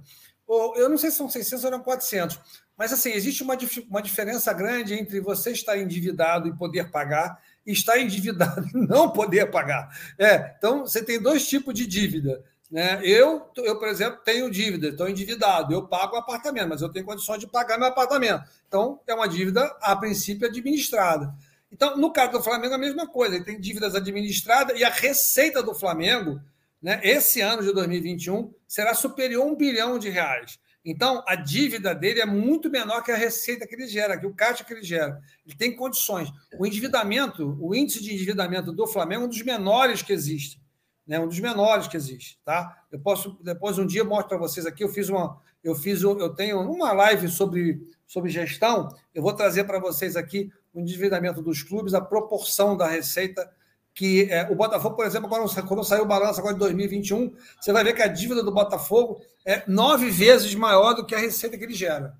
eu 0.47 0.89
não 0.89 0.97
sei 0.97 1.09
se 1.09 1.17
são 1.17 1.29
600 1.29 1.65
ou 1.65 1.71
não 1.71 1.81
400, 1.81 2.39
mas 2.77 2.93
assim, 2.93 3.11
existe 3.11 3.41
uma, 3.41 3.57
uma 3.89 4.01
diferença 4.01 4.53
grande 4.53 4.93
entre 4.93 5.19
você 5.19 5.51
estar 5.51 5.77
endividado 5.77 6.47
e 6.47 6.55
poder 6.55 6.91
pagar 6.91 7.39
estar 7.65 7.99
endividado 7.99 8.67
e 8.73 8.77
não 8.87 9.09
poder 9.09 9.49
pagar. 9.49 9.89
É, 10.17 10.55
então, 10.57 10.81
você 10.81 11.03
tem 11.03 11.21
dois 11.21 11.47
tipos 11.47 11.73
de 11.73 11.85
dívida. 11.85 12.43
Né? 12.69 12.99
Eu, 13.03 13.49
eu, 13.57 13.77
por 13.77 13.87
exemplo, 13.87 14.19
tenho 14.23 14.49
dívida, 14.49 14.89
estou 14.89 15.07
endividado, 15.07 15.73
eu 15.73 15.87
pago 15.87 16.15
o 16.15 16.19
apartamento, 16.19 16.69
mas 16.69 16.81
eu 16.81 16.89
tenho 16.89 17.05
condições 17.05 17.39
de 17.39 17.47
pagar 17.47 17.77
meu 17.77 17.87
apartamento. 17.87 18.43
Então, 18.67 18.99
é 19.07 19.13
uma 19.13 19.27
dívida, 19.27 19.63
a 19.81 19.95
princípio, 19.95 20.47
administrada. 20.47 21.33
Então, 21.71 21.97
no 21.97 22.11
caso 22.11 22.33
do 22.33 22.43
Flamengo, 22.43 22.73
a 22.73 22.77
mesma 22.77 23.07
coisa, 23.07 23.35
ele 23.35 23.43
tem 23.43 23.59
dívidas 23.59 23.95
administradas 23.95 24.79
e 24.79 24.83
a 24.83 24.89
receita 24.89 25.61
do 25.61 25.73
Flamengo 25.73 26.39
né, 26.81 26.99
esse 27.03 27.41
ano 27.41 27.63
de 27.63 27.73
2021 27.73 28.53
será 28.67 28.93
superior 28.93 29.43
a 29.43 29.45
um 29.45 29.55
bilhão 29.55 29.97
de 29.97 30.09
reais. 30.09 30.59
Então, 30.85 31.23
a 31.27 31.33
dívida 31.33 31.95
dele 31.95 32.21
é 32.21 32.25
muito 32.27 32.69
menor 32.69 33.01
que 33.01 33.11
a 33.11 33.17
receita 33.17 33.65
que 33.65 33.73
ele 33.73 33.87
gera, 33.87 34.19
que 34.19 34.27
o 34.27 34.33
caixa 34.35 34.63
que 34.63 34.71
ele 34.71 34.83
gera. 34.83 35.19
Ele 35.43 35.55
tem 35.55 35.75
condições. 35.75 36.31
O 36.59 36.65
endividamento, 36.65 37.57
o 37.59 37.73
índice 37.73 38.03
de 38.03 38.13
endividamento 38.13 38.71
do 38.71 38.85
Flamengo 38.85 39.23
é 39.23 39.25
um 39.25 39.29
dos 39.29 39.41
menores 39.41 40.03
que 40.03 40.13
existe. 40.13 40.61
Né? 41.07 41.19
Um 41.19 41.27
dos 41.27 41.39
menores 41.39 41.87
que 41.87 41.97
existe. 41.97 42.39
Tá? 42.45 42.83
Eu 42.91 42.99
posso, 42.99 43.35
depois 43.41 43.79
um 43.79 43.85
dia 43.87 44.01
eu 44.01 44.05
mostro 44.05 44.29
para 44.29 44.37
vocês 44.37 44.67
aqui, 44.67 44.83
eu 44.83 44.89
fiz 44.89 45.09
uma. 45.09 45.41
Eu 45.63 45.73
fiz, 45.73 46.03
eu 46.03 46.29
tenho 46.29 46.61
uma 46.61 46.91
live 46.91 47.27
sobre, 47.27 47.81
sobre 48.05 48.29
gestão, 48.29 48.87
eu 49.15 49.23
vou 49.23 49.33
trazer 49.33 49.63
para 49.63 49.79
vocês 49.79 50.15
aqui 50.15 50.51
o 50.71 50.79
endividamento 50.79 51.41
dos 51.41 51.63
clubes, 51.63 51.95
a 51.95 52.01
proporção 52.01 52.77
da 52.77 52.87
receita 52.87 53.51
que 53.95 54.29
é, 54.29 54.43
o 54.51 54.55
Botafogo, 54.55 54.93
por 54.93 55.05
exemplo, 55.05 55.29
quando, 55.29 55.49
quando 55.65 55.83
saiu 55.85 56.03
o 56.03 56.07
balanço 56.07 56.39
agora 56.39 56.53
de 56.53 56.59
2021, 56.59 57.33
você 57.59 57.71
vai 57.71 57.81
ver 57.81 57.93
que 57.93 58.01
a 58.01 58.07
dívida 58.07 58.43
do 58.43 58.51
Botafogo 58.51 59.21
é 59.45 59.63
nove 59.65 60.11
vezes 60.11 60.53
maior 60.53 60.93
do 60.93 61.05
que 61.05 61.15
a 61.15 61.17
receita 61.17 61.57
que 61.57 61.63
ele 61.63 61.73
gera. 61.73 62.13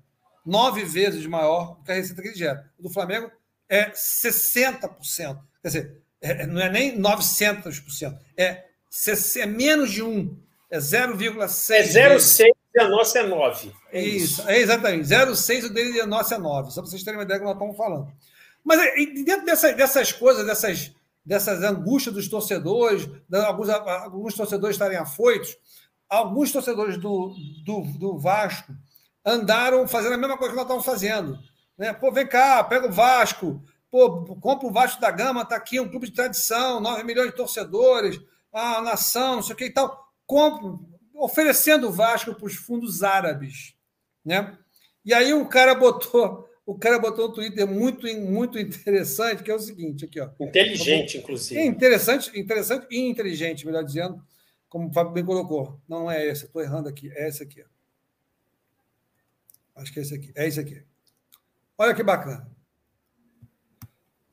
Nove 0.44 0.84
vezes 0.84 1.26
maior 1.26 1.76
do 1.76 1.84
que 1.84 1.92
a 1.92 1.94
receita 1.96 2.22
que 2.22 2.28
ele 2.28 2.36
gera. 2.36 2.64
O 2.78 2.82
do 2.84 2.90
Flamengo 2.90 3.30
é 3.68 3.90
60%. 3.90 5.38
Quer 5.60 5.68
dizer, 5.68 5.96
é, 6.22 6.46
não 6.46 6.62
é 6.62 6.70
nem 6.70 6.98
900%, 6.98 8.18
é, 8.38 8.64
é 9.36 9.46
menos 9.46 9.92
de 9.92 10.02
um. 10.02 10.34
É 10.70 10.78
0,6. 10.78 11.74
É 11.74 11.82
0,6 11.82 12.46
e 12.74 12.80
a 12.80 12.88
nossa 12.88 13.18
é 13.18 13.22
9. 13.22 13.72
É 13.92 14.02
isso, 14.02 14.40
isso. 14.40 14.48
é 14.48 14.58
exatamente. 14.58 15.08
0,6 15.08 15.66
o 15.66 15.68
dele 15.68 15.98
e 15.98 16.00
a 16.00 16.06
nossa 16.06 16.36
é 16.36 16.38
9. 16.38 16.70
Só 16.70 16.80
para 16.80 16.90
vocês 16.90 17.02
terem 17.02 17.18
uma 17.18 17.24
ideia 17.24 17.38
do 17.38 17.42
que 17.42 17.46
nós 17.46 17.54
estamos 17.54 17.76
falando. 17.76 18.10
Mas 18.64 18.80
dentro 19.24 19.44
dessa, 19.44 19.72
dessas 19.72 20.10
coisas, 20.10 20.44
dessas 20.46 20.95
dessas 21.26 21.64
angústias 21.64 22.14
dos 22.14 22.28
torcedores, 22.28 23.08
alguns, 23.46 23.68
alguns 23.68 24.34
torcedores 24.34 24.76
estarem 24.76 24.96
afoitos, 24.96 25.56
alguns 26.08 26.52
torcedores 26.52 26.96
do, 26.96 27.34
do, 27.64 27.80
do 27.98 28.18
Vasco 28.18 28.72
andaram 29.24 29.88
fazendo 29.88 30.14
a 30.14 30.18
mesma 30.18 30.38
coisa 30.38 30.52
que 30.52 30.56
nós 30.56 30.66
estamos 30.66 30.84
fazendo. 30.84 31.36
Né? 31.76 31.92
Pô, 31.92 32.12
vem 32.12 32.28
cá, 32.28 32.62
pega 32.62 32.86
o 32.86 32.92
Vasco, 32.92 33.60
pô, 33.90 34.36
compra 34.36 34.68
o 34.68 34.72
Vasco 34.72 35.00
da 35.00 35.10
Gama, 35.10 35.42
está 35.42 35.56
aqui 35.56 35.80
um 35.80 35.88
clube 35.88 36.06
de 36.06 36.14
tradição, 36.14 36.80
9 36.80 37.02
milhões 37.02 37.30
de 37.30 37.36
torcedores, 37.36 38.20
a 38.52 38.80
nação, 38.80 39.36
não 39.36 39.42
sei 39.42 39.54
o 39.54 39.56
que 39.56 39.64
e 39.64 39.72
tal. 39.72 40.06
Compra, 40.24 40.78
oferecendo 41.12 41.88
o 41.88 41.92
Vasco 41.92 42.34
para 42.36 42.46
os 42.46 42.54
fundos 42.54 43.02
árabes. 43.02 43.74
Né? 44.24 44.56
E 45.04 45.12
aí 45.12 45.34
um 45.34 45.44
cara 45.44 45.74
botou 45.74 46.48
o 46.66 46.74
cara 46.76 46.98
botou 46.98 47.28
um 47.28 47.32
Twitter 47.32 47.64
muito, 47.64 48.08
muito 48.18 48.58
interessante, 48.58 49.44
que 49.44 49.50
é 49.52 49.54
o 49.54 49.58
seguinte, 49.58 50.04
aqui, 50.04 50.20
ó. 50.20 50.28
Inteligente, 50.40 51.16
inclusive. 51.16 51.60
É 51.60 51.64
interessante, 51.64 52.38
interessante 52.38 52.88
e 52.90 52.98
inteligente, 53.08 53.64
melhor 53.64 53.84
dizendo, 53.84 54.20
como 54.68 54.88
o 54.88 54.92
Fábio 54.92 55.12
bem 55.12 55.24
colocou. 55.24 55.80
Não 55.88 56.10
é 56.10 56.26
esse, 56.26 56.46
estou 56.46 56.60
errando 56.60 56.88
aqui, 56.88 57.08
é 57.14 57.28
esse 57.28 57.40
aqui. 57.40 57.64
Acho 59.76 59.92
que 59.92 60.00
é 60.00 60.02
esse 60.02 60.14
aqui, 60.14 60.32
é 60.34 60.48
esse 60.48 60.58
aqui. 60.58 60.82
Olha 61.78 61.94
que 61.94 62.02
bacana. 62.02 62.50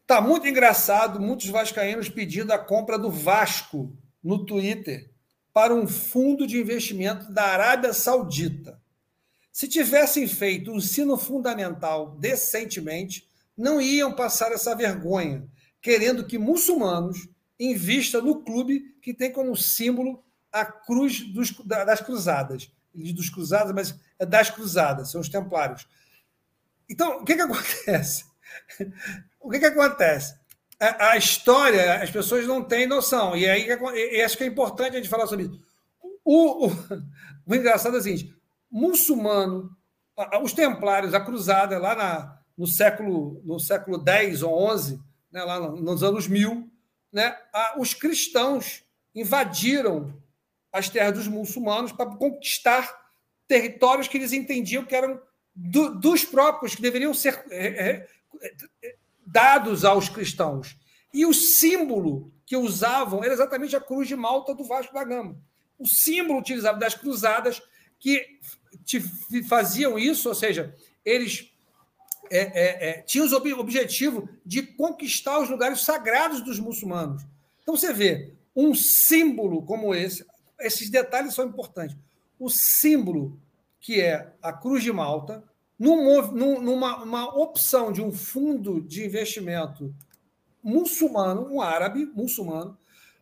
Tá 0.08 0.20
muito 0.20 0.48
engraçado, 0.48 1.20
muitos 1.20 1.48
vascaínos 1.48 2.10
pedindo 2.10 2.52
a 2.52 2.58
compra 2.58 2.98
do 2.98 3.12
Vasco 3.12 3.96
no 4.24 4.44
Twitter 4.44 5.12
para 5.54 5.74
um 5.74 5.88
fundo 5.88 6.48
de 6.48 6.60
investimento 6.60 7.32
da 7.32 7.44
Arábia 7.44 7.94
Saudita. 7.94 8.82
Se 9.54 9.68
tivessem 9.68 10.28
feito 10.28 10.72
o 10.72 10.78
ensino 10.78 11.16
fundamental 11.16 12.18
decentemente, 12.18 13.30
não 13.56 13.80
iam 13.80 14.12
passar 14.12 14.52
essa 14.52 14.76
vergonha, 14.76 15.48
querendo 15.80 16.26
que 16.26 16.40
muçulmanos 16.40 17.30
invistam 17.60 18.24
no 18.24 18.44
clube 18.44 18.98
que 19.00 19.14
tem 19.14 19.32
como 19.32 19.56
símbolo 19.56 20.24
a 20.52 20.66
cruz 20.66 21.22
dos, 21.32 21.52
das 21.52 22.02
cruzadas. 22.02 22.72
Dos 22.96 23.30
cruzadas, 23.30 23.72
mas 23.74 23.96
é 24.18 24.26
das 24.26 24.50
cruzadas, 24.50 25.12
são 25.12 25.22
os 25.22 25.30
templários. 25.30 25.88
Então, 26.90 27.22
o 27.22 27.24
que, 27.24 27.36
que 27.36 27.42
acontece? 27.42 28.26
o 29.40 29.52
que, 29.52 29.60
que 29.60 29.66
acontece? 29.66 30.36
A, 30.80 31.12
a, 31.12 31.18
história, 31.18 32.02
as 32.02 32.10
pessoas 32.10 32.48
não 32.48 32.64
têm 32.64 32.88
noção. 32.88 33.38
E 33.38 33.48
aí 33.48 33.68
e 33.68 34.22
acho 34.22 34.36
que 34.36 34.44
é 34.44 34.48
importante 34.48 34.94
a 34.94 34.98
gente 34.98 35.10
falar 35.10 35.28
sobre 35.28 35.46
isso. 35.46 35.62
O, 36.26 36.68
o, 36.68 36.72
o 37.46 37.56
engraçado 37.56 37.96
é 37.96 38.00
o 38.00 38.02
seguinte: 38.02 38.36
muçulmano, 38.74 39.70
os 40.42 40.52
templários, 40.52 41.14
a 41.14 41.22
cruzada 41.22 41.78
lá 41.78 41.96
na, 41.96 42.40
no 42.58 42.66
século 42.66 43.40
no 43.46 43.60
século 43.60 44.00
10 44.00 44.42
ou 44.42 44.52
11, 44.72 45.00
né, 45.32 45.44
lá 45.44 45.60
nos 45.60 46.02
anos 46.02 46.28
1000, 46.28 46.68
né, 47.12 47.38
os 47.78 47.94
cristãos 47.94 48.84
invadiram 49.14 50.12
as 50.72 50.90
terras 50.90 51.14
dos 51.14 51.28
muçulmanos 51.28 51.92
para 51.92 52.16
conquistar 52.16 53.00
territórios 53.48 54.08
que 54.08 54.18
eles 54.18 54.34
entendiam 54.34 54.84
que 54.84 54.96
eram 54.96 55.22
do, 55.56 55.94
dos 55.94 56.26
próprios, 56.26 56.74
que 56.74 56.82
deveriam 56.82 57.14
ser 57.14 57.46
é, 57.52 58.08
é, 58.42 58.96
dados 59.24 59.86
aos 59.86 60.10
cristãos. 60.10 60.76
E 61.14 61.28
o 61.28 61.34
símbolo 61.34 62.34
que 62.44 62.58
usavam 62.58 63.24
era 63.24 63.34
exatamente 63.34 63.76
a 63.76 63.82
cruz 63.82 64.08
de 64.08 64.16
Malta 64.16 64.56
do 64.56 64.64
Vasco 64.64 64.96
da 64.96 65.04
Gama. 65.04 65.38
O 65.78 65.88
símbolo 65.88 66.40
utilizado 66.40 66.80
das 66.80 66.96
cruzadas 66.96 67.62
que 68.00 68.40
faziam 69.48 69.98
isso, 69.98 70.30
ou 70.30 70.36
seja, 70.36 70.76
eles 71.04 71.52
é, 72.30 72.40
é, 72.40 72.90
é, 72.90 73.02
tinham 73.02 73.28
o 73.28 73.60
objetivo 73.60 74.30
de 74.46 74.64
conquistar 74.64 75.40
os 75.40 75.50
lugares 75.50 75.82
sagrados 75.82 76.42
dos 76.42 76.60
muçulmanos. 76.60 77.24
Então 77.62 77.76
você 77.76 77.94
vê 77.94 78.34
um 78.56 78.74
símbolo 78.74 79.64
como 79.64 79.94
esse, 79.94 80.26
esses 80.60 80.90
detalhes 80.90 81.34
são 81.34 81.46
importantes. 81.46 81.96
O 82.40 82.50
símbolo 82.50 83.38
que 83.80 84.00
é 84.00 84.34
a 84.42 84.54
Cruz 84.54 84.82
de 84.82 84.92
Malta, 84.94 85.44
num, 85.78 86.22
numa 86.32 87.04
uma 87.04 87.38
opção 87.38 87.92
de 87.92 88.02
um 88.02 88.14
fundo 88.14 88.80
de 88.82 89.06
investimento 89.06 89.94
muçulmano, 90.64 91.54
um 91.54 91.60
árabe 91.60 92.06
muçulmano, 92.06 92.78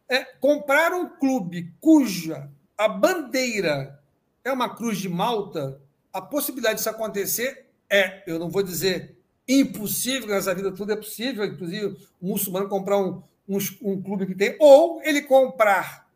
é 0.08 0.24
comprar 0.24 0.94
um 0.94 1.10
clube 1.10 1.74
cuja 1.82 2.48
a 2.78 2.88
bandeira 2.88 4.00
é 4.44 4.52
uma 4.52 4.76
cruz 4.76 4.98
de 4.98 5.10
Malta, 5.10 5.82
a 6.12 6.22
possibilidade 6.22 6.78
disso 6.78 6.90
acontecer 6.90 7.72
é, 7.92 8.24
eu 8.26 8.40
não 8.40 8.50
vou 8.50 8.64
dizer 8.64 9.18
impossível, 9.46 10.30
nessa 10.30 10.56
vida 10.56 10.72
tudo 10.72 10.94
é 10.94 10.96
possível, 10.96 11.44
inclusive 11.44 11.98
o 12.22 12.28
muçulmano 12.30 12.70
comprar 12.70 12.98
um, 12.98 13.22
um, 13.46 13.58
um 13.82 14.02
clube 14.02 14.26
que 14.26 14.34
tem, 14.34 14.56
ou 14.62 15.02
ele 15.04 15.22
comprar. 15.24 16.10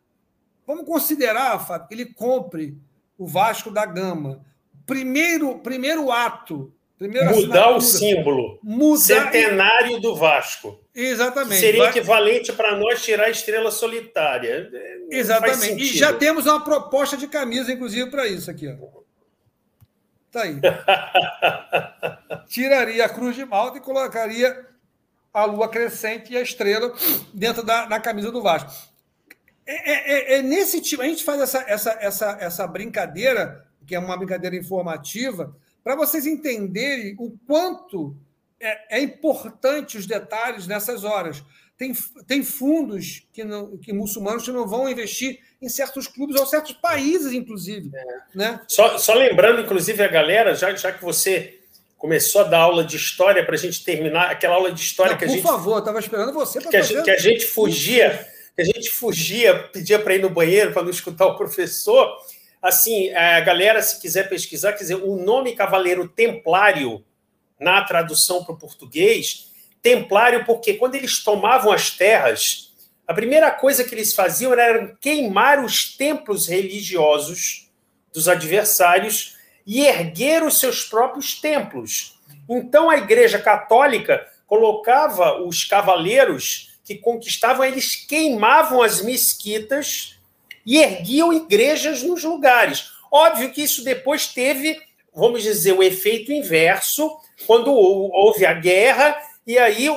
Vamos 0.65 0.85
considerar, 0.85 1.60
Fábio, 1.60 1.88
que 1.89 1.93
ele 1.93 2.06
compre 2.06 2.77
o 3.18 3.27
Vasco 3.27 3.69
da 3.69 3.85
Gama. 3.85 4.43
Primeiro, 4.85 5.60
primeiro 5.60 6.11
ato. 6.11 6.73
Mudar 6.99 7.76
o 7.76 7.81
símbolo. 7.81 8.57
Mudar 8.63 9.01
Centenário 9.01 9.97
e... 9.97 10.01
do 10.01 10.15
Vasco. 10.15 10.80
Exatamente. 10.93 11.59
Seria 11.59 11.81
Vai... 11.81 11.89
equivalente 11.89 12.53
para 12.53 12.77
nós 12.77 13.03
tirar 13.03 13.26
a 13.26 13.30
estrela 13.30 13.69
solitária. 13.69 14.72
Exatamente. 15.09 15.84
E 15.84 15.97
já 15.97 16.13
temos 16.13 16.45
uma 16.45 16.63
proposta 16.63 17.17
de 17.17 17.27
camisa, 17.27 17.72
inclusive, 17.72 18.09
para 18.09 18.27
isso 18.27 18.49
aqui. 18.49 18.67
Ó. 18.67 19.01
Tá 20.31 20.43
aí. 20.43 20.59
Tiraria 22.47 23.05
a 23.05 23.09
cruz 23.09 23.35
de 23.35 23.45
malta 23.45 23.77
e 23.77 23.81
colocaria 23.81 24.65
a 25.34 25.43
lua 25.43 25.67
crescente 25.67 26.31
e 26.31 26.38
a 26.38 26.41
estrela 26.41 26.93
dentro 27.34 27.61
da, 27.61 27.85
da 27.85 27.99
camisa 27.99 28.31
do 28.31 28.41
Vasco. 28.41 28.72
É, 29.67 29.91
é, 29.91 30.35
é, 30.35 30.38
é, 30.38 30.41
nesse 30.41 30.80
tipo, 30.80 31.01
a 31.01 31.05
gente 31.05 31.23
faz 31.26 31.41
essa, 31.41 31.65
essa, 31.67 31.97
essa, 31.99 32.38
essa 32.39 32.67
brincadeira, 32.67 33.65
que 33.85 33.95
é 33.95 33.99
uma 33.99 34.15
brincadeira 34.15 34.55
informativa, 34.55 35.55
para 35.85 35.95
vocês 35.95 36.25
entenderem 36.25 37.15
o 37.19 37.37
quanto 37.45 38.17
é, 38.59 38.97
é, 38.97 38.99
importante 38.99 39.99
os 39.99 40.07
detalhes 40.07 40.65
nessas 40.65 41.03
horas. 41.03 41.43
Tem, 41.77 41.93
tem 42.25 42.41
fundos 42.41 43.27
que, 43.31 43.43
não, 43.43 43.77
que 43.77 43.93
muçulmanos 43.93 44.43
que 44.43 44.51
não 44.51 44.67
vão 44.67 44.89
investir 44.89 45.39
em 45.61 45.69
certos 45.69 46.07
clubes 46.07 46.39
ou 46.39 46.47
certos 46.47 46.71
países, 46.71 47.33
inclusive. 47.33 47.91
É. 47.93 48.03
Né? 48.33 48.61
Só, 48.67 48.97
só 48.97 49.13
lembrando, 49.13 49.61
inclusive, 49.61 50.01
a 50.01 50.07
galera, 50.07 50.55
já, 50.55 50.73
já 50.75 50.91
que 50.91 51.03
você 51.03 51.59
começou 51.99 52.41
a 52.41 52.45
dar 52.45 52.61
aula 52.61 52.83
de 52.83 52.95
história 52.95 53.45
para 53.45 53.53
a 53.53 53.57
gente 53.57 53.83
terminar 53.83 54.31
aquela 54.31 54.55
aula 54.55 54.71
de 54.71 54.81
história 54.81 55.11
não, 55.11 55.19
que 55.19 55.25
a 55.25 55.27
gente. 55.27 55.43
Por 55.43 55.49
favor, 55.49 55.77
estava 55.77 55.99
esperando 55.99 56.33
você 56.33 56.59
para 56.59 56.71
que, 56.71 56.77
a 56.77 56.81
gente, 56.81 57.03
que 57.03 57.11
a 57.11 57.17
gente 57.19 57.45
fugia 57.45 58.27
que 58.55 58.61
a 58.61 58.65
gente 58.65 58.89
fugia, 58.89 59.67
pedia 59.73 59.99
para 59.99 60.15
ir 60.15 60.21
no 60.21 60.29
banheiro 60.29 60.71
para 60.71 60.81
não 60.81 60.89
escutar 60.89 61.25
o 61.25 61.35
professor. 61.35 62.17
Assim, 62.65 63.13
a 63.13 63.39
galera, 63.41 63.79
se 63.83 64.01
quiser 64.01 64.27
pesquisar, 64.27 64.73
quer 64.73 64.79
dizer, 64.79 64.95
o 64.95 65.17
nome 65.17 65.55
Cavaleiro 65.55 66.07
Templário, 66.07 67.05
na 67.59 67.83
tradução 67.83 68.43
para 68.43 68.55
o 68.55 68.57
português, 68.57 69.51
Templário, 69.83 70.45
porque 70.45 70.73
quando 70.73 70.95
eles 70.95 71.23
tomavam 71.23 71.71
as 71.71 71.91
terras, 71.91 72.73
a 73.07 73.13
primeira 73.13 73.51
coisa 73.51 73.83
que 73.83 73.93
eles 73.93 74.15
faziam 74.15 74.51
era 74.51 74.95
queimar 74.99 75.63
os 75.63 75.95
templos 75.95 76.47
religiosos 76.47 77.69
dos 78.11 78.27
adversários 78.27 79.37
e 79.63 79.85
erguer 79.85 80.41
os 80.41 80.59
seus 80.59 80.83
próprios 80.85 81.39
templos. 81.39 82.19
Então 82.49 82.89
a 82.89 82.97
Igreja 82.97 83.37
Católica 83.37 84.25
colocava 84.47 85.39
os 85.39 85.63
cavaleiros 85.65 86.79
que 86.83 86.95
conquistavam, 86.95 87.63
eles 87.63 87.95
queimavam 87.95 88.81
as 88.81 89.01
mesquitas 89.01 90.14
e 90.65 90.77
erguiam 90.77 91.31
igrejas 91.31 92.01
nos 92.01 92.23
lugares. 92.23 92.91
Óbvio 93.11 93.51
que 93.51 93.61
isso 93.61 93.83
depois 93.83 94.27
teve, 94.27 94.77
vamos 95.13 95.43
dizer, 95.43 95.73
o 95.73 95.83
efeito 95.83 96.31
inverso, 96.31 97.09
quando 97.45 97.71
houve 97.71 98.45
a 98.45 98.53
guerra, 98.53 99.15
e 99.45 99.57
aí, 99.59 99.87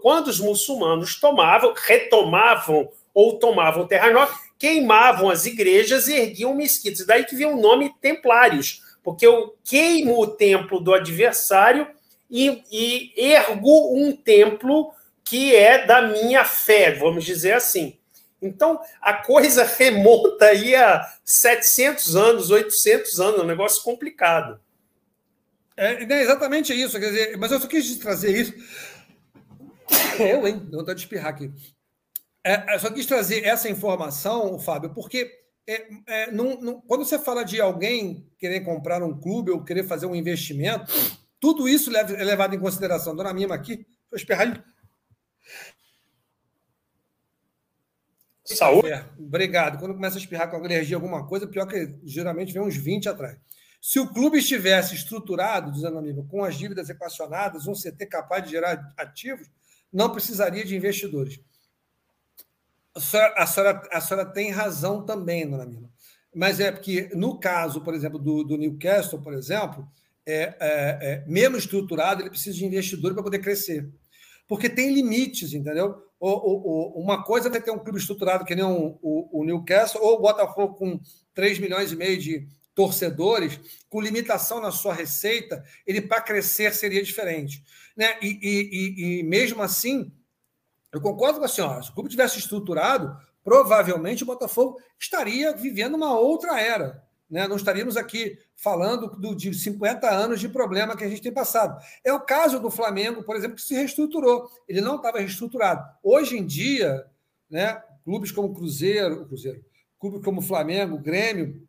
quando 0.00 0.28
os 0.28 0.38
muçulmanos 0.38 1.18
tomavam, 1.18 1.74
retomavam 1.76 2.88
ou 3.12 3.38
tomavam 3.38 3.86
terra 3.86 4.10
nova, 4.10 4.32
queimavam 4.58 5.28
as 5.28 5.44
igrejas 5.44 6.06
e 6.06 6.14
erguiam 6.14 6.54
mesquitas. 6.54 7.04
Daí 7.04 7.24
que 7.24 7.34
vem 7.34 7.46
o 7.46 7.60
nome 7.60 7.92
templários, 8.00 8.82
porque 9.02 9.26
eu 9.26 9.56
queimo 9.64 10.20
o 10.20 10.26
templo 10.26 10.80
do 10.80 10.94
adversário 10.94 11.88
e, 12.30 12.62
e 12.70 13.12
ergo 13.16 13.96
um 13.96 14.12
templo 14.12 14.92
que 15.24 15.54
é 15.54 15.84
da 15.84 16.02
minha 16.02 16.44
fé, 16.44 16.92
vamos 16.92 17.24
dizer 17.24 17.52
assim. 17.52 17.98
Então, 18.40 18.80
a 19.00 19.14
coisa 19.14 19.64
remonta 19.78 20.46
aí 20.46 20.74
a 20.74 21.02
700 21.24 22.16
anos, 22.16 22.50
800 22.50 23.20
anos, 23.20 23.40
é 23.40 23.42
um 23.42 23.46
negócio 23.46 23.82
complicado. 23.82 24.60
É, 25.76 26.04
é 26.04 26.22
exatamente 26.22 26.72
isso, 26.72 26.98
quer 26.98 27.10
dizer, 27.10 27.36
mas 27.36 27.52
eu 27.52 27.60
só 27.60 27.66
quis 27.66 27.98
trazer 27.98 28.36
isso. 28.36 28.54
Eu, 30.18 30.46
hein? 30.46 30.66
Não 30.72 30.80
estou 30.80 30.94
de 30.94 31.02
espirrar 31.02 31.28
aqui. 31.28 31.52
É, 32.42 32.74
eu 32.74 32.80
só 32.80 32.90
quis 32.90 33.04
trazer 33.04 33.44
essa 33.44 33.68
informação, 33.68 34.58
Fábio, 34.58 34.94
porque 34.94 35.30
é, 35.68 35.84
é, 36.06 36.26
quando 36.86 37.04
você 37.04 37.18
fala 37.18 37.44
de 37.44 37.60
alguém 37.60 38.24
querer 38.38 38.60
comprar 38.60 39.02
um 39.02 39.18
clube 39.18 39.50
ou 39.50 39.64
querer 39.64 39.82
fazer 39.84 40.06
um 40.06 40.14
investimento, 40.14 40.92
tudo 41.40 41.68
isso 41.68 41.94
é 41.94 42.24
levado 42.24 42.54
em 42.54 42.60
consideração. 42.60 43.16
Dona 43.16 43.34
Mima 43.34 43.54
aqui, 43.54 43.84
vou 44.08 44.16
espirrar 44.16 44.64
Saúde. 48.54 49.04
Obrigado. 49.18 49.78
Quando 49.78 49.94
começa 49.94 50.16
a 50.16 50.20
espirrar 50.20 50.50
com 50.50 50.56
alergia 50.56 50.96
alguma 50.96 51.26
coisa, 51.26 51.46
pior 51.46 51.66
que 51.66 51.94
geralmente 52.04 52.52
vem 52.52 52.62
uns 52.62 52.76
20 52.76 53.08
atrás. 53.08 53.36
Se 53.80 54.00
o 54.00 54.08
clube 54.08 54.38
estivesse 54.38 54.94
estruturado, 54.94 55.70
dizendo 55.70 55.98
amigo, 55.98 56.26
com 56.28 56.44
as 56.44 56.56
dívidas 56.56 56.88
equacionadas, 56.88 57.66
um 57.66 57.72
CT 57.72 58.06
capaz 58.06 58.44
de 58.44 58.50
gerar 58.50 58.92
ativos, 58.96 59.48
não 59.92 60.10
precisaria 60.10 60.64
de 60.64 60.76
investidores. 60.76 61.40
A 62.94 63.00
senhora, 63.00 63.34
a 63.36 63.46
senhora, 63.46 63.88
a 63.92 64.00
senhora 64.00 64.32
tem 64.32 64.50
razão 64.50 65.04
também, 65.04 65.48
dona 65.48 65.66
Mila. 65.66 65.88
Mas 66.34 66.60
é 66.60 66.70
porque, 66.70 67.10
no 67.14 67.38
caso, 67.38 67.80
por 67.80 67.94
exemplo, 67.94 68.18
do, 68.18 68.44
do 68.44 68.56
Newcastle, 68.56 69.22
por 69.22 69.32
exemplo, 69.32 69.88
é, 70.26 70.42
é, 70.42 70.58
é, 70.60 71.24
menos 71.26 71.64
estruturado, 71.64 72.22
ele 72.22 72.30
precisa 72.30 72.56
de 72.56 72.64
investidores 72.64 73.14
para 73.14 73.22
poder 73.22 73.38
crescer. 73.38 73.88
Porque 74.48 74.68
tem 74.68 74.92
limites, 74.92 75.52
entendeu? 75.52 76.05
Uma 76.18 77.22
coisa 77.22 77.48
é 77.48 77.60
ter 77.60 77.70
um 77.70 77.78
clube 77.78 77.98
estruturado 77.98 78.44
que 78.44 78.54
nem 78.54 78.64
o, 78.64 78.98
o, 79.02 79.44
Newcastle, 79.44 80.02
ou 80.02 80.16
o 80.16 80.20
Botafogo 80.20 80.74
com 80.74 81.00
3 81.34 81.58
milhões 81.58 81.92
e 81.92 81.96
meio 81.96 82.18
de 82.18 82.48
torcedores, 82.74 83.58
com 83.88 84.00
limitação 84.00 84.60
na 84.60 84.70
sua 84.70 84.92
receita, 84.92 85.64
ele 85.86 86.00
para 86.00 86.20
crescer 86.20 86.74
seria 86.74 87.02
diferente. 87.02 87.64
Né? 87.96 88.18
E, 88.20 88.38
e, 88.42 89.20
e, 89.20 89.22
mesmo 89.22 89.62
assim, 89.62 90.12
eu 90.92 91.00
concordo 91.00 91.38
com 91.38 91.44
a 91.44 91.48
senhora, 91.48 91.82
se 91.82 91.90
o 91.90 91.94
clube 91.94 92.10
tivesse 92.10 92.38
estruturado, 92.38 93.16
provavelmente 93.42 94.22
o 94.22 94.26
Botafogo 94.26 94.78
estaria 94.98 95.54
vivendo 95.54 95.94
uma 95.94 96.18
outra 96.18 96.60
era. 96.60 97.02
Né? 97.28 97.46
Não 97.48 97.56
estaríamos 97.56 97.96
aqui 97.96 98.38
falando 98.54 99.08
do, 99.08 99.34
de 99.34 99.52
50 99.52 100.08
anos 100.08 100.40
de 100.40 100.48
problema 100.48 100.96
que 100.96 101.04
a 101.04 101.08
gente 101.08 101.22
tem 101.22 101.32
passado. 101.32 101.80
É 102.04 102.12
o 102.12 102.20
caso 102.20 102.60
do 102.60 102.70
Flamengo, 102.70 103.22
por 103.22 103.36
exemplo, 103.36 103.56
que 103.56 103.62
se 103.62 103.74
reestruturou. 103.74 104.48
Ele 104.68 104.80
não 104.80 104.96
estava 104.96 105.18
reestruturado. 105.18 105.84
Hoje 106.02 106.36
em 106.36 106.46
dia, 106.46 107.04
né, 107.50 107.82
clubes 108.04 108.30
como 108.30 108.54
Cruzeiro, 108.54 109.26
Cruzeiro, 109.26 109.64
clubes 109.98 110.24
como 110.24 110.40
Flamengo, 110.40 110.98
Grêmio, 110.98 111.66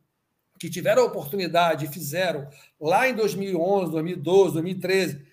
que 0.59 0.69
tiveram 0.69 1.03
a 1.03 1.05
oportunidade 1.05 1.85
e 1.85 1.89
fizeram 1.89 2.47
lá 2.79 3.07
em 3.07 3.15
2011, 3.15 3.91
2012, 3.91 4.53
2013, 4.53 5.25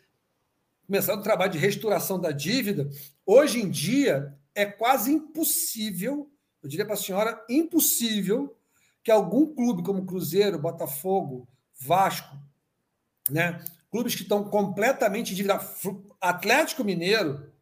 começando 0.87 1.21
o 1.21 1.23
trabalho 1.23 1.53
de 1.53 1.59
restauração 1.59 2.21
da 2.21 2.31
dívida, 2.31 2.89
hoje 3.25 3.61
em 3.61 3.71
dia 3.71 4.35
é 4.55 4.67
quase 4.67 5.13
impossível, 5.13 6.31
eu 6.63 6.69
diria 6.69 6.85
para 6.85 6.95
a 6.95 6.99
senhora, 6.99 7.43
impossível 7.49 8.55
que 9.05 9.13
algum 9.13 9.55
clube 9.55 9.83
como 9.83 10.07
Cruzeiro, 10.07 10.59
Botafogo, 10.59 11.47
Vasco, 11.79 12.37
né? 13.31 13.63
clubes 13.91 14.17
que 14.17 14.23
estão 14.23 14.43
completamente 14.43 15.33
endividados. 15.33 15.69
Atlético 16.21 16.83
Mineiro 16.83 17.53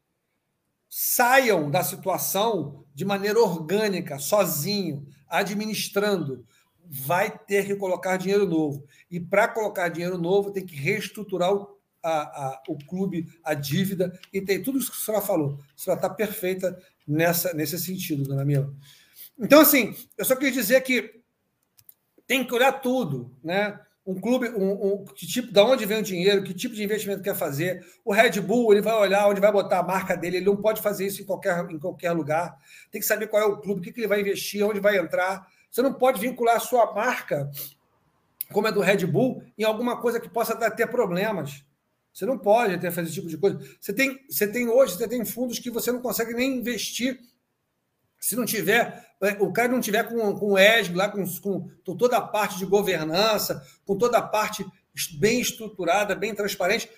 saiam 0.88 1.70
da 1.70 1.82
situação 1.82 2.86
de 2.94 3.04
maneira 3.04 3.38
orgânica, 3.38 4.18
sozinho, 4.18 5.06
administrando. 5.28 6.46
Vai 6.84 7.36
ter 7.36 7.66
que 7.66 7.74
colocar 7.74 8.16
dinheiro 8.16 8.46
novo. 8.46 8.86
E 9.10 9.18
para 9.18 9.48
colocar 9.48 9.88
dinheiro 9.88 10.16
novo, 10.16 10.52
tem 10.52 10.64
que 10.64 10.76
reestruturar 10.76 11.52
o, 11.52 11.78
a, 12.02 12.10
a, 12.10 12.62
o 12.68 12.78
clube, 12.78 13.26
a 13.42 13.52
dívida, 13.52 14.18
e 14.32 14.40
tem 14.40 14.62
tudo 14.62 14.78
isso 14.78 14.90
que 14.90 14.98
a 14.98 15.00
senhora 15.00 15.24
falou. 15.24 15.58
A 15.76 15.78
senhora 15.78 15.98
está 15.98 16.08
perfeita 16.08 16.78
nessa, 17.06 17.52
nesse 17.52 17.78
sentido, 17.78 18.22
dona 18.22 18.44
Mila. 18.44 18.72
Então, 19.38 19.60
assim, 19.60 19.94
eu 20.16 20.24
só 20.24 20.34
queria 20.36 20.52
dizer 20.52 20.80
que 20.82 21.21
tem 22.26 22.44
que 22.44 22.54
olhar 22.54 22.72
tudo, 22.72 23.34
né? 23.42 23.78
Um 24.04 24.20
clube, 24.20 24.48
um, 24.48 24.72
um, 24.72 25.04
que 25.04 25.26
tipo, 25.26 25.52
da 25.52 25.64
onde 25.64 25.86
vem 25.86 25.98
o 25.98 26.02
dinheiro, 26.02 26.42
que 26.42 26.52
tipo 26.52 26.74
de 26.74 26.82
investimento 26.82 27.22
quer 27.22 27.36
fazer. 27.36 27.86
O 28.04 28.12
Red 28.12 28.40
Bull, 28.40 28.72
ele 28.72 28.82
vai 28.82 28.94
olhar 28.94 29.28
onde 29.28 29.40
vai 29.40 29.52
botar 29.52 29.78
a 29.78 29.82
marca 29.82 30.16
dele, 30.16 30.38
ele 30.38 30.46
não 30.46 30.56
pode 30.56 30.82
fazer 30.82 31.06
isso 31.06 31.22
em 31.22 31.24
qualquer, 31.24 31.70
em 31.70 31.78
qualquer 31.78 32.10
lugar. 32.10 32.56
Tem 32.90 33.00
que 33.00 33.06
saber 33.06 33.28
qual 33.28 33.42
é 33.42 33.46
o 33.46 33.58
clube, 33.58 33.80
o 33.80 33.82
que, 33.82 33.92
que 33.92 34.00
ele 34.00 34.08
vai 34.08 34.20
investir, 34.20 34.64
onde 34.66 34.80
vai 34.80 34.98
entrar. 34.98 35.46
Você 35.70 35.82
não 35.82 35.94
pode 35.94 36.20
vincular 36.20 36.56
a 36.56 36.60
sua 36.60 36.92
marca, 36.92 37.48
como 38.52 38.66
é 38.66 38.72
do 38.72 38.80
Red 38.80 39.06
Bull, 39.06 39.42
em 39.56 39.64
alguma 39.64 40.00
coisa 40.00 40.18
que 40.18 40.28
possa 40.28 40.54
ter 40.70 40.88
problemas. 40.88 41.64
Você 42.12 42.26
não 42.26 42.36
pode 42.36 42.78
ter 42.78 42.90
fazer 42.90 43.06
esse 43.06 43.14
tipo 43.14 43.28
de 43.28 43.38
coisa. 43.38 43.58
Você 43.80 43.92
tem, 43.92 44.20
você 44.28 44.46
tem 44.46 44.68
hoje, 44.68 44.96
você 44.96 45.08
tem 45.08 45.24
fundos 45.24 45.58
que 45.58 45.70
você 45.70 45.90
não 45.90 46.02
consegue 46.02 46.34
nem 46.34 46.58
investir 46.58 47.18
se 48.22 48.36
não 48.36 48.44
tiver, 48.44 49.04
é, 49.20 49.32
o 49.40 49.52
cara 49.52 49.66
não 49.66 49.80
tiver 49.80 50.04
com, 50.04 50.32
com 50.38 50.52
o 50.52 50.58
ESG 50.58 50.94
lá, 50.94 51.08
com, 51.08 51.24
com, 51.40 51.68
com 51.84 51.96
toda 51.96 52.18
a 52.18 52.20
parte 52.20 52.56
de 52.56 52.64
governança, 52.64 53.66
com 53.84 53.98
toda 53.98 54.18
a 54.18 54.22
parte 54.22 54.64
bem 55.18 55.40
estruturada, 55.40 56.14
bem 56.14 56.32
transparente, 56.32 56.88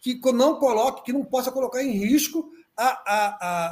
que 0.00 0.20
não 0.32 0.60
coloque, 0.60 1.02
que 1.02 1.12
não 1.12 1.24
possa 1.24 1.50
colocar 1.50 1.82
em 1.82 1.90
risco 1.90 2.48
a, 2.76 2.86
a, 2.86 3.26
a, 3.40 3.66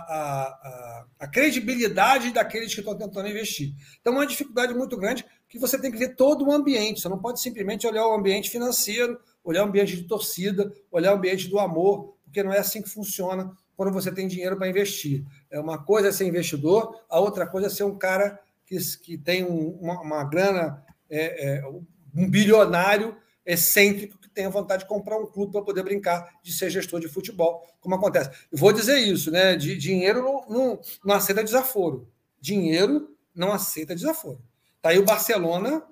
a, 0.49 1.07
a 1.21 1.29
credibilidade 1.29 2.33
daqueles 2.33 2.75
que 2.75 2.81
estão 2.81 2.99
tentando 2.99 3.29
investir. 3.29 3.73
Então, 4.01 4.13
é 4.15 4.17
uma 4.17 4.27
dificuldade 4.27 4.75
muito 4.75 4.97
grande 4.97 5.25
que 5.49 5.61
você 5.61 5.81
tem 5.81 5.93
que 5.93 5.99
ver 5.99 6.17
todo 6.17 6.45
o 6.45 6.53
ambiente. 6.53 7.01
Você 7.01 7.09
não 7.09 7.21
pode 7.21 7.41
simplesmente 7.41 7.87
olhar 7.87 8.05
o 8.05 8.15
ambiente 8.15 8.51
financeiro, 8.51 9.17
olhar 9.45 9.63
o 9.63 9.69
ambiente 9.69 9.95
de 9.95 10.03
torcida, 10.09 10.73
olhar 10.91 11.13
o 11.13 11.17
ambiente 11.19 11.47
do 11.47 11.61
amor, 11.61 12.17
porque 12.25 12.43
não 12.43 12.53
é 12.53 12.59
assim 12.59 12.83
que 12.83 12.91
funciona 12.91 13.57
quando 13.77 13.93
você 13.93 14.11
tem 14.11 14.27
dinheiro 14.27 14.57
para 14.57 14.69
investir. 14.69 15.25
É 15.51 15.61
uma 15.61 15.79
coisa 15.79 16.09
é 16.09 16.13
ser 16.13 16.27
investidor, 16.27 17.05
a 17.09 17.21
outra 17.21 17.47
coisa 17.47 17.67
é 17.67 17.71
ser 17.71 17.85
um 17.85 17.97
cara 17.97 18.41
que, 18.65 18.77
que 18.99 19.19
tem 19.19 19.45
um, 19.45 19.71
uma, 19.81 20.01
uma, 20.01 20.25
grana, 20.25 20.83
é, 21.09 21.59
é, 21.59 21.67
um 21.67 22.29
bilionário 22.29 23.17
excêntrico 23.45 24.19
que 24.19 24.29
tem 24.29 24.47
a 24.47 24.51
vontade 24.51 24.83
de 24.83 24.89
comprar 24.89 25.19
um 25.19 25.27
clube 25.27 25.53
para 25.53 25.63
poder 25.63 25.83
brincar 25.85 26.41
de 26.43 26.53
ser 26.53 26.71
gestor 26.71 26.99
de 26.99 27.09
futebol, 27.09 27.65
como 27.81 27.95
acontece. 27.95 28.31
Eu 28.51 28.59
vou 28.59 28.73
dizer 28.73 28.99
isso, 28.99 29.31
né? 29.31 29.55
De, 29.55 29.77
dinheiro 29.77 30.23
não, 30.23 30.47
não, 30.49 30.81
não 31.05 31.15
aceita 31.15 31.45
desaforo. 31.45 32.09
Dinheiro 32.41 33.15
não 33.35 33.53
aceita 33.53 33.95
desaforo. 33.95 34.43
Tá 34.83 34.89
aí 34.91 34.99
o 34.99 35.05
Barcelona 35.05 35.83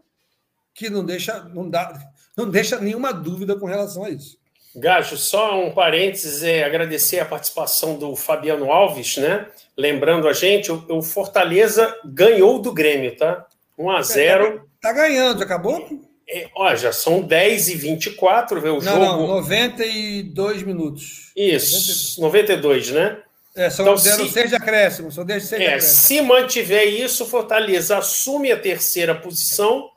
que 0.74 0.90
não 0.90 1.04
deixa, 1.04 1.44
não 1.44 1.70
dá, 1.70 2.12
não 2.36 2.50
deixa 2.50 2.80
nenhuma 2.80 3.12
dúvida 3.12 3.56
com 3.56 3.66
relação 3.66 4.04
a 4.04 4.10
isso. 4.10 4.36
Gajo, 4.76 5.16
só 5.16 5.64
um 5.64 5.70
parênteses, 5.70 6.42
é 6.42 6.64
agradecer 6.64 7.20
a 7.20 7.24
participação 7.24 7.96
do 7.96 8.16
Fabiano 8.16 8.72
Alves, 8.72 9.16
né? 9.16 9.46
Lembrando 9.76 10.28
a 10.28 10.32
gente, 10.32 10.72
o, 10.72 10.84
o 10.88 11.02
Fortaleza 11.02 11.94
ganhou 12.04 12.58
do 12.60 12.72
Grêmio, 12.72 13.16
tá? 13.16 13.46
1 13.78 13.90
a 13.90 14.02
0 14.02 14.58
Tá, 14.80 14.88
tá 14.88 14.92
ganhando, 14.92 15.42
acabou? 15.42 15.88
É, 16.28 16.48
ó, 16.56 16.74
já 16.74 16.92
são 16.92 17.22
10 17.22 17.68
e 17.68 17.74
24, 17.76 18.60
vê 18.60 18.68
o 18.68 18.74
não, 18.74 18.80
jogo. 18.80 19.00
Não, 19.00 19.26
92 19.26 20.62
minutos. 20.62 21.32
Isso, 21.36 22.20
92, 22.20 22.90
né? 22.90 23.18
É, 23.54 23.70
são 23.70 23.84
então, 23.84 23.96
se, 23.96 24.28
seis 24.30 24.50
de 24.50 24.56
acréscimo, 24.56 25.12
são 25.12 25.24
10 25.24 25.44
seis 25.44 25.62
é, 25.62 25.78
Se 25.78 26.20
mantiver 26.20 26.88
isso, 26.88 27.24
Fortaleza 27.24 27.96
assume 27.96 28.50
a 28.50 28.58
terceira 28.58 29.14
posição, 29.14 29.90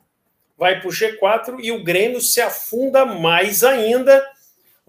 vai 0.56 0.78
para 0.78 0.88
o 0.88 0.92
G4 0.92 1.56
e 1.60 1.72
o 1.72 1.82
Grêmio 1.82 2.20
se 2.20 2.40
afunda 2.40 3.04
mais 3.04 3.64
ainda 3.64 4.24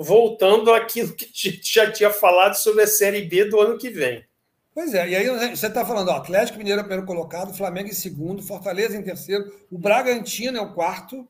voltando 0.02 0.74
àquilo 0.74 1.14
que 1.14 1.26
a 1.26 1.28
gente 1.28 1.74
já 1.74 1.92
tinha 1.92 2.10
falado 2.10 2.56
sobre 2.56 2.84
a 2.84 2.88
Série 2.88 3.24
B 3.24 3.44
do 3.46 3.60
ano 3.60 3.78
que 3.78 3.90
vem. 3.90 4.26
Pois 4.74 4.94
é, 4.94 5.10
e 5.10 5.16
aí 5.16 5.50
você 5.50 5.68
está 5.68 5.86
falando, 5.86 6.08
ó, 6.08 6.16
Atlético 6.16 6.58
Mineiro 6.58 6.80
é 6.80 6.84
primeiro 6.84 7.06
colocado, 7.06 7.54
Flamengo 7.54 7.90
em 7.90 7.94
segundo, 7.94 8.42
Fortaleza 8.42 8.96
em 8.96 9.04
terceiro, 9.04 9.52
o 9.70 9.78
Bragantino 9.78 10.58
é 10.58 10.62
o 10.62 10.74
quarto, 10.74 11.28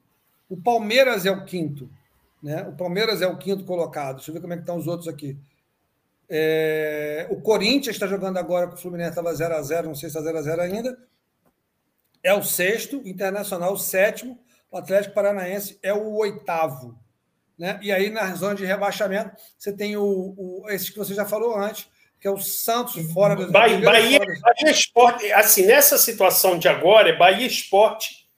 o 0.47 0.55
Palmeiras 0.55 1.25
é 1.25 1.31
o 1.31 1.45
quinto. 1.45 1.89
Né? 2.43 2.61
O 2.67 2.73
Palmeiras 2.73 3.23
é 3.23 3.27
o 3.27 3.37
quinto 3.37 3.65
colocado. 3.65 4.17
Deixa 4.17 4.29
eu 4.29 4.35
ver 4.35 4.41
como 4.41 4.53
é 4.53 4.55
que 4.55 4.61
estão 4.61 4.77
os 4.77 4.87
outros 4.87 5.07
aqui. 5.07 5.35
É... 6.29 7.27
O 7.31 7.41
Corinthians 7.41 7.95
está 7.95 8.05
jogando 8.05 8.37
agora 8.37 8.67
com 8.67 8.75
o 8.75 8.77
Fluminense, 8.77 9.09
estava 9.09 9.33
0x0, 9.33 9.85
não 9.85 9.95
sei 9.95 10.09
se 10.11 10.17
está 10.17 10.31
0x0 10.31 10.59
ainda. 10.59 10.97
É 12.23 12.33
o 12.35 12.43
sexto, 12.43 13.01
Internacional 13.03 13.73
o 13.73 13.79
sétimo, 13.79 14.39
o 14.69 14.77
Atlético 14.77 15.15
Paranaense 15.15 15.79
é 15.81 15.91
o 15.91 16.13
oitavo. 16.13 16.95
Né? 17.60 17.77
E 17.81 17.91
aí, 17.91 18.10
na 18.10 18.34
zona 18.36 18.56
de 18.56 18.64
rebaixamento, 18.64 19.36
você 19.57 19.76
tem 19.76 19.98
o, 19.98 20.34
o 20.38 20.64
esse 20.69 20.94
que 20.94 20.98
você 20.98 21.14
já 21.14 21.26
falou 21.26 21.57
antes, 21.57 21.88
que 22.18 22.26
é 22.26 22.31
o 22.31 22.40
Santos 22.40 23.11
fora 23.11 23.36
do. 23.36 23.52
Bahia, 23.52 23.80
Bahia, 23.80 24.18
fora... 24.18 24.40
Bahia 24.40 24.72
Esporte, 24.72 25.31
assim, 25.34 25.65
nessa 25.65 25.98
situação 25.98 26.57
de 26.57 26.69
agora, 26.69 27.10
é 27.10 27.18
Bahia 27.18 27.45
Esporte, 27.45 28.30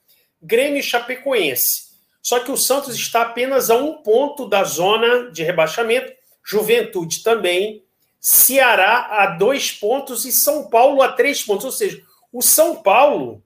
Grêmio 0.42 0.80
e 0.80 0.82
Chapecoense. 0.82 1.92
Só 2.20 2.40
que 2.40 2.50
o 2.50 2.56
Santos 2.56 2.96
está 2.96 3.22
apenas 3.22 3.70
a 3.70 3.76
um 3.76 4.02
ponto 4.02 4.48
da 4.48 4.64
zona 4.64 5.30
de 5.30 5.44
rebaixamento, 5.44 6.12
Juventude 6.44 7.22
também, 7.22 7.84
Ceará 8.18 9.08
a 9.10 9.26
dois 9.26 9.70
pontos 9.70 10.24
e 10.24 10.32
São 10.32 10.68
Paulo 10.68 11.00
a 11.00 11.12
três 11.12 11.44
pontos. 11.44 11.64
Ou 11.64 11.72
seja, 11.72 12.02
o 12.32 12.42
São 12.42 12.82
Paulo, 12.82 13.42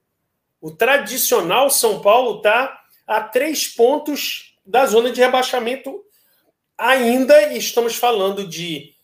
o 0.60 0.70
tradicional 0.70 1.68
São 1.68 2.00
Paulo, 2.00 2.38
está 2.38 2.78
a 3.06 3.20
três 3.20 3.66
pontos 3.66 4.55
da 4.66 4.84
zona 4.86 5.10
de 5.10 5.20
rebaixamento 5.20 6.02
ainda 6.76 7.54
estamos 7.54 7.96
falando 7.96 8.46
de. 8.46 8.94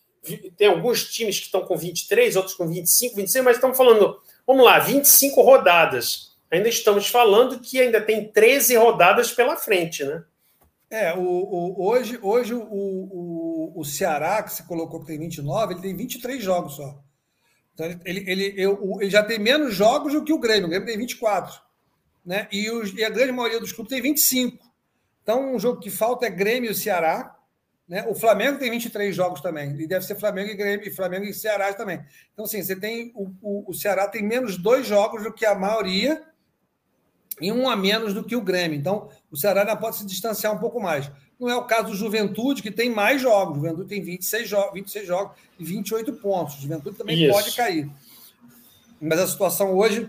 Tem 0.57 0.69
alguns 0.69 1.11
times 1.13 1.39
que 1.39 1.47
estão 1.47 1.63
com 1.63 1.77
23, 1.77 2.37
outros 2.37 2.55
com 2.55 2.69
25, 2.69 3.17
26, 3.17 3.45
mas 3.45 3.57
estamos 3.57 3.77
falando, 3.77 4.21
vamos 4.47 4.65
lá, 4.65 4.79
25 4.79 5.43
rodadas. 5.43 6.37
Ainda 6.51 6.69
estamos 6.69 7.09
falando 7.09 7.59
que 7.59 7.81
ainda 7.81 8.01
tem 8.01 8.29
13 8.29 8.77
rodadas 8.77 9.33
pela 9.33 9.57
frente, 9.57 10.05
né? 10.05 10.23
É, 10.91 11.15
o, 11.15 11.23
o 11.23 11.89
hoje, 11.89 12.19
hoje 12.23 12.53
o, 12.53 12.63
o, 12.63 13.73
o 13.75 13.85
Ceará, 13.85 14.43
que 14.43 14.53
se 14.53 14.63
colocou 14.65 15.01
que 15.01 15.07
tem 15.07 15.19
29, 15.19 15.75
ele 15.75 15.83
tem 15.83 15.97
23 15.97 16.43
jogos 16.43 16.77
só. 16.77 17.03
Então, 17.73 17.87
ele, 17.87 18.01
ele, 18.05 18.31
ele, 18.31 18.55
eu, 18.59 18.99
ele 19.01 19.11
já 19.11 19.25
tem 19.25 19.39
menos 19.39 19.75
jogos 19.75 20.13
do 20.13 20.23
que 20.23 20.33
o 20.33 20.39
Grêmio. 20.39 20.67
O 20.67 20.69
Grêmio 20.69 20.87
tem 20.87 20.99
24. 20.99 21.59
Né? 22.25 22.47
E, 22.53 22.71
os, 22.71 22.93
e 22.93 23.03
a 23.03 23.09
grande 23.09 23.33
maioria 23.33 23.59
dos 23.59 23.73
clubes 23.73 23.91
tem 23.91 24.03
25. 24.03 24.72
Então, 25.23 25.55
um 25.55 25.59
jogo 25.59 25.81
que 25.81 25.91
falta 25.91 26.27
é 26.27 26.31
Grêmio 26.31 26.71
e 26.71 26.75
Ceará. 26.75 27.37
Né? 27.89 28.05
O 28.09 28.15
Flamengo 28.15 28.59
tem 28.59 28.71
23 28.71 29.15
jogos 29.15 29.41
também. 29.41 29.71
E 29.81 29.87
deve 29.87 30.05
ser 30.05 30.17
Flamengo 30.17 30.51
e 30.51 30.55
Grêmio, 30.55 30.87
e 30.87 30.91
Flamengo 30.91 31.25
e 31.25 31.35
Ceará 31.35 31.73
também. 31.73 32.01
Então, 32.33 32.45
assim, 32.45 32.63
você 32.63 32.75
tem. 32.75 33.13
O, 33.15 33.31
o, 33.41 33.71
o 33.71 33.75
Ceará 33.75 34.09
tem 34.09 34.23
menos 34.23 34.57
dois 34.57 34.87
jogos 34.87 35.23
do 35.23 35.33
que 35.33 35.45
a 35.45 35.55
maioria 35.55 36.23
e 37.41 37.51
um 37.51 37.69
a 37.69 37.77
menos 37.77 38.15
do 38.15 38.25
que 38.25 38.37
o 38.37 38.41
Grêmio. 38.41 38.79
Então, 38.79 39.09
o 39.31 39.37
Ceará 39.37 39.61
ainda 39.61 39.77
pode 39.77 39.97
se 39.97 40.07
distanciar 40.07 40.55
um 40.55 40.59
pouco 40.59 40.81
mais. 40.81 41.11
Não 41.39 41.51
é 41.51 41.57
o 41.57 41.65
caso 41.65 41.89
do 41.89 41.95
Juventude, 41.95 42.63
que 42.63 42.71
tem 42.71 42.91
mais 42.91 43.21
jogos. 43.21 43.59
O 43.59 43.61
Juventude 43.61 43.89
tem 43.89 44.01
26, 44.01 44.49
jo 44.49 44.71
26 44.73 45.07
jogos 45.07 45.37
e 45.59 45.65
28 45.65 46.13
pontos. 46.15 46.57
O 46.57 46.61
Juventude 46.61 46.97
também 46.97 47.21
Isso. 47.21 47.33
pode 47.33 47.57
cair. 47.57 47.91
Mas 49.01 49.19
a 49.19 49.27
situação 49.27 49.75
hoje, 49.75 50.09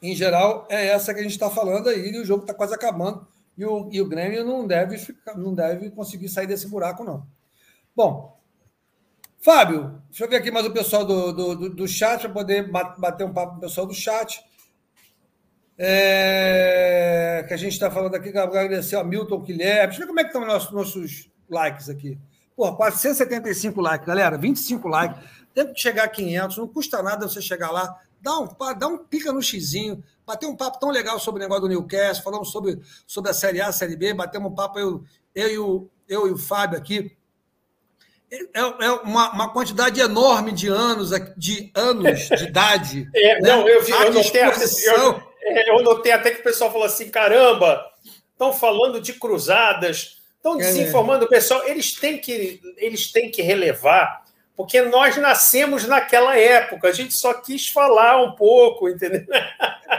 em 0.00 0.16
geral, 0.16 0.66
é 0.70 0.86
essa 0.86 1.12
que 1.12 1.20
a 1.20 1.22
gente 1.22 1.32
está 1.32 1.50
falando 1.50 1.90
aí, 1.90 2.10
e 2.10 2.18
o 2.18 2.24
jogo 2.24 2.42
está 2.42 2.54
quase 2.54 2.74
acabando. 2.74 3.26
E 3.58 3.66
o, 3.66 3.88
e 3.90 4.00
o 4.00 4.08
Grêmio 4.08 4.44
não 4.44 4.64
deve, 4.64 4.96
ficar, 4.96 5.36
não 5.36 5.52
deve 5.52 5.90
conseguir 5.90 6.28
sair 6.28 6.46
desse 6.46 6.68
buraco, 6.68 7.02
não. 7.02 7.26
Bom, 7.94 8.38
Fábio, 9.40 10.00
deixa 10.08 10.24
eu 10.24 10.28
ver 10.30 10.36
aqui 10.36 10.50
mais 10.52 10.64
o 10.64 10.70
pessoal 10.70 11.04
do, 11.04 11.32
do, 11.32 11.70
do 11.70 11.88
chat, 11.88 12.20
para 12.20 12.30
poder 12.30 12.70
bater 12.70 13.26
um 13.26 13.32
papo 13.32 13.52
com 13.52 13.58
o 13.58 13.60
pessoal 13.60 13.84
do 13.84 13.94
chat. 13.94 14.40
É, 15.76 17.44
que 17.48 17.54
a 17.54 17.56
gente 17.56 17.72
está 17.72 17.90
falando 17.90 18.14
aqui, 18.14 18.28
agradecer 18.36 18.94
ao 18.94 19.04
Milton 19.04 19.40
Guilherme. 19.40 19.88
Deixa 19.88 20.02
eu 20.02 20.06
ver 20.06 20.06
como 20.06 20.20
é 20.20 20.22
que 20.22 20.28
estão 20.28 20.42
os 20.42 20.48
nossos, 20.48 20.72
nossos 20.72 21.30
likes 21.50 21.88
aqui. 21.88 22.16
Pô, 22.54 22.76
475 22.76 23.80
likes, 23.80 24.06
galera, 24.06 24.38
25 24.38 24.86
likes. 24.86 25.20
Tem 25.52 25.72
que 25.72 25.80
chegar 25.80 26.04
a 26.04 26.08
500, 26.08 26.58
não 26.58 26.68
custa 26.68 27.02
nada 27.02 27.28
você 27.28 27.42
chegar 27.42 27.72
lá, 27.72 27.96
dá 28.20 28.38
um, 28.38 28.48
dá 28.78 28.86
um 28.86 28.98
pica 28.98 29.32
no 29.32 29.42
xizinho, 29.42 30.02
bater 30.26 30.46
um 30.46 30.56
papo 30.56 30.78
tão 30.78 30.90
legal 30.90 31.18
sobre 31.18 31.40
o 31.40 31.42
negócio 31.42 31.62
do 31.62 31.68
Newcastle, 31.68 32.24
falamos 32.24 32.50
sobre, 32.50 32.80
sobre 33.06 33.30
a 33.30 33.34
Série 33.34 33.60
A, 33.60 33.68
a 33.68 33.72
Série 33.72 33.96
B, 33.96 34.14
batemos 34.14 34.50
um 34.50 34.54
papo, 34.54 34.78
eu, 34.78 35.02
eu, 35.34 35.50
e, 35.50 35.58
o, 35.58 35.90
eu 36.08 36.28
e 36.28 36.32
o 36.32 36.38
Fábio 36.38 36.78
aqui. 36.78 37.16
É, 38.30 38.60
é 38.60 38.90
uma, 39.04 39.32
uma, 39.32 39.52
quantidade 39.52 39.98
enorme 40.00 40.52
de 40.52 40.68
anos, 40.68 41.10
de 41.34 41.70
anos 41.74 42.28
de 42.28 42.44
idade. 42.44 43.08
É, 43.14 43.40
né? 43.40 43.48
Não, 43.48 43.66
eu, 43.66 43.82
vi, 43.82 43.90
eu, 43.90 44.12
notei, 44.12 44.42
eu, 44.42 45.22
é, 45.40 45.70
eu 45.70 45.82
notei 45.82 46.12
até 46.12 46.30
que 46.30 46.40
o 46.40 46.44
pessoal 46.44 46.70
falou 46.70 46.86
assim: 46.86 47.08
caramba, 47.08 47.82
estão 48.32 48.52
falando 48.52 49.00
de 49.00 49.14
cruzadas, 49.14 50.18
estão 50.36 50.54
é. 50.54 50.58
desinformando 50.58 51.24
o 51.24 51.28
pessoal. 51.28 51.66
Eles 51.66 51.94
têm, 51.94 52.18
que, 52.18 52.60
eles 52.76 53.10
têm 53.10 53.30
que 53.30 53.40
relevar, 53.40 54.24
porque 54.58 54.82
nós 54.82 55.16
nascemos 55.16 55.84
naquela 55.84 56.36
época, 56.36 56.88
a 56.88 56.92
gente 56.92 57.14
só 57.14 57.32
quis 57.32 57.68
falar 57.68 58.20
um 58.20 58.32
pouco, 58.32 58.88
entendeu? 58.88 59.24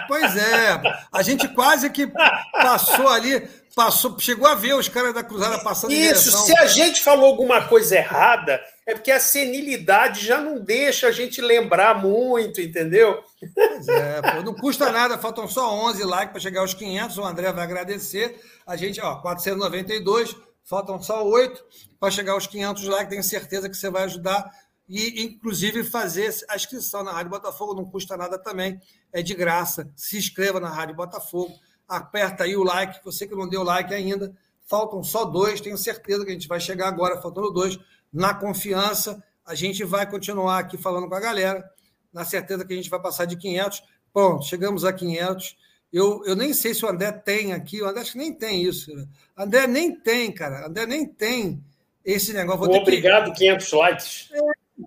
Pois 0.06 0.36
é, 0.36 0.82
a 1.14 1.24
gente 1.24 1.48
quase 1.48 1.90
que 1.90 2.06
passou 2.52 3.08
ali, 3.08 3.48
passou, 3.74 4.20
chegou 4.20 4.46
a 4.46 4.56
ver 4.56 4.74
os 4.74 4.90
caras 4.90 5.14
da 5.14 5.24
cruzada 5.24 5.60
passando 5.60 5.94
Isso, 5.94 6.32
se 6.46 6.58
a 6.58 6.66
gente 6.68 7.02
falou 7.02 7.28
alguma 7.28 7.68
coisa 7.68 7.96
errada, 7.96 8.62
é 8.86 8.94
porque 8.94 9.12
a 9.12 9.20
senilidade 9.20 10.26
já 10.26 10.42
não 10.42 10.60
deixa 10.60 11.08
a 11.08 11.12
gente 11.12 11.40
lembrar 11.40 11.96
muito, 11.96 12.60
entendeu? 12.60 13.24
Pois 13.56 13.88
é, 13.88 14.22
pô, 14.22 14.42
não 14.44 14.54
custa 14.54 14.92
nada, 14.92 15.18
faltam 15.18 15.48
só 15.48 15.74
11 15.88 16.04
likes 16.04 16.32
para 16.32 16.42
chegar 16.42 16.60
aos 16.60 16.74
500, 16.74 17.18
o 17.18 17.24
André 17.24 17.50
vai 17.54 17.64
agradecer. 17.64 18.42
A 18.68 18.76
gente, 18.76 19.00
ó, 19.00 19.16
492, 19.16 20.36
faltam 20.70 21.02
só 21.02 21.28
8 21.28 21.66
para 22.00 22.12
chegar 22.12 22.34
aos 22.34 22.46
500 22.46 22.84
likes, 22.84 23.10
tenho 23.10 23.24
certeza 23.24 23.68
que 23.68 23.76
você 23.76 23.90
vai 23.90 24.04
ajudar 24.04 24.52
e, 24.88 25.24
inclusive, 25.24 25.84
fazer 25.84 26.34
a 26.48 26.56
inscrição 26.56 27.04
na 27.04 27.12
Rádio 27.12 27.32
Botafogo, 27.32 27.74
não 27.74 27.86
custa 27.86 28.16
nada 28.16 28.38
também, 28.38 28.80
é 29.12 29.22
de 29.22 29.34
graça. 29.34 29.92
Se 29.96 30.18
inscreva 30.18 30.60
na 30.60 30.70
Rádio 30.70 30.96
Botafogo, 30.96 31.54
aperta 31.88 32.44
aí 32.44 32.56
o 32.56 32.64
like, 32.64 33.04
você 33.04 33.28
que 33.28 33.36
não 33.36 33.50
deu 33.50 33.64
like 33.64 33.94
ainda, 33.94 34.36
faltam 34.66 35.04
só 35.04 35.26
dois, 35.26 35.60
tenho 35.60 35.78
certeza 35.78 36.24
que 36.24 36.30
a 36.30 36.34
gente 36.34 36.48
vai 36.48 36.60
chegar 36.60 36.88
agora, 36.88 37.20
faltando 37.20 37.52
dois 37.52 37.80
na 38.14 38.34
confiança. 38.34 39.24
A 39.46 39.56
gente 39.56 39.84
vai 39.84 40.10
continuar 40.10 40.60
aqui 40.60 40.78
falando 40.78 41.08
com 41.08 41.16
a 41.16 41.20
galera, 41.20 41.68
na 42.14 42.24
certeza 42.24 42.64
que 42.64 42.74
a 42.74 42.76
gente 42.76 42.90
vai 42.90 43.02
passar 43.02 43.26
de 43.26 43.36
500. 43.36 43.84
Pronto, 44.14 44.46
chegamos 44.46 44.86
a 44.86 44.94
500. 44.94 45.56
Eu, 45.92 46.24
eu 46.26 46.36
nem 46.36 46.54
sei 46.54 46.74
se 46.74 46.86
o 46.86 46.90
André 46.90 47.12
tem 47.12 47.52
aqui, 47.52 47.82
o 47.82 47.88
André 47.88 48.02
acho 48.02 48.12
que 48.12 48.18
nem 48.20 48.34
tem 48.34 48.64
isso. 48.64 48.92
André 49.36 49.66
nem 49.66 49.96
tem, 49.96 50.32
cara. 50.32 50.68
André 50.68 50.86
nem 50.86 51.06
tem 51.06 51.64
esse 52.06 52.32
negócio. 52.32 52.66
Vou 52.66 52.76
Obrigado, 52.76 53.32
que... 53.32 53.40
500 53.40 53.72
likes. 53.72 54.30
É, 54.32 54.40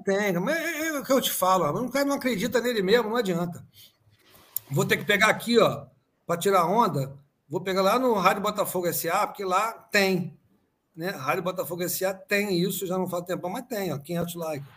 tem, 0.04 0.32
mas 0.34 0.56
é, 0.56 0.88
é 0.88 0.98
o 0.98 1.04
que 1.04 1.12
eu 1.12 1.20
te 1.20 1.30
falo. 1.30 1.64
O 1.84 1.90
cara 1.90 2.04
não 2.04 2.16
acredita 2.16 2.60
nele 2.60 2.82
mesmo, 2.82 3.10
não 3.10 3.16
adianta. 3.16 3.64
Vou 4.70 4.84
ter 4.84 4.96
que 4.96 5.04
pegar 5.04 5.28
aqui, 5.28 5.58
ó, 5.58 5.86
para 6.26 6.40
tirar 6.40 6.66
onda. 6.66 7.12
Vou 7.48 7.60
pegar 7.60 7.82
lá 7.82 7.98
no 7.98 8.14
Rádio 8.14 8.42
Botafogo 8.42 8.90
SA, 8.92 9.26
porque 9.26 9.44
lá 9.44 9.72
tem. 9.72 10.38
Né? 10.96 11.10
Rádio 11.10 11.42
Botafogo 11.42 11.86
SA 11.88 12.14
tem 12.14 12.58
isso, 12.58 12.86
já 12.86 12.96
não 12.96 13.08
faz 13.08 13.24
tempo, 13.24 13.48
mas 13.50 13.66
tem, 13.66 13.92
ó, 13.92 13.98
500 13.98 14.34
likes. 14.36 14.68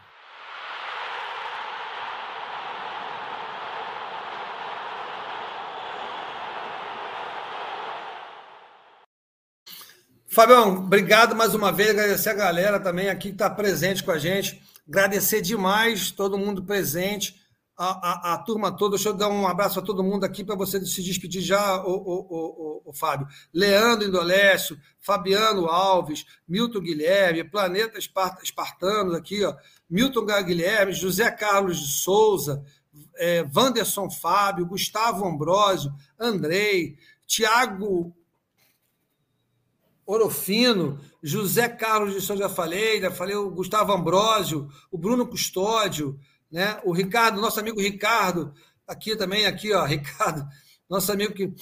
Fabião, 10.36 10.80
obrigado 10.80 11.34
mais 11.34 11.56
uma 11.56 11.72
vez, 11.72 11.92
agradecer 11.92 12.32
a 12.32 12.34
galera 12.34 12.78
também 12.78 13.08
aqui 13.08 13.30
que 13.30 13.36
está 13.36 13.50
presente 13.50 14.04
com 14.04 14.12
a 14.12 14.18
gente, 14.18 14.62
agradecer 14.86 15.40
demais 15.40 16.12
todo 16.12 16.38
mundo 16.38 16.62
presente, 16.62 17.42
a, 17.78 18.32
a, 18.32 18.34
a, 18.34 18.38
turma 18.40 18.70
toda. 18.70 18.98
Deixa 18.98 19.08
eu 19.08 19.14
dar 19.14 19.30
um 19.30 19.48
abraço 19.48 19.80
a 19.80 19.82
todo 19.82 20.04
mundo 20.04 20.26
aqui 20.26 20.44
para 20.44 20.58
você 20.58 20.86
se 20.86 21.02
despedir 21.02 21.42
já, 21.42 21.82
o, 21.86 21.90
o, 21.90 22.20
o, 22.30 22.82
o, 22.84 22.94
Fábio. 22.94 23.26
Leandro 23.54 24.10
Indolécio, 24.10 24.78
Fabiano 25.00 25.68
Alves, 25.68 26.26
Milton 26.46 26.82
Guilherme, 26.82 27.46
Planeta 27.46 27.98
Espartanos 27.98 29.16
aqui, 29.16 29.42
ó, 29.46 29.56
Milton 29.90 30.26
Guilherme, 30.44 30.92
José 30.92 31.32
Carlos 31.32 31.80
de 31.80 31.94
Souza, 31.94 32.62
é, 33.16 33.46
Wanderson 33.56 34.12
Fábio, 34.12 34.66
Gustavo 34.66 35.26
Ambrosio, 35.26 35.94
Andrei, 36.20 36.98
Tiago 37.26 38.14
Orofino, 40.06 41.00
José 41.22 41.68
Carlos 41.68 42.14
de 42.14 42.22
Souza, 42.22 42.44
já 42.44 42.50
falei, 42.50 43.02
já 43.02 43.10
falei 43.10 43.36
o 43.36 43.50
Gustavo 43.50 43.92
Ambrosio, 43.92 44.70
o 44.92 44.98
Bruno 44.98 45.26
Custódio, 45.28 46.20
né? 46.52 46.80
O 46.84 46.92
Ricardo, 46.92 47.42
nosso 47.42 47.60
amigo 47.60 47.82
Ricardo, 47.82 48.54
aqui 48.88 49.16
também, 49.16 49.46
aqui, 49.46 49.74
ó, 49.74 49.84
Ricardo, 49.86 50.48
nosso 50.90 51.12
amigo 51.12 51.34
que. 51.34 51.54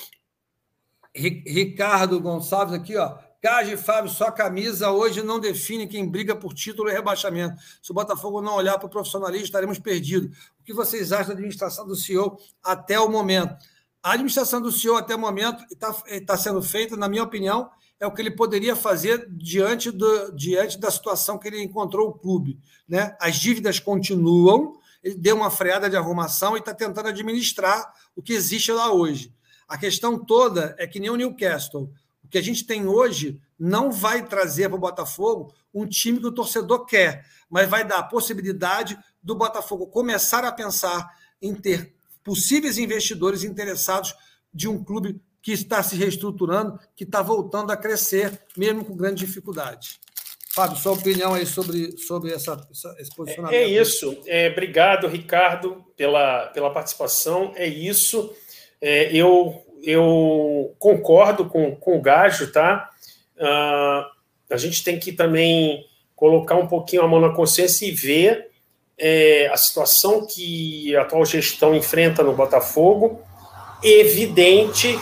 Ricardo 1.15 2.19
Gonçalves, 2.19 2.73
aqui, 2.73 2.97
ó. 2.97 3.17
Cage 3.43 3.75
Fábio, 3.75 4.09
sua 4.09 4.31
camisa 4.31 4.89
hoje 4.89 5.21
não 5.21 5.37
define 5.37 5.85
quem 5.85 6.09
briga 6.09 6.33
por 6.33 6.53
título 6.53 6.89
e 6.89 6.93
rebaixamento. 6.93 7.61
Se 7.81 7.91
o 7.91 7.93
Botafogo 7.93 8.41
não 8.41 8.55
olhar 8.55 8.77
para 8.77 8.87
o 8.87 8.89
profissionalismo, 8.89 9.45
estaremos 9.45 9.77
perdidos. 9.77 10.35
O 10.59 10.63
que 10.63 10.73
vocês 10.73 11.11
acham 11.11 11.27
da 11.27 11.33
administração 11.33 11.85
do 11.85 11.93
CEO 11.93 12.37
até 12.63 12.97
o 12.97 13.09
momento? 13.09 13.53
A 14.01 14.13
administração 14.13 14.61
do 14.61 14.71
CEO 14.71 14.95
até 14.95 15.13
o 15.13 15.19
momento 15.19 15.61
está 15.69 15.93
tá 16.25 16.37
sendo 16.37 16.61
feita, 16.61 16.95
na 16.95 17.09
minha 17.09 17.21
opinião, 17.21 17.69
é 18.03 18.05
o 18.05 18.11
que 18.11 18.21
ele 18.21 18.31
poderia 18.31 18.75
fazer 18.75 19.25
diante, 19.29 19.89
do, 19.89 20.33
diante 20.33 20.77
da 20.77 20.91
situação 20.91 21.37
que 21.37 21.47
ele 21.47 21.63
encontrou 21.63 22.09
o 22.09 22.13
clube. 22.13 22.59
Né? 22.85 23.15
As 23.17 23.37
dívidas 23.37 23.79
continuam, 23.79 24.77
ele 25.01 25.15
deu 25.15 25.37
uma 25.37 25.49
freada 25.49 25.89
de 25.89 25.95
arrumação 25.95 26.57
e 26.57 26.59
está 26.59 26.73
tentando 26.73 27.07
administrar 27.07 27.93
o 28.13 28.21
que 28.21 28.33
existe 28.33 28.73
lá 28.73 28.91
hoje. 28.91 29.33
A 29.69 29.77
questão 29.77 30.19
toda 30.19 30.75
é 30.77 30.85
que 30.85 30.99
nem 30.99 31.09
o 31.09 31.15
Newcastle. 31.15 31.93
O 32.21 32.27
que 32.27 32.37
a 32.37 32.41
gente 32.41 32.65
tem 32.65 32.85
hoje 32.85 33.39
não 33.57 33.89
vai 33.89 34.27
trazer 34.27 34.67
para 34.67 34.75
o 34.75 34.81
Botafogo 34.81 35.53
um 35.73 35.87
time 35.87 36.19
que 36.19 36.27
o 36.27 36.31
torcedor 36.33 36.85
quer, 36.85 37.25
mas 37.49 37.69
vai 37.69 37.85
dar 37.85 37.99
a 37.99 38.03
possibilidade 38.03 38.99
do 39.23 39.33
Botafogo 39.33 39.87
começar 39.87 40.43
a 40.43 40.51
pensar 40.51 41.09
em 41.41 41.55
ter 41.55 41.95
possíveis 42.21 42.77
investidores 42.77 43.45
interessados 43.45 44.13
de 44.53 44.67
um 44.67 44.83
clube 44.83 45.21
que 45.43 45.51
está 45.51 45.83
se 45.83 45.97
reestruturando, 45.97 46.79
que 46.95 47.03
está 47.03 47.21
voltando 47.21 47.71
a 47.71 47.77
crescer, 47.77 48.39
mesmo 48.57 48.85
com 48.85 48.95
grande 48.95 49.25
dificuldade. 49.25 49.99
Fábio, 50.55 50.77
sua 50.77 50.93
opinião 50.93 51.33
aí 51.33 51.45
sobre, 51.45 51.97
sobre 51.97 52.31
essa, 52.31 52.65
esse 52.97 53.13
posicionamento. 53.13 53.59
É 53.59 53.67
isso. 53.67 54.17
É, 54.25 54.49
obrigado, 54.49 55.07
Ricardo, 55.07 55.83
pela, 55.97 56.47
pela 56.47 56.71
participação. 56.71 57.51
É 57.55 57.67
isso. 57.67 58.33
É, 58.79 59.13
eu, 59.13 59.61
eu 59.83 60.73
concordo 60.79 61.45
com, 61.45 61.75
com 61.75 61.97
o 61.97 62.01
Gajo, 62.01 62.49
tá? 62.51 62.89
Uh, 63.35 64.05
a 64.49 64.57
gente 64.57 64.81
tem 64.81 64.97
que 64.97 65.11
também 65.11 65.85
colocar 66.15 66.55
um 66.55 66.67
pouquinho 66.67 67.01
a 67.01 67.07
mão 67.07 67.19
na 67.19 67.33
consciência 67.33 67.85
e 67.85 67.91
ver 67.91 68.49
é, 68.97 69.49
a 69.51 69.57
situação 69.57 70.25
que 70.25 70.95
a 70.95 71.01
atual 71.01 71.25
gestão 71.25 71.75
enfrenta 71.75 72.23
no 72.23 72.33
Botafogo. 72.33 73.21
Evidente 73.83 74.97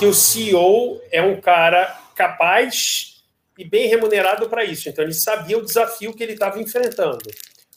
que 0.00 0.06
o 0.06 0.14
CEO 0.14 0.98
é 1.12 1.20
um 1.20 1.38
cara 1.38 1.94
capaz 2.14 3.22
e 3.58 3.64
bem 3.66 3.86
remunerado 3.86 4.48
para 4.48 4.64
isso. 4.64 4.88
Então, 4.88 5.04
ele 5.04 5.12
sabia 5.12 5.58
o 5.58 5.64
desafio 5.64 6.14
que 6.14 6.22
ele 6.22 6.32
estava 6.32 6.58
enfrentando. 6.58 7.30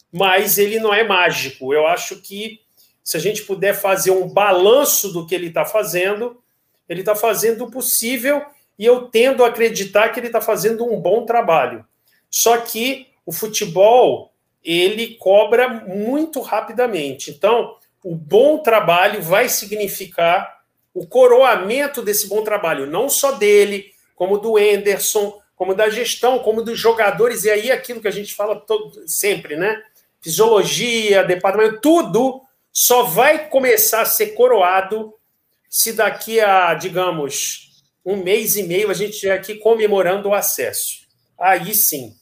Mas 0.09 0.57
ele 0.57 0.79
não 0.79 0.93
é 0.93 1.03
mágico. 1.03 1.73
Eu 1.73 1.85
acho 1.85 2.21
que 2.21 2.61
se 3.03 3.17
a 3.17 3.19
gente 3.19 3.43
puder 3.43 3.73
fazer 3.73 4.11
um 4.11 4.25
balanço 4.25 5.11
do 5.11 5.27
que 5.27 5.35
ele 5.35 5.47
está 5.47 5.65
fazendo, 5.65 6.41
ele 6.87 7.01
está 7.01 7.13
fazendo 7.13 7.65
o 7.65 7.71
possível 7.71 8.41
e 8.79 8.85
eu 8.85 9.09
tendo 9.09 9.43
a 9.43 9.49
acreditar 9.49 10.07
que 10.07 10.19
ele 10.21 10.27
está 10.27 10.39
fazendo 10.39 10.89
um 10.89 11.01
bom 11.01 11.25
trabalho. 11.25 11.85
Só 12.29 12.57
que 12.59 13.07
o 13.25 13.33
futebol 13.33 14.31
ele 14.63 15.15
cobra 15.15 15.67
muito 15.67 16.39
rapidamente. 16.39 17.31
Então, 17.31 17.75
o 18.01 18.15
bom 18.15 18.59
trabalho 18.59 19.21
vai 19.21 19.49
significar 19.49 20.52
o 20.93 21.07
coroamento 21.07 22.01
desse 22.01 22.27
bom 22.27 22.43
trabalho, 22.43 22.85
não 22.85 23.09
só 23.09 23.31
dele, 23.31 23.91
como 24.15 24.37
do 24.37 24.59
Enderson, 24.59 25.41
como 25.55 25.73
da 25.73 25.89
gestão, 25.89 26.39
como 26.39 26.61
dos 26.61 26.77
jogadores, 26.77 27.43
e 27.45 27.49
aí 27.49 27.71
aquilo 27.71 28.01
que 28.01 28.07
a 28.07 28.11
gente 28.11 28.33
fala 28.33 28.55
todo, 28.59 29.07
sempre, 29.07 29.55
né? 29.55 29.81
Fisiologia, 30.21 31.23
departamento, 31.23 31.81
tudo 31.81 32.41
só 32.71 33.03
vai 33.03 33.49
começar 33.49 34.01
a 34.01 34.05
ser 34.05 34.27
coroado 34.27 35.13
se 35.69 35.93
daqui 35.93 36.39
a, 36.39 36.73
digamos, 36.73 37.83
um 38.05 38.17
mês 38.17 38.55
e 38.55 38.63
meio 38.63 38.89
a 38.89 38.93
gente 38.93 39.13
estiver 39.13 39.33
aqui 39.33 39.55
comemorando 39.55 40.29
o 40.29 40.33
acesso. 40.33 41.03
Aí 41.39 41.73
sim. 41.73 42.13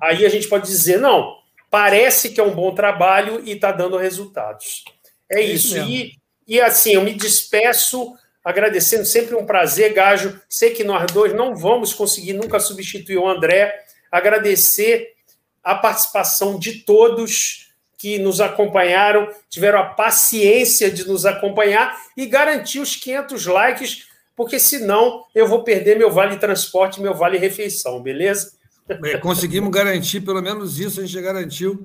Aí 0.00 0.24
a 0.24 0.28
gente 0.28 0.48
pode 0.48 0.66
dizer, 0.66 0.98
não, 0.98 1.36
parece 1.70 2.30
que 2.30 2.40
é 2.40 2.44
um 2.44 2.54
bom 2.54 2.74
trabalho 2.74 3.42
e 3.44 3.52
está 3.52 3.72
dando 3.72 3.96
resultados. 3.96 4.84
É, 5.30 5.40
é 5.40 5.44
isso. 5.44 5.76
isso 5.76 5.88
e 5.88 6.12
e 6.46 6.60
assim, 6.60 6.92
eu 6.92 7.02
me 7.02 7.12
despeço 7.12 8.14
agradecendo, 8.44 9.04
sempre 9.04 9.34
um 9.34 9.44
prazer, 9.44 9.92
Gajo. 9.92 10.40
Sei 10.48 10.70
que 10.70 10.84
nós 10.84 11.10
dois 11.10 11.34
não 11.34 11.56
vamos 11.56 11.92
conseguir 11.92 12.32
nunca 12.32 12.60
substituir 12.60 13.18
o 13.18 13.28
André. 13.28 13.84
Agradecer 14.10 15.14
a 15.64 15.74
participação 15.74 16.56
de 16.56 16.84
todos 16.84 17.72
que 17.98 18.18
nos 18.18 18.40
acompanharam, 18.40 19.28
tiveram 19.48 19.80
a 19.80 19.84
paciência 19.86 20.90
de 20.90 21.08
nos 21.08 21.26
acompanhar 21.26 21.96
e 22.16 22.26
garantir 22.26 22.78
os 22.78 22.94
500 22.94 23.46
likes, 23.46 24.06
porque 24.36 24.60
senão 24.60 25.24
eu 25.34 25.48
vou 25.48 25.64
perder 25.64 25.98
meu 25.98 26.10
vale 26.10 26.36
transporte, 26.36 27.00
meu 27.00 27.14
vale 27.14 27.38
refeição, 27.38 28.00
beleza? 28.00 28.52
É, 28.88 29.18
conseguimos 29.18 29.70
garantir, 29.70 30.20
pelo 30.20 30.40
menos 30.40 30.78
isso 30.78 31.00
a 31.00 31.06
gente 31.06 31.20
garantiu 31.20 31.84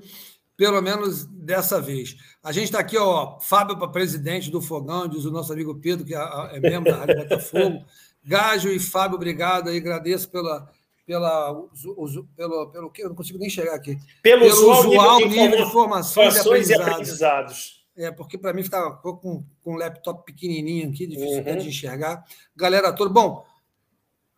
pelo 0.56 0.80
menos 0.80 1.24
dessa 1.24 1.80
vez. 1.80 2.16
A 2.42 2.52
gente 2.52 2.64
está 2.64 2.78
aqui, 2.78 2.96
ó, 2.96 3.38
Fábio 3.40 3.78
para 3.78 3.88
presidente 3.88 4.50
do 4.50 4.60
Fogão, 4.60 5.08
diz 5.08 5.24
o 5.24 5.30
nosso 5.30 5.52
amigo 5.52 5.74
Pedro, 5.80 6.04
que 6.04 6.14
é, 6.14 6.18
é 6.52 6.60
membro 6.60 6.92
da 6.92 6.98
Rádio 6.98 7.16
Botafogo. 7.16 7.84
Gajo 8.24 8.68
e 8.68 8.78
Fábio, 8.78 9.16
obrigado 9.16 9.68
aí, 9.68 9.78
agradeço 9.78 10.30
pela, 10.30 10.70
pela, 11.04 11.52
uso, 11.96 12.28
pelo, 12.36 12.70
pelo 12.70 12.90
que 12.90 13.02
eu 13.02 13.08
não 13.08 13.16
consigo 13.16 13.38
nem 13.38 13.50
chegar 13.50 13.74
aqui. 13.74 13.98
Pelo, 14.22 14.42
pelo 14.42 14.52
usual, 14.52 14.80
usual 14.80 15.18
nível, 15.18 15.42
nível 15.42 15.56
de 15.56 15.62
informações, 15.64 16.36
e 16.36 16.38
aprendizados. 16.38 16.86
E 16.86 16.90
aprendizados. 16.90 17.82
É, 17.96 18.10
porque 18.10 18.38
para 18.38 18.52
mim 18.52 18.60
estava 18.60 18.96
com, 18.96 19.44
com 19.62 19.74
um 19.74 19.76
laptop 19.76 20.24
pequenininho 20.24 20.88
aqui, 20.88 21.06
difícil 21.06 21.44
uhum. 21.44 21.58
de 21.58 21.68
enxergar. 21.68 22.24
Galera 22.56 22.92
toda. 22.92 23.10
Bom, 23.10 23.44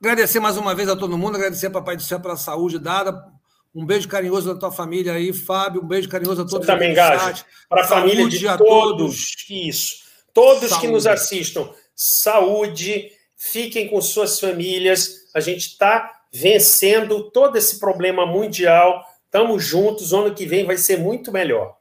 agradecer 0.01 0.41
mais 0.41 0.57
uma 0.57 0.75
vez 0.75 0.89
a 0.89 0.97
todo 0.97 1.17
mundo, 1.17 1.37
agradecer 1.37 1.67
a 1.67 1.71
Papai 1.71 1.97
do 1.97 2.03
Céu 2.03 2.19
pela 2.19 2.37
saúde 2.37 2.79
dada. 2.79 3.33
Um 3.75 3.85
beijo 3.85 4.07
carinhoso 4.09 4.53
da 4.53 4.59
tua 4.59 4.71
família 4.71 5.15
aí, 5.15 5.33
Fábio. 5.33 5.83
Um 5.83 5.87
beijo 5.87 6.09
carinhoso 6.09 6.43
a 6.43 6.45
todos. 6.45 6.65
Você 6.65 6.73
também, 6.73 6.95
Gajo. 6.95 7.45
Para 7.69 7.83
a 7.83 7.87
família 7.87 8.29
de 8.29 8.47
todos. 8.47 8.59
todos. 8.59 9.47
Isso. 9.51 10.05
Todos 10.33 10.69
saúde. 10.69 10.87
que 10.87 10.93
nos 10.93 11.07
assistam. 11.07 11.69
Saúde. 11.95 13.11
Fiquem 13.37 13.89
com 13.89 14.01
suas 14.01 14.39
famílias. 14.39 15.25
A 15.35 15.41
gente 15.41 15.67
está 15.67 16.23
vencendo 16.33 17.31
todo 17.31 17.57
esse 17.57 17.81
problema 17.81 18.25
mundial. 18.25 19.05
Estamos 19.25 19.65
juntos. 19.65 20.13
Ano 20.13 20.33
que 20.33 20.47
vem 20.47 20.65
vai 20.65 20.77
ser 20.77 20.99
muito 20.99 21.33
melhor. 21.33 21.77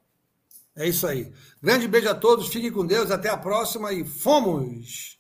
É 0.76 0.88
isso 0.88 1.06
aí. 1.06 1.32
Grande 1.62 1.88
beijo 1.88 2.10
a 2.10 2.16
todos. 2.16 2.48
Fiquem 2.48 2.72
com 2.72 2.86
Deus. 2.86 3.12
Até 3.12 3.30
a 3.30 3.38
próxima 3.38 3.94
e 3.94 4.04
fomos! 4.04 5.20